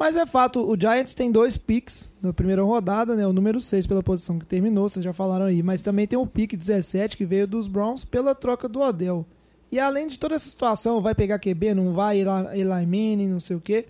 Mas 0.03 0.17
é 0.17 0.27
fato, 0.27 0.69
o 0.69 0.77
Giants 0.77 1.15
tem 1.15 1.31
dois 1.31 1.57
picks 1.57 2.13
na 2.21 2.33
primeira 2.33 2.61
rodada, 2.65 3.15
né? 3.15 3.25
O 3.25 3.33
número 3.33 3.61
6 3.61 3.87
pela 3.87 4.03
posição 4.03 4.37
que 4.37 4.45
terminou, 4.45 4.89
vocês 4.89 5.05
já 5.05 5.13
falaram 5.13 5.45
aí. 5.45 5.63
Mas 5.63 5.81
também 5.81 6.09
tem 6.09 6.19
o 6.19 6.27
pick 6.27 6.57
17 6.57 7.17
que 7.17 7.25
veio 7.25 7.47
dos 7.47 7.69
Browns 7.69 8.05
pela 8.05 8.35
troca 8.35 8.69
do 8.69 8.81
Odell. 8.81 9.25
E 9.71 9.79
além 9.79 10.09
de 10.09 10.19
toda 10.19 10.35
essa 10.35 10.51
situação, 10.51 11.01
vai 11.01 11.15
pegar 11.15 11.39
QB, 11.39 11.75
não 11.75 11.93
vai, 11.93 12.19
Eli, 12.19 12.85
Manning, 12.85 13.29
não 13.29 13.39
sei 13.39 13.55
o 13.55 13.61
quê. 13.61 13.87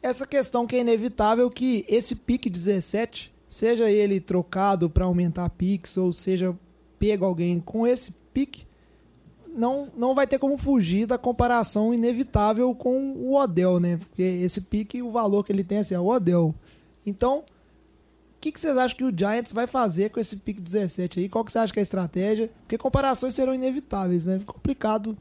Essa 0.00 0.24
questão 0.24 0.68
que 0.68 0.76
é 0.76 0.82
inevitável 0.82 1.50
que 1.50 1.84
esse 1.88 2.14
pick 2.14 2.48
17, 2.48 3.34
seja 3.48 3.90
ele 3.90 4.20
trocado 4.20 4.88
para 4.88 5.04
aumentar 5.04 5.50
picks 5.50 5.96
ou 5.96 6.12
seja 6.12 6.56
pego 6.96 7.24
alguém 7.24 7.58
com 7.58 7.84
esse 7.84 8.14
pick, 8.32 8.58
não, 9.54 9.88
não 9.96 10.14
vai 10.14 10.26
ter 10.26 10.38
como 10.38 10.58
fugir 10.58 11.06
da 11.06 11.16
comparação 11.16 11.94
inevitável 11.94 12.74
com 12.74 13.12
o 13.12 13.36
Odell, 13.36 13.78
né? 13.78 13.96
Porque 13.96 14.22
esse 14.22 14.60
pique, 14.60 15.00
o 15.00 15.10
valor 15.10 15.44
que 15.44 15.52
ele 15.52 15.64
tem 15.64 15.78
assim, 15.78 15.94
é 15.94 16.00
o 16.00 16.06
Odell. 16.06 16.54
Então, 17.06 17.38
o 17.38 17.44
que, 18.40 18.52
que 18.52 18.60
vocês 18.60 18.76
acham 18.76 18.96
que 18.96 19.04
o 19.04 19.16
Giants 19.16 19.52
vai 19.52 19.66
fazer 19.66 20.10
com 20.10 20.20
esse 20.20 20.36
pique 20.36 20.60
17 20.60 21.20
aí? 21.20 21.28
Qual 21.28 21.44
que 21.44 21.52
você 21.52 21.58
acha 21.58 21.72
que 21.72 21.78
é 21.78 21.82
a 21.82 21.84
estratégia? 21.84 22.50
Porque 22.62 22.76
comparações 22.76 23.34
serão 23.34 23.54
inevitáveis, 23.54 24.26
né? 24.26 24.40
Complicado. 24.44 25.16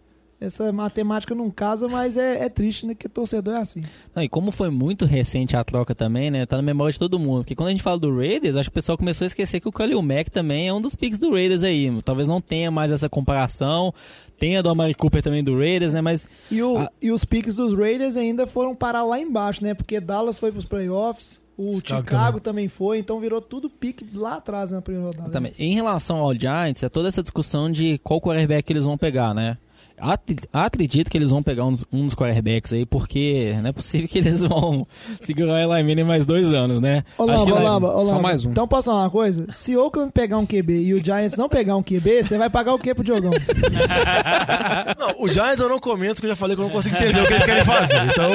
Essa 0.46 0.72
matemática 0.74 1.34
não 1.34 1.50
casa, 1.50 1.88
mas 1.88 2.18
é, 2.18 2.44
é 2.44 2.50
triste, 2.50 2.86
né? 2.86 2.94
Que 2.94 3.08
torcedor 3.08 3.56
é 3.56 3.60
assim. 3.60 3.82
Não, 4.14 4.22
e 4.22 4.28
como 4.28 4.52
foi 4.52 4.70
muito 4.70 5.06
recente 5.06 5.56
a 5.56 5.64
troca 5.64 5.96
também, 5.96 6.30
né? 6.30 6.46
Tá 6.46 6.58
na 6.58 6.62
memória 6.62 6.92
de 6.92 7.00
todo 7.00 7.18
mundo. 7.18 7.40
Porque 7.40 7.56
quando 7.56 7.70
a 7.70 7.72
gente 7.72 7.82
fala 7.84 7.98
do 7.98 8.14
Raiders, 8.16 8.56
acho 8.58 8.70
que 8.70 8.74
o 8.74 8.76
pessoal 8.76 8.98
começou 8.98 9.26
a 9.26 9.28
esquecer 9.28 9.60
que 9.62 9.68
o 9.68 9.72
Khalil 9.72 10.02
Mack 10.02 10.30
também 10.30 10.68
é 10.68 10.74
um 10.74 10.82
dos 10.82 10.96
picks 10.96 11.18
do 11.20 11.32
Raiders 11.32 11.64
aí. 11.64 11.90
Talvez 12.04 12.28
não 12.28 12.42
tenha 12.42 12.70
mais 12.70 12.92
essa 12.92 13.08
comparação. 13.10 13.94
Tenha 14.38 14.62
do 14.62 14.70
Amari 14.70 14.94
Cooper 14.94 15.22
também 15.22 15.44
do 15.44 15.58
Raiders, 15.58 15.94
né? 15.94 16.02
Mas 16.02 16.28
E, 16.52 16.62
o, 16.62 16.78
Ah. 16.78 16.92
e 17.02 17.12
os 17.12 17.24
picks 17.24 17.56
dos 17.56 17.74
Raiders 17.74 18.18
ainda 18.18 18.46
foram 18.46 18.76
parar 18.76 19.04
lá 19.06 19.18
embaixo, 19.20 19.64
né? 19.64 19.74
Porque 19.74 20.00
Dallas 20.00 20.38
foi 20.40 20.52
pros 20.52 20.66
playoffs, 20.66 21.42
o 21.58 21.76
Chicago 21.76 22.04
Chicago 22.04 22.40
também 22.40 22.68
foi, 22.68 22.98
então 23.00 23.20
virou 23.20 23.40
tudo 23.40 23.70
pique 23.70 24.06
lá 24.14 24.36
atrás 24.36 24.72
na 24.72 24.82
primeira 24.82 25.08
rodada. 25.08 25.30
Também. 25.30 25.54
Em 25.58 25.74
relação 25.74 26.18
ao 26.18 26.34
Giants, 26.34 26.84
é 26.84 26.90
toda 26.90 27.08
essa 27.08 27.22
discussão 27.22 27.72
de 27.72 27.98
qual 28.04 28.20
quarterback 28.20 28.70
eles 28.74 28.84
vão 28.84 28.98
pegar, 28.98 29.34
né? 29.34 29.58
Ac- 30.04 30.48
Acredito 30.52 31.10
que 31.10 31.18
eles 31.18 31.30
vão 31.30 31.42
pegar 31.42 31.66
um 31.66 31.72
dos, 31.72 31.86
um 31.92 32.06
dos 32.06 32.14
quarterbacks 32.16 32.74
aí, 32.74 32.86
porque 32.86 33.56
não 33.62 33.70
é 33.70 33.72
possível 33.74 34.08
que 34.08 34.18
eles 34.20 34.42
vão 34.42 34.86
segurar 35.22 35.68
o 35.68 35.74
Eli 35.74 35.84
Manning 35.88 36.04
mais 36.04 36.26
dois 36.26 36.52
anos, 36.54 36.82
né? 36.82 37.04
Ô, 37.18 37.24
Acho 37.30 37.46
vai- 37.46 37.64
Lamba, 37.64 37.96
ô, 37.96 38.06
só 38.06 38.22
mais 38.22 38.46
um. 38.46 38.52
Então 38.52 38.68
posso 38.68 38.90
falar 38.90 39.04
uma 39.04 39.10
coisa? 39.10 39.46
Se 39.52 39.76
o 39.78 39.84
Oakland 39.84 40.12
pegar 40.12 40.38
um 40.38 40.46
QB 40.46 40.74
e 40.84 40.94
o 40.94 41.04
Giants 41.04 41.38
não 41.38 41.48
pegar 41.50 41.76
um 41.76 41.84
QB, 41.84 42.24
você 42.24 42.38
vai 42.38 42.50
pagar 42.50 42.74
o 42.74 42.80
quê 42.80 42.94
pro 42.94 43.04
Diogão? 43.04 43.32
Não, 45.00 45.16
o 45.20 45.28
Giants 45.28 45.60
eu 45.60 45.70
não 45.70 45.80
comento, 45.80 46.20
que 46.20 46.26
eu 46.26 46.30
já 46.30 46.36
falei 46.36 46.56
que 46.56 46.62
eu 46.62 46.66
não 46.66 46.72
consigo 46.74 46.96
entender 46.96 47.22
o 47.22 47.28
que 47.28 47.34
eles 47.34 47.46
querem 47.46 47.64
fazer. 47.64 48.04
Então 48.06 48.32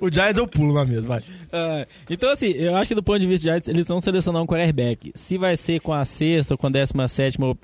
o, 0.00 0.06
o 0.06 0.10
Giants 0.12 0.38
eu 0.38 0.46
pulo 0.46 0.72
na 0.74 0.84
mesa, 0.84 1.02
vai. 1.02 1.22
Ah, 1.52 1.86
então, 2.08 2.30
assim, 2.30 2.48
eu 2.52 2.74
acho 2.76 2.88
que 2.88 2.94
do 2.94 3.02
ponto 3.02 3.18
de 3.18 3.26
vista 3.26 3.44
de 3.44 3.50
Giants, 3.50 3.68
eles 3.68 3.86
vão 3.86 4.00
selecionar 4.00 4.42
um 4.42 4.46
quarterback. 4.46 5.12
Se 5.14 5.36
vai 5.38 5.56
ser 5.56 5.80
com 5.80 5.92
a 5.92 6.04
sexta 6.04 6.54
ou 6.54 6.58
com 6.58 6.66
a 6.66 6.70
décima 6.70 7.06
sétima 7.08 7.56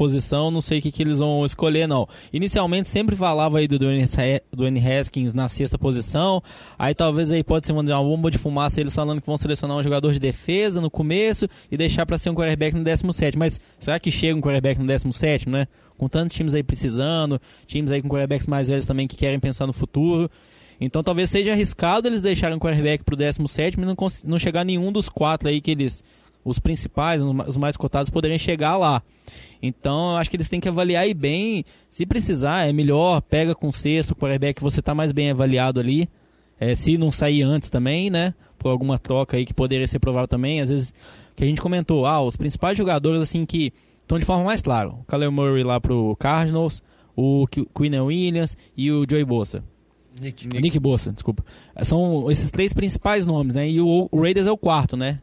posição, 0.00 0.50
não 0.50 0.62
sei 0.62 0.78
o 0.78 0.82
que, 0.82 0.90
que 0.90 1.02
eles 1.02 1.18
vão 1.18 1.44
escolher, 1.44 1.86
não. 1.86 2.08
Inicialmente 2.32 2.88
sempre 2.88 3.14
falava 3.14 3.58
aí 3.58 3.68
do 3.68 3.78
Dwayne 3.78 4.02
Ha- 4.04 4.40
Dwayne 4.56 4.80
Haskins 4.80 5.34
na 5.34 5.46
sexta 5.46 5.76
posição, 5.78 6.42
aí 6.78 6.94
talvez 6.94 7.30
aí 7.30 7.44
pode 7.44 7.66
ser 7.66 7.72
uma 7.72 7.82
bomba 8.02 8.30
de 8.30 8.38
fumaça 8.38 8.80
eles 8.80 8.94
falando 8.94 9.20
que 9.20 9.26
vão 9.26 9.36
selecionar 9.36 9.76
um 9.76 9.82
jogador 9.82 10.10
de 10.14 10.18
defesa 10.18 10.80
no 10.80 10.90
começo 10.90 11.46
e 11.70 11.76
deixar 11.76 12.06
pra 12.06 12.16
ser 12.16 12.30
um 12.30 12.34
quarterback 12.34 12.74
no 12.74 12.82
17 12.82 13.36
mas 13.38 13.60
será 13.78 14.00
que 14.00 14.10
chega 14.10 14.38
um 14.38 14.40
quarterback 14.40 14.80
no 14.80 14.86
17 14.86 15.48
né? 15.50 15.66
Com 15.98 16.08
tantos 16.08 16.34
times 16.34 16.54
aí 16.54 16.62
precisando, 16.62 17.38
times 17.66 17.92
aí 17.92 18.00
com 18.00 18.08
quarterbacks 18.08 18.46
mais 18.46 18.68
velhos 18.68 18.86
também 18.86 19.06
que 19.06 19.16
querem 19.18 19.38
pensar 19.38 19.66
no 19.66 19.72
futuro. 19.74 20.30
Então 20.80 21.02
talvez 21.02 21.28
seja 21.28 21.52
arriscado 21.52 22.08
eles 22.08 22.22
deixarem 22.22 22.56
o 22.56 22.60
quarterback 22.60 23.04
pro 23.04 23.14
17 23.14 23.76
e 23.78 23.84
não, 23.84 23.94
não 24.24 24.38
chegar 24.38 24.64
nenhum 24.64 24.90
dos 24.90 25.10
quatro 25.10 25.46
aí 25.46 25.60
que 25.60 25.70
eles. 25.72 26.02
Os 26.44 26.58
principais, 26.58 27.20
os 27.22 27.56
mais 27.56 27.76
cotados, 27.76 28.08
poderiam 28.10 28.38
chegar 28.38 28.76
lá. 28.76 29.02
Então 29.62 30.12
eu 30.12 30.16
acho 30.16 30.30
que 30.30 30.36
eles 30.36 30.48
têm 30.48 30.58
que 30.60 30.68
avaliar 30.68 31.02
aí 31.04 31.12
bem. 31.12 31.64
Se 31.90 32.06
precisar, 32.06 32.66
é 32.68 32.72
melhor, 32.72 33.20
pega 33.20 33.54
com 33.54 33.70
sexto, 33.70 34.12
o 34.12 34.16
quarterback 34.16 34.54
que 34.56 34.62
você 34.62 34.80
tá 34.80 34.94
mais 34.94 35.12
bem 35.12 35.30
avaliado 35.30 35.78
ali. 35.78 36.08
É, 36.58 36.74
se 36.74 36.98
não 36.98 37.10
sair 37.10 37.42
antes 37.42 37.70
também, 37.70 38.10
né? 38.10 38.34
Por 38.58 38.68
alguma 38.70 38.98
troca 38.98 39.36
aí 39.36 39.44
que 39.46 39.54
poderia 39.54 39.86
ser 39.86 39.98
provável 39.98 40.28
também. 40.28 40.60
Às 40.60 40.68
vezes, 40.70 40.94
que 41.34 41.42
a 41.44 41.46
gente 41.46 41.60
comentou, 41.60 42.04
ah, 42.06 42.20
os 42.22 42.36
principais 42.36 42.76
jogadores 42.76 43.20
assim 43.20 43.44
que 43.46 43.72
estão 44.02 44.18
de 44.18 44.24
forma 44.26 44.44
mais 44.44 44.60
clara. 44.60 44.88
O 44.90 45.04
Kyler 45.08 45.30
Murray 45.32 45.62
lá 45.64 45.80
pro 45.80 46.14
Cardinals, 46.18 46.82
o 47.16 47.46
Qu- 47.46 47.66
Quinn 47.74 47.98
Williams 48.02 48.56
e 48.76 48.90
o 48.90 49.06
Joey 49.08 49.24
Bosa. 49.24 49.64
Nick. 50.20 50.48
Nick, 50.60 50.78
Bosa, 50.78 51.12
desculpa. 51.12 51.42
São 51.82 52.30
esses 52.30 52.50
três 52.50 52.74
principais 52.74 53.26
nomes, 53.26 53.54
né? 53.54 53.66
E 53.68 53.80
o 53.80 54.08
Raiders 54.12 54.46
é 54.46 54.52
o 54.52 54.56
quarto, 54.58 54.96
né? 54.96 55.20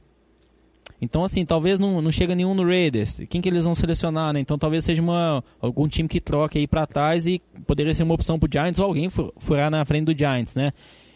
Então, 1.01 1.23
assim, 1.23 1.45
talvez 1.45 1.77
não, 1.77 2.01
não 2.01 2.11
chega 2.11 2.33
nenhum 2.33 2.53
no 2.55 2.63
Raiders. 2.65 3.19
Quem 3.29 3.39
que 3.39 3.47
eles 3.47 3.65
vão 3.65 3.75
selecionar, 3.75 4.33
né? 4.33 4.39
Então, 4.39 4.57
talvez 4.57 4.83
seja 4.83 5.01
uma, 5.01 5.43
algum 5.61 5.87
time 5.87 6.09
que 6.09 6.19
troque 6.19 6.57
aí 6.57 6.65
pra 6.67 6.87
trás 6.87 7.27
e 7.27 7.39
poderia 7.67 7.93
ser 7.93 8.03
uma 8.03 8.15
opção 8.15 8.39
pro 8.39 8.49
Giants 8.51 8.79
ou 8.79 8.85
alguém 8.85 9.07
fu- 9.09 9.31
furar 9.37 9.69
na 9.69 9.85
frente 9.85 10.05
do 10.05 10.17
Giants, 10.17 10.55
né? 10.55 10.71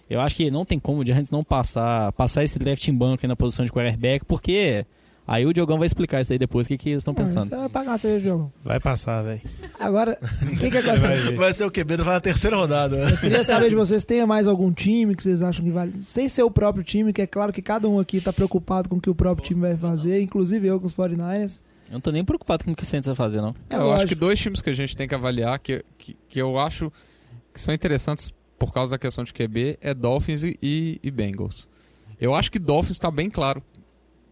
Eu 0.10 0.22
acho 0.22 0.36
que 0.36 0.52
não 0.52 0.66
tem 0.66 0.78
como 0.78 1.02
o 1.02 1.06
Giants 1.06 1.32
não 1.32 1.44
passar, 1.44 2.12
passar 2.12 2.44
esse 2.44 2.60
draft 2.60 2.88
em 2.88 2.94
banco 2.94 3.26
na 3.26 3.36
posição 3.36 3.66
de 3.66 3.72
quarterback, 3.72 4.24
porque 4.26 4.86
aí 5.28 5.45
o 5.45 5.53
Diogão 5.53 5.78
vai 5.78 5.86
explicar 5.86 6.22
isso 6.22 6.32
aí 6.34 6.39
depois, 6.39 6.65
o 6.65 6.69
que, 6.69 6.78
que 6.78 6.89
eles 6.89 7.01
estão 7.01 7.13
pensando. 7.13 7.49
Você 7.49 7.55
vai 7.55 7.69
pagar 7.69 7.91
uma 7.91 7.97
cerveja, 7.97 8.26
Diogão. 8.26 8.51
Vai 8.63 8.80
passar, 8.80 9.22
velho. 9.24 9.41
Agora, 9.80 10.17
o 10.43 10.55
que 10.57 10.72
que 10.72 10.78
acontece? 10.78 11.32
Vai 11.34 11.53
ser 11.53 11.65
o 11.65 11.72
QB 11.72 11.97
vai 11.97 12.15
na 12.15 12.22
terceira 12.22 12.55
rodada. 12.55 12.97
Eu 13.09 13.17
queria 13.17 13.43
saber 13.43 13.69
de 13.69 13.76
vocês, 13.76 14.03
tem 14.05 14.26
mais 14.26 14.47
algum 14.47 14.72
time 14.72 15.15
que 15.15 15.24
vocês 15.24 15.41
acham 15.41 15.63
que 15.63 15.72
vale? 15.72 15.93
Sem 16.03 16.28
ser 16.28 16.43
o 16.43 16.51
próprio 16.51 16.84
time, 16.84 17.13
que 17.13 17.22
é 17.22 17.28
claro 17.28 17.51
que 17.53 17.61
cada 17.61 17.88
um 17.88 17.99
aqui 17.99 18.19
tá 18.19 18.34
preocupado 18.34 18.89
com 18.89 18.97
o 18.97 19.01
que 19.01 19.09
o 19.09 19.15
próprio 19.15 19.45
time 19.45 19.61
vai 19.61 19.78
fazer, 19.78 20.22
inclusive 20.22 20.67
eu 20.67 20.80
com 20.80 20.88
os 20.88 20.93
49ers. 20.93 21.61
Eu 21.89 21.95
não 21.95 22.01
tô 22.01 22.11
nem 22.11 22.24
preocupado 22.24 22.63
com 22.63 22.72
o 22.72 22.76
que 22.76 22.84
o 22.84 22.86
Saints 22.86 23.05
vai 23.05 23.15
fazer, 23.15 23.41
não. 23.41 23.53
É 23.69 23.76
eu 23.76 23.80
acho 23.80 23.89
que 23.89 24.15
lógico. 24.15 24.19
dois 24.22 24.39
times 24.39 24.61
que 24.61 24.69
a 24.69 24.74
gente 24.74 24.95
tem 24.95 25.07
que 25.07 25.13
avaliar, 25.13 25.59
que, 25.59 25.84
que, 25.97 26.17
que 26.30 26.41
eu 26.41 26.57
acho 26.57 26.91
que 27.53 27.61
são 27.61 27.74
interessantes 27.74 28.34
por 28.57 28.72
causa 28.72 28.91
da 28.91 28.97
questão 28.97 29.24
de 29.24 29.34
QB, 29.34 29.80
é 29.82 29.93
Dolphins 29.93 30.43
e, 30.43 30.57
e, 30.61 30.99
e 31.03 31.11
Bengals. 31.11 31.67
Eu 32.19 32.36
acho 32.36 32.51
que 32.51 32.59
Dolphins 32.59 32.91
está 32.91 33.09
bem 33.09 33.30
claro. 33.30 33.61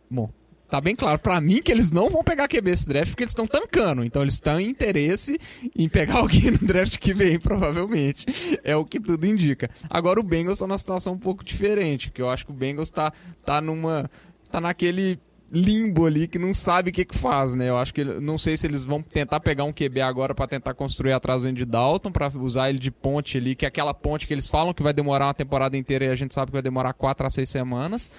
Bom, 0.09 0.29
tá 0.69 0.79
bem 0.79 0.95
claro 0.95 1.19
pra 1.19 1.41
mim 1.41 1.61
que 1.61 1.71
eles 1.71 1.91
não 1.91 2.09
vão 2.09 2.23
pegar 2.23 2.47
QB 2.47 2.69
esse 2.69 2.87
draft 2.87 3.09
porque 3.09 3.23
eles 3.23 3.31
estão 3.31 3.47
tancando. 3.47 4.03
Então 4.03 4.21
eles 4.21 4.35
estão 4.35 4.59
em 4.59 4.69
interesse 4.69 5.39
em 5.75 5.89
pegar 5.89 6.17
alguém 6.19 6.51
no 6.51 6.59
draft 6.59 6.97
que 6.97 7.13
vem, 7.13 7.39
provavelmente. 7.39 8.25
É 8.63 8.75
o 8.75 8.85
que 8.85 8.99
tudo 8.99 9.25
indica. 9.25 9.69
Agora 9.89 10.19
o 10.19 10.23
Bengals 10.23 10.59
tá 10.59 10.67
numa 10.67 10.77
situação 10.77 11.13
um 11.13 11.19
pouco 11.19 11.43
diferente, 11.43 12.11
que 12.11 12.21
eu 12.21 12.29
acho 12.29 12.45
que 12.45 12.51
o 12.51 12.55
Bengals 12.55 12.89
tá, 12.89 13.11
tá 13.43 13.59
numa. 13.59 14.09
tá 14.51 14.61
naquele 14.61 15.19
limbo 15.51 16.05
ali 16.05 16.27
que 16.27 16.37
não 16.37 16.53
sabe 16.53 16.89
o 16.89 16.93
que 16.93 17.03
que 17.03 17.17
faz, 17.17 17.55
né? 17.55 17.69
Eu 17.69 17.77
acho 17.77 17.93
que 17.93 18.03
não 18.03 18.37
sei 18.37 18.55
se 18.55 18.67
eles 18.67 18.83
vão 18.83 19.01
tentar 19.01 19.39
pegar 19.39 19.63
um 19.63 19.73
QB 19.73 20.01
agora 20.01 20.35
pra 20.35 20.47
tentar 20.47 20.73
construir 20.73 21.13
atrás 21.13 21.41
do 21.41 21.47
Andy 21.47 21.65
Dalton, 21.65 22.11
pra 22.11 22.27
usar 22.39 22.69
ele 22.69 22.79
de 22.79 22.91
ponte 22.91 23.37
ali, 23.37 23.55
que 23.55 23.65
é 23.65 23.67
aquela 23.67 23.93
ponte 23.93 24.27
que 24.27 24.33
eles 24.33 24.47
falam 24.47 24.73
que 24.73 24.83
vai 24.83 24.93
demorar 24.93 25.27
uma 25.27 25.33
temporada 25.33 25.75
inteira 25.75 26.05
e 26.05 26.09
a 26.09 26.15
gente 26.15 26.33
sabe 26.33 26.47
que 26.47 26.53
vai 26.53 26.61
demorar 26.61 26.93
4 26.93 27.25
a 27.25 27.29
6 27.29 27.49
semanas. 27.49 28.11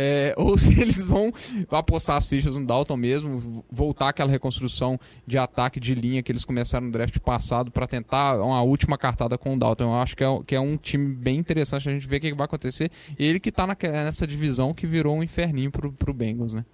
É, 0.00 0.32
ou 0.38 0.56
se 0.56 0.80
eles 0.80 1.06
vão 1.08 1.32
apostar 1.70 2.16
as 2.16 2.24
fichas 2.24 2.56
no 2.56 2.64
Dalton 2.64 2.96
mesmo, 2.96 3.64
voltar 3.68 4.10
aquela 4.10 4.30
reconstrução 4.30 4.96
de 5.26 5.36
ataque 5.36 5.80
de 5.80 5.92
linha 5.92 6.22
que 6.22 6.30
eles 6.30 6.44
começaram 6.44 6.86
no 6.86 6.92
draft 6.92 7.18
passado 7.18 7.72
pra 7.72 7.84
tentar 7.84 8.40
uma 8.40 8.62
última 8.62 8.96
cartada 8.96 9.36
com 9.36 9.54
o 9.54 9.58
Dalton. 9.58 9.84
Eu 9.84 9.94
acho 9.94 10.16
que 10.16 10.22
é, 10.22 10.42
que 10.46 10.54
é 10.54 10.60
um 10.60 10.76
time 10.76 11.12
bem 11.12 11.36
interessante 11.36 11.88
a 11.88 11.92
gente 11.92 12.06
ver 12.06 12.18
o 12.18 12.20
que 12.20 12.32
vai 12.34 12.44
acontecer. 12.44 12.92
Ele 13.18 13.40
que 13.40 13.50
tá 13.50 13.66
naque- 13.66 13.88
nessa 13.88 14.24
divisão 14.24 14.72
que 14.72 14.86
virou 14.86 15.16
um 15.16 15.22
inferninho 15.22 15.70
pro, 15.72 15.92
pro 15.92 16.14
Bengals, 16.14 16.54
né? 16.54 16.64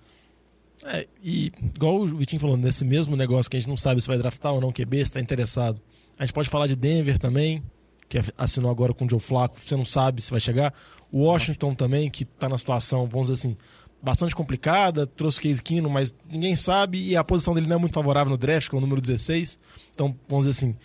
É, 0.84 1.06
e 1.22 1.50
igual 1.74 1.96
o 2.00 2.06
Vitinho 2.06 2.40
falou, 2.40 2.58
nesse 2.58 2.84
mesmo 2.84 3.16
negócio 3.16 3.50
que 3.50 3.56
a 3.56 3.60
gente 3.60 3.68
não 3.70 3.76
sabe 3.76 4.02
se 4.02 4.06
vai 4.08 4.18
draftar 4.18 4.52
ou 4.52 4.60
não 4.60 4.70
QB, 4.70 5.06
se 5.06 5.12
tá 5.12 5.20
interessado. 5.20 5.80
A 6.18 6.26
gente 6.26 6.34
pode 6.34 6.50
falar 6.50 6.66
de 6.66 6.76
Denver 6.76 7.18
também, 7.18 7.62
que 8.08 8.18
assinou 8.36 8.70
agora 8.70 8.92
com 8.92 9.06
o 9.06 9.10
Joe 9.10 9.20
Flacco, 9.20 9.56
você 9.64 9.76
não 9.76 9.84
sabe 9.84 10.22
se 10.22 10.30
vai 10.30 10.40
chegar. 10.40 10.72
O 11.10 11.24
Washington 11.24 11.74
também, 11.74 12.10
que 12.10 12.24
tá 12.24 12.48
na 12.48 12.58
situação, 12.58 13.06
vamos 13.06 13.28
dizer 13.28 13.40
assim, 13.46 13.56
bastante 14.02 14.34
complicada, 14.34 15.06
trouxe 15.06 15.38
o 15.38 15.42
Case 15.42 15.62
Keenum, 15.62 15.88
mas 15.88 16.14
ninguém 16.30 16.54
sabe, 16.54 16.98
e 16.98 17.16
a 17.16 17.24
posição 17.24 17.54
dele 17.54 17.66
não 17.66 17.76
é 17.76 17.78
muito 17.78 17.94
favorável 17.94 18.30
no 18.30 18.36
draft, 18.36 18.68
que 18.68 18.74
é 18.74 18.78
o 18.78 18.80
número 18.80 19.00
16. 19.00 19.58
Então, 19.92 20.14
vamos 20.28 20.46
dizer 20.46 20.58
assim, 20.58 20.76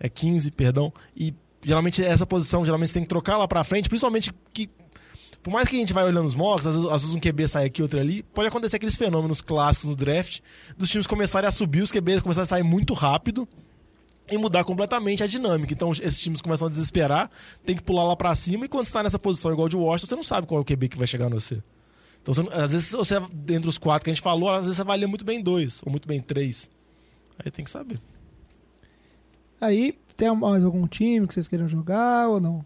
é 0.00 0.08
15, 0.08 0.50
perdão, 0.50 0.92
e 1.16 1.32
geralmente 1.64 2.02
essa 2.02 2.26
posição, 2.26 2.64
geralmente 2.64 2.88
você 2.88 2.94
tem 2.94 3.02
que 3.02 3.08
trocar 3.08 3.36
lá 3.36 3.46
pra 3.46 3.62
frente, 3.62 3.88
principalmente 3.88 4.32
que 4.52 4.68
por 5.42 5.50
mais 5.50 5.68
que 5.68 5.76
a 5.76 5.78
gente 5.78 5.92
vai 5.92 6.04
olhando 6.04 6.26
os 6.26 6.34
mocks, 6.34 6.66
às 6.66 6.74
vezes, 6.74 6.90
às 6.90 7.02
vezes 7.02 7.16
um 7.16 7.20
QB 7.20 7.48
sai 7.48 7.64
aqui, 7.66 7.80
outro 7.80 7.98
ali, 7.98 8.22
pode 8.22 8.48
acontecer 8.48 8.76
aqueles 8.76 8.96
fenômenos 8.96 9.40
clássicos 9.40 9.88
no 9.88 9.96
draft, 9.96 10.40
dos 10.76 10.90
times 10.90 11.06
começarem 11.06 11.48
a 11.48 11.50
subir, 11.50 11.80
os 11.80 11.90
QBs 11.90 12.20
começarem 12.20 12.44
a 12.44 12.48
sair 12.48 12.62
muito 12.62 12.92
rápido 12.92 13.48
e 14.30 14.36
mudar 14.38 14.64
completamente 14.64 15.22
a 15.22 15.26
dinâmica. 15.26 15.72
Então 15.72 15.92
esses 15.92 16.20
times 16.20 16.40
começam 16.40 16.66
a 16.66 16.70
desesperar, 16.70 17.30
tem 17.64 17.76
que 17.76 17.82
pular 17.82 18.04
lá 18.04 18.16
pra 18.16 18.34
cima, 18.34 18.64
e 18.64 18.68
quando 18.68 18.86
você 18.86 18.92
tá 18.92 19.02
nessa 19.02 19.18
posição 19.18 19.52
igual 19.52 19.68
de 19.68 19.76
Washington, 19.76 20.08
você 20.08 20.16
não 20.16 20.24
sabe 20.24 20.46
qual 20.46 20.58
é 20.58 20.62
o 20.62 20.64
QB 20.64 20.88
que 20.88 20.98
vai 20.98 21.06
chegar 21.06 21.28
no 21.28 21.40
você. 21.40 21.62
Então, 22.22 22.34
você 22.34 22.42
às 22.52 22.72
vezes, 22.72 22.92
você, 22.92 23.20
dentre 23.32 23.68
os 23.68 23.78
quatro 23.78 24.04
que 24.04 24.10
a 24.10 24.14
gente 24.14 24.22
falou, 24.22 24.50
às 24.50 24.62
vezes 24.62 24.76
você 24.76 24.82
avalia 24.82 25.08
muito 25.08 25.24
bem 25.24 25.42
dois, 25.42 25.80
ou 25.84 25.90
muito 25.90 26.06
bem 26.06 26.20
três. 26.20 26.70
Aí 27.38 27.50
tem 27.50 27.64
que 27.64 27.70
saber. 27.70 28.00
Aí, 29.60 29.96
tem 30.16 30.34
mais 30.36 30.64
algum 30.64 30.86
time 30.86 31.26
que 31.26 31.34
vocês 31.34 31.48
queiram 31.48 31.66
jogar 31.66 32.28
ou 32.28 32.40
não? 32.40 32.64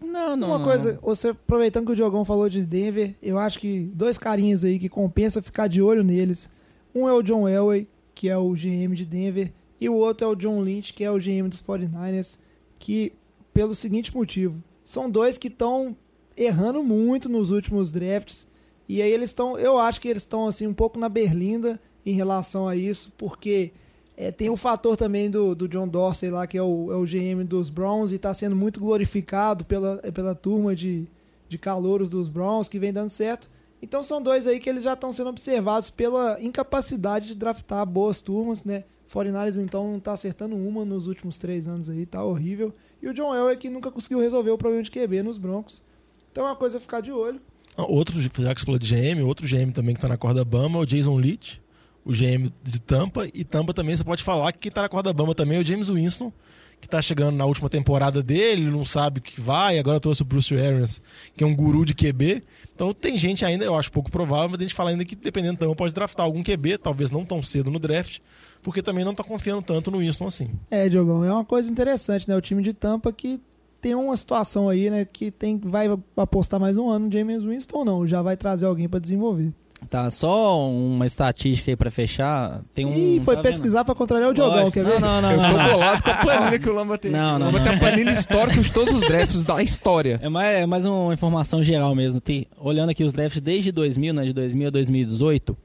Não, 0.00 0.36
não. 0.36 0.48
Uma 0.48 0.58
não. 0.58 0.64
coisa, 0.64 0.98
você 1.02 1.28
aproveitando 1.28 1.86
que 1.86 1.92
o 1.92 1.96
Diogão 1.96 2.24
falou 2.24 2.48
de 2.48 2.64
Denver, 2.64 3.14
eu 3.22 3.38
acho 3.38 3.58
que 3.58 3.90
dois 3.94 4.16
carinhas 4.16 4.64
aí 4.64 4.78
que 4.78 4.88
compensa 4.88 5.42
ficar 5.42 5.66
de 5.66 5.82
olho 5.82 6.02
neles. 6.02 6.50
Um 6.94 7.08
é 7.08 7.12
o 7.12 7.22
John 7.22 7.48
Elway, 7.48 7.88
que 8.14 8.28
é 8.28 8.36
o 8.36 8.52
GM 8.52 8.94
de 8.94 9.04
Denver, 9.04 9.52
e 9.80 9.88
o 9.88 9.94
outro 9.94 10.26
é 10.26 10.30
o 10.30 10.34
John 10.34 10.60
Lynch, 10.60 10.92
que 10.92 11.04
é 11.04 11.10
o 11.10 11.18
GM 11.18 11.48
dos 11.48 11.62
49ers, 11.62 12.38
que 12.78 13.12
pelo 13.52 13.74
seguinte 13.74 14.14
motivo, 14.14 14.62
são 14.84 15.10
dois 15.10 15.36
que 15.36 15.48
estão 15.48 15.96
errando 16.36 16.82
muito 16.82 17.28
nos 17.28 17.50
últimos 17.50 17.90
drafts, 17.90 18.46
e 18.88 19.02
aí 19.02 19.10
eles 19.10 19.30
estão, 19.30 19.58
eu 19.58 19.76
acho 19.78 20.00
que 20.00 20.08
eles 20.08 20.22
estão 20.22 20.46
assim 20.46 20.66
um 20.66 20.72
pouco 20.72 20.98
na 20.98 21.08
berlinda 21.08 21.80
em 22.06 22.12
relação 22.12 22.68
a 22.68 22.76
isso, 22.76 23.12
porque 23.18 23.72
é, 24.16 24.30
tem 24.30 24.48
o 24.48 24.56
fator 24.56 24.96
também 24.96 25.30
do, 25.30 25.54
do 25.54 25.68
John 25.68 25.86
Dorsey 25.88 26.30
lá, 26.30 26.46
que 26.46 26.56
é 26.56 26.62
o, 26.62 26.92
é 26.92 26.94
o 26.96 27.04
GM 27.04 27.44
dos 27.44 27.68
Browns, 27.68 28.12
e 28.12 28.14
está 28.16 28.32
sendo 28.32 28.56
muito 28.56 28.80
glorificado 28.80 29.64
pela, 29.64 29.96
pela 29.98 30.34
turma 30.34 30.74
de, 30.74 31.06
de 31.48 31.58
calouros 31.58 32.08
dos 32.08 32.28
Browns, 32.28 32.68
que 32.68 32.78
vem 32.78 32.92
dando 32.92 33.10
certo. 33.10 33.50
Então 33.82 34.02
são 34.02 34.22
dois 34.22 34.46
aí 34.46 34.58
que 34.58 34.70
eles 34.70 34.82
já 34.82 34.94
estão 34.94 35.12
sendo 35.12 35.30
observados 35.30 35.90
pela 35.90 36.40
incapacidade 36.40 37.28
de 37.28 37.34
draftar 37.34 37.84
boas 37.84 38.20
turmas, 38.20 38.64
né? 38.64 38.84
49ers 39.12 39.58
então 39.62 39.90
não 39.90 39.98
tá 40.00 40.12
acertando 40.12 40.54
uma 40.56 40.84
nos 40.84 41.06
últimos 41.06 41.38
três 41.38 41.66
anos 41.66 41.88
aí, 41.88 42.04
tá 42.04 42.22
horrível. 42.22 42.74
E 43.02 43.08
o 43.08 43.14
John 43.14 43.34
Elway 43.34 43.56
que 43.56 43.70
nunca 43.70 43.90
conseguiu 43.90 44.20
resolver 44.20 44.50
o 44.50 44.58
problema 44.58 44.82
de 44.82 44.90
QB 44.90 45.22
nos 45.22 45.38
Broncos. 45.38 45.82
Então 46.30 46.44
é 46.46 46.50
uma 46.50 46.56
coisa 46.56 46.78
a 46.78 46.80
ficar 46.80 47.00
de 47.00 47.10
olho. 47.10 47.40
Ah, 47.76 47.84
Outro, 47.84 48.20
já 48.20 48.28
que 48.54 48.60
você 48.60 48.66
falou 48.66 48.78
de 48.78 48.92
GM, 48.92 49.22
outro 49.22 49.46
GM 49.46 49.72
também 49.72 49.94
que 49.94 50.00
tá 50.00 50.08
na 50.08 50.16
corda 50.16 50.44
bamba 50.44 50.78
é 50.78 50.82
o 50.82 50.86
Jason 50.86 51.16
Leach, 51.16 51.62
o 52.04 52.10
GM 52.12 52.52
de 52.62 52.80
Tampa. 52.80 53.28
E 53.32 53.44
Tampa 53.44 53.72
também 53.72 53.96
você 53.96 54.04
pode 54.04 54.22
falar 54.22 54.52
que 54.52 54.58
quem 54.58 54.72
tá 54.72 54.82
na 54.82 54.88
corda 54.88 55.12
bamba 55.12 55.34
também 55.34 55.58
é 55.58 55.60
o 55.60 55.64
James 55.64 55.88
Winston, 55.88 56.32
que 56.80 56.88
tá 56.88 57.02
chegando 57.02 57.36
na 57.36 57.44
última 57.44 57.68
temporada 57.68 58.22
dele, 58.22 58.70
não 58.70 58.84
sabe 58.84 59.20
o 59.20 59.22
que 59.22 59.40
vai. 59.40 59.78
Agora 59.78 60.00
trouxe 60.00 60.22
o 60.22 60.24
Bruce 60.24 60.54
Arians, 60.54 61.02
que 61.36 61.42
é 61.42 61.46
um 61.46 61.54
guru 61.54 61.84
de 61.84 61.94
QB. 61.94 62.42
Então 62.74 62.94
tem 62.94 63.16
gente 63.16 63.44
ainda, 63.44 63.64
eu 63.64 63.74
acho 63.74 63.90
pouco 63.90 64.10
provável, 64.10 64.48
mas 64.48 64.60
a 64.60 64.62
gente 64.62 64.74
fala 64.74 64.90
ainda 64.90 65.04
que 65.04 65.16
dependendo 65.16 65.54
do 65.54 65.58
Tampa 65.58 65.74
pode 65.74 65.92
draftar 65.92 66.24
algum 66.24 66.42
QB, 66.42 66.78
talvez 66.78 67.10
não 67.10 67.24
tão 67.24 67.42
cedo 67.42 67.70
no 67.70 67.78
draft, 67.78 68.20
porque 68.62 68.82
também 68.82 69.04
não 69.04 69.14
tá 69.14 69.24
confiando 69.24 69.62
tanto 69.62 69.90
no 69.90 69.98
Winston 69.98 70.26
assim. 70.26 70.50
É, 70.70 70.88
Diogão, 70.88 71.24
é 71.24 71.32
uma 71.32 71.44
coisa 71.44 71.70
interessante, 71.70 72.28
né? 72.28 72.36
O 72.36 72.40
time 72.40 72.62
de 72.62 72.72
Tampa 72.72 73.12
que 73.12 73.40
tem 73.80 73.94
uma 73.94 74.16
situação 74.16 74.68
aí, 74.68 74.90
né? 74.90 75.04
Que 75.04 75.30
tem, 75.30 75.58
vai 75.58 75.88
apostar 76.16 76.60
mais 76.60 76.76
um 76.76 76.88
ano 76.88 77.06
no 77.06 77.12
James 77.12 77.44
Winston 77.44 77.78
ou 77.78 77.84
não, 77.84 78.06
já 78.06 78.22
vai 78.22 78.36
trazer 78.36 78.66
alguém 78.66 78.88
para 78.88 79.00
desenvolver. 79.00 79.52
Tá, 79.88 80.10
só 80.10 80.68
uma 80.68 81.06
estatística 81.06 81.70
aí 81.70 81.76
pra 81.76 81.90
fechar. 81.90 82.60
Tem 82.74 82.84
um. 82.84 82.92
Ih, 82.92 83.20
foi 83.20 83.36
tá 83.36 83.42
vendo? 83.42 83.50
pesquisar 83.52 83.84
para 83.84 83.94
contrariar 83.94 84.30
o 84.30 84.34
Diogão, 84.34 84.64
Lógico. 84.64 84.72
quer 84.72 84.84
ver? 84.84 85.00
Não, 85.00 85.22
não, 85.22 85.30
Eu 85.30 85.36
não, 85.36 85.50
tô 85.50 85.56
não, 85.56 85.62
não. 85.62 85.70
bolado 85.72 86.02
com 86.02 86.10
a 86.10 86.14
planilha 86.16 86.58
que 86.58 86.68
o 86.68 86.74
Lamba 86.74 86.98
tem. 86.98 87.10
Não, 87.10 87.38
não, 87.38 87.48
o 87.48 87.52
Lamba 87.52 87.58
não. 87.58 87.64
tem 87.64 87.74
a 87.74 87.78
planilha 87.78 88.10
histórica 88.10 88.60
de 88.60 88.72
todos 88.72 88.92
os 88.92 89.00
drafts 89.02 89.44
da 89.44 89.62
história. 89.62 90.18
É 90.22 90.28
mais, 90.28 90.56
é 90.58 90.66
mais 90.66 90.84
uma 90.84 91.14
informação 91.14 91.62
geral 91.62 91.94
mesmo. 91.94 92.20
Tem, 92.20 92.46
olhando 92.58 92.90
aqui 92.90 93.04
os 93.04 93.12
drafts 93.12 93.40
desde 93.40 93.70
2000, 93.70 94.12
né, 94.12 94.24
de 94.24 94.32
2000 94.32 94.66
a 94.66 94.70
2018, 94.70 95.56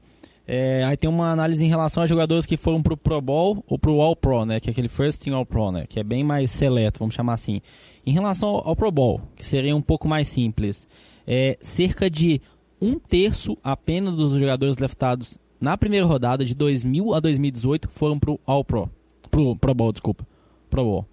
é, 0.46 0.84
aí 0.84 0.96
tem 0.96 1.08
uma 1.10 1.32
análise 1.32 1.64
em 1.64 1.68
relação 1.68 2.02
a 2.02 2.06
jogadores 2.06 2.46
que 2.46 2.56
foram 2.56 2.82
pro 2.82 2.96
Pro 2.96 3.20
Bowl 3.20 3.64
ou 3.66 3.78
pro 3.78 4.00
All 4.00 4.14
Pro, 4.14 4.44
né, 4.44 4.60
que 4.60 4.70
é 4.70 4.72
aquele 4.72 4.88
First 4.88 5.22
Team 5.22 5.36
All 5.36 5.44
Pro, 5.46 5.72
né, 5.72 5.86
que 5.88 5.98
é 5.98 6.04
bem 6.04 6.22
mais 6.22 6.50
seleto, 6.50 6.98
vamos 6.98 7.14
chamar 7.14 7.32
assim. 7.34 7.60
Em 8.06 8.12
relação 8.12 8.50
ao, 8.50 8.68
ao 8.68 8.76
Pro 8.76 8.92
Bowl, 8.92 9.20
que 9.34 9.44
seria 9.44 9.74
um 9.74 9.80
pouco 9.82 10.06
mais 10.06 10.28
simples, 10.28 10.86
é, 11.26 11.56
cerca 11.60 12.10
de 12.10 12.40
um 12.84 12.98
terço 12.98 13.56
apenas 13.62 14.14
dos 14.14 14.32
jogadores 14.32 14.76
draftados 14.76 15.38
na 15.60 15.76
primeira 15.78 16.04
rodada 16.04 16.44
de 16.44 16.54
2000 16.54 17.14
a 17.14 17.20
2018 17.20 17.88
foram 17.90 18.18
pro 18.18 18.38
All 18.44 18.64
Pro, 18.64 18.90
pro 19.30 19.56
Pro 19.56 19.74
Bowl, 19.74 19.92
desculpa, 19.92 20.26
Pro 20.68 20.84
Bowl. 20.84 21.06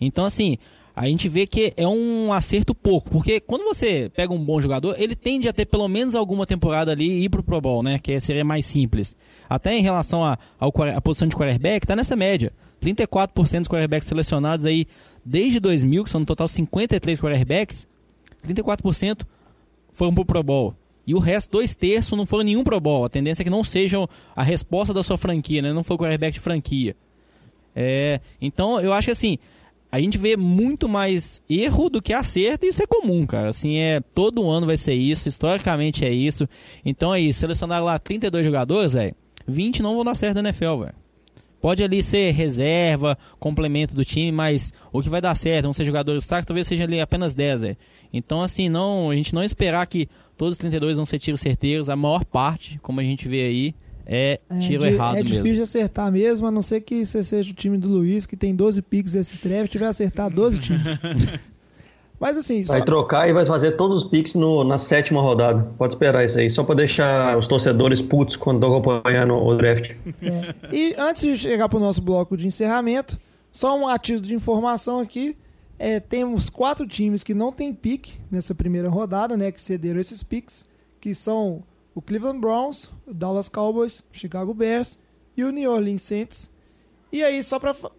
Então 0.00 0.24
assim, 0.24 0.56
a 0.96 1.06
gente 1.06 1.28
vê 1.28 1.46
que 1.46 1.72
é 1.76 1.86
um 1.86 2.32
acerto 2.32 2.74
pouco, 2.74 3.10
porque 3.10 3.38
quando 3.40 3.64
você 3.64 4.10
pega 4.16 4.32
um 4.32 4.42
bom 4.44 4.60
jogador, 4.60 4.96
ele 4.98 5.14
tende 5.14 5.48
a 5.48 5.52
ter 5.52 5.66
pelo 5.66 5.86
menos 5.88 6.14
alguma 6.14 6.46
temporada 6.46 6.90
ali 6.92 7.06
e 7.08 7.24
ir 7.24 7.28
pro 7.28 7.42
Pro 7.42 7.60
Bowl, 7.60 7.82
né? 7.82 7.98
Que 7.98 8.18
seria 8.20 8.44
mais 8.44 8.64
simples. 8.66 9.14
Até 9.48 9.76
em 9.76 9.82
relação 9.82 10.24
a, 10.24 10.38
ao, 10.58 10.72
quar- 10.72 10.96
a 10.96 11.00
posição 11.00 11.28
de 11.28 11.36
quarterback, 11.36 11.86
tá 11.86 11.94
nessa 11.94 12.16
média. 12.16 12.52
34% 12.82 13.58
dos 13.58 13.68
quarterbacks 13.68 14.08
selecionados 14.08 14.64
aí 14.66 14.86
desde 15.24 15.60
2000, 15.60 16.04
que 16.04 16.10
são 16.10 16.20
no 16.20 16.26
total 16.26 16.48
53 16.48 17.20
quarterbacks, 17.20 17.86
34% 18.46 19.22
foram 19.92 20.14
pro 20.14 20.24
Pro 20.24 20.42
Bowl. 20.42 20.74
E 21.08 21.14
o 21.14 21.18
resto, 21.18 21.52
dois 21.52 21.74
terços, 21.74 22.18
não 22.18 22.26
foram 22.26 22.44
nenhum 22.44 22.62
Pro 22.62 22.78
Bowl. 22.78 23.06
A 23.06 23.08
tendência 23.08 23.42
é 23.42 23.44
que 23.44 23.48
não 23.48 23.64
sejam 23.64 24.06
a 24.36 24.42
resposta 24.42 24.92
da 24.92 25.02
sua 25.02 25.16
franquia, 25.16 25.62
né? 25.62 25.72
Não 25.72 25.82
foi 25.82 25.96
quarterback 25.96 26.34
de 26.34 26.40
franquia. 26.40 26.94
É, 27.74 28.20
então, 28.38 28.78
eu 28.78 28.92
acho 28.92 29.06
que 29.06 29.12
assim, 29.12 29.38
a 29.90 29.98
gente 29.98 30.18
vê 30.18 30.36
muito 30.36 30.86
mais 30.86 31.40
erro 31.48 31.88
do 31.88 32.02
que 32.02 32.12
acerto 32.12 32.66
e 32.66 32.68
isso 32.68 32.82
é 32.82 32.86
comum, 32.86 33.26
cara. 33.26 33.48
Assim, 33.48 33.78
é 33.78 34.02
todo 34.14 34.50
ano 34.50 34.66
vai 34.66 34.76
ser 34.76 34.92
isso, 34.92 35.30
historicamente 35.30 36.04
é 36.04 36.12
isso. 36.12 36.46
Então 36.84 37.10
aí, 37.10 37.32
selecionaram 37.32 37.86
lá 37.86 37.98
32 37.98 38.44
jogadores, 38.44 38.92
velho. 38.92 39.14
20 39.46 39.80
não 39.80 39.94
vão 39.94 40.04
dar 40.04 40.14
certo 40.14 40.34
na 40.34 40.50
NFL, 40.50 40.80
velho. 40.80 40.94
Pode 41.60 41.82
ali 41.82 42.02
ser 42.02 42.30
reserva, 42.32 43.18
complemento 43.38 43.94
do 43.94 44.04
time, 44.04 44.30
mas 44.30 44.72
o 44.92 45.02
que 45.02 45.08
vai 45.08 45.20
dar 45.20 45.34
certo 45.34 45.64
vão 45.64 45.72
ser 45.72 45.84
jogadores 45.84 46.22
destaque, 46.22 46.46
talvez 46.46 46.66
seja 46.66 46.84
ali 46.84 47.00
apenas 47.00 47.34
10, 47.34 47.62
velho. 47.62 47.76
Então, 48.12 48.40
assim, 48.42 48.68
não, 48.68 49.10
a 49.10 49.14
gente 49.14 49.34
não 49.34 49.42
esperar 49.42 49.86
que 49.86 50.08
todos 50.36 50.52
os 50.52 50.58
32 50.58 50.96
vão 50.96 51.04
ser 51.06 51.18
tiros 51.18 51.40
certeiros. 51.40 51.88
A 51.90 51.96
maior 51.96 52.24
parte, 52.24 52.78
como 52.80 53.00
a 53.00 53.04
gente 53.04 53.26
vê 53.28 53.42
aí, 53.42 53.74
é 54.06 54.40
É, 54.48 54.58
tiro 54.60 54.82
di- 54.82 54.94
errado 54.94 55.16
é 55.16 55.22
mesmo. 55.22 55.36
difícil 55.36 55.56
de 55.56 55.62
acertar 55.62 56.10
mesmo, 56.10 56.46
a 56.46 56.50
não 56.50 56.62
ser 56.62 56.80
que 56.80 57.04
você 57.04 57.22
seja 57.24 57.50
o 57.50 57.54
time 57.54 57.76
do 57.76 57.88
Luiz, 57.88 58.24
que 58.24 58.36
tem 58.36 58.54
12 58.54 58.80
picks 58.80 59.14
esse 59.14 59.36
draft, 59.46 59.76
vai 59.76 59.88
acertar 59.88 60.30
12 60.30 60.58
times. 60.60 60.98
Mas 62.20 62.36
assim, 62.36 62.64
Vai 62.64 62.78
só- 62.80 62.84
trocar 62.84 63.28
e 63.28 63.32
vai 63.32 63.46
fazer 63.46 63.72
todos 63.72 64.02
os 64.02 64.08
picks 64.10 64.34
no- 64.34 64.64
na 64.64 64.76
sétima 64.76 65.20
rodada. 65.22 65.70
Pode 65.78 65.94
esperar 65.94 66.24
isso 66.24 66.38
aí, 66.38 66.50
só 66.50 66.64
pra 66.64 66.74
deixar 66.74 67.38
os 67.38 67.46
torcedores 67.46 68.02
putos 68.02 68.34
quando 68.36 68.56
estão 68.56 68.76
acompanhando 68.76 69.34
o 69.34 69.56
draft. 69.56 69.92
É. 70.20 70.54
E 70.74 70.94
antes 70.98 71.22
de 71.22 71.36
chegar 71.38 71.68
para 71.68 71.76
o 71.76 71.80
nosso 71.80 72.02
bloco 72.02 72.36
de 72.36 72.46
encerramento, 72.46 73.16
só 73.52 73.78
um 73.78 73.86
ativo 73.86 74.20
de 74.20 74.34
informação 74.34 74.98
aqui. 74.98 75.36
É, 75.78 76.00
temos 76.00 76.50
quatro 76.50 76.84
times 76.88 77.22
que 77.22 77.32
não 77.34 77.52
tem 77.52 77.72
pique 77.72 78.14
nessa 78.28 78.52
primeira 78.52 78.88
rodada, 78.88 79.36
né? 79.36 79.52
Que 79.52 79.60
cederam 79.60 80.00
esses 80.00 80.24
picks, 80.24 80.68
que 81.00 81.14
são 81.14 81.62
o 81.94 82.02
Cleveland 82.02 82.40
Browns, 82.40 82.90
o 83.06 83.14
Dallas 83.14 83.48
Cowboys, 83.48 84.00
o 84.00 84.04
Chicago 84.10 84.52
Bears 84.52 84.98
e 85.36 85.44
o 85.44 85.52
New 85.52 85.70
Orleans 85.72 86.02
Saints. 86.02 86.52
E 87.12 87.22
aí, 87.22 87.40
só 87.44 87.60
pra 87.60 87.72
fa- 87.74 87.92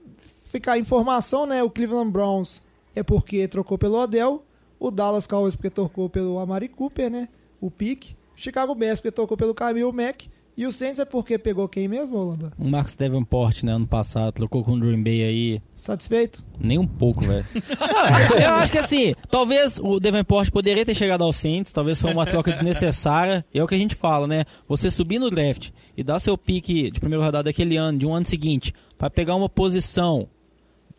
ficar 0.51 0.73
a 0.73 0.77
informação, 0.77 1.45
né? 1.45 1.63
O 1.63 1.69
Cleveland 1.69 2.11
Browns 2.11 2.61
é 2.99 3.03
porque 3.03 3.47
trocou 3.47 3.77
pelo 3.77 3.97
Odell, 3.97 4.43
o 4.79 4.91
Dallas 4.91 5.25
Cowboys 5.25 5.55
porque 5.55 5.69
trocou 5.69 6.09
pelo 6.09 6.39
Amari 6.39 6.67
Cooper, 6.67 7.09
né? 7.09 7.29
O 7.59 7.71
Pique. 7.71 8.15
Chicago 8.35 8.73
Bears 8.73 8.99
porque 8.99 9.11
trocou 9.11 9.35
pelo 9.35 9.53
Camille 9.53 9.91
Mack. 9.91 10.29
E 10.57 10.65
o 10.65 10.73
Saints 10.73 10.99
é 10.99 11.05
porque 11.05 11.37
pegou 11.37 11.69
quem 11.69 11.87
mesmo, 11.87 12.21
Lamba? 12.21 12.51
O 12.59 12.67
Marcos 12.67 12.93
Davenport, 12.93 13.63
né, 13.63 13.71
ano 13.71 13.87
passado, 13.87 14.33
trocou 14.33 14.61
com 14.61 14.73
o 14.73 14.79
Green 14.79 15.01
Bay 15.01 15.23
aí. 15.23 15.61
Satisfeito? 15.73 16.43
Nem 16.59 16.77
um 16.77 16.85
pouco, 16.85 17.23
velho. 17.23 17.45
Eu 18.37 18.53
acho 18.55 18.73
que 18.73 18.77
assim, 18.77 19.13
talvez 19.31 19.79
o 19.81 20.01
Davenport 20.01 20.51
poderia 20.51 20.85
ter 20.85 20.95
chegado 20.95 21.23
ao 21.23 21.31
Saints, 21.31 21.71
talvez 21.71 22.01
foi 22.01 22.11
uma 22.11 22.25
troca 22.25 22.51
desnecessária. 22.51 23.45
E 23.53 23.59
é 23.59 23.63
o 23.63 23.67
que 23.67 23.75
a 23.75 23.77
gente 23.77 23.95
fala, 23.95 24.27
né? 24.27 24.43
Você 24.67 24.91
subir 24.91 25.17
no 25.17 25.29
draft 25.29 25.69
e 25.95 26.03
dar 26.03 26.19
seu 26.19 26.37
pique 26.37 26.91
de 26.91 26.99
primeira 26.99 27.23
rodada 27.23 27.45
daquele 27.45 27.77
ano, 27.77 27.97
de 27.97 28.05
um 28.05 28.13
ano 28.13 28.25
seguinte, 28.25 28.73
pra 28.97 29.09
pegar 29.09 29.35
uma 29.35 29.47
posição 29.47 30.27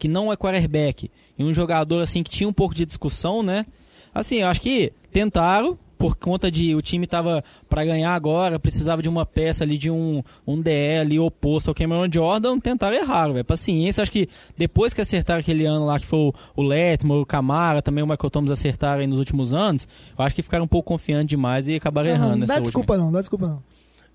que 0.00 0.08
não 0.08 0.32
é 0.32 0.36
quarterback 0.36 1.08
e 1.38 1.44
um 1.44 1.52
jogador 1.54 2.00
assim 2.00 2.22
que 2.24 2.30
tinha 2.30 2.48
um 2.48 2.52
pouco 2.52 2.74
de 2.74 2.84
discussão, 2.84 3.42
né? 3.42 3.64
Assim, 4.12 4.36
eu 4.36 4.48
acho 4.48 4.60
que 4.60 4.92
tentaram 5.12 5.78
por 5.98 6.16
conta 6.16 6.50
de 6.50 6.74
o 6.74 6.80
time 6.80 7.06
tava 7.06 7.44
pra 7.68 7.84
ganhar 7.84 8.14
agora, 8.14 8.58
precisava 8.58 9.02
de 9.02 9.08
uma 9.10 9.26
peça 9.26 9.62
ali 9.64 9.76
de 9.76 9.90
um 9.90 10.22
um 10.46 10.58
DE 10.58 10.96
ali 10.98 11.18
oposto 11.18 11.68
ao 11.68 11.74
Cameron 11.74 12.08
Jordan, 12.10 12.58
tentaram 12.58 12.96
errar, 12.96 13.28
velho. 13.28 13.44
Paciência, 13.44 14.00
acho 14.00 14.10
que 14.10 14.26
depois 14.56 14.94
que 14.94 15.02
acertaram 15.02 15.40
aquele 15.40 15.66
ano 15.66 15.84
lá 15.84 16.00
que 16.00 16.06
foi 16.06 16.18
o, 16.18 16.34
o 16.56 17.20
o 17.20 17.26
Camara, 17.26 17.82
também 17.82 18.02
o 18.02 18.06
Michael 18.06 18.30
Thomas 18.30 18.50
acertaram 18.50 19.02
aí 19.02 19.06
nos 19.06 19.18
últimos 19.18 19.52
anos, 19.52 19.86
eu 20.18 20.24
acho 20.24 20.34
que 20.34 20.42
ficaram 20.42 20.64
um 20.64 20.68
pouco 20.68 20.88
confiantes 20.88 21.28
demais 21.28 21.68
e 21.68 21.74
acabaram 21.76 22.08
Não, 22.08 22.14
errando 22.16 22.30
não 22.30 22.38
nessa 22.38 22.54
dá 22.54 22.54
última. 22.54 22.70
desculpa 22.70 22.96
não, 22.96 23.12
dá 23.12 23.20
desculpa 23.20 23.46
não. 23.46 23.62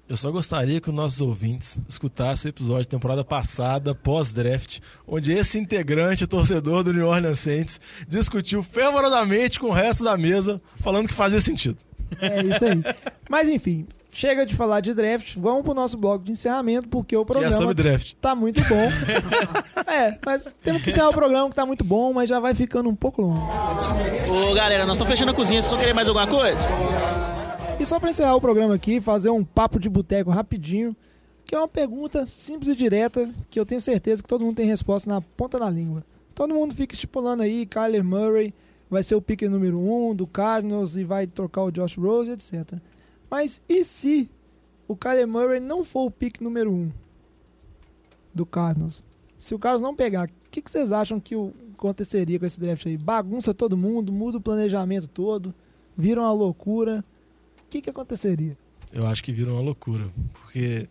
Eu 0.08 0.16
só 0.16 0.30
gostaria 0.32 0.80
que 0.80 0.88
os 0.90 0.96
nossos 0.96 1.20
ouvintes 1.20 1.80
escutassem 1.90 2.50
o 2.50 2.52
episódio 2.52 2.84
da 2.86 2.92
temporada 2.92 3.24
passada, 3.24 3.96
pós-draft, 3.96 4.80
onde 5.08 5.34
esse 5.34 5.58
integrante, 5.58 6.28
torcedor 6.28 6.84
do 6.84 6.94
New 6.94 7.08
Orleans 7.08 7.40
Saints, 7.40 7.82
discutiu 8.08 8.62
fervorosamente 8.62 9.60
com 9.60 9.68
o 9.68 9.72
resto 9.72 10.04
da 10.04 10.16
mesa, 10.16 10.62
falando 10.80 11.08
que 11.08 11.14
fazia 11.14 11.40
sentido. 11.42 11.78
É 12.22 12.40
isso 12.44 12.64
aí. 12.64 12.84
Mas 13.28 13.50
enfim, 13.50 13.88
chega 14.12 14.46
de 14.46 14.56
falar 14.56 14.80
de 14.80 14.94
draft, 14.94 15.38
vamos 15.38 15.64
pro 15.64 15.74
nosso 15.74 15.98
bloco 15.98 16.24
de 16.24 16.34
encerramento, 16.34 16.88
porque 16.88 17.18
o 17.18 17.26
Que 17.26 17.32
é 17.32 17.34
programa 17.34 17.58
sobre 17.58 17.74
draft. 17.74 18.14
tá 18.22 18.36
muito 18.36 18.64
bom. 18.66 18.92
é, 19.92 20.20
mas 20.24 20.56
temos 20.62 20.84
que 20.84 20.92
encerrar 20.92 21.10
o 21.10 21.14
programa 21.14 21.50
que 21.50 21.56
tá 21.56 21.66
muito 21.66 21.84
bom, 21.84 22.14
mas 22.14 22.30
já 22.30 22.40
vai 22.40 22.54
ficando 22.54 22.88
um 22.90 22.96
pouco 22.96 23.24
longo. 23.24 23.50
Ô 24.30 24.54
galera, 24.54 24.86
nós 24.86 24.98
estamos 24.98 25.12
fechando 25.12 25.32
a 25.32 25.34
cozinha, 25.34 25.64
vocês 25.64 25.72
vão 25.72 25.80
querer 25.80 25.94
mais 25.96 26.08
alguma 26.08 26.28
coisa? 26.28 26.70
E 27.78 27.86
só 27.86 28.00
pra 28.00 28.10
encerrar 28.10 28.36
o 28.36 28.42
programa 28.42 28.74
aqui, 28.74 29.02
fazer 29.02 29.30
um 29.30 29.44
papo 29.44 29.80
de 29.80 29.90
boteco 29.90 30.32
rapidinho, 30.32 30.96
que 31.46 31.54
é 31.54 31.58
uma 31.58 31.68
pergunta 31.68 32.26
simples 32.26 32.70
e 32.70 32.76
direta, 32.76 33.30
que 33.50 33.60
eu 33.60 33.66
tenho 33.66 33.82
certeza 33.82 34.24
que 34.24 34.30
todo 34.30 34.46
mundo 34.46 34.56
tem 34.56 34.66
resposta 34.66 35.10
na 35.10 35.20
ponta 35.22 35.60
da 35.60 35.70
língua. 35.70 36.04
Todo 36.34 36.54
mundo 36.54 36.74
fica 36.74 36.96
estipulando 36.96 37.44
aí, 37.44 37.66
Kyler 37.66 38.04
Murray 38.04 38.54
vai 38.90 39.04
ser 39.04 39.16
o 39.16 39.22
pick 39.22 39.42
número 39.44 39.78
um 39.78 40.16
do 40.16 40.26
Cardinals 40.26 40.96
e 40.96 41.04
vai 41.04 41.28
trocar 41.28 41.64
o 41.64 41.72
Josh 41.72 41.98
Rose, 41.98 42.32
etc. 42.32 42.80
Mas 43.30 43.62
e 43.68 43.84
se 43.84 44.30
o 44.88 44.96
Kyler 44.96 45.28
Murray 45.28 45.60
não 45.60 45.84
for 45.84 46.06
o 46.06 46.12
pick 46.12 46.40
número 46.40 46.72
um 46.72 46.90
do 48.34 48.46
Cardinals? 48.46 49.04
Se 49.38 49.54
o 49.54 49.60
Cardinals 49.60 49.84
não 49.84 49.96
pegar, 49.96 50.28
o 50.28 50.50
que, 50.50 50.62
que 50.62 50.72
vocês 50.72 50.94
acham 50.94 51.20
que 51.20 51.36
aconteceria 51.74 52.40
com 52.40 52.46
esse 52.46 52.60
draft 52.60 52.86
aí? 52.86 52.98
Bagunça 52.98 53.54
todo 53.54 53.76
mundo, 53.76 54.14
muda 54.14 54.38
o 54.38 54.42
planejamento 54.42 55.08
todo, 55.08 55.54
vira 55.96 56.22
uma 56.22 56.32
loucura. 56.32 57.04
Que, 57.70 57.82
que 57.82 57.90
aconteceria? 57.90 58.58
Eu 58.94 59.08
acho 59.08 59.24
que 59.24 59.32
vira 59.32 59.52
uma 59.52 59.62
loucura, 59.62 60.10
porque 60.34 60.88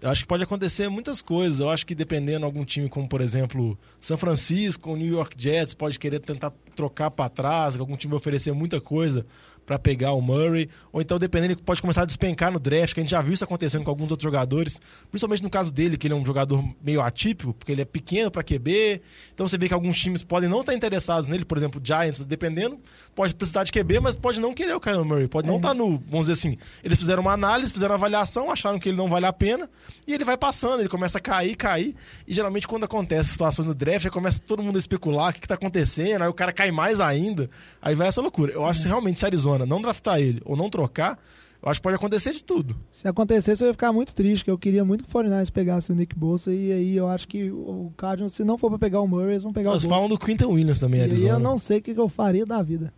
eu 0.00 0.10
acho 0.10 0.22
que 0.22 0.28
pode 0.28 0.44
acontecer 0.44 0.88
muitas 0.88 1.20
coisas. 1.22 1.60
Eu 1.60 1.70
acho 1.70 1.86
que 1.86 1.94
dependendo 1.94 2.40
de 2.40 2.44
algum 2.44 2.64
time 2.64 2.88
como, 2.88 3.08
por 3.08 3.20
exemplo, 3.20 3.78
São 4.00 4.16
Francisco, 4.16 4.94
New 4.96 5.12
York 5.12 5.34
Jets 5.36 5.74
pode 5.74 5.98
querer 5.98 6.20
tentar 6.20 6.52
trocar 6.76 7.10
para 7.10 7.28
trás, 7.28 7.76
algum 7.76 7.96
time 7.96 8.14
oferecer 8.14 8.52
muita 8.52 8.80
coisa 8.80 9.26
para 9.68 9.78
pegar 9.78 10.12
o 10.12 10.22
Murray, 10.22 10.70
ou 10.90 11.02
então 11.02 11.18
dependendo 11.18 11.52
ele 11.52 11.60
pode 11.60 11.82
começar 11.82 12.00
a 12.00 12.04
despencar 12.06 12.50
no 12.50 12.58
draft, 12.58 12.94
que 12.94 13.00
a 13.00 13.02
gente 13.02 13.10
já 13.10 13.20
viu 13.20 13.34
isso 13.34 13.44
acontecendo 13.44 13.84
com 13.84 13.90
alguns 13.90 14.10
outros 14.10 14.24
jogadores, 14.24 14.80
principalmente 15.10 15.42
no 15.42 15.50
caso 15.50 15.70
dele, 15.70 15.98
que 15.98 16.06
ele 16.06 16.14
é 16.14 16.16
um 16.16 16.24
jogador 16.24 16.64
meio 16.82 17.02
atípico, 17.02 17.52
porque 17.52 17.70
ele 17.70 17.82
é 17.82 17.84
pequeno 17.84 18.30
para 18.30 18.42
QB. 18.42 19.02
Então 19.34 19.46
você 19.46 19.58
vê 19.58 19.68
que 19.68 19.74
alguns 19.74 19.98
times 19.98 20.24
podem 20.24 20.48
não 20.48 20.60
estar 20.60 20.72
interessados 20.72 21.28
nele, 21.28 21.44
por 21.44 21.58
exemplo, 21.58 21.82
o 21.82 21.86
Giants, 21.86 22.20
dependendo, 22.20 22.80
pode 23.14 23.34
precisar 23.34 23.64
de 23.64 23.70
QB, 23.70 24.00
mas 24.00 24.16
pode 24.16 24.40
não 24.40 24.54
querer 24.54 24.74
o 24.74 24.80
Kyler 24.80 25.04
Murray, 25.04 25.28
pode 25.28 25.46
não 25.46 25.56
estar 25.56 25.74
no, 25.74 25.98
vamos 25.98 26.28
dizer 26.28 26.32
assim, 26.32 26.56
eles 26.82 26.98
fizeram 26.98 27.20
uma 27.20 27.32
análise, 27.32 27.70
fizeram 27.70 27.92
uma 27.92 27.98
avaliação, 27.98 28.50
acharam 28.50 28.78
que 28.78 28.88
ele 28.88 28.96
não 28.96 29.06
vale 29.06 29.26
a 29.26 29.32
pena, 29.34 29.68
e 30.06 30.14
ele 30.14 30.24
vai 30.24 30.38
passando, 30.38 30.80
ele 30.80 30.88
começa 30.88 31.18
a 31.18 31.20
cair, 31.20 31.54
cair, 31.56 31.94
e 32.26 32.32
geralmente 32.32 32.66
quando 32.66 32.84
acontece 32.84 33.32
situações 33.32 33.66
no 33.66 33.74
draft, 33.74 34.06
aí 34.06 34.10
começa 34.10 34.40
todo 34.40 34.62
mundo 34.62 34.76
a 34.76 34.78
especular 34.78 35.28
o 35.28 35.34
que, 35.34 35.42
que 35.42 35.48
tá 35.48 35.56
acontecendo, 35.56 36.22
aí 36.22 36.28
o 36.28 36.34
cara 36.34 36.54
cai 36.54 36.70
mais 36.70 37.00
ainda, 37.00 37.50
aí 37.82 37.94
vai 37.94 38.08
essa 38.08 38.22
loucura. 38.22 38.52
Eu 38.52 38.64
acho 38.64 38.80
que 38.80 38.88
realmente 38.88 39.18
se 39.18 39.26
a 39.26 39.28
Não 39.66 39.80
draftar 39.80 40.20
ele 40.20 40.40
ou 40.44 40.56
não 40.56 40.68
trocar, 40.70 41.18
eu 41.62 41.68
acho 41.68 41.80
que 41.80 41.82
pode 41.82 41.96
acontecer 41.96 42.32
de 42.32 42.42
tudo. 42.42 42.76
Se 42.90 43.08
acontecesse, 43.08 43.62
eu 43.64 43.68
ia 43.68 43.72
ficar 43.72 43.92
muito 43.92 44.14
triste, 44.14 44.44
que 44.44 44.50
eu 44.50 44.58
queria 44.58 44.84
muito 44.84 45.04
que 45.04 45.10
o 45.10 45.12
49ers 45.12 45.50
pegasse 45.50 45.90
o 45.90 45.94
Nick 45.94 46.16
Bolsa, 46.16 46.52
e 46.52 46.72
aí 46.72 46.96
eu 46.96 47.08
acho 47.08 47.26
que 47.26 47.50
o 47.50 47.92
Cardinals, 47.96 48.32
se 48.34 48.44
não 48.44 48.56
for 48.56 48.70
pra 48.70 48.78
pegar 48.78 49.00
o 49.00 49.08
Murray, 49.08 49.32
eles 49.32 49.42
vão 49.42 49.52
pegar 49.52 49.70
Nós 49.70 49.84
o 49.84 49.88
Bolsa. 49.88 49.94
falam 49.96 50.08
do 50.08 50.18
Quinton 50.18 50.52
Williams 50.52 50.78
também, 50.78 51.00
e 51.00 51.02
aí 51.04 51.10
Arizona. 51.10 51.32
eu 51.34 51.38
não 51.40 51.58
sei 51.58 51.78
o 51.78 51.82
que, 51.82 51.90
eu 51.90 52.08
faria 52.08 52.46
da 52.46 52.62
vida. 52.62 52.92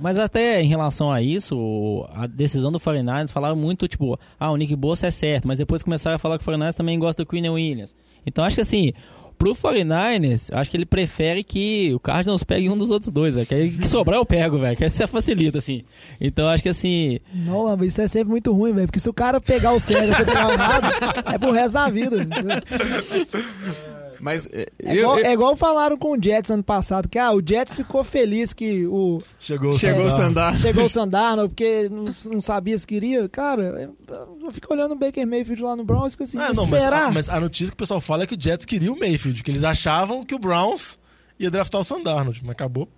Mas 0.00 0.18
até 0.18 0.62
em 0.62 0.68
relação 0.68 1.10
a 1.10 1.20
isso, 1.20 2.06
a 2.12 2.26
decisão 2.26 2.70
do 2.70 2.78
49ers 2.78 3.32
falaram 3.32 3.56
muito, 3.56 3.88
tipo, 3.88 4.18
ah, 4.38 4.50
o 4.50 4.56
Nick 4.56 4.76
Bosa 4.76 5.06
é 5.08 5.10
certo, 5.10 5.48
mas 5.48 5.58
depois 5.58 5.82
começaram 5.82 6.14
a 6.14 6.18
falar 6.18 6.38
que 6.38 6.44
o 6.48 6.52
49ers 6.52 6.74
também 6.74 6.98
gosta 6.98 7.24
do 7.24 7.28
Queen 7.28 7.48
Williams. 7.48 7.96
Então 8.24 8.44
acho 8.44 8.54
que 8.56 8.62
assim, 8.62 8.92
pro 9.38 9.54
49ers, 9.54 10.50
eu 10.50 10.58
acho 10.58 10.70
que 10.70 10.76
ele 10.76 10.84
prefere 10.84 11.44
que 11.44 11.92
o 11.94 12.00
Cardinals 12.00 12.42
pegue 12.42 12.68
um 12.68 12.76
dos 12.76 12.90
outros 12.90 13.10
dois, 13.10 13.34
velho. 13.34 13.46
Que 13.46 13.54
aí 13.54 13.70
que 13.70 13.86
sobrar 13.86 14.18
eu 14.18 14.26
pego, 14.26 14.58
velho. 14.58 14.76
Que 14.76 14.84
aí 14.84 14.90
você 14.90 15.06
facilita, 15.06 15.58
assim. 15.58 15.84
Então 16.20 16.48
acho 16.48 16.62
que 16.62 16.68
assim, 16.68 17.20
Não, 17.32 17.62
Lamba, 17.62 17.86
isso 17.86 18.00
é 18.00 18.08
sempre 18.08 18.30
muito 18.30 18.52
ruim, 18.52 18.72
velho, 18.72 18.86
porque 18.88 19.00
se 19.00 19.08
o 19.08 19.14
cara 19.14 19.40
pegar 19.40 19.72
o 19.72 19.80
certo 19.80 20.04
e 20.04 20.14
você 20.14 20.24
pegar 20.24 20.50
errado, 20.52 20.86
é 21.32 21.38
pro 21.38 21.52
resto 21.52 21.74
da 21.74 21.88
vida. 21.88 22.16
Mas 24.20 24.46
é, 24.52 24.66
É, 24.82 24.92
eu- 24.92 24.94
igual, 25.00 25.18
eu- 25.18 25.24
é 25.26 25.32
igual 25.32 25.56
falaram 25.56 25.96
com 25.96 26.16
o 26.18 26.22
Jets 26.22 26.50
ano 26.50 26.62
passado, 26.64 27.08
que 27.08 27.18
ah, 27.18 27.32
o 27.32 27.40
Jets 27.46 27.74
ficou 27.76 28.02
feliz 28.02 28.52
que 28.52 28.86
o 28.86 29.22
Chegou 29.38 29.70
o 29.72 29.78
chegou 29.78 30.10
Sandar. 30.10 30.56
Chegou 30.56 30.84
o 30.84 30.88
Sandarno, 30.88 31.48
porque 31.48 31.88
não, 31.88 32.04
não 32.32 32.40
sabia 32.40 32.76
se 32.76 32.86
queria. 32.86 33.28
Cara, 33.28 33.62
eu, 33.62 33.96
eu 34.42 34.50
fico 34.50 34.72
olhando 34.72 34.92
o 34.92 34.98
Baker 34.98 35.26
Mayfield 35.26 35.62
lá 35.62 35.76
no 35.76 35.84
Browns 35.84 36.08
e 36.08 36.10
fico 36.12 36.22
assim, 36.24 36.38
Ah, 36.38 36.52
não, 36.54 36.66
mas, 36.66 36.82
será? 36.82 37.06
a, 37.06 37.10
mas 37.12 37.28
a 37.28 37.38
notícia 37.40 37.68
que 37.68 37.74
o 37.74 37.78
pessoal 37.78 38.00
fala 38.00 38.24
é 38.24 38.26
que 38.26 38.34
o 38.34 38.40
Jets 38.40 38.64
queria 38.66 38.92
o 38.92 38.98
Mayfield, 38.98 39.42
que 39.42 39.50
eles 39.50 39.62
achavam 39.64 40.24
que 40.24 40.34
o 40.34 40.38
Browns 40.38 40.98
ia 41.38 41.50
draftar 41.50 41.80
o 41.80 41.84
Sandarnold, 41.84 42.40
mas 42.42 42.50
acabou. 42.50 42.88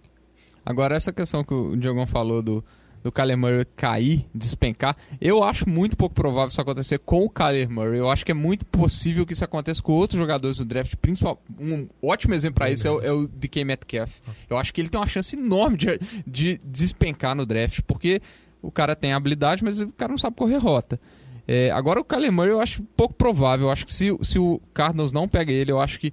Agora, 0.64 0.94
essa 0.94 1.12
questão 1.12 1.42
que 1.44 1.52
o 1.54 1.76
Diogão 1.76 2.06
falou 2.06 2.42
do, 2.42 2.64
do 3.02 3.10
Kyler 3.10 3.38
Murray 3.38 3.64
cair, 3.76 4.26
despencar, 4.34 4.96
eu 5.20 5.42
acho 5.42 5.68
muito 5.68 5.96
pouco 5.96 6.14
provável 6.14 6.48
isso 6.48 6.60
acontecer 6.60 6.98
com 6.98 7.24
o 7.24 7.30
Kyler 7.30 7.70
Murray. 7.70 7.98
Eu 7.98 8.10
acho 8.10 8.24
que 8.26 8.30
é 8.32 8.34
muito 8.34 8.66
possível 8.66 9.24
que 9.24 9.32
isso 9.32 9.44
aconteça 9.44 9.82
com 9.82 9.92
outros 9.92 10.18
jogadores 10.18 10.58
do 10.58 10.64
draft. 10.64 10.94
Principal, 10.96 11.42
um 11.58 11.88
ótimo 12.02 12.34
exemplo 12.34 12.56
para 12.56 12.70
isso 12.70 12.86
é 12.86 12.90
o, 12.90 13.00
é 13.00 13.10
o 13.12 13.26
DK 13.26 13.64
Metcalf. 13.64 14.18
Eu 14.48 14.58
acho 14.58 14.72
que 14.74 14.80
ele 14.80 14.88
tem 14.90 15.00
uma 15.00 15.06
chance 15.06 15.34
enorme 15.36 15.76
de, 15.78 15.98
de 16.26 16.60
despencar 16.64 17.34
no 17.34 17.46
draft, 17.46 17.80
porque 17.86 18.20
o 18.60 18.70
cara 18.70 18.94
tem 18.94 19.12
habilidade, 19.14 19.64
mas 19.64 19.80
o 19.80 19.88
cara 19.92 20.10
não 20.10 20.18
sabe 20.18 20.36
correr 20.36 20.58
rota. 20.58 21.00
É, 21.48 21.70
agora 21.70 21.98
o 22.00 22.04
Kyler 22.04 22.30
Murray 22.30 22.50
eu 22.52 22.60
acho 22.60 22.82
pouco 22.96 23.14
provável. 23.14 23.66
Eu 23.68 23.72
acho 23.72 23.86
que 23.86 23.92
se, 23.92 24.14
se 24.22 24.38
o 24.38 24.60
Cardinals 24.74 25.10
não 25.10 25.26
pega 25.26 25.50
ele, 25.50 25.72
eu 25.72 25.80
acho 25.80 25.98
que 25.98 26.12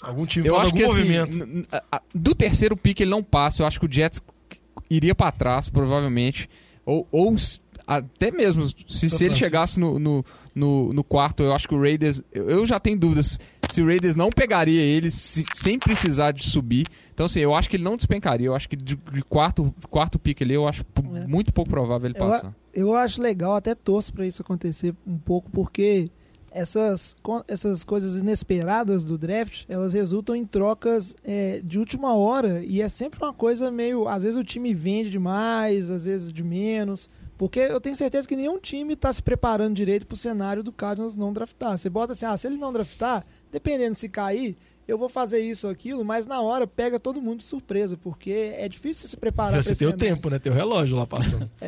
Algum 0.00 0.26
time 0.26 0.48
eu 0.48 0.56
acho 0.56 0.66
algum 0.66 0.76
que 0.78 0.82
assim, 0.84 0.94
movimento. 0.98 1.36
n- 1.38 1.44
n- 1.60 1.66
a- 1.70 1.82
a- 1.92 2.02
do 2.12 2.34
terceiro 2.34 2.76
pick 2.76 2.98
ele 3.00 3.10
não 3.10 3.22
passa. 3.22 3.62
Eu 3.62 3.66
acho 3.66 3.78
que 3.78 3.86
o 3.86 3.92
Jets 3.92 4.20
iria 4.96 5.14
pra 5.14 5.32
trás, 5.32 5.68
provavelmente. 5.68 6.48
Ou, 6.84 7.06
ou 7.12 7.34
até 7.86 8.30
mesmo 8.30 8.68
se, 8.88 9.08
se 9.10 9.24
ele 9.24 9.34
chegasse 9.34 9.78
no, 9.78 9.98
no, 9.98 10.24
no, 10.54 10.92
no 10.92 11.04
quarto, 11.04 11.42
eu 11.42 11.52
acho 11.52 11.68
que 11.68 11.74
o 11.74 11.80
Raiders. 11.80 12.22
Eu, 12.32 12.48
eu 12.50 12.66
já 12.66 12.78
tenho 12.80 12.98
dúvidas 12.98 13.38
se 13.70 13.80
o 13.82 13.86
Raiders 13.86 14.14
não 14.16 14.30
pegaria 14.30 14.82
ele 14.82 15.10
se- 15.10 15.44
sem 15.54 15.78
precisar 15.78 16.32
de 16.32 16.42
subir. 16.44 16.84
Então, 17.14 17.26
assim, 17.26 17.40
eu 17.40 17.54
acho 17.54 17.68
que 17.68 17.76
ele 17.76 17.84
não 17.84 17.96
despencaria. 17.96 18.46
Eu 18.46 18.54
acho 18.54 18.68
que 18.68 18.76
de, 18.76 18.96
de 18.96 19.22
quarto, 19.22 19.74
quarto 19.90 20.18
pick 20.18 20.42
ali, 20.42 20.54
eu 20.54 20.66
acho 20.68 20.84
É. 21.14 21.26
muito 21.26 21.52
pouco 21.52 21.70
provável 21.70 22.08
ele 22.10 22.18
Eu, 22.18 22.26
passar. 22.26 22.54
eu 22.74 22.94
acho 22.94 23.20
legal, 23.20 23.54
até 23.56 23.74
torço 23.74 24.12
pra 24.12 24.26
isso 24.26 24.42
acontecer 24.42 24.94
um 25.06 25.18
pouco, 25.18 25.50
porque 25.50 26.10
essas, 26.54 27.16
essas 27.48 27.84
coisas 27.84 28.20
inesperadas 28.20 29.04
do 29.04 29.18
draft, 29.18 29.64
elas 29.68 29.92
resultam 29.92 30.34
em 30.34 30.44
trocas 30.44 31.14
é, 31.24 31.60
de 31.64 31.78
última 31.78 32.14
hora, 32.14 32.62
e 32.64 32.80
é 32.80 32.88
sempre 32.88 33.22
uma 33.22 33.32
coisa 33.32 33.70
meio... 33.70 34.06
Às 34.08 34.22
vezes 34.22 34.38
o 34.38 34.44
time 34.44 34.74
vende 34.74 35.10
demais, 35.10 35.90
às 35.90 36.04
vezes 36.04 36.32
de 36.32 36.44
menos, 36.44 37.08
porque 37.36 37.58
eu 37.58 37.80
tenho 37.80 37.96
certeza 37.96 38.28
que 38.28 38.36
nenhum 38.36 38.58
time 38.58 38.94
tá 38.94 39.12
se 39.12 39.22
preparando 39.22 39.74
direito 39.74 40.06
pro 40.06 40.16
cenário 40.16 40.62
do 40.62 40.70
Cardinals 40.70 41.16
não 41.16 41.32
draftar. 41.32 41.76
Você 41.76 41.90
bota 41.90 42.12
assim, 42.12 42.24
ah, 42.24 42.36
se 42.36 42.46
ele 42.46 42.56
não 42.56 42.72
draftar, 42.72 43.24
dependendo 43.50 43.96
se 43.96 44.08
cair, 44.08 44.56
eu 44.86 44.98
vou 44.98 45.08
fazer 45.08 45.40
isso 45.40 45.66
ou 45.66 45.72
aquilo, 45.72 46.04
mas 46.04 46.26
na 46.26 46.40
hora 46.40 46.66
pega 46.66 47.00
todo 47.00 47.20
mundo 47.20 47.38
de 47.38 47.44
surpresa, 47.44 47.96
porque 47.96 48.52
é 48.56 48.68
difícil 48.68 49.08
se 49.08 49.16
preparar 49.16 49.62
você 49.62 49.74
tem 49.74 49.88
o 49.88 49.90
cenário. 49.90 50.14
tempo, 50.14 50.30
né? 50.30 50.38
Tem 50.38 50.52
o 50.52 50.54
relógio 50.54 50.96
lá 50.96 51.06
passando. 51.06 51.50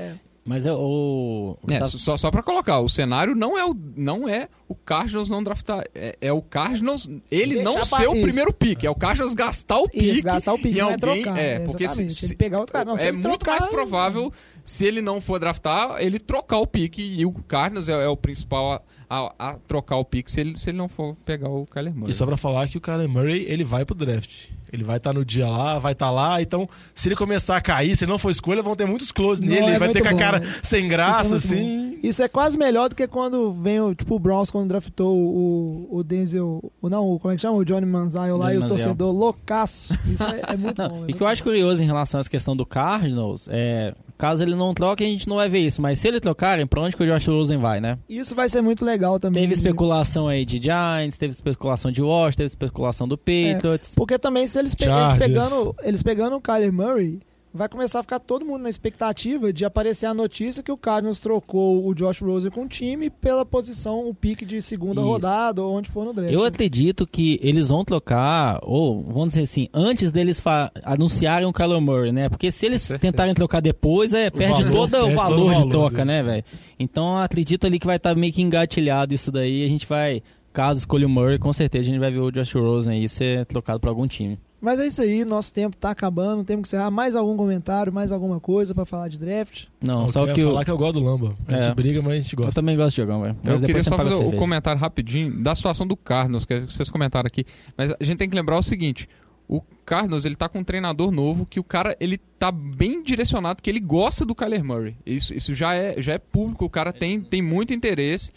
Mas 0.47 0.67
é 0.67 0.73
o. 0.75 1.57
É, 1.71 1.79
tá- 1.79 1.87
só, 1.87 2.19
só 2.19 2.31
pra 2.31 2.43
colocar, 2.43 2.81
o 2.81 2.89
cenário 2.89 3.35
não 3.35 3.59
é 3.59 3.65
o, 3.65 3.75
não 3.97 4.29
é 4.29 4.49
o 4.69 4.75
Cardinals 4.75 5.31
não 5.31 5.43
draftar. 5.43 5.87
É, 5.95 6.19
é 6.21 6.33
o 6.35 6.43
Cardinals, 6.43 7.09
ele 7.31 7.55
Deixar 7.55 7.65
não 7.65 7.75
pra- 7.77 7.85
ser 7.85 8.09
o 8.09 8.13
isso. 8.13 8.23
primeiro 8.23 8.53
pick. 8.53 8.85
É 8.85 8.91
o 8.91 8.95
Cardinals 8.95 9.33
gastar 9.33 9.79
o 9.79 9.89
pick. 9.89 10.03
Isso, 10.03 10.23
gastar 10.23 10.53
o 10.53 10.59
pique, 10.59 10.79
em 10.79 10.83
não 10.83 10.91
é 10.91 10.93
alguém, 10.95 11.23
trocar. 11.23 11.39
É, 11.39 11.59
né? 11.61 11.65
porque 11.67 11.89
se, 11.89 12.11
se- 12.11 12.37
pegar 12.37 12.59
outro 12.61 12.75
cara. 12.75 12.85
Não, 12.85 12.99
se 12.99 13.07
é 13.09 13.13
muito 13.13 13.23
trocar, 13.39 13.59
mais 13.61 13.71
provável 13.73 14.31
se 14.63 14.85
ele 14.85 15.01
não 15.01 15.19
for 15.19 15.39
draftar, 15.39 15.97
ele 16.01 16.19
trocar 16.19 16.59
o 16.59 16.67
pique. 16.67 17.03
E 17.03 17.25
o 17.25 17.33
Cardinals 17.33 17.89
é, 17.89 17.93
é 17.93 18.09
o 18.09 18.17
principal 18.17 18.73
a, 18.73 18.83
a- 19.09 19.35
a 19.39 19.55
trocar 19.67 19.97
o 19.97 20.05
pique 20.05 20.31
se 20.31 20.41
ele, 20.43 20.59
se 20.59 20.69
ele 20.69 20.77
não 20.77 20.89
for 20.89 21.17
pegar 21.25 21.49
o 21.49 21.65
Kyler 21.67 21.95
Murray. 21.95 22.11
E 22.11 22.15
só 22.15 22.27
pra 22.27 22.37
falar 22.37 22.69
que 22.69 22.77
o 22.77 22.81
Kyler 22.83 23.09
Murray, 23.09 23.47
ele 23.49 23.65
vai 23.65 23.87
pro 23.87 23.95
draft. 23.95 24.49
Ele 24.75 24.85
vai 24.85 24.97
estar 24.97 25.13
no 25.13 25.25
dia 25.25 25.49
lá, 25.49 25.79
vai 25.79 25.93
estar 25.93 26.11
lá. 26.11 26.43
Então, 26.43 26.69
se 26.95 27.09
ele 27.09 27.17
começar 27.17 27.57
a 27.57 27.61
cair, 27.61 27.97
se 27.97 28.07
não 28.07 28.19
for 28.19 28.31
escolha, 28.31 28.63
vão 28.63 28.75
ter 28.75 28.87
muitos 28.87 29.11
close 29.13 29.41
Não, 29.41 29.49
nele. 29.49 29.65
é 29.67 29.69
ele 29.71 29.79
vai 29.79 29.89
ter 29.93 30.03
com 30.03 30.09
a 30.09 30.13
bom, 30.13 30.19
cara 30.19 30.39
né? 30.41 30.55
sem 30.63 30.81
Isso 30.81 30.89
graça, 30.89 31.21
é 31.21 31.29
muito 31.31 31.35
assim. 31.37 31.91
bom. 31.93 31.99
Isso 32.03 32.23
é 32.23 32.29
quase 32.29 32.59
melhor 32.59 32.89
do 32.91 32.95
que 32.97 33.07
quando 33.07 33.53
vem 33.55 33.81
o, 33.81 33.95
tipo, 33.95 34.15
o 34.17 34.19
Browns 34.19 34.51
quando 34.51 34.69
draftou 34.69 35.17
o, 35.17 35.89
o 35.91 36.05
Denzel, 36.05 36.61
o, 36.83 36.89
não, 36.91 37.09
o, 37.09 37.19
como 37.19 37.33
é 37.33 37.37
que 37.37 37.41
chama? 37.43 37.57
O 37.57 37.65
Johnny 37.65 37.87
Manziel 37.87 38.37
lá 38.37 38.47
Johnny 38.47 38.57
e 38.57 38.59
os 38.59 38.67
torcedores 38.67 39.15
loucaço. 39.19 39.95
Isso 40.07 40.23
é, 40.25 40.53
é 40.53 40.57
muito 40.57 40.77
bom. 40.77 40.83
é 40.83 40.89
E 40.89 40.99
muito 41.01 41.15
o 41.15 41.17
que 41.17 41.23
eu 41.23 41.27
acho 41.27 41.43
curioso 41.43 41.83
em 41.83 41.87
relação 41.87 42.19
a 42.19 42.21
essa 42.21 42.29
questão 42.31 42.55
do 42.57 42.67
Cardinals 42.67 43.49
é. 43.51 43.95
Caso 44.17 44.45
ele 44.45 44.55
não 44.55 44.73
troque, 44.73 45.03
a 45.03 45.07
gente 45.09 45.29
não 45.29 45.37
vai 45.37 45.49
ver 45.49 45.59
isso. 45.59 45.83
Mas 45.83 45.99
se 45.99 46.07
ele 46.07 46.21
trocarem, 46.21 46.65
pra 46.69 46.81
onde 46.81 46.95
que 46.97 47.03
o 47.03 47.07
Josh 47.07 47.27
Rosen 47.27 47.59
vai, 47.59 47.81
né? 47.81 47.99
Isso 48.09 48.33
vai 48.33 48.49
ser 48.49 48.63
muito 48.63 48.85
legal 48.85 49.19
também. 49.19 49.43
Teve 49.43 49.55
especulação 49.55 50.29
aí 50.29 50.45
de 50.45 50.63
Giants, 50.63 51.19
teve 51.19 51.33
especulação 51.33 51.91
de 51.91 52.01
Washington, 52.01 52.37
teve 52.37 52.47
especulação 52.47 53.09
do 53.09 53.19
Patriots. 53.19 53.95
Porque 53.97 54.17
também 54.17 54.47
se 54.47 54.57
eles, 54.65 54.75
pe- 54.75 54.85
eles 54.85 55.19
pegando, 55.19 55.77
eles 55.83 56.03
pegando 56.03 56.37
o 56.37 56.41
Kyler 56.41 56.73
Murray, 56.73 57.21
vai 57.57 57.69
começar 57.69 58.01
a 58.01 58.03
ficar 58.03 58.19
todo 58.19 58.45
mundo 58.45 58.63
na 58.63 58.69
expectativa 58.69 59.53
de 59.53 59.65
aparecer 59.65 60.07
a 60.07 60.13
notícia 60.15 60.61
que 60.61 60.73
o 60.73 60.77
Cardinals 60.77 61.21
trocou 61.21 61.87
o 61.87 61.95
Josh 61.95 62.21
Rosen 62.21 62.51
com 62.51 62.65
o 62.65 62.69
time 62.69 63.09
pela 63.09 63.47
posição, 63.47 64.09
o 64.09 64.13
pique 64.13 64.45
de 64.45 64.61
segunda 64.61 65.01
Isso. 65.01 65.09
rodada 65.09 65.63
ou 65.63 65.73
onde 65.77 65.89
for 65.89 66.05
no 66.05 66.13
draft. 66.13 66.33
Eu 66.33 66.45
acredito 66.45 67.07
que 67.07 67.39
eles 67.41 67.69
vão 67.69 67.85
trocar, 67.85 68.59
ou 68.63 69.05
vamos 69.05 69.29
dizer 69.29 69.43
assim, 69.43 69.69
antes 69.73 70.11
deles 70.11 70.43
anunciarem 70.83 71.47
o 71.47 71.53
Kyler 71.53 71.81
Murray, 71.81 72.11
né? 72.13 72.29
Porque 72.29 72.51
se 72.51 72.67
eles 72.67 72.89
tentarem 73.01 73.35
trocar 73.35 73.61
depois, 73.61 74.13
é, 74.13 74.31
perde 74.31 74.65
valor, 74.65 74.91
todo 74.91 75.07
o 75.07 75.15
valor 75.15 75.39
o 75.39 75.49
de 75.51 75.55
valor 75.55 75.69
troca, 75.69 75.97
dele. 75.99 76.07
né, 76.07 76.23
velho? 76.23 76.45
Então 76.79 77.13
eu 77.13 77.19
acredito 77.23 77.67
ali 77.67 77.79
que 77.79 77.87
vai 77.87 77.97
estar 77.97 78.17
meio 78.17 78.33
que 78.33 78.43
engatilhado 78.43 79.15
isso 79.15 79.31
daí. 79.31 79.65
A 79.65 79.69
gente 79.69 79.87
vai, 79.87 80.23
caso 80.53 80.81
escolha 80.81 81.07
o 81.07 81.09
Murray, 81.11 81.39
com 81.39 81.53
certeza 81.53 81.83
a 81.85 81.87
gente 81.87 82.01
vai 82.01 82.11
ver 82.11 82.19
o 82.19 82.33
Josh 82.33 82.53
Rosen 82.55 82.95
aí 83.01 83.09
ser 83.09 83.47
trocado 83.47 83.79
pra 83.79 83.91
algum 83.91 84.09
time. 84.09 84.41
Mas 84.65 84.81
é 84.81 84.87
isso 84.87 85.03
aí, 85.03 85.25
nosso 85.25 85.53
tempo 85.53 85.77
tá 85.77 85.91
acabando, 85.91 86.43
temos 86.45 86.63
que 86.63 86.69
encerrar 86.77 86.91
mais 86.91 87.15
algum 87.15 87.37
comentário, 87.37 87.93
mais 87.93 88.11
alguma 88.11 88.41
coisa 88.41 88.75
pra 88.75 88.85
falar 88.85 89.09
de 89.09 89.19
draft. 89.19 89.67
Não, 89.81 90.03
Eu 90.05 90.09
só 90.09 90.27
que 90.33 90.41
eu, 90.41 90.49
falar 90.49 90.65
que 90.65 90.71
eu 90.71 90.79
gosto 90.79 90.95
do 90.99 91.05
Lamba. 91.05 91.37
A 91.47 91.53
gente 91.53 91.69
É. 91.71 91.75
briga, 91.75 92.01
mas 92.03 92.13
a 92.15 92.21
gente 92.21 92.33
eu 92.33 92.39
gosta. 92.39 92.53
também 92.61 92.75
gosto 92.77 92.97
de 92.97 93.03
jogar, 93.03 93.19
velho. 93.19 93.37
Mas 93.43 93.55
Eu 93.55 93.67
queria 93.67 93.83
só 93.85 93.97
fazer 93.97 94.15
o 94.15 94.19
cerveja. 94.19 94.37
comentário 94.39 94.81
rapidinho 94.81 95.43
da 95.43 95.55
situação 95.55 95.87
do 95.87 95.97
Cardinals, 95.97 96.45
que 96.45 96.61
vocês 96.61 96.89
comentaram 96.91 97.27
aqui. 97.27 97.45
Mas 97.77 97.91
a 97.93 98.05
gente 98.05 98.17
tem 98.19 98.29
que 98.29 98.35
lembrar 98.35 98.57
o 98.59 98.63
seguinte: 98.63 99.09
o 99.47 99.61
Cardinals 99.85 100.25
ele 100.25 100.35
tá 100.37 100.49
com 100.49 100.61
um 100.61 100.65
treinador 100.65 101.11
novo 101.11 101.45
que 101.45 101.61
o 101.61 101.65
cara 101.65 101.95
ele 102.01 102.17
tá 102.17 102.51
bem 102.51 103.03
direcionado, 103.03 103.63
que 103.63 103.69
ele 103.69 103.81
gosta 103.81 104.25
do 104.25 104.35
Kyler 104.35 104.65
Murray. 104.65 104.97
Isso, 105.05 105.35
isso 105.35 105.53
já, 105.55 105.75
é, 105.75 106.01
já 106.01 106.15
é 106.15 106.19
público, 106.19 106.65
o 106.65 106.71
cara 106.71 106.93
tem, 106.93 107.21
tem 107.21 107.43
muito 107.43 107.75
interesse. 107.75 108.33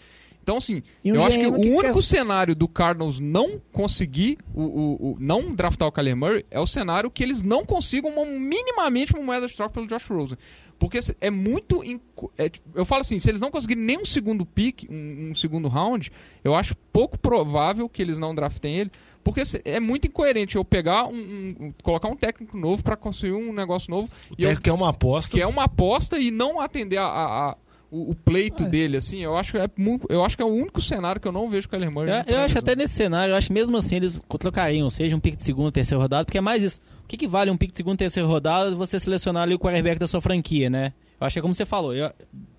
Então, 0.48 0.56
assim, 0.56 0.82
um 1.04 1.14
eu 1.16 1.26
acho 1.26 1.38
que 1.38 1.44
GM 1.44 1.58
o 1.58 1.62
que 1.62 1.70
único 1.72 1.94
quer- 1.96 2.02
cenário 2.02 2.56
do 2.56 2.70
Cardinals 2.70 3.20
não 3.20 3.60
conseguir, 3.74 4.38
o, 4.56 4.62
o- 4.64 5.12
o- 5.12 5.16
não 5.20 5.54
draftar 5.54 5.90
o 5.90 5.92
Kyler 5.92 6.16
Murray, 6.16 6.46
é 6.50 6.58
o 6.58 6.66
cenário 6.66 7.12
que 7.12 7.22
eles 7.22 7.44
não 7.44 7.66
consigam 7.66 8.10
uma- 8.10 8.26
minimamente 8.26 9.14
uma 9.14 9.22
moeda 9.26 9.46
de 9.46 9.54
troca 9.54 9.74
pelo 9.74 9.88
Josh 9.88 10.06
Rosen. 10.08 10.38
Porque 10.80 11.00
é 11.20 11.30
muito. 11.30 11.84
inco- 11.84 12.32
é, 12.38 12.50
eu 12.74 12.86
falo 12.86 13.02
assim: 13.02 13.20
se 13.20 13.30
eles 13.30 13.42
não 13.42 13.52
conseguirem 13.52 13.84
nem 13.84 13.98
um 13.98 14.06
segundo 14.06 14.46
pick, 14.46 14.86
um, 14.90 15.32
um 15.32 15.36
segundo 15.36 15.68
round, 15.68 16.12
eu 16.46 16.56
acho 16.56 16.76
pouco 16.94 17.18
provável 17.20 17.90
que 17.90 18.02
eles 18.02 18.18
não 18.18 18.34
draftem 18.34 18.76
ele. 18.76 18.92
Porque 19.24 19.42
é 19.66 19.80
muito 19.82 20.08
incoerente 20.08 20.56
eu 20.56 20.64
pegar 20.64 21.08
um. 21.08 21.16
um- 21.60 21.74
colocar 21.84 22.08
um 22.08 22.16
técnico 22.16 22.56
novo 22.58 22.82
pra 22.84 22.96
construir 22.96 23.34
um 23.34 23.52
negócio 23.52 23.90
novo. 23.92 24.08
e 24.38 24.44
eu, 24.44 24.52
É 24.52 24.56
que 24.56 24.70
é 24.70 24.74
uma 24.74 24.90
aposta. 24.92 25.36
que 25.36 25.42
é 25.42 25.48
uma 25.48 25.64
aposta 25.66 26.18
e 26.20 26.32
não 26.32 26.62
atender 26.62 26.96
a, 26.98 27.04
a- 27.06 27.50
a- 27.50 27.58
o, 27.92 28.12
o 28.12 28.16
pleito 28.16 28.64
É. 28.64 28.70
dele, 28.70 28.98
assim. 28.98 29.20
Eu 29.20 29.38
acho, 29.38 29.52
que 29.54 29.58
é, 29.58 29.70
eu 30.10 30.24
acho 30.24 30.36
que 30.36 30.44
é 30.44 30.46
o 30.46 30.50
único 30.50 30.82
cenário 30.82 31.20
que 31.22 31.28
eu 31.28 31.32
não 31.32 31.50
vejo 31.50 31.68
o 31.68 31.70
Kyler 31.70 31.92
Murray. 31.92 32.24
Eu, 32.28 32.36
eu 32.36 32.40
acho 32.42 32.54
que 32.54 32.60
até 32.60 32.76
nesse 32.76 32.94
cenário, 32.96 33.32
eu 33.34 33.38
acho 33.38 33.48
que 33.48 33.54
mesmo 33.54 33.78
assim 33.78 33.96
eles 33.96 34.20
trocariam, 34.40 34.90
seja 34.90 35.16
um 35.16 35.20
pique 35.20 35.38
de 35.38 35.44
segunda, 35.44 35.72
terceira 35.72 36.02
rodada, 36.02 36.26
porque 36.26 36.38
é 36.38 36.42
mais 36.42 36.62
isso. 36.64 36.80
O 37.04 37.08
que, 37.08 37.16
que 37.18 37.28
vale 37.28 37.50
um 37.50 37.56
pique 37.58 37.72
de 37.72 37.78
segunda, 37.78 37.98
terceira 37.98 38.28
rodada 38.28 38.76
você 38.76 39.00
selecionar 39.00 39.44
ali 39.44 39.54
o 39.56 39.60
quarterback 39.60 39.98
da 40.00 40.08
sua 40.08 40.20
franquia, 40.20 40.70
né? 40.70 40.92
Eu 41.20 41.26
acho 41.26 41.34
que 41.36 41.40
é 41.40 41.42
como 41.42 41.54
você 41.54 41.66
falou, 41.66 41.96
eu- 41.96 42.12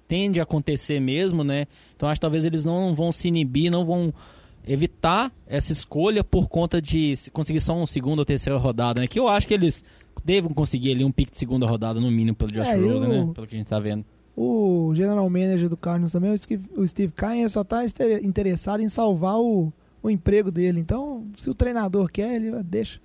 tende 0.08 0.40
a 0.40 0.44
acontecer 0.44 0.98
mesmo, 1.00 1.44
né? 1.44 1.66
Então 1.94 2.08
acho 2.08 2.18
que 2.18 2.22
talvez 2.22 2.46
eles 2.46 2.64
não 2.64 2.94
vão 2.94 3.12
se 3.12 3.28
inibir, 3.28 3.70
não 3.70 3.84
vão 3.84 4.12
evitar 4.66 5.32
essa 5.46 5.72
escolha 5.72 6.22
por 6.24 6.48
conta 6.48 6.80
de 6.80 7.14
se- 7.16 7.30
conseguir 7.30 7.60
só 7.60 7.74
um 7.74 7.86
segunda 7.86 8.22
ou 8.22 8.24
terceira 8.24 8.58
rodada, 8.58 9.00
né? 9.00 9.06
Que 9.06 9.18
eu 9.18 9.28
acho 9.28 9.46
que 9.46 9.54
eles 9.54 9.84
devem 10.24 10.52
conseguir 10.52 10.92
ali 10.92 11.04
um 11.04 11.12
pique 11.12 11.30
de 11.30 11.38
segunda 11.38 11.66
rodada 11.66 12.00
no 12.00 12.10
mínimo 12.10 12.36
pelo 12.36 12.50
Josh 12.52 12.68
É, 12.68 12.78
eu- 12.78 12.90
Rosen, 12.90 13.08
né? 13.08 13.30
Pelo 13.34 13.46
que 13.46 13.54
a 13.54 13.58
gente 13.58 13.66
tá 13.68 13.78
vendo. 13.78 14.04
O 14.40 14.92
general 14.94 15.28
manager 15.28 15.68
do 15.68 15.76
Cardinals 15.76 16.12
também, 16.12 16.30
o 16.32 16.86
Steve, 16.86 17.12
Kine, 17.12 17.50
só 17.50 17.64
tá 17.64 17.84
estere- 17.84 18.24
interessado 18.24 18.80
em 18.80 18.88
salvar 18.88 19.36
o, 19.40 19.72
o 20.00 20.08
emprego 20.08 20.52
dele. 20.52 20.78
Então, 20.78 21.26
se 21.36 21.50
o 21.50 21.54
treinador 21.54 22.08
quer, 22.08 22.36
ele 22.36 22.62
deixa. 22.62 23.00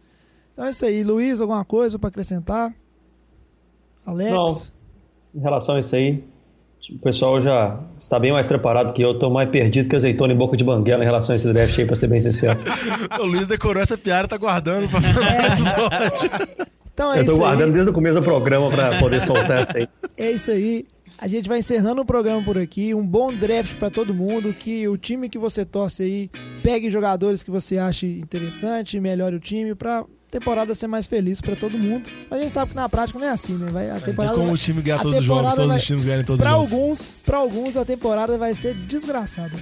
Então 0.54 0.66
é 0.66 0.70
isso 0.70 0.86
aí. 0.86 1.04
Luiz, 1.04 1.42
alguma 1.42 1.66
coisa 1.66 1.98
pra 1.98 2.10
acrescentar? 2.10 2.72
Alex? 4.06 4.32
Não. 4.32 5.40
Em 5.40 5.42
relação 5.44 5.76
a 5.76 5.80
isso 5.80 5.96
aí, 5.96 6.24
o 6.92 7.00
pessoal 7.00 7.42
já 7.42 7.80
está 8.00 8.20
bem 8.20 8.32
mais 8.32 8.48
preparado 8.48 8.94
que 8.94 9.02
eu. 9.02 9.14
Estou 9.14 9.32
mais 9.32 9.50
perdido 9.50 9.90
que 9.90 9.96
azeitona 9.96 10.34
em 10.34 10.38
boca 10.38 10.56
de 10.56 10.64
banguela 10.64 11.02
em 11.04 11.06
relação 11.08 11.34
a 11.34 11.36
esse 11.36 11.52
draft 11.52 11.80
aí, 11.80 11.86
para 11.88 11.96
ser 11.96 12.08
bem 12.08 12.22
sincero. 12.22 12.60
O 13.20 13.24
Luiz 13.26 13.48
decorou 13.48 13.82
essa 13.82 13.98
piada, 13.98 14.28
tá 14.28 14.38
guardando 14.38 14.88
pra 14.90 15.02
fazer 15.02 15.20
o 15.20 15.48
episódio. 15.48 16.68
Então 16.94 17.12
é 17.12 17.18
eu 17.18 17.22
estou 17.22 17.34
isso 17.36 17.44
guardando 17.44 17.70
aí. 17.70 17.74
desde 17.74 17.90
o 17.90 17.94
começo 17.94 18.20
do 18.20 18.24
programa 18.24 18.70
para 18.70 19.00
poder 19.00 19.20
soltar 19.22 19.58
essa 19.62 19.80
aí. 19.80 19.88
É 20.16 20.30
isso 20.32 20.52
aí. 20.52 20.86
A 21.24 21.28
gente 21.30 21.48
vai 21.48 21.60
encerrando 21.60 22.02
o 22.02 22.06
programa 22.06 22.44
por 22.44 22.58
aqui. 22.58 22.94
Um 22.94 23.08
bom 23.08 23.34
draft 23.34 23.78
pra 23.78 23.90
todo 23.90 24.14
mundo. 24.14 24.52
Que 24.54 24.86
o 24.90 24.98
time 24.98 25.30
que 25.30 25.38
você 25.38 25.64
torce 25.64 26.04
aí 26.04 26.30
pegue 26.62 26.92
jogadores 26.92 27.42
que 27.42 27.50
você 27.50 27.78
ache 27.78 28.06
interessante, 28.20 29.00
melhore 29.00 29.38
o 29.38 29.40
time 29.40 29.74
pra 29.74 30.04
temporada 30.30 30.76
ser 30.76 30.88
mais 30.88 31.08
feliz 31.08 31.40
pra 31.40 31.56
todo 31.56 31.78
mundo. 31.78 32.10
Mas 32.30 32.40
a 32.40 32.44
gente 32.44 32.52
sabe 32.52 32.72
que 32.72 32.76
na 32.76 32.90
prática 32.90 33.18
não 33.20 33.26
é 33.26 33.30
assim, 33.30 33.54
né? 33.54 33.72
Vai, 33.72 33.90
a 33.90 33.94
Tem 33.96 34.04
temporada 34.08 34.34
como 34.34 34.48
vai- 34.48 34.56
o 34.56 34.58
time 34.58 34.82
ganhar 34.82 35.00
todos 35.00 35.20
os 35.20 35.24
jogos, 35.24 35.52
todos 35.54 35.68
vai- 35.68 35.78
os 35.78 35.84
times 35.86 36.04
ganharem 36.04 36.26
todos 36.26 36.42
Pra 36.42 36.58
os 36.58 36.70
jogos. 36.70 36.74
alguns, 36.74 37.16
pra 37.24 37.38
alguns 37.38 37.78
a 37.78 37.86
temporada 37.86 38.38
vai 38.38 38.54
ser 38.54 38.74
desgraçada. 38.74 39.54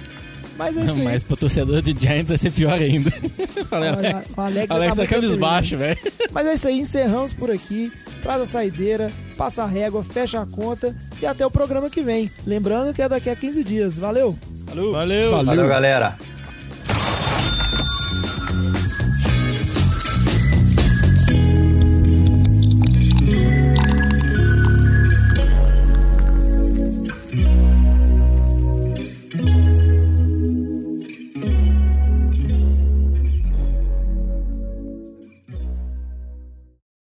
Mas 0.58 0.76
é 0.76 0.84
isso 0.84 0.98
aí. 0.98 1.04
Mas 1.04 1.22
pro 1.24 1.36
torcedor 1.36 1.80
de 1.80 1.92
Giants 1.98 2.28
vai 2.28 2.36
ser 2.38 2.50
pior 2.52 2.72
ainda. 2.74 3.10
Falei, 3.68 3.88
Alex, 3.94 4.28
o 4.36 4.40
Alex, 4.40 4.70
Alex 4.70 4.94
tá 4.96 5.02
tá 5.02 5.06
cabisbaixo, 5.08 5.76
velho. 5.78 5.98
Mas 6.32 6.46
é 6.46 6.54
isso 6.54 6.68
aí, 6.68 6.78
encerramos 6.80 7.32
por 7.32 7.50
aqui. 7.50 7.90
Traz 8.22 8.40
a 8.40 8.46
saideira, 8.46 9.10
passa 9.36 9.64
a 9.64 9.66
régua, 9.66 10.04
fecha 10.04 10.40
a 10.40 10.46
conta 10.46 10.96
e 11.20 11.26
até 11.26 11.44
o 11.44 11.50
programa 11.50 11.90
que 11.90 12.02
vem. 12.02 12.30
Lembrando 12.46 12.94
que 12.94 13.02
é 13.02 13.08
daqui 13.08 13.28
a 13.28 13.36
15 13.36 13.64
dias. 13.64 13.98
Valeu! 13.98 14.38
Valeu. 14.92 15.44
Valeu, 15.44 15.68
galera. 15.68 16.16